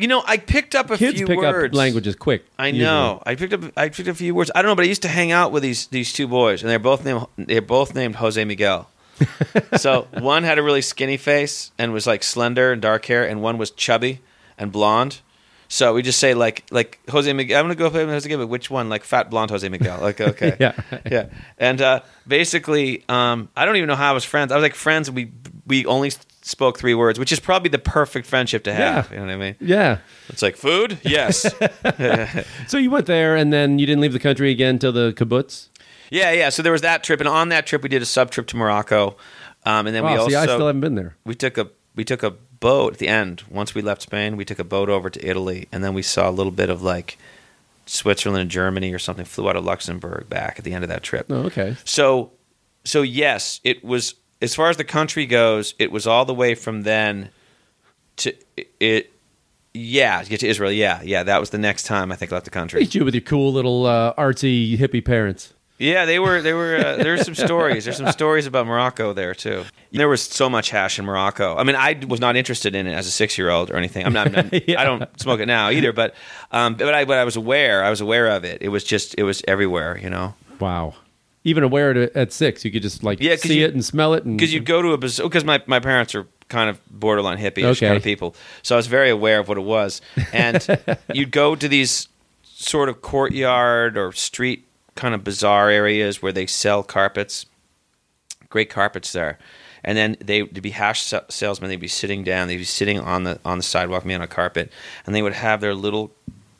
You 0.00 0.08
know, 0.08 0.22
I 0.26 0.38
picked 0.38 0.74
up 0.74 0.90
a 0.90 0.96
kids 0.96 1.18
few 1.18 1.26
pick 1.26 1.36
words. 1.38 1.74
up 1.74 1.78
languages 1.78 2.16
quick. 2.16 2.46
I 2.58 2.70
know. 2.70 3.22
I 3.26 3.34
picked 3.34 3.52
up. 3.52 3.64
I 3.76 3.90
picked 3.90 4.08
up 4.08 4.14
a 4.14 4.18
few 4.18 4.34
words. 4.34 4.50
I 4.54 4.62
don't 4.62 4.70
know, 4.70 4.74
but 4.76 4.86
I 4.86 4.88
used 4.88 5.02
to 5.02 5.08
hang 5.08 5.30
out 5.30 5.52
with 5.52 5.62
these 5.62 5.88
these 5.88 6.12
two 6.12 6.26
boys, 6.26 6.62
and 6.62 6.70
they're 6.70 6.78
both 6.78 7.04
named. 7.04 7.26
They're 7.36 7.60
both 7.60 7.94
named 7.94 8.16
Jose 8.16 8.42
Miguel. 8.44 8.88
so 9.76 10.08
one 10.18 10.44
had 10.44 10.58
a 10.58 10.62
really 10.62 10.80
skinny 10.80 11.18
face 11.18 11.70
and 11.78 11.92
was 11.92 12.06
like 12.06 12.22
slender 12.22 12.72
and 12.72 12.80
dark 12.80 13.04
hair, 13.04 13.28
and 13.28 13.42
one 13.42 13.58
was 13.58 13.70
chubby 13.70 14.20
and 14.56 14.72
blonde. 14.72 15.20
So 15.68 15.92
we 15.94 16.00
just 16.02 16.18
say 16.18 16.32
like 16.32 16.64
like 16.70 16.98
Jose 17.10 17.30
Miguel. 17.32 17.58
I'm 17.60 17.64
gonna 17.64 17.74
go 17.74 17.90
play 17.90 18.04
with 18.04 18.14
Jose 18.14 18.26
Miguel. 18.26 18.38
But 18.38 18.48
which 18.48 18.70
one? 18.70 18.88
Like 18.88 19.04
fat 19.04 19.28
blonde 19.28 19.50
Jose 19.50 19.68
Miguel. 19.68 20.00
Like 20.00 20.18
okay, 20.32 20.56
Yeah. 20.58 20.72
yeah. 21.04 21.26
And 21.58 21.80
uh, 21.82 22.00
basically, 22.26 23.04
um, 23.08 23.50
I 23.54 23.66
don't 23.66 23.76
even 23.76 23.88
know 23.88 23.96
how 23.96 24.10
I 24.10 24.14
was 24.14 24.24
friends. 24.24 24.50
I 24.50 24.56
was 24.56 24.62
like 24.62 24.74
friends. 24.74 25.10
We 25.10 25.30
we 25.66 25.84
only 25.86 26.10
spoke 26.42 26.78
three 26.78 26.94
words, 26.94 27.18
which 27.18 27.32
is 27.32 27.40
probably 27.40 27.68
the 27.68 27.78
perfect 27.78 28.26
friendship 28.26 28.64
to 28.64 28.72
have. 28.72 29.08
Yeah. 29.10 29.14
You 29.20 29.20
know 29.20 29.26
what 29.26 29.32
I 29.32 29.36
mean? 29.36 29.56
Yeah. 29.60 29.98
It's 30.28 30.42
like 30.42 30.56
food. 30.56 30.98
Yes. 31.02 31.46
So 32.68 32.78
you 32.78 32.90
went 32.90 33.06
there, 33.06 33.36
and 33.36 33.52
then 33.52 33.78
you 33.78 33.86
didn't 33.86 34.00
leave 34.00 34.12
the 34.12 34.18
country 34.20 34.50
again 34.50 34.78
till 34.78 34.92
the 34.92 35.12
kibbutz. 35.12 35.68
Yeah, 36.10 36.32
yeah. 36.32 36.48
So 36.50 36.62
there 36.62 36.72
was 36.72 36.82
that 36.82 37.02
trip, 37.04 37.20
and 37.20 37.28
on 37.28 37.48
that 37.50 37.66
trip 37.66 37.82
we 37.82 37.88
did 37.88 38.02
a 38.02 38.06
sub 38.06 38.30
trip 38.30 38.46
to 38.48 38.56
Morocco, 38.56 39.16
um, 39.64 39.86
and 39.86 39.94
then 39.94 40.04
we 40.04 40.10
Wow. 40.12 40.18
also 40.18 40.30
See, 40.30 40.36
I 40.36 40.44
still 40.44 40.66
haven't 40.66 40.80
been 40.80 40.94
there. 40.94 41.16
we 41.24 41.34
took 41.34 41.58
a 41.58 41.68
we 41.94 42.04
took 42.04 42.22
a 42.22 42.30
boat 42.30 42.94
at 42.94 42.98
the 42.98 43.08
end. 43.08 43.42
Once 43.50 43.74
we 43.74 43.82
left 43.82 44.02
Spain, 44.02 44.36
we 44.36 44.44
took 44.44 44.58
a 44.58 44.64
boat 44.64 44.88
over 44.88 45.10
to 45.10 45.26
Italy, 45.28 45.68
and 45.72 45.82
then 45.84 45.94
we 45.94 46.02
saw 46.02 46.28
a 46.28 46.32
little 46.32 46.52
bit 46.52 46.70
of 46.70 46.82
like 46.82 47.18
Switzerland 47.86 48.40
and 48.42 48.50
Germany 48.50 48.92
or 48.92 48.98
something. 48.98 49.24
Flew 49.24 49.48
out 49.48 49.56
of 49.56 49.64
Luxembourg 49.64 50.28
back 50.28 50.58
at 50.58 50.64
the 50.64 50.72
end 50.72 50.84
of 50.84 50.88
that 50.90 51.02
trip. 51.02 51.26
Oh, 51.30 51.42
okay. 51.46 51.76
So, 51.84 52.32
so 52.84 53.02
yes, 53.02 53.60
it 53.64 53.84
was 53.84 54.14
as 54.42 54.54
far 54.54 54.68
as 54.70 54.76
the 54.76 54.84
country 54.84 55.26
goes. 55.26 55.74
It 55.78 55.90
was 55.92 56.06
all 56.06 56.24
the 56.24 56.34
way 56.34 56.54
from 56.54 56.82
then 56.82 57.30
to 58.16 58.34
it. 58.80 59.12
Yeah, 59.72 60.20
to 60.22 60.28
get 60.28 60.40
to 60.40 60.48
Israel. 60.48 60.72
Yeah, 60.72 61.00
yeah. 61.04 61.22
That 61.22 61.38
was 61.38 61.50
the 61.50 61.58
next 61.58 61.84
time 61.84 62.10
I 62.10 62.16
think 62.16 62.32
I 62.32 62.34
left 62.34 62.44
the 62.44 62.50
country. 62.50 62.82
You 62.84 63.04
with 63.04 63.14
your 63.14 63.20
cool 63.20 63.52
little 63.52 63.86
uh, 63.86 64.14
artsy 64.14 64.76
hippie 64.76 65.04
parents. 65.04 65.54
Yeah, 65.78 66.04
they 66.06 66.18
were. 66.18 66.42
They 66.42 66.52
were. 66.52 66.76
Uh, 66.76 66.96
there's 66.96 67.24
some 67.24 67.34
stories. 67.36 67.84
There's 67.84 67.96
some 67.96 68.10
stories 68.12 68.46
about 68.46 68.66
Morocco 68.66 69.12
there 69.14 69.32
too. 69.32 69.62
There 69.92 70.08
was 70.08 70.22
so 70.22 70.50
much 70.50 70.70
hash 70.70 70.98
in 70.98 71.04
Morocco. 71.06 71.56
I 71.56 71.62
mean, 71.62 71.76
I 71.76 71.98
was 72.06 72.20
not 72.20 72.36
interested 72.36 72.74
in 72.74 72.86
it 72.88 72.92
as 72.92 73.06
a 73.06 73.10
six 73.10 73.38
year 73.38 73.48
old 73.48 73.70
or 73.70 73.76
anything. 73.76 74.04
I'm 74.04 74.12
not. 74.12 74.26
I'm 74.26 74.32
not- 74.52 74.68
Yeah. 74.68 74.80
I 74.80 74.84
don't 74.84 75.20
smoke 75.20 75.40
it 75.40 75.46
now 75.46 75.70
either. 75.70 75.92
But, 75.92 76.14
um, 76.50 76.74
but 76.74 76.92
I, 76.92 77.04
but 77.06 77.16
I 77.16 77.24
was 77.24 77.36
aware. 77.36 77.82
I 77.84 77.88
was 77.90 78.00
aware 78.02 78.26
of 78.26 78.44
it. 78.44 78.58
It 78.60 78.68
was 78.68 78.82
just. 78.84 79.14
It 79.16 79.22
was 79.22 79.40
everywhere. 79.48 79.96
You 79.96 80.10
know. 80.10 80.34
Wow. 80.58 80.94
Even 81.44 81.62
aware 81.62 81.90
at, 81.90 82.14
at 82.16 82.32
six, 82.32 82.64
you 82.64 82.70
could 82.70 82.82
just 82.82 83.02
like 83.02 83.20
Yeah, 83.20 83.36
see 83.36 83.60
you- 83.60 83.66
it 83.66 83.72
and 83.74 83.84
smell 83.84 84.12
it, 84.14 84.24
and 84.24 84.36
Because 84.36 84.52
you'd 84.52 84.66
go 84.66 84.82
to 84.82 84.92
a. 84.92 84.98
Because 84.98 85.44
my 85.44 85.62
my 85.66 85.80
parents 85.80 86.14
are 86.14 86.26
kind 86.48 86.68
of 86.68 86.78
borderline 86.90 87.38
hippie 87.38 87.62
Okay. 87.64 87.86
kind 87.86 87.96
of 87.96 88.02
people, 88.02 88.34
so 88.62 88.74
I 88.74 88.76
was 88.76 88.88
very 88.88 89.08
aware 89.08 89.38
of 89.40 89.48
what 89.48 89.56
it 89.56 89.62
was. 89.64 90.00
And 90.32 90.66
you'd 91.14 91.30
go 91.30 91.54
to 91.54 91.68
these 91.68 92.08
sort 92.42 92.88
of 92.90 93.00
courtyard 93.00 93.96
or 93.96 94.12
street 94.12 94.66
kind 94.96 95.14
of 95.14 95.24
bazaar 95.24 95.70
areas 95.70 96.20
where 96.20 96.32
they 96.32 96.46
sell 96.46 96.82
carpets. 96.82 97.46
Great 98.48 98.68
carpets 98.68 99.12
there. 99.12 99.38
And 99.82 99.96
then 99.96 100.16
they, 100.20 100.42
would 100.42 100.60
be 100.60 100.70
hash 100.70 101.00
sa- 101.02 101.22
salesmen. 101.30 101.70
They'd 101.70 101.76
be 101.80 101.88
sitting 101.88 102.22
down. 102.24 102.48
They'd 102.48 102.58
be 102.58 102.64
sitting 102.64 102.98
on 103.00 103.24
the 103.24 103.40
on 103.46 103.56
the 103.58 103.62
sidewalk, 103.64 104.04
me 104.04 104.12
on 104.12 104.20
a 104.20 104.26
carpet, 104.26 104.70
and 105.06 105.14
they 105.14 105.22
would 105.22 105.32
have 105.32 105.60
their 105.62 105.74
little 105.74 106.10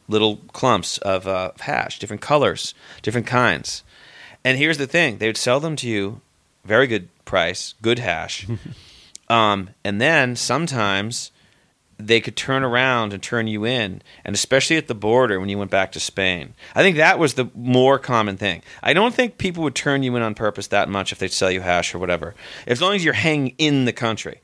little 0.09 0.37
clumps 0.53 0.97
of 0.99 1.27
uh, 1.27 1.51
hash, 1.61 1.99
different 1.99 2.23
colors, 2.23 2.73
different 3.03 3.27
kinds. 3.27 3.83
And 4.45 4.59
here's 4.59 4.79
the 4.79 4.87
thing: 4.87 5.19
they 5.19 5.27
would 5.27 5.37
sell 5.37 5.61
them 5.61 5.77
to 5.77 5.89
you, 5.89 6.21
very 6.65 6.87
good 6.87 7.09
price, 7.25 7.75
good 7.83 7.99
hash. 7.99 8.47
um, 9.29 9.71
and 9.85 10.01
then 10.01 10.37
sometimes 10.37 11.31
they 12.07 12.21
could 12.21 12.37
turn 12.37 12.63
around 12.63 13.13
and 13.13 13.23
turn 13.23 13.47
you 13.47 13.65
in, 13.65 14.03
and 14.25 14.35
especially 14.35 14.77
at 14.77 14.89
the 14.89 14.95
border 14.95 15.39
when 15.39 15.49
you 15.49 15.59
went 15.59 15.71
back 15.71 15.93
to 15.93 16.01
Spain. 16.01 16.55
I 16.75 16.83
think 16.83 16.97
that 16.97 17.19
was 17.19 17.35
the 17.35 17.51
more 17.55 17.99
common 17.99 18.37
thing. 18.37 18.63
I 18.83 18.93
don't 18.93 19.15
think 19.15 19.39
people 19.39 19.63
would 19.65 19.75
turn 19.75 20.03
you 20.03 20.17
in 20.17 20.23
on 20.23 20.35
purpose 20.35 20.67
that 20.69 20.89
much 20.89 21.13
if 21.13 21.19
they'd 21.19 21.33
sell 21.33 21.51
you 21.51 21.61
hash 21.61 21.95
or 21.95 21.99
whatever, 21.99 22.35
as 22.67 22.81
long 22.81 22.95
as 22.95 23.05
you're 23.05 23.15
hanging 23.15 23.55
in 23.59 23.85
the 23.85 23.93
country, 23.93 24.41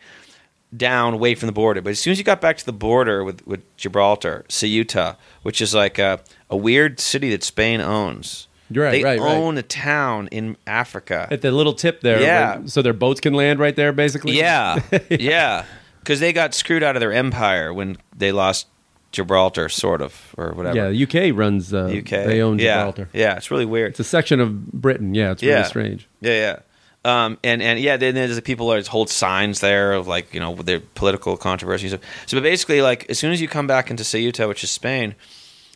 down 0.77 1.15
away 1.15 1.35
from 1.35 1.47
the 1.47 1.53
border. 1.53 1.81
But 1.81 1.91
as 1.91 2.01
soon 2.01 2.13
as 2.13 2.19
you 2.19 2.25
got 2.25 2.41
back 2.41 2.57
to 2.59 2.67
the 2.67 2.73
border 2.73 3.25
with, 3.25 3.47
with 3.47 3.77
Gibraltar, 3.77 4.45
Ceuta, 4.49 5.17
which 5.43 5.61
is 5.61 5.75
like 5.75 5.99
a, 5.99 6.21
a 6.51 6.57
weird 6.57 7.01
city 7.01 7.31
that 7.31 7.45
Spain 7.45 7.81
owns. 7.81 8.49
You're 8.71 8.85
right, 8.85 8.91
they 8.93 9.05
right, 9.05 9.21
right. 9.21 9.37
own 9.37 9.59
a 9.59 9.63
town 9.63 10.29
in 10.29 10.57
Africa. 10.67 11.29
at 11.31 11.41
the 11.43 11.53
little 11.53 11.73
tip 11.75 12.01
there. 12.01 12.21
Yeah. 12.21 12.57
like, 12.61 12.69
so 12.69 12.83
their 12.83 12.93
boats 12.93 13.21
can 13.21 13.35
land 13.35 13.59
right 13.61 13.77
there, 13.77 13.93
basically. 13.93 14.37
Yeah, 14.37 14.81
yeah, 15.11 15.65
because 16.01 16.21
they 16.21 16.33
got 16.33 16.55
screwed 16.55 16.83
out 16.83 16.97
of 16.97 17.01
their 17.01 17.13
empire 17.13 17.73
when 17.73 17.97
they 18.17 18.33
lost 18.33 18.67
Gibraltar, 19.13 19.69
sort 19.69 20.03
of, 20.03 20.35
or 20.37 20.53
whatever. 20.53 20.77
Yeah. 20.77 21.07
The 21.07 21.31
UK 21.31 21.37
runs. 21.37 21.73
Uh, 21.73 21.87
UK. 21.87 22.09
They 22.11 22.43
own 22.43 22.59
yeah. 22.59 22.79
Gibraltar. 22.79 23.09
Yeah, 23.13 23.37
it's 23.37 23.51
really 23.51 23.65
weird. 23.67 23.91
It's 23.91 24.01
a 24.01 24.05
section 24.05 24.41
of 24.41 24.73
Britain. 24.73 25.15
Yeah. 25.15 25.33
It's 25.33 25.43
really 25.43 25.55
Yeah. 25.55 25.63
strange. 25.65 26.09
Yeah, 26.21 26.33
yeah. 26.33 26.59
Um, 27.05 27.39
and 27.45 27.63
and 27.63 27.79
yeah, 27.79 27.97
then 27.97 28.17
there's 28.17 28.35
the 28.35 28.43
people 28.43 28.69
that 28.71 28.85
hold 28.89 29.09
signs 29.09 29.61
there 29.61 29.93
of 29.93 30.09
like 30.09 30.35
you 30.35 30.41
know 30.41 30.57
their 30.57 30.81
political 30.81 31.37
controversies. 31.37 31.93
So, 31.93 31.99
but 32.37 32.43
basically, 32.43 32.83
like 32.83 33.09
as 33.09 33.17
soon 33.17 33.31
as 33.31 33.41
you 33.41 33.47
come 33.47 33.69
back 33.69 33.93
into 33.93 34.03
Ceuta, 34.03 34.49
which 34.49 34.65
is 34.65 34.73
Spain, 34.73 35.15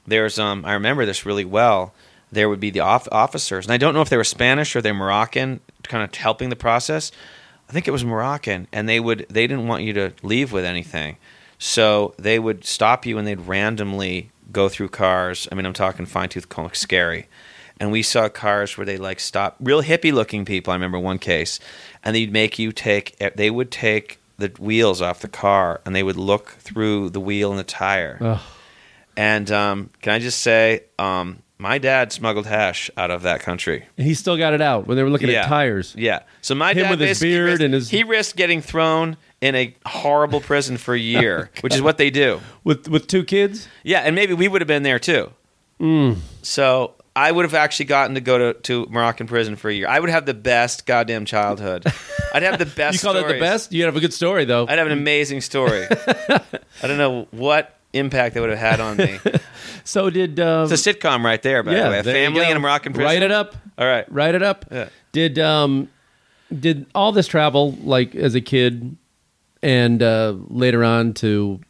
there's 0.08 0.40
um 0.40 0.64
I 0.64 0.72
remember 0.72 1.06
this 1.06 1.24
really 1.24 1.44
well. 1.44 1.94
There 2.32 2.48
would 2.48 2.60
be 2.60 2.70
the 2.70 2.80
off- 2.80 3.08
officers, 3.10 3.66
and 3.66 3.72
I 3.72 3.76
don't 3.76 3.94
know 3.94 4.02
if 4.02 4.08
they 4.08 4.16
were 4.16 4.24
Spanish 4.24 4.76
or 4.76 4.80
they're 4.80 4.94
Moroccan, 4.94 5.60
kind 5.82 6.04
of 6.04 6.14
helping 6.14 6.48
the 6.50 6.56
process. 6.56 7.10
I 7.68 7.72
think 7.72 7.88
it 7.88 7.92
was 7.92 8.04
Moroccan, 8.04 8.66
and 8.72 8.88
they 8.88 9.00
would 9.00 9.26
they 9.28 9.46
didn't 9.46 9.66
want 9.66 9.82
you 9.82 9.92
to 9.94 10.12
leave 10.22 10.52
with 10.52 10.64
anything, 10.64 11.16
so 11.58 12.14
they 12.18 12.38
would 12.38 12.64
stop 12.64 13.06
you 13.06 13.18
and 13.18 13.26
they'd 13.26 13.40
randomly 13.40 14.30
go 14.52 14.68
through 14.68 14.88
cars. 14.88 15.48
I 15.50 15.54
mean, 15.54 15.66
I'm 15.66 15.72
talking 15.72 16.06
fine 16.06 16.28
tooth 16.28 16.48
comb, 16.48 16.70
scary. 16.72 17.28
And 17.78 17.90
we 17.90 18.02
saw 18.02 18.28
cars 18.28 18.76
where 18.76 18.84
they 18.84 18.98
like 18.98 19.20
stop 19.20 19.56
real 19.58 19.82
hippie 19.82 20.12
looking 20.12 20.44
people. 20.44 20.70
I 20.72 20.76
remember 20.76 20.98
one 20.98 21.18
case, 21.18 21.58
and 22.04 22.14
they'd 22.14 22.32
make 22.32 22.58
you 22.58 22.72
take. 22.72 23.16
They 23.36 23.50
would 23.50 23.70
take 23.70 24.18
the 24.36 24.52
wheels 24.58 25.00
off 25.00 25.20
the 25.20 25.28
car, 25.28 25.80
and 25.86 25.94
they 25.96 26.02
would 26.02 26.16
look 26.16 26.50
through 26.50 27.10
the 27.10 27.20
wheel 27.20 27.50
and 27.50 27.58
the 27.58 27.64
tire. 27.64 28.18
Ugh. 28.20 28.40
And 29.16 29.50
um, 29.50 29.90
can 30.02 30.12
I 30.12 30.18
just 30.18 30.40
say, 30.40 30.84
um, 30.98 31.42
my 31.60 31.76
dad 31.78 32.10
smuggled 32.12 32.46
hash 32.46 32.90
out 32.96 33.10
of 33.10 33.22
that 33.22 33.40
country. 33.40 33.84
And 33.98 34.06
he 34.06 34.14
still 34.14 34.36
got 34.38 34.54
it 34.54 34.62
out 34.62 34.86
when 34.86 34.96
they 34.96 35.02
were 35.02 35.10
looking 35.10 35.28
Yeah. 35.28 35.42
at 35.42 35.48
tires. 35.48 35.94
Yeah. 35.96 36.20
So 36.40 36.54
my 36.54 36.70
Him 36.72 36.84
dad 36.84 36.90
with 36.90 37.00
his 37.00 37.08
basically 37.10 37.28
beard 37.34 37.46
risked, 37.46 37.62
and 37.62 37.74
his- 37.74 37.90
he 37.90 38.02
risked 38.02 38.36
getting 38.36 38.62
thrown 38.62 39.16
in 39.42 39.54
a 39.54 39.74
horrible 39.86 40.40
prison 40.40 40.76
for 40.78 40.94
a 40.94 40.98
year, 41.16 41.50
which 41.60 41.74
is 41.74 41.82
what 41.82 41.98
they 41.98 42.10
do. 42.10 42.40
With 42.64 42.88
with 42.88 43.06
two 43.06 43.24
kids. 43.24 43.68
Yeah, 43.84 44.00
and 44.00 44.14
maybe 44.16 44.32
we 44.34 44.48
would 44.48 44.60
have 44.62 44.68
been 44.68 44.82
there 44.84 44.98
too. 44.98 45.30
Mm. 45.80 46.16
So 46.42 46.94
I 47.16 47.30
would 47.32 47.44
have 47.44 47.54
actually 47.54 47.86
gotten 47.86 48.14
to 48.14 48.20
go 48.20 48.52
to, 48.52 48.60
to 48.60 48.86
Moroccan 48.90 49.26
prison 49.26 49.56
for 49.56 49.68
a 49.68 49.74
year. 49.74 49.88
I 49.88 49.98
would 49.98 50.10
have 50.10 50.26
the 50.26 50.34
best 50.34 50.86
goddamn 50.86 51.24
childhood. 51.24 51.84
I'd 52.34 52.42
have 52.42 52.58
the 52.58 52.66
best. 52.66 52.94
You 52.94 53.00
call 53.06 53.14
that 53.14 53.26
the 53.28 53.38
best? 53.40 53.72
You 53.72 53.84
have 53.84 53.96
a 53.96 54.00
good 54.00 54.14
story 54.14 54.44
though. 54.44 54.66
I'd 54.68 54.78
have 54.78 54.86
an 54.86 54.92
amazing 54.92 55.40
story. 55.40 55.86
I 55.90 56.86
don't 56.86 56.98
know 56.98 57.26
what 57.32 57.76
impact 57.92 58.34
that 58.34 58.40
would 58.40 58.50
have 58.50 58.58
had 58.58 58.80
on 58.80 58.96
me. 58.96 59.18
So 59.82 60.10
did 60.10 60.38
um, 60.38 60.70
It's 60.70 60.86
a 60.86 60.94
sitcom 60.94 61.24
right 61.24 61.40
there, 61.42 61.62
by 61.62 61.72
yeah, 61.72 61.84
the 61.84 61.90
way. 61.90 61.98
A 62.00 62.02
there 62.02 62.16
you 62.18 62.26
family 62.26 62.40
go. 62.44 62.50
in 62.50 62.56
a 62.56 62.60
Moroccan 62.60 62.92
prison. 62.92 63.06
Write 63.06 63.22
it 63.22 63.32
up. 63.32 63.56
All 63.78 63.86
right. 63.86 64.04
Write 64.12 64.34
it 64.34 64.42
up. 64.42 64.66
Yeah. 64.70 64.88
Did 65.12 65.38
um 65.38 65.88
did 66.56 66.86
all 66.94 67.12
this 67.12 67.26
travel 67.26 67.72
like 67.82 68.14
as 68.14 68.34
a 68.34 68.40
kid 68.40 68.96
and 69.62 70.02
uh, 70.02 70.34
later 70.48 70.84
on 70.84 71.14
to 71.14 71.60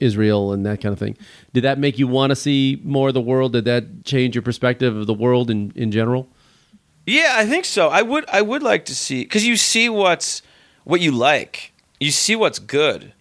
Israel 0.00 0.52
and 0.52 0.66
that 0.66 0.80
kind 0.80 0.92
of 0.92 0.98
thing? 0.98 1.16
Did 1.52 1.62
that 1.64 1.78
make 1.78 1.98
you 1.98 2.08
want 2.08 2.30
to 2.30 2.36
see 2.36 2.80
more 2.82 3.08
of 3.08 3.14
the 3.14 3.20
world? 3.20 3.52
Did 3.52 3.64
that 3.66 4.04
change 4.04 4.34
your 4.34 4.42
perspective 4.42 4.94
of 4.96 5.06
the 5.06 5.14
world 5.14 5.48
in 5.50 5.72
in 5.76 5.90
general? 5.92 6.28
Yeah, 7.06 7.34
I 7.36 7.46
think 7.46 7.64
so. 7.64 7.88
I 7.88 8.02
would 8.02 8.24
I 8.28 8.42
would 8.42 8.62
like 8.62 8.84
to 8.86 8.94
see 8.94 9.22
because 9.22 9.46
you 9.46 9.56
see 9.56 9.88
what's 9.88 10.42
what 10.84 11.00
you 11.00 11.12
like. 11.12 11.72
You 12.00 12.10
see 12.10 12.34
what's 12.36 12.58
good, 12.58 13.12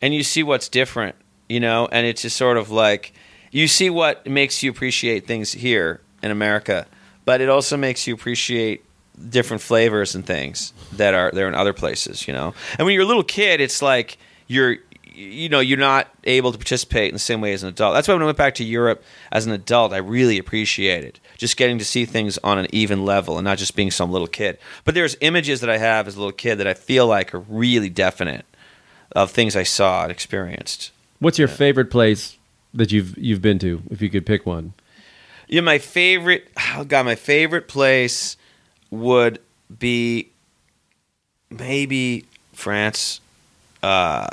and 0.00 0.14
you 0.14 0.22
see 0.22 0.42
what's 0.42 0.68
different. 0.68 1.14
You 1.52 1.60
know, 1.60 1.86
and 1.92 2.06
it's 2.06 2.22
just 2.22 2.36
sort 2.38 2.56
of 2.56 2.70
like 2.70 3.12
you 3.50 3.68
see 3.68 3.90
what 3.90 4.26
makes 4.26 4.62
you 4.62 4.70
appreciate 4.70 5.26
things 5.26 5.52
here 5.52 6.00
in 6.22 6.30
America, 6.30 6.86
but 7.26 7.42
it 7.42 7.50
also 7.50 7.76
makes 7.76 8.06
you 8.06 8.14
appreciate 8.14 8.82
different 9.28 9.62
flavors 9.62 10.14
and 10.14 10.24
things 10.24 10.72
that 10.92 11.12
are 11.12 11.30
there 11.30 11.48
in 11.48 11.54
other 11.54 11.74
places. 11.74 12.26
You 12.26 12.32
know, 12.32 12.54
and 12.78 12.86
when 12.86 12.94
you're 12.94 13.02
a 13.02 13.06
little 13.06 13.22
kid, 13.22 13.60
it's 13.60 13.82
like 13.82 14.16
you're 14.46 14.78
you 15.04 15.50
know 15.50 15.60
you're 15.60 15.76
not 15.76 16.08
able 16.24 16.52
to 16.52 16.56
participate 16.56 17.08
in 17.08 17.14
the 17.14 17.18
same 17.18 17.42
way 17.42 17.52
as 17.52 17.62
an 17.62 17.68
adult. 17.68 17.92
That's 17.92 18.08
why 18.08 18.14
when 18.14 18.22
I 18.22 18.26
went 18.26 18.38
back 18.38 18.54
to 18.54 18.64
Europe 18.64 19.04
as 19.30 19.44
an 19.44 19.52
adult, 19.52 19.92
I 19.92 19.98
really 19.98 20.38
appreciated 20.38 21.20
just 21.36 21.58
getting 21.58 21.78
to 21.78 21.84
see 21.84 22.06
things 22.06 22.38
on 22.38 22.56
an 22.56 22.66
even 22.70 23.04
level 23.04 23.36
and 23.36 23.44
not 23.44 23.58
just 23.58 23.76
being 23.76 23.90
some 23.90 24.10
little 24.10 24.26
kid. 24.26 24.56
But 24.84 24.94
there's 24.94 25.16
images 25.20 25.60
that 25.60 25.68
I 25.68 25.76
have 25.76 26.08
as 26.08 26.16
a 26.16 26.18
little 26.18 26.32
kid 26.32 26.56
that 26.56 26.66
I 26.66 26.72
feel 26.72 27.06
like 27.06 27.34
are 27.34 27.40
really 27.40 27.90
definite 27.90 28.46
of 29.14 29.30
things 29.30 29.54
I 29.54 29.64
saw 29.64 30.04
and 30.04 30.10
experienced. 30.10 30.92
What's 31.22 31.38
your 31.38 31.46
favorite 31.46 31.88
place 31.88 32.36
that 32.74 32.90
you've 32.90 33.16
you've 33.16 33.40
been 33.40 33.60
to? 33.60 33.80
If 33.90 34.02
you 34.02 34.10
could 34.10 34.26
pick 34.26 34.44
one. 34.44 34.72
Yeah, 35.46 35.60
my 35.60 35.78
favorite. 35.78 36.48
Oh 36.74 36.82
God, 36.82 37.06
my 37.06 37.14
favorite 37.14 37.68
place 37.68 38.36
would 38.90 39.38
be 39.78 40.30
maybe 41.48 42.24
France. 42.52 43.20
Uh, 43.84 44.26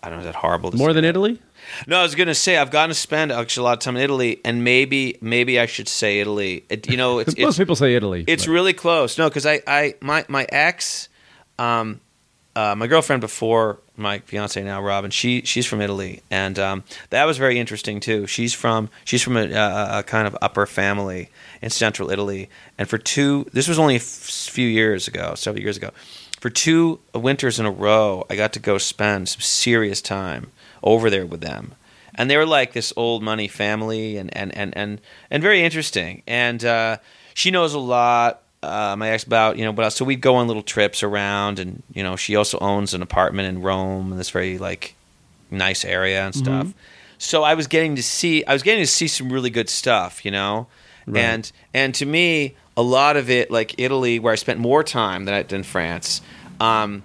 I 0.00 0.08
don't 0.08 0.12
know. 0.12 0.18
Is 0.18 0.24
that 0.26 0.36
horrible? 0.36 0.70
to 0.70 0.76
More 0.76 0.92
than 0.92 1.04
Italy? 1.04 1.40
No, 1.88 1.98
I 1.98 2.02
was 2.04 2.14
gonna 2.14 2.36
say 2.36 2.56
I've 2.56 2.70
gotten 2.70 2.90
to 2.90 2.94
spend 2.94 3.32
actually 3.32 3.62
a 3.62 3.64
lot 3.64 3.72
of 3.72 3.78
time 3.80 3.96
in 3.96 4.02
Italy, 4.04 4.40
and 4.44 4.62
maybe 4.62 5.18
maybe 5.20 5.58
I 5.58 5.66
should 5.66 5.88
say 5.88 6.20
Italy. 6.20 6.64
It, 6.68 6.88
you 6.88 6.96
know, 6.96 7.18
it's 7.18 7.36
Most 7.38 7.48
it's, 7.48 7.58
people 7.58 7.74
say 7.74 7.96
Italy. 7.96 8.22
it's 8.28 8.46
but- 8.46 8.52
really 8.52 8.74
close. 8.74 9.18
No, 9.18 9.28
because 9.28 9.44
I, 9.44 9.60
I 9.66 9.94
my 10.00 10.24
my 10.28 10.46
ex, 10.50 11.08
um, 11.58 12.00
uh, 12.54 12.76
my 12.76 12.86
girlfriend 12.86 13.20
before 13.20 13.80
my 13.96 14.20
fiance 14.20 14.62
now, 14.62 14.82
Robin. 14.82 15.10
She 15.10 15.42
she's 15.42 15.66
from 15.66 15.80
Italy, 15.80 16.22
and 16.30 16.58
um, 16.58 16.84
that 17.10 17.24
was 17.24 17.38
very 17.38 17.58
interesting 17.58 18.00
too. 18.00 18.26
She's 18.26 18.54
from 18.54 18.90
she's 19.04 19.22
from 19.22 19.36
a, 19.36 19.50
a, 19.50 19.98
a 19.98 20.02
kind 20.02 20.26
of 20.26 20.36
upper 20.40 20.66
family 20.66 21.30
in 21.62 21.70
central 21.70 22.10
Italy, 22.10 22.48
and 22.78 22.88
for 22.88 22.98
two, 22.98 23.46
this 23.52 23.68
was 23.68 23.78
only 23.78 23.94
a 23.94 23.98
f- 23.98 24.02
few 24.02 24.68
years 24.68 25.08
ago, 25.08 25.34
several 25.34 25.62
years 25.62 25.76
ago. 25.76 25.90
For 26.40 26.50
two 26.50 27.00
winters 27.14 27.58
in 27.58 27.66
a 27.66 27.70
row, 27.70 28.26
I 28.28 28.36
got 28.36 28.52
to 28.52 28.60
go 28.60 28.78
spend 28.78 29.28
some 29.28 29.40
serious 29.40 30.02
time 30.02 30.52
over 30.82 31.08
there 31.10 31.26
with 31.26 31.40
them 31.40 31.74
and 32.16 32.30
they 32.30 32.36
were 32.36 32.46
like 32.46 32.72
this 32.72 32.92
old 32.96 33.22
money 33.22 33.46
family 33.48 34.16
and 34.16 34.34
and 34.36 34.56
and 34.56 34.76
and, 34.76 35.00
and 35.30 35.42
very 35.42 35.62
interesting 35.62 36.22
and 36.26 36.64
uh, 36.64 36.96
she 37.34 37.50
knows 37.50 37.74
a 37.74 37.78
lot 37.78 38.42
uh, 38.66 38.96
my 38.96 39.10
ex 39.10 39.24
about 39.24 39.56
you 39.56 39.64
know 39.64 39.72
but 39.72 39.90
so 39.90 40.04
we'd 40.04 40.20
go 40.20 40.36
on 40.36 40.46
little 40.46 40.62
trips 40.62 41.02
around 41.02 41.58
and 41.58 41.82
you 41.94 42.02
know 42.02 42.16
she 42.16 42.36
also 42.36 42.58
owns 42.58 42.94
an 42.94 43.02
apartment 43.02 43.48
in 43.48 43.62
rome 43.62 44.12
in 44.12 44.18
this 44.18 44.30
very 44.30 44.58
like 44.58 44.94
nice 45.50 45.84
area 45.84 46.24
and 46.24 46.34
stuff 46.34 46.72
so 47.18 47.42
i 47.44 47.54
was 47.54 47.66
getting 47.66 47.96
to 47.96 48.02
see 48.02 48.44
i 48.46 48.52
was 48.52 48.62
getting 48.62 48.82
to 48.82 48.86
see 48.86 49.08
some 49.08 49.32
really 49.32 49.50
good 49.50 49.68
stuff 49.68 50.24
you 50.24 50.30
know 50.30 50.66
Right. 51.08 51.20
and 51.22 51.52
and 51.72 51.94
to 51.94 52.04
me 52.06 52.56
a 52.76 52.82
lot 52.82 53.16
of 53.16 53.30
it 53.30 53.50
like 53.50 53.78
italy 53.78 54.18
where 54.18 54.32
i 54.32 54.36
spent 54.36 54.58
more 54.58 54.82
time 54.82 55.24
than 55.24 55.34
i 55.34 55.42
did 55.42 55.52
in 55.52 55.62
france 55.62 56.20
um, 56.58 57.02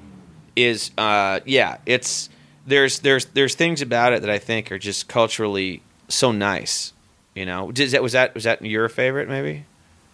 is 0.55 0.89
uh, 0.97 1.39
yeah 1.45 1.78
it's 1.86 2.30
there's 2.66 2.99
there's 2.99 3.26
there's 3.26 3.55
things 3.55 3.82
about 3.82 4.14
it 4.14 4.22
that 4.22 4.30
I 4.30 4.38
think 4.38 4.72
are 4.72 4.78
just 4.78 5.07
culturally 5.07 5.82
so 6.07 6.32
nice. 6.32 6.93
You 7.36 7.45
know, 7.45 7.72
Did, 7.72 7.89
that 7.91 8.03
was 8.03 8.12
that 8.14 8.34
was 8.36 8.43
that 8.43 8.62
your 8.64 8.88
favorite 8.89 9.28
maybe? 9.30 9.66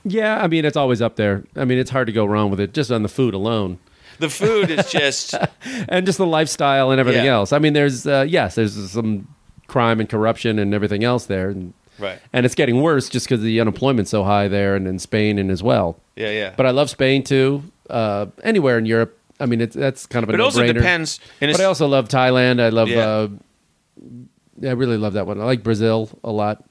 Yeah, 0.09 0.41
I 0.41 0.47
mean 0.47 0.65
it's 0.65 0.77
always 0.77 1.01
up 1.01 1.15
there. 1.15 1.43
I 1.55 1.65
mean 1.65 1.77
it's 1.77 1.89
hard 1.91 2.07
to 2.07 2.13
go 2.13 2.25
wrong 2.25 2.49
with 2.51 2.59
it 2.59 2.73
just 2.73 2.91
on 2.91 3.03
the 3.03 3.09
food 3.09 3.33
alone, 3.33 3.79
The 4.19 4.29
food 4.29 4.69
is 4.71 4.89
just 4.91 5.33
and 5.89 6.05
just 6.05 6.17
the 6.17 6.25
lifestyle 6.25 6.91
and 6.91 6.99
everything 6.99 7.25
Yeah. 7.25 7.33
else. 7.35 7.53
I 7.53 7.59
mean 7.59 7.73
there's 7.73 8.05
uh, 8.07 8.25
yes, 8.27 8.55
there's 8.55 8.91
some 8.91 9.27
crime 9.67 9.99
and 9.99 10.09
corruption 10.09 10.59
and 10.59 10.73
everything 10.73 11.03
else 11.03 11.25
there, 11.25 11.49
and, 11.49 11.73
right. 11.99 12.19
and 12.31 12.45
it's 12.45 12.55
getting 12.55 12.81
worse 12.81 13.09
just 13.09 13.27
because 13.27 13.41
the 13.43 13.59
unemployment's 13.59 14.09
so 14.11 14.23
high 14.23 14.47
there 14.47 14.75
and 14.75 14.87
in 14.87 14.97
Spain 14.99 15.37
and 15.37 15.51
as 15.51 15.61
well. 15.61 15.99
Yeah, 16.15 16.31
yeah. 16.31 16.53
But 16.55 16.65
I 16.65 16.71
love 16.71 16.89
Spain 16.89 17.23
too. 17.23 17.63
Uh, 17.89 18.27
anywhere 18.43 18.77
in 18.77 18.85
Europe, 18.85 19.17
I 19.39 19.45
mean 19.45 19.61
it's 19.61 19.75
that's 19.75 20.05
kind 20.05 20.23
of 20.23 20.29
a 20.29 20.33
but 20.33 20.39
it 20.39 20.43
also 20.43 20.61
no-brainer. 20.65 20.73
depends. 20.75 21.19
And 21.41 21.51
But 21.51 21.61
I 21.61 21.65
also 21.65 21.87
love 21.87 22.07
Thailand. 22.07 22.59
I 22.61 22.69
love. 22.69 22.87
Yeah. 22.89 23.05
Uh, 23.05 23.27
I 24.63 24.71
really 24.71 24.97
love 24.97 25.13
that 25.13 25.27
one. 25.27 25.39
I 25.39 25.43
like 25.43 25.63
Brazil 25.63 26.09
a 26.23 26.31
lot. 26.31 26.63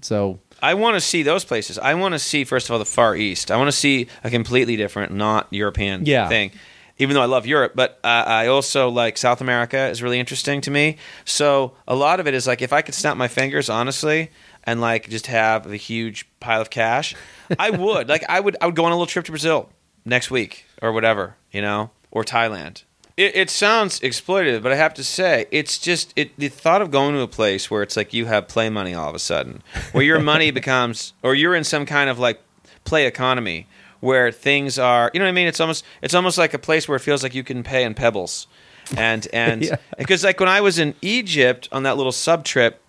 So 0.00 0.38
I 0.70 0.74
want 0.74 0.94
to 0.96 1.00
see 1.00 1.22
those 1.22 1.44
places. 1.44 1.78
I 1.78 1.92
want 1.94 2.12
to 2.14 2.18
see 2.18 2.44
first 2.44 2.66
of 2.68 2.72
all 2.72 2.78
the 2.78 2.84
Far 2.84 3.14
East. 3.16 3.50
I 3.50 3.56
want 3.56 3.68
to 3.68 3.76
see 3.76 4.06
a 4.24 4.30
completely 4.30 4.76
different, 4.76 5.12
not 5.12 5.46
European 5.50 6.06
Yeah. 6.06 6.28
thing. 6.28 6.52
Even 6.96 7.14
though 7.14 7.22
I 7.22 7.26
love 7.26 7.44
Europe, 7.46 7.72
but 7.74 7.98
uh, 8.04 8.24
I 8.42 8.46
also 8.46 8.88
like 8.88 9.18
South 9.18 9.40
America 9.40 9.88
is 9.88 10.00
really 10.00 10.20
interesting 10.20 10.60
to 10.62 10.70
me. 10.70 10.96
So 11.24 11.72
a 11.88 11.94
lot 11.96 12.20
of 12.20 12.28
it 12.28 12.34
is 12.34 12.46
like 12.46 12.62
if 12.62 12.72
I 12.72 12.82
could 12.82 12.94
snap 12.94 13.16
my 13.16 13.26
fingers, 13.28 13.68
honestly, 13.68 14.30
and 14.62 14.80
like 14.80 15.08
just 15.10 15.26
have 15.26 15.66
a 15.66 15.76
huge 15.76 16.26
pile 16.38 16.60
of 16.60 16.70
cash, 16.70 17.14
I 17.58 17.70
would. 17.70 18.08
like 18.14 18.24
I 18.28 18.38
would. 18.40 18.56
I 18.60 18.66
would 18.66 18.76
go 18.76 18.84
on 18.84 18.92
a 18.92 18.94
little 18.94 19.06
trip 19.06 19.24
to 19.26 19.32
Brazil 19.32 19.68
next 20.04 20.30
week 20.30 20.66
or 20.80 20.92
whatever, 20.92 21.34
you 21.50 21.60
know, 21.62 21.90
or 22.12 22.22
Thailand. 22.24 22.84
It, 23.16 23.36
it 23.36 23.50
sounds 23.50 24.00
exploitative, 24.00 24.62
but 24.62 24.72
I 24.72 24.76
have 24.76 24.92
to 24.94 25.04
say, 25.04 25.46
it's 25.52 25.78
just 25.78 26.12
it. 26.16 26.36
The 26.36 26.48
thought 26.48 26.82
of 26.82 26.90
going 26.90 27.14
to 27.14 27.20
a 27.20 27.28
place 27.28 27.70
where 27.70 27.82
it's 27.82 27.96
like 27.96 28.12
you 28.12 28.26
have 28.26 28.48
play 28.48 28.68
money 28.70 28.92
all 28.92 29.08
of 29.08 29.14
a 29.14 29.20
sudden, 29.20 29.62
where 29.92 30.02
your 30.04 30.18
money 30.18 30.50
becomes, 30.60 31.12
or 31.22 31.34
you're 31.34 31.54
in 31.54 31.62
some 31.64 31.86
kind 31.86 32.10
of 32.10 32.18
like 32.18 32.40
play 32.84 33.06
economy 33.06 33.66
where 34.00 34.30
things 34.32 34.78
are, 34.78 35.10
you 35.14 35.20
know 35.20 35.24
what 35.26 35.30
I 35.30 35.32
mean? 35.32 35.46
It's 35.46 35.60
almost 35.60 35.84
it's 36.02 36.12
almost 36.14 36.38
like 36.38 36.54
a 36.54 36.58
place 36.58 36.88
where 36.88 36.96
it 36.96 37.00
feels 37.00 37.22
like 37.22 37.34
you 37.34 37.44
can 37.44 37.62
pay 37.62 37.84
in 37.84 37.94
pebbles, 37.94 38.48
and 38.96 39.28
and 39.32 39.62
Yeah. 39.62 39.76
because 39.96 40.24
like 40.24 40.40
when 40.40 40.48
I 40.48 40.60
was 40.60 40.78
in 40.80 40.94
Egypt 41.00 41.68
on 41.70 41.84
that 41.84 41.96
little 41.96 42.10
sub 42.12 42.44
trip, 42.44 42.82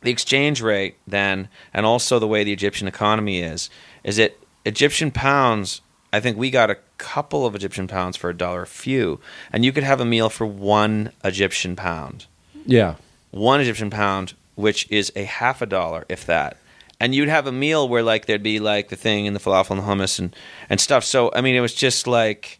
the 0.00 0.10
exchange 0.10 0.62
rate 0.62 0.96
then, 1.06 1.48
and 1.74 1.84
also 1.84 2.18
the 2.18 2.26
way 2.26 2.42
the 2.42 2.54
Egyptian 2.54 2.88
economy 2.88 3.40
is, 3.42 3.68
is 4.02 4.16
that 4.16 4.34
Egyptian 4.64 5.10
pounds. 5.10 5.82
I 6.16 6.20
think 6.20 6.36
we 6.36 6.50
got 6.50 6.70
a 6.70 6.78
couple 6.98 7.46
of 7.46 7.54
Egyptian 7.54 7.86
pounds 7.86 8.16
for 8.16 8.30
a 8.30 8.34
dollar 8.36 8.62
a 8.62 8.66
few, 8.66 9.20
and 9.52 9.64
you 9.64 9.72
could 9.72 9.84
have 9.84 10.00
a 10.00 10.04
meal 10.04 10.28
for 10.30 10.46
one 10.46 11.12
Egyptian 11.24 11.76
pound, 11.76 12.26
yeah, 12.64 12.94
one 13.30 13.60
Egyptian 13.60 13.90
pound, 13.90 14.34
which 14.54 14.90
is 14.90 15.12
a 15.14 15.24
half 15.24 15.60
a 15.62 15.66
dollar, 15.66 16.04
if 16.08 16.24
that. 16.26 16.56
And 16.98 17.14
you'd 17.14 17.28
have 17.28 17.46
a 17.46 17.52
meal 17.52 17.86
where 17.88 18.02
like 18.02 18.24
there'd 18.24 18.42
be 18.42 18.58
like 18.58 18.88
the 18.88 18.96
thing 18.96 19.26
and 19.26 19.36
the 19.36 19.40
falafel 19.40 19.72
and 19.72 19.80
the 19.80 19.84
hummus 19.84 20.18
and 20.18 20.34
and 20.70 20.80
stuff. 20.80 21.04
So 21.04 21.30
I 21.34 21.42
mean, 21.42 21.54
it 21.54 21.60
was 21.60 21.74
just 21.74 22.06
like, 22.06 22.58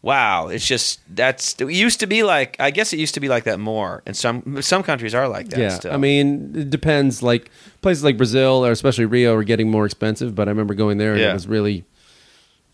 wow, 0.00 0.46
it's 0.46 0.64
just 0.66 1.00
that's 1.12 1.60
it 1.60 1.68
used 1.72 1.98
to 2.00 2.06
be 2.06 2.22
like. 2.22 2.54
I 2.60 2.70
guess 2.70 2.92
it 2.92 2.98
used 3.00 3.14
to 3.14 3.20
be 3.20 3.28
like 3.28 3.42
that 3.44 3.58
more, 3.58 4.02
and 4.06 4.16
some 4.16 4.62
some 4.62 4.84
countries 4.84 5.12
are 5.12 5.26
like 5.26 5.48
that. 5.48 5.58
yeah. 5.58 5.68
still. 5.70 5.92
I 5.92 5.96
mean, 5.96 6.52
it 6.54 6.70
depends. 6.70 7.20
Like 7.20 7.50
places 7.82 8.04
like 8.04 8.16
Brazil 8.16 8.64
or 8.64 8.70
especially 8.70 9.06
Rio 9.06 9.34
are 9.34 9.42
getting 9.42 9.70
more 9.70 9.86
expensive. 9.86 10.36
But 10.36 10.46
I 10.46 10.52
remember 10.52 10.74
going 10.74 10.98
there 10.98 11.12
and 11.12 11.20
Yeah. 11.20 11.30
it 11.30 11.34
was 11.34 11.48
really, 11.48 11.84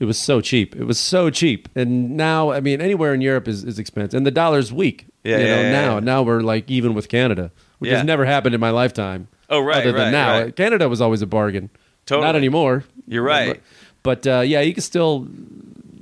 it 0.00 0.06
was 0.06 0.18
so 0.18 0.40
cheap. 0.40 0.74
It 0.74 0.84
was 0.84 0.98
so 0.98 1.30
cheap. 1.30 1.68
And 1.76 2.16
now, 2.16 2.50
I 2.50 2.60
mean, 2.60 2.80
anywhere 2.80 3.14
in 3.14 3.20
Europe 3.20 3.46
is, 3.46 3.62
is 3.62 3.78
expensive, 3.78 4.16
and 4.16 4.26
the 4.26 4.30
dollar's 4.30 4.72
weak. 4.72 5.06
Yeah, 5.22 5.36
you 5.36 5.44
yeah, 5.44 5.54
know, 5.54 5.62
yeah, 5.62 5.70
now 5.70 5.94
yeah. 5.94 6.00
now 6.00 6.22
we're 6.22 6.40
like 6.40 6.68
even 6.70 6.94
with 6.94 7.08
Canada, 7.08 7.52
which 7.78 7.90
has 7.90 8.04
never 8.04 8.24
happened 8.24 8.54
in 8.54 8.60
my 8.60 8.70
lifetime. 8.70 9.28
Oh, 9.50 9.60
right, 9.60 9.78
Other 9.78 9.92
than 9.92 10.04
right, 10.04 10.10
now, 10.10 10.40
right. 10.40 10.56
Canada 10.56 10.88
was 10.88 11.00
always 11.00 11.22
a 11.22 11.26
bargain. 11.26 11.70
Totally. 12.06 12.26
Not 12.26 12.36
anymore. 12.36 12.84
You're 13.06 13.22
right. 13.22 13.60
But, 14.02 14.24
but 14.24 14.38
uh, 14.38 14.40
yeah, 14.40 14.60
you 14.60 14.72
can 14.72 14.82
still. 14.82 15.28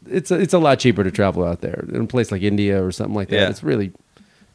It's 0.07 0.31
a, 0.31 0.41
it's 0.41 0.55
a 0.55 0.59
lot 0.59 0.79
cheaper 0.79 1.05
to 1.05 1.11
travel 1.11 1.45
out 1.45 1.61
there 1.61 1.85
in 1.89 2.03
a 2.03 2.07
place 2.07 2.33
like 2.33 2.41
India 2.41 2.83
or 2.83 2.93
something 2.93 3.15
like 3.15 3.29
that. 3.29 3.51
It's 3.51 3.63
really, 3.63 3.93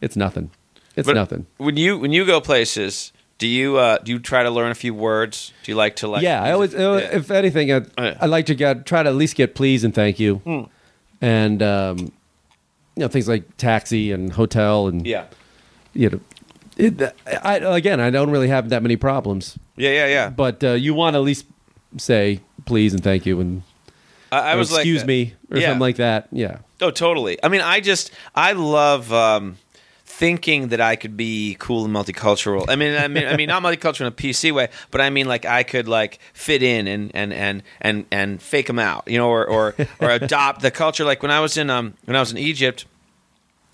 it's 0.01 0.15
nothing. 0.15 0.49
It's 0.95 1.05
But 1.05 1.15
nothing. 1.15 1.45
When 1.57 1.75
you 1.75 1.97
when 1.97 2.11
you 2.11 2.25
go 2.25 2.39
places, 2.39 3.11
do 3.37 3.47
you 3.47 3.77
uh, 3.77 3.97
do 3.99 4.11
you 4.11 4.19
try 4.19 4.43
to 4.43 4.49
learn 4.49 4.71
a 4.71 4.75
few 4.75 4.93
words? 4.93 5.51
Do 5.63 5.71
you 5.71 5.75
like 5.75 5.95
to 5.97 6.07
like? 6.07 6.21
yeah, 6.23 6.41
I 6.43 6.51
always, 6.51 6.73
Yeah. 6.73 6.97
if 6.97 7.29
anything, 7.31 7.71
I, 7.71 7.81
Yeah. 7.97 8.17
I 8.21 8.25
like 8.27 8.45
to 8.47 8.55
get 8.55 8.85
try 8.85 9.03
to 9.03 9.09
at 9.09 9.15
least 9.15 9.35
get 9.35 9.55
please 9.55 9.83
and 9.83 9.93
thank 9.93 10.19
you, 10.19 10.35
Hmm. 10.45 10.63
and 11.21 11.61
um, 11.63 11.97
you 12.95 13.01
know 13.01 13.07
things 13.07 13.27
like 13.27 13.57
taxi 13.57 14.11
and 14.11 14.31
hotel 14.33 14.87
and 14.87 15.05
yeah, 15.07 15.25
you 15.93 16.09
know. 16.09 16.19
It, 16.75 16.99
I, 17.27 17.57
again, 17.57 17.99
I 17.99 18.09
don't 18.09 18.31
really 18.31 18.47
have 18.47 18.69
that 18.69 18.81
many 18.81 18.95
problems, 18.95 19.59
yeah, 19.77 19.91
yeah, 19.91 20.07
yeah. 20.07 20.29
but 20.29 20.63
uh, 20.63 20.71
you 20.71 20.95
want 20.95 21.13
to 21.13 21.19
at 21.19 21.23
least 21.23 21.45
say 21.97 22.39
please 22.65 22.93
and 22.95 23.03
thank 23.03 23.25
you 23.27 23.39
and 23.39 23.61
I, 24.31 24.53
I 24.53 24.55
was 24.55 24.71
like, 24.71 24.79
excuse 24.79 25.01
that. 25.01 25.07
me 25.07 25.33
or 25.51 25.57
Yeah. 25.57 25.67
something 25.67 25.79
like 25.81 25.97
that. 25.97 26.29
Yeah, 26.31 26.57
Oh, 26.81 26.89
totally. 26.89 27.37
I 27.43 27.49
mean, 27.49 27.61
I 27.61 27.79
just 27.79 28.09
I 28.33 28.53
love 28.53 29.13
um, 29.13 29.57
thinking 30.23 30.69
that 30.69 30.79
I 30.79 30.95
could 30.95 31.17
be 31.17 31.57
cool 31.59 31.83
and 31.83 31.93
multicultural. 31.93 32.63
I 32.69 32.77
mean, 32.77 32.95
I 32.95 33.09
mean, 33.09 33.27
I 33.27 33.35
mean, 33.35 33.49
not 33.49 33.61
multicultural 33.61 34.01
in 34.01 34.07
a 34.07 34.11
PC 34.11 34.53
way, 34.53 34.69
but 34.89 35.01
I 35.01 35.09
mean, 35.09 35.25
like 35.25 35.43
I 35.43 35.63
could 35.63 35.89
like 35.89 36.17
fit 36.33 36.63
in 36.63 36.87
and 36.87 37.11
and 37.13 37.33
and 37.33 37.61
and 37.81 38.05
and 38.09 38.41
fake 38.41 38.67
them 38.67 38.79
out, 38.79 39.03
you 39.05 39.17
know, 39.17 39.27
or 39.27 39.45
or 39.45 39.75
or 39.99 40.09
adopt 40.21 40.61
the 40.61 40.71
culture. 40.71 41.03
Like 41.03 41.21
when 41.21 41.31
I 41.31 41.41
was 41.41 41.57
in 41.57 41.69
um 41.69 41.95
when 42.05 42.15
I 42.15 42.21
was 42.21 42.31
in 42.31 42.37
Egypt, 42.37 42.85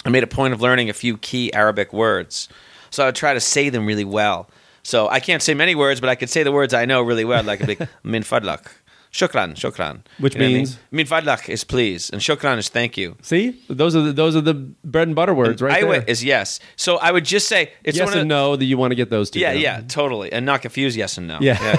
I 0.03 0.09
made 0.09 0.23
a 0.23 0.27
point 0.27 0.55
of 0.55 0.59
learning 0.59 0.89
a 0.89 0.93
few 0.93 1.19
key 1.19 1.53
Arabic 1.53 1.93
words, 1.93 2.49
so 2.89 3.03
I 3.03 3.05
would 3.05 3.15
try 3.15 3.35
to 3.35 3.39
say 3.39 3.69
them 3.69 3.85
really 3.85 4.03
well. 4.03 4.49
So 4.81 5.07
I 5.07 5.19
can't 5.19 5.43
say 5.43 5.53
many 5.53 5.75
words, 5.75 6.01
but 6.01 6.09
I 6.09 6.15
could 6.15 6.31
say 6.31 6.41
the 6.41 6.51
words 6.51 6.73
I 6.73 6.85
know 6.85 7.03
really 7.03 7.25
well. 7.25 7.43
Like 7.43 7.61
a 7.61 7.67
big 7.67 7.87
min 8.03 8.23
fadlak, 8.23 8.71
shukran, 9.11 9.55
shukran, 9.55 10.01
Which 10.19 10.35
You 10.35 10.41
know 10.41 10.59
what 10.61 10.77
I 10.91 10.95
mean? 10.95 11.05
fadlak 11.07 11.49
is 11.49 11.63
please, 11.63 12.09
and 12.11 12.21
shukran 12.21 12.57
is 12.57 12.69
thank 12.69 12.97
you. 12.97 13.15
see, 13.21 13.59
those 13.67 13.95
are 13.95 14.01
the, 14.01 14.13
those 14.13 14.35
are 14.35 14.41
the 14.41 14.53
bread 14.53 15.07
and 15.07 15.15
butter 15.15 15.33
words 15.33 15.61
right 15.61 15.83
Aiwa 15.83 15.91
there. 15.91 16.03
is 16.07 16.23
yes. 16.23 16.59
So 16.75 16.97
I 16.97 17.11
would 17.11 17.25
just 17.25 17.47
say 17.47 17.71
it's 17.83 17.97
yes 17.97 18.05
one 18.05 18.13
of 18.13 18.21
and 18.21 18.29
the, 18.31 18.35
no 18.35 18.55
that 18.55 18.65
you 18.65 18.77
want 18.77 18.91
to 18.91 18.95
get 18.95 19.09
those 19.09 19.29
two. 19.31 19.39
Yeah, 19.39 19.53
down. 19.53 19.61
yeah, 19.61 19.81
totally, 19.87 20.31
and 20.31 20.45
not 20.45 20.61
confuse 20.61 20.95
yes 20.95 21.17
and 21.17 21.27
no. 21.27 21.39
Yeah. 21.41 21.75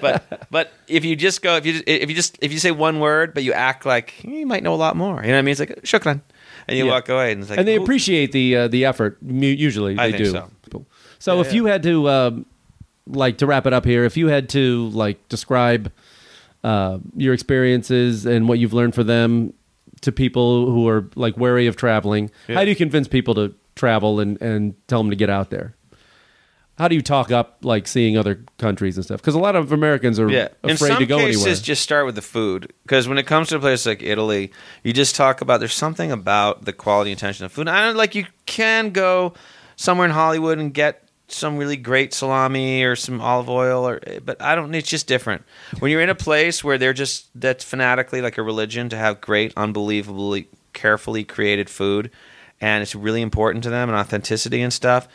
but 0.00 0.48
but 0.50 0.72
if 0.88 1.04
you 1.04 1.14
just 1.16 1.42
go 1.42 1.56
if 1.56 1.66
you 1.66 1.82
if 1.86 2.08
you 2.08 2.14
just 2.16 2.38
if 2.40 2.52
you 2.52 2.58
say 2.58 2.70
one 2.72 2.98
word 3.00 3.34
but 3.34 3.44
you 3.44 3.52
act 3.52 3.86
like 3.86 4.22
you 4.24 4.46
might 4.46 4.62
know 4.62 4.74
a 4.74 4.80
lot 4.86 4.96
more. 4.96 5.20
You 5.22 5.28
know 5.28 5.34
what 5.34 5.38
I 5.38 5.42
mean? 5.42 5.52
It's 5.52 5.60
like 5.60 5.82
shukran, 5.82 6.20
and 6.66 6.76
you 6.78 6.84
Yeah. 6.86 6.90
walk 6.92 7.08
away 7.08 7.32
and 7.32 7.40
it's 7.42 7.50
like 7.50 7.58
and 7.60 7.68
they 7.68 7.76
"Ooh." 7.76 7.82
appreciate 7.82 8.32
the 8.32 8.56
uh, 8.56 8.68
the 8.68 8.84
effort. 8.86 9.18
Usually, 9.22 9.96
I 9.98 10.10
they 10.10 10.18
do. 10.18 10.30
so. 10.32 10.48
So, 11.18 11.34
Yeah, 11.36 11.40
if 11.42 11.46
yeah. 11.48 11.52
you 11.54 11.64
had 11.66 11.82
to, 11.84 12.08
um, 12.08 12.46
like, 13.06 13.38
to 13.38 13.46
wrap 13.46 13.64
it 13.66 13.72
up 13.72 13.84
here, 13.84 14.04
if 14.04 14.16
you 14.16 14.26
had 14.26 14.48
to 14.50 14.88
like 14.88 15.28
describe 15.28 15.92
uh, 16.64 16.98
your 17.16 17.34
experiences 17.34 18.24
and 18.26 18.48
what 18.48 18.58
you've 18.58 18.72
learned 18.72 18.94
for 18.94 19.04
them 19.04 19.52
to 20.02 20.12
people 20.12 20.66
who 20.70 20.88
are 20.88 21.08
like 21.16 21.36
wary 21.36 21.66
of 21.66 21.76
traveling, 21.76 22.30
Yeah. 22.48 22.56
how 22.56 22.64
do 22.64 22.70
you 22.70 22.76
convince 22.76 23.08
people 23.08 23.34
to 23.36 23.54
travel 23.76 24.20
and 24.20 24.40
and 24.42 24.74
tell 24.88 25.00
them 25.02 25.10
to 25.10 25.16
get 25.16 25.30
out 25.30 25.50
there? 25.50 25.74
how 26.78 26.88
do 26.88 26.94
you 26.96 27.02
talk 27.02 27.30
up 27.30 27.58
like 27.62 27.86
seeing 27.86 28.16
other 28.16 28.42
countries 28.58 28.96
and 28.96 29.04
stuff? 29.04 29.20
Because 29.20 29.34
a 29.34 29.38
lot 29.38 29.54
of 29.54 29.70
Americans 29.72 30.18
are 30.18 30.28
Yeah, 30.30 30.48
afraid 30.64 30.98
to 30.98 31.06
go 31.06 31.18
cases, 31.18 31.42
anywhere. 31.44 31.60
just 31.62 31.82
start 31.82 32.06
with 32.06 32.14
the 32.16 32.22
food 32.22 32.72
because 32.82 33.06
when 33.06 33.18
it 33.18 33.26
comes 33.26 33.50
to 33.50 33.56
a 33.56 33.60
place 33.60 33.84
like 33.86 34.02
Italy, 34.02 34.50
you 34.82 34.92
just 34.94 35.14
talk 35.14 35.42
about 35.42 35.60
there's 35.60 35.74
something 35.74 36.10
about 36.10 36.64
the 36.64 36.72
quality 36.72 37.12
and 37.12 37.18
attention 37.18 37.44
of 37.44 37.52
food. 37.52 37.68
I 37.68 37.84
don't 37.84 37.96
like 37.96 38.14
you 38.14 38.24
can 38.46 38.90
go 38.90 39.34
somewhere 39.76 40.06
in 40.06 40.12
Hollywood 40.12 40.58
and 40.58 40.72
get 40.72 41.06
some 41.32 41.56
really 41.56 41.76
great 41.76 42.12
salami 42.14 42.82
or 42.82 42.96
some 42.96 43.20
olive 43.20 43.48
oil, 43.48 43.86
or 43.86 44.00
but 44.24 44.40
I 44.40 44.54
don't. 44.54 44.74
It's 44.74 44.88
just 44.88 45.06
different 45.06 45.44
when 45.78 45.90
you're 45.90 46.00
in 46.00 46.08
a 46.08 46.14
place 46.14 46.62
where 46.62 46.78
they're 46.78 46.92
just 46.92 47.28
that's 47.34 47.64
fanatically 47.64 48.20
like 48.20 48.38
a 48.38 48.42
religion 48.42 48.88
to 48.90 48.96
have 48.96 49.20
great, 49.20 49.52
unbelievably 49.56 50.48
carefully 50.72 51.24
created 51.24 51.68
food, 51.68 52.10
and 52.60 52.82
it's 52.82 52.94
really 52.94 53.22
important 53.22 53.64
to 53.64 53.70
them 53.70 53.88
and 53.88 53.98
authenticity 53.98 54.62
and 54.62 54.72
stuff. 54.72 55.08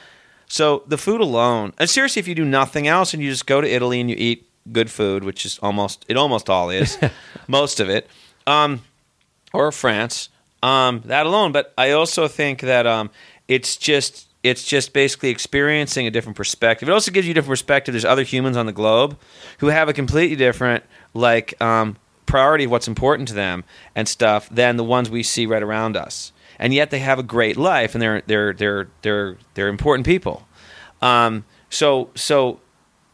So 0.47 0.83
the 0.87 0.97
food 0.97 1.21
alone, 1.21 1.73
and 1.77 1.89
seriously, 1.89 2.19
if 2.19 2.27
you 2.27 2.35
do 2.35 2.45
nothing 2.45 2.87
else 2.87 3.13
and 3.13 3.21
you 3.21 3.29
just 3.29 3.45
go 3.45 3.59
to 3.59 3.67
Italy 3.69 3.99
and 3.99 4.09
you 4.09 4.15
eat 4.17 4.49
good 4.71 4.89
food, 4.89 5.23
which 5.23 5.45
is 5.45 5.59
almost 5.59 6.05
it 6.07 6.17
almost 6.17 6.49
all 6.49 6.69
is, 6.69 6.97
most 7.47 7.79
of 7.79 7.89
it, 7.89 8.09
um, 8.45 8.81
or 9.53 9.71
France, 9.71 10.29
um, 10.63 11.01
that 11.05 11.25
alone. 11.25 11.51
But 11.51 11.73
I 11.77 11.91
also 11.91 12.27
think 12.27 12.61
that 12.61 12.87
um, 12.87 13.09
it's 13.47 13.75
just 13.77 14.26
it's 14.47 14.63
just 14.63 14.93
basically 14.93 15.29
experiencing 15.29 16.07
a 16.07 16.11
different 16.11 16.35
perspective. 16.35 16.89
It 16.89 16.91
also 16.91 17.11
gives 17.11 17.27
you 17.27 17.31
a 17.31 17.33
different 17.33 17.51
perspective. 17.51 17.93
There's 17.93 18.05
other 18.05 18.23
humans 18.23 18.57
on 18.57 18.65
the 18.65 18.71
globe 18.71 19.17
who 19.59 19.67
have 19.67 19.89
a 19.89 19.93
completely 19.93 20.35
different 20.35 20.83
like 21.13 21.59
um, 21.61 21.97
priority 22.25 22.65
of 22.65 22.71
what's 22.71 22.87
important 22.87 23.27
to 23.29 23.33
them 23.33 23.63
and 23.95 24.07
stuff 24.07 24.49
than 24.49 24.77
the 24.77 24.83
ones 24.83 25.09
we 25.09 25.23
see 25.23 25.45
right 25.45 25.63
around 25.63 25.97
us. 25.97 26.31
And 26.59 26.73
yet 26.73 26.89
they 26.89 26.99
have 26.99 27.19
a 27.19 27.23
great 27.23 27.55
life, 27.57 27.93
and 27.93 28.01
they're 28.01 28.21
they're 28.25 28.53
they're 28.53 28.87
they're 29.03 29.37
they're 29.53 29.67
important 29.67 30.07
people. 30.07 30.47
Um, 31.01 31.45
so 31.69 32.09
so 32.15 32.59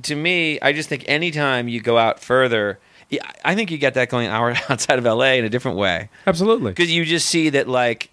to 0.03 0.15
me, 0.15 0.59
I 0.61 0.71
just 0.71 0.87
think 0.87 1.03
anytime 1.07 1.67
you 1.67 1.81
go 1.81 1.97
out 1.97 2.21
further, 2.21 2.79
yeah, 3.09 3.29
I 3.43 3.55
think 3.55 3.69
you 3.71 3.77
get 3.77 3.95
that 3.95 4.09
going 4.09 4.27
out 4.27 4.57
outside 4.69 4.97
of 4.97 5.05
LA 5.05 5.33
in 5.33 5.45
a 5.45 5.49
different 5.49 5.77
way 5.77 6.09
Absolutely. 6.25 6.71
because 6.71 6.91
you 6.91 7.05
just 7.05 7.27
see 7.27 7.49
that 7.49 7.67
like 7.67 8.09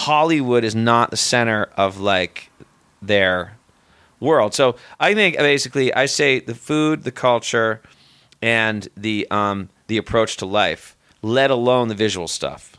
Hollywood 0.00 0.64
is 0.64 0.74
not 0.74 1.10
the 1.10 1.16
center 1.18 1.64
of 1.76 2.00
like 2.00 2.50
their 3.02 3.58
world. 4.18 4.54
So 4.54 4.76
I 4.98 5.12
think 5.12 5.36
basically 5.36 5.92
I 5.92 6.06
say 6.06 6.40
the 6.40 6.54
food, 6.54 7.04
the 7.04 7.12
culture, 7.12 7.82
and 8.40 8.88
the 8.96 9.26
um, 9.30 9.68
the 9.88 9.98
approach 9.98 10.38
to 10.38 10.46
life, 10.46 10.96
let 11.20 11.50
alone 11.50 11.88
the 11.88 11.94
visual 11.94 12.28
stuff. 12.28 12.78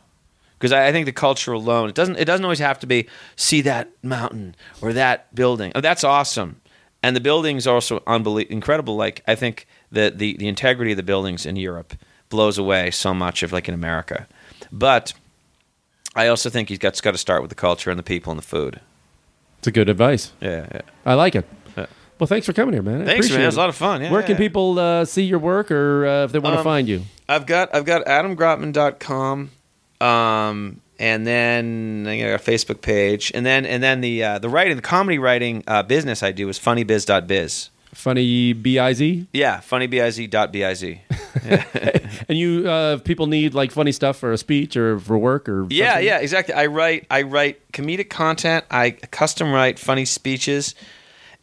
Because 0.57 0.72
I, 0.72 0.88
I 0.88 0.91
think 0.91 1.05
the 1.05 1.11
culture 1.11 1.53
alone, 1.53 1.89
it 1.89 1.95
doesn't 1.95 2.17
it 2.17 2.26
doesn't 2.26 2.43
always 2.43 2.57
have 2.57 2.80
to 2.80 2.88
be 2.88 3.07
see 3.36 3.61
that 3.61 3.89
mountain 4.01 4.55
or 4.82 4.91
that 4.93 5.34
building. 5.36 5.72
Oh, 5.76 5.82
that's 5.82 6.03
awesome, 6.03 6.59
and 7.03 7.15
the 7.15 7.22
buildings 7.22 7.67
are 7.67 7.76
also 7.76 8.01
unbelievable, 8.07 8.55
incredible. 8.55 8.95
Like 8.95 9.22
I 9.28 9.36
think 9.36 9.67
the, 9.91 10.11
the 10.15 10.38
the 10.38 10.47
integrity 10.47 10.91
of 10.91 10.97
the 10.97 11.03
buildings 11.03 11.45
in 11.45 11.55
Europe 11.55 11.93
blows 12.30 12.57
away 12.57 12.89
so 12.89 13.13
much 13.13 13.43
of 13.43 13.53
like 13.53 13.67
in 13.67 13.76
America, 13.76 14.28
but 14.72 15.13
I 16.16 16.28
also 16.28 16.49
think 16.49 16.70
he's 16.70 16.78
got, 16.78 17.01
got 17.01 17.12
to 17.12 17.18
start 17.18 17.41
with 17.41 17.49
the 17.49 17.55
culture 17.55 17.89
and 17.89 17.97
the 17.97 18.03
people 18.03 18.32
and 18.32 18.38
the 18.38 18.45
food. 18.45 18.82
It's 19.59 19.68
a 19.68 19.72
good 19.72 19.89
advice. 19.89 20.34
Yeah, 20.41 20.68
yeah. 20.74 20.82
I 21.05 21.14
like 21.14 21.36
it. 21.36 21.45
Yeah. 21.78 21.86
Well, 22.20 22.28
thanks 22.28 22.45
for 22.45 22.53
coming 22.53 22.74
here, 22.74 22.82
man. 22.84 23.03
I 23.03 23.05
Thanks, 23.05 23.30
man. 23.30 23.41
It 23.41 23.45
was 23.45 23.55
a 23.55 23.59
lot 23.59 23.70
of 23.70 23.76
fun. 23.76 24.01
Yeah, 24.01 24.12
Where 24.12 24.22
can 24.22 24.32
yeah. 24.32 24.38
people 24.38 24.78
uh, 24.80 25.05
see 25.05 25.24
your 25.24 25.39
work 25.39 25.72
or 25.72 26.05
uh, 26.05 26.24
if 26.26 26.32
they 26.32 26.39
want 26.39 26.53
to 26.55 26.59
Um, 26.59 26.64
find 26.64 26.88
you? 26.88 27.03
I've 27.30 27.45
got 27.45 27.74
I've 27.74 27.86
got 27.86 28.05
adamgropman.com 28.05 29.49
um 30.01 30.82
and 30.99 31.26
then 31.26 32.05
I 32.07 32.20
got 32.20 32.26
a 32.47 32.51
Facebook 32.51 32.82
page 32.82 33.32
and 33.34 33.45
then 33.45 33.66
and 33.66 33.82
then 33.82 34.01
the 34.01 34.24
uh, 34.24 34.39
the 34.39 34.49
writing 34.49 34.76
the 34.76 34.82
comedy 34.84 35.18
writing 35.18 35.64
uh, 35.68 35.82
business 35.84 36.22
I 36.24 36.32
do 36.32 36.47
is 36.49 36.59
funnybiz.biz. 36.59 37.70
Funny 37.94 38.54
B-I-Z? 38.54 39.28
Yeah, 39.34 39.58
funnybiz.biz. 39.60 40.98
And 42.30 42.38
you, 42.38 42.70
uh, 42.70 42.98
people 43.00 43.28
need 43.28 43.54
like 43.54 43.72
funny 43.72 43.92
stuff 43.92 44.18
for 44.18 44.32
a 44.32 44.38
speech 44.38 44.78
or 44.78 45.00
for 45.00 45.18
work 45.18 45.50
or 45.50 45.66
Yeah, 45.70 45.92
something? 45.94 46.08
yeah, 46.08 46.18
exactly. 46.20 46.54
I 46.54 46.68
write 46.68 47.06
I 47.10 47.24
write 47.24 47.72
comedic 47.74 48.10
content. 48.10 48.64
I 48.72 48.92
custom 48.92 49.52
write 49.52 49.80
funny 49.80 50.06
speeches 50.06 50.76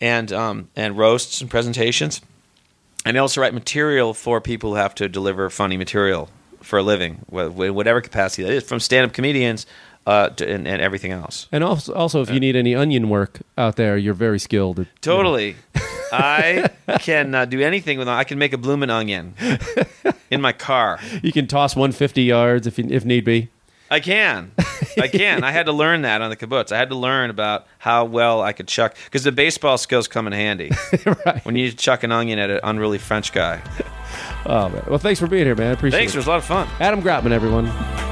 and 0.00 0.32
um, 0.32 0.68
and 0.76 0.96
roasts 0.96 1.40
and 1.40 1.50
presentations. 1.50 2.20
And 3.04 3.16
I 3.16 3.20
also 3.20 3.40
write 3.40 3.54
material 3.54 4.14
for 4.14 4.40
people 4.40 4.70
who 4.70 4.76
have 4.76 4.94
to 4.96 5.08
deliver 5.08 5.50
funny 5.50 5.76
material 5.76 6.28
for 6.62 6.78
a 6.78 6.82
living, 6.82 7.24
wh- 7.32 7.48
wh- 7.52 7.74
whatever 7.74 8.00
capacity 8.00 8.42
that 8.44 8.52
is, 8.52 8.62
from 8.64 8.80
stand-up 8.80 9.12
comedians 9.12 9.66
uh, 10.08 10.30
to, 10.30 10.50
and, 10.50 10.66
and 10.66 10.80
everything 10.80 11.12
else. 11.12 11.48
And 11.52 11.62
also, 11.62 11.92
also, 11.92 12.22
if 12.22 12.30
you 12.30 12.40
need 12.40 12.56
any 12.56 12.74
onion 12.74 13.10
work 13.10 13.40
out 13.58 13.76
there, 13.76 13.98
you're 13.98 14.14
very 14.14 14.38
skilled. 14.38 14.80
At, 14.80 14.86
Totally. 15.02 15.54
I 16.12 16.70
can 17.00 17.34
uh, 17.34 17.44
do 17.44 17.60
anything 17.60 17.98
with. 17.98 18.08
I 18.08 18.24
can 18.24 18.38
make 18.38 18.54
a 18.54 18.58
blooming 18.58 18.88
onion 18.88 19.34
in 20.30 20.40
my 20.40 20.52
car. 20.52 20.98
You 21.22 21.30
can 21.30 21.46
toss 21.46 21.76
150 21.76 22.22
yards 22.22 22.66
if 22.66 22.78
you, 22.78 22.86
if 22.88 23.04
need 23.04 23.26
be. 23.26 23.50
I 23.90 24.00
can. 24.00 24.52
I 24.98 25.08
can. 25.08 25.44
I 25.44 25.52
had 25.52 25.66
to 25.66 25.72
learn 25.72 26.02
that 26.02 26.22
on 26.22 26.30
the 26.30 26.36
kibbutz. 26.36 26.72
I 26.72 26.78
had 26.78 26.88
to 26.88 26.96
learn 26.96 27.28
about 27.28 27.66
how 27.78 28.06
well 28.06 28.40
I 28.40 28.54
could 28.54 28.68
chuck 28.68 28.96
because 29.04 29.24
the 29.24 29.32
baseball 29.32 29.76
skills 29.76 30.08
come 30.08 30.26
in 30.26 30.32
handy 30.32 30.70
right. 31.26 31.44
when 31.44 31.54
you 31.54 31.64
need 31.64 31.70
to 31.72 31.76
chuck 31.76 32.02
an 32.02 32.12
onion 32.12 32.38
at 32.38 32.48
an 32.48 32.60
unruly 32.62 32.98
French 32.98 33.32
guy. 33.32 33.60
Oh 34.46 34.70
man. 34.70 34.84
Well, 34.88 34.98
thanks 34.98 35.20
for 35.20 35.26
being 35.26 35.44
here, 35.44 35.54
man. 35.54 35.68
I 35.68 35.72
appreciate 35.72 35.98
Thanks. 35.98 36.14
It 36.14 36.14
Thanks. 36.14 36.14
it. 36.14 36.18
was 36.18 36.26
a 36.26 36.30
lot 36.30 36.38
of 36.38 36.44
fun. 36.44 36.68
Adam 36.80 37.02
Gropman, 37.02 37.32
everyone. 37.32 38.07